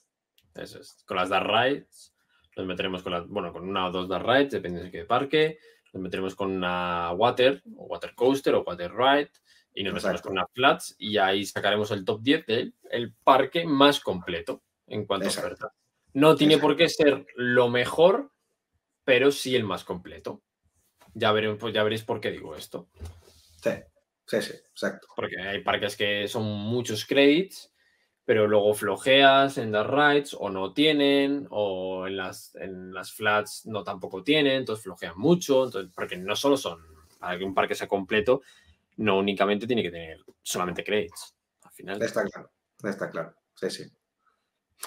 Eso 0.54 0.80
es. 0.80 1.02
Con 1.04 1.16
las 1.16 1.28
Dark 1.28 1.48
Rides, 1.48 2.14
nos 2.56 2.66
meteremos 2.66 3.02
con 3.02 3.12
las. 3.12 3.26
Bueno, 3.26 3.52
con 3.52 3.68
una 3.68 3.88
o 3.88 3.90
dos 3.90 4.08
Dark 4.08 4.26
Rides, 4.26 4.52
depende 4.52 4.82
de 4.82 4.90
qué 4.90 5.04
parque. 5.04 5.58
Nos 5.92 6.02
meteremos 6.02 6.34
con 6.34 6.52
una 6.52 7.12
Water, 7.12 7.62
o 7.76 7.86
Water 7.86 8.14
Coaster, 8.14 8.54
o 8.54 8.62
Water 8.62 8.92
Ride 8.92 9.30
y 9.74 9.82
nos 9.82 9.94
metemos 9.94 10.22
con 10.22 10.32
unas 10.32 10.50
flats 10.52 10.94
y 10.98 11.16
ahí 11.18 11.44
sacaremos 11.44 11.90
el 11.90 12.04
top 12.04 12.22
10 12.22 12.46
del 12.46 12.74
el 12.90 13.12
parque 13.12 13.64
más 13.64 14.00
completo 14.00 14.62
en 14.86 15.06
cuanto 15.06 15.26
a 15.26 15.30
oferta. 15.30 15.72
No 16.14 16.36
tiene 16.36 16.58
por 16.58 16.76
qué 16.76 16.88
ser 16.88 17.26
lo 17.36 17.68
mejor, 17.70 18.32
pero 19.04 19.30
sí 19.30 19.56
el 19.56 19.64
más 19.64 19.84
completo. 19.84 20.42
Ya, 21.14 21.32
veremos, 21.32 21.58
pues 21.58 21.74
ya 21.74 21.82
veréis 21.82 22.02
por 22.02 22.20
qué 22.20 22.30
digo 22.30 22.54
esto. 22.54 22.88
Sí, 23.62 23.70
sí, 24.26 24.42
sí, 24.42 24.52
exacto. 24.52 25.08
Porque 25.16 25.40
hay 25.40 25.62
parques 25.62 25.96
que 25.96 26.28
son 26.28 26.44
muchos 26.44 27.06
credits, 27.06 27.72
pero 28.24 28.46
luego 28.46 28.74
flojeas 28.74 29.58
en 29.58 29.72
las 29.72 29.86
rides 29.86 30.36
o 30.38 30.50
no 30.50 30.72
tienen, 30.72 31.46
o 31.50 32.06
en 32.06 32.16
las, 32.16 32.54
en 32.56 32.92
las 32.92 33.12
flats 33.12 33.66
no 33.66 33.82
tampoco 33.82 34.22
tienen, 34.22 34.52
entonces 34.52 34.84
flojean 34.84 35.18
mucho, 35.18 35.64
entonces, 35.64 35.90
porque 35.94 36.16
no 36.16 36.36
solo 36.36 36.56
son 36.56 36.80
para 37.18 37.38
que 37.38 37.44
un 37.44 37.54
parque 37.54 37.74
sea 37.74 37.88
completo, 37.88 38.42
no 38.96 39.18
únicamente 39.18 39.66
tiene 39.66 39.82
que 39.82 39.90
tener 39.90 40.18
solamente 40.42 40.84
créditos. 40.84 41.34
Al 41.62 41.72
final. 41.72 42.02
Está 42.02 42.24
claro, 42.24 42.50
está 42.82 43.10
claro. 43.10 43.34
Sí, 43.54 43.70
sí. 43.70 43.92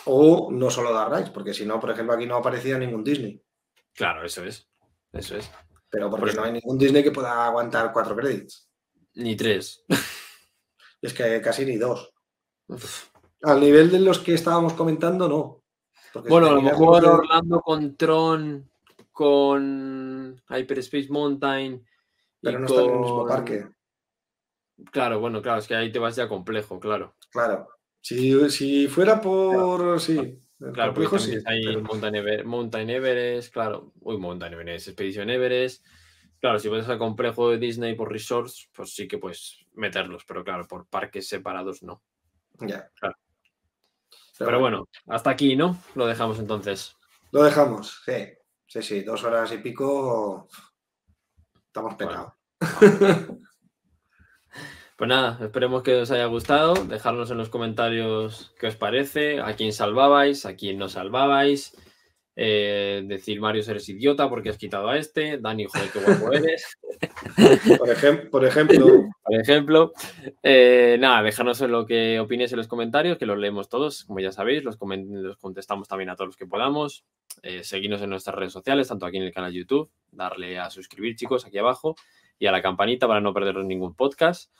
O 0.05 0.51
no 0.51 0.69
solo 0.69 0.93
dar 0.93 1.11
rights, 1.11 1.29
porque 1.29 1.53
si 1.53 1.65
no, 1.65 1.79
por 1.79 1.91
ejemplo, 1.91 2.13
aquí 2.13 2.25
no 2.25 2.35
aparecía 2.35 2.77
ningún 2.77 3.03
Disney. 3.03 3.41
Claro, 3.93 4.25
eso 4.25 4.43
es. 4.43 4.69
Eso 5.13 5.37
es. 5.37 5.49
Pero 5.89 6.09
porque 6.09 6.33
no 6.33 6.43
hay 6.43 6.51
ningún 6.51 6.77
Disney 6.77 7.03
que 7.03 7.11
pueda 7.11 7.45
aguantar 7.45 7.93
cuatro 7.93 8.15
créditos. 8.15 8.69
Ni 9.13 9.35
tres. 9.35 9.85
Es 11.01 11.13
que 11.13 11.39
casi 11.39 11.65
ni 11.65 11.77
dos. 11.77 12.11
Al 13.43 13.59
nivel 13.59 13.91
de 13.91 13.99
los 13.99 14.17
que 14.17 14.33
estábamos 14.33 14.73
comentando, 14.73 15.29
no. 15.29 15.63
bueno, 16.27 16.47
a 16.47 16.53
lo 16.53 16.63
mejor 16.63 17.05
Orlando 17.05 17.61
con 17.61 17.95
Tron, 17.95 18.71
con 19.11 20.41
Hyperspace 20.49 21.09
Mountain. 21.11 21.85
Pero 22.41 22.59
no 22.59 22.65
está 22.65 22.81
en 22.81 22.89
el 22.89 22.99
mismo 22.99 23.27
parque. 23.27 23.67
Claro, 24.91 25.19
bueno, 25.19 25.41
claro, 25.41 25.59
es 25.59 25.67
que 25.67 25.75
ahí 25.75 25.91
te 25.91 25.99
vas 25.99 26.15
ya 26.15 26.27
complejo, 26.27 26.79
claro. 26.79 27.15
Claro. 27.31 27.69
Si, 28.01 28.87
fuera 28.87 29.19
por. 29.19 29.99
Sí. 29.99 30.39
Claro, 30.73 30.93
porque 30.93 31.19
sí, 31.19 31.37
hay 31.45 31.77
Mountain, 31.77 32.89
Everest, 32.89 33.53
claro. 33.53 33.91
Uy, 34.01 34.17
Mountain 34.17 34.53
Everest, 34.53 34.87
Expedition 34.87 35.29
Everest. 35.29 35.85
Claro, 36.39 36.59
si 36.59 36.69
puedes 36.69 36.87
al 36.87 36.97
complejo 36.97 37.49
de 37.49 37.57
Disney 37.57 37.95
por 37.95 38.11
resorts, 38.11 38.69
pues 38.73 38.93
sí 38.93 39.07
que 39.07 39.17
puedes 39.17 39.65
meterlos, 39.73 40.23
pero 40.25 40.43
claro, 40.43 40.67
por 40.67 40.87
parques 40.87 41.27
separados 41.27 41.83
no. 41.83 42.03
Ya. 42.59 42.89
Claro. 42.99 43.15
Pero, 44.37 44.59
bueno, 44.59 44.87
hasta 45.07 45.29
aquí, 45.29 45.55
¿no? 45.55 45.77
Lo 45.95 46.05
dejamos 46.05 46.39
entonces. 46.39 46.95
Lo 47.31 47.43
dejamos, 47.43 48.01
sí. 48.05 48.33
Sí, 48.67 48.81
sí, 48.81 49.01
dos 49.01 49.23
horas 49.23 49.51
y 49.53 49.57
pico. 49.57 50.47
Estamos 51.67 51.95
pegados. 51.95 52.33
Pues 54.97 55.09
nada, 55.09 55.37
esperemos 55.43 55.83
que 55.83 55.95
os 55.95 56.11
haya 56.11 56.25
gustado. 56.25 56.73
Dejadnos 56.85 57.29
en 57.29 57.37
los 57.37 57.49
comentarios 57.49 58.53
qué 58.57 58.67
os 58.67 58.77
parece, 58.77 59.41
a 59.41 59.55
quién 59.55 59.73
salvabais, 59.73 60.45
a 60.45 60.55
quién 60.55 60.77
no 60.77 60.87
salvabais. 60.87 61.75
Eh, 62.37 63.03
decir, 63.05 63.39
Mario, 63.39 63.63
eres 63.67 63.87
idiota 63.89 64.29
porque 64.29 64.49
has 64.49 64.57
quitado 64.57 64.87
a 64.87 64.97
este. 64.97 65.37
Dani, 65.37 65.65
joder, 65.65 65.89
qué 65.91 65.99
guapo 65.99 66.31
eres. 66.31 66.77
por, 67.79 67.89
ejemplo. 67.89 68.29
Por 69.23 69.35
ejemplo. 69.35 69.93
Eh, 70.41 70.97
nada, 70.99 71.23
déjanos 71.23 71.59
en 71.61 71.71
lo 71.71 71.85
que 71.85 72.19
opinéis 72.21 72.53
en 72.53 72.57
los 72.57 72.67
comentarios, 72.67 73.17
que 73.17 73.25
los 73.25 73.37
leemos 73.37 73.67
todos, 73.67 74.05
como 74.05 74.19
ya 74.21 74.31
sabéis, 74.31 74.63
los, 74.63 74.77
contestamos 75.39 75.89
también 75.89 76.09
a 76.09 76.15
todos 76.15 76.29
los 76.29 76.37
que 76.37 76.45
podamos. 76.45 77.03
Eh, 77.43 77.65
seguidnos 77.65 78.01
en 78.01 78.11
nuestras 78.11 78.35
redes 78.35 78.53
sociales, 78.53 78.87
tanto 78.87 79.05
aquí 79.05 79.17
en 79.17 79.23
el 79.23 79.33
canal 79.33 79.51
YouTube, 79.51 79.89
darle 80.11 80.57
a 80.57 80.69
suscribir, 80.69 81.15
chicos, 81.15 81.45
aquí 81.45 81.57
abajo, 81.57 81.95
y 82.39 82.47
a 82.47 82.51
la 82.51 82.61
campanita 82.61 83.07
para 83.07 83.19
no 83.19 83.33
perderos 83.33 83.65
ningún 83.65 83.93
podcast. 83.93 84.51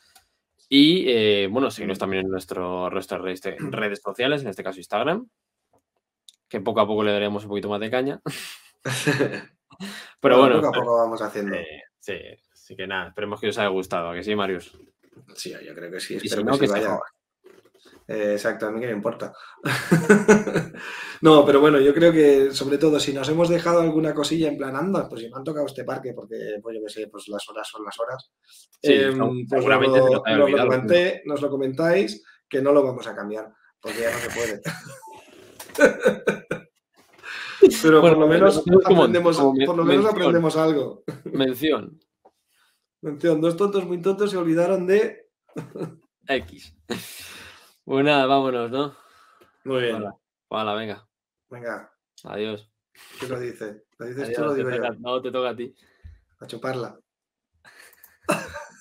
Y 0.70 1.06
eh, 1.08 1.48
bueno, 1.52 1.70
seguimos 1.70 2.00
también 2.00 2.26
en 2.26 2.32
nuestro, 2.32 2.90
nuestras 2.90 3.22
redes, 3.22 4.02
sociales, 4.02 4.42
en 4.42 4.50
este 4.50 4.64
caso 4.64 4.80
Instagram, 4.80 5.28
que 6.48 6.62
poco 6.62 6.82
a 6.82 6.88
poco 6.88 7.04
le 7.04 7.12
daremos 7.12 7.44
un 7.44 7.50
poquito 7.50 7.70
más 7.70 7.80
de 7.80 7.92
caña. 7.92 8.22
Pero 10.20 10.40
bueno, 10.40 10.56
poco 10.56 10.68
a 10.68 10.72
poco 10.72 10.98
vamos 10.98 11.22
haciendo. 11.22 11.56
eh, 11.56 11.84
sí, 12.00 12.18
así 12.52 12.76
que 12.76 12.88
nada, 12.88 13.10
esperemos 13.10 13.40
que 13.40 13.50
os 13.50 13.58
haya 13.58 13.70
gustado, 13.70 14.10
¿a 14.10 14.16
que 14.16 14.24
sí, 14.24 14.36
Marius. 14.36 14.78
Sí, 15.36 15.54
yo 15.64 15.76
creo 15.76 15.92
que 15.92 16.00
sí. 16.00 16.18
Y 16.22 16.30
si 16.30 16.44
no, 16.44 16.54
que, 16.54 16.62
que 16.62 16.68
se 16.68 16.74
vaya. 16.74 17.00
Eh, 18.08 18.34
exacto, 18.34 18.68
a 18.68 18.72
mí 18.72 18.80
que 18.80 18.86
me 18.88 18.92
importa. 18.94 19.34
no, 21.22 21.44
pero 21.46 21.60
bueno, 21.60 21.80
yo 21.80 21.94
creo 21.94 22.12
que 22.12 22.52
sobre 22.52 22.78
todo 22.78 23.00
si 23.00 23.14
nos 23.14 23.28
hemos 23.30 23.50
dejado 23.50 23.82
alguna 23.82 24.14
cosilla 24.14 24.48
en 24.48 24.58
plan, 24.58 24.76
anda, 24.76 25.10
pues 25.10 25.22
si 25.22 25.30
me 25.30 25.38
han 25.38 25.44
tocado 25.44 25.66
este 25.66 25.84
parque, 25.84 26.14
porque 26.14 26.60
pues 26.62 26.76
yo 26.78 26.84
qué 26.86 26.90
sé, 26.94 27.08
pues 27.08 27.28
las 27.30 27.48
horas 27.50 27.68
son 27.68 27.84
las 27.84 28.00
horas. 28.00 28.32
Sí, 28.82 28.96
no, 29.16 29.32
pues 29.50 29.66
nos 29.66 30.50
lo, 30.50 30.58
comenté- 30.58 31.22
nos 31.26 31.46
comentáis, 31.48 32.24
que 32.48 32.62
no 32.62 32.72
lo 32.74 32.84
vamos 32.84 33.08
a 33.08 33.16
cambiar, 33.16 33.52
porque 33.80 34.02
ya 34.02 34.12
no 34.12 34.18
se 34.20 34.30
puede. 34.30 34.62
Pero 37.82 38.02
Bueno, 38.02 38.16
por 38.18 38.26
lo 38.26 38.28
menos 38.32 38.64
como- 38.84 39.02
aprendemos, 39.04 39.38
como 39.38 39.66
por 39.66 39.78
lo 39.78 39.86
menos 39.86 40.06
aprendemos 40.06 40.56
algo. 40.58 41.04
Mención 41.26 42.00
Mención, 43.02 43.42
dos 43.42 43.58
tontos 43.58 43.86
muy 43.86 44.02
tontos 44.02 44.32
se 44.32 44.38
olvidaron 44.38 44.86
de. 44.88 45.30
X. 46.28 46.76
Pues 47.86 48.04
nada, 48.04 48.26
vámonos, 48.26 48.72
¿no? 48.72 48.96
Muy 49.64 49.82
bien. 49.84 49.96
Hola. 49.98 50.16
Hola, 50.48 50.74
venga. 50.74 51.08
Venga, 51.50 51.92
Adiós. 52.24 52.70
¿qué 53.20 53.28
lo 53.28 53.40
dice? 53.40 53.84
¿Lo 54.00 54.06
dices 54.08 54.34
tú 54.36 54.42
Adiós, 54.42 54.42
o 54.42 54.46
lo 54.46 54.52
te 54.54 54.58
digo 54.58 54.70
yo? 54.72 54.78
toca- 54.78 54.96
no, 55.00 55.22
te 55.22 55.32
toca 55.32 55.50
a 55.50 55.56
ti. 55.56 55.76
A 56.40 56.48
chuparla. 56.48 57.00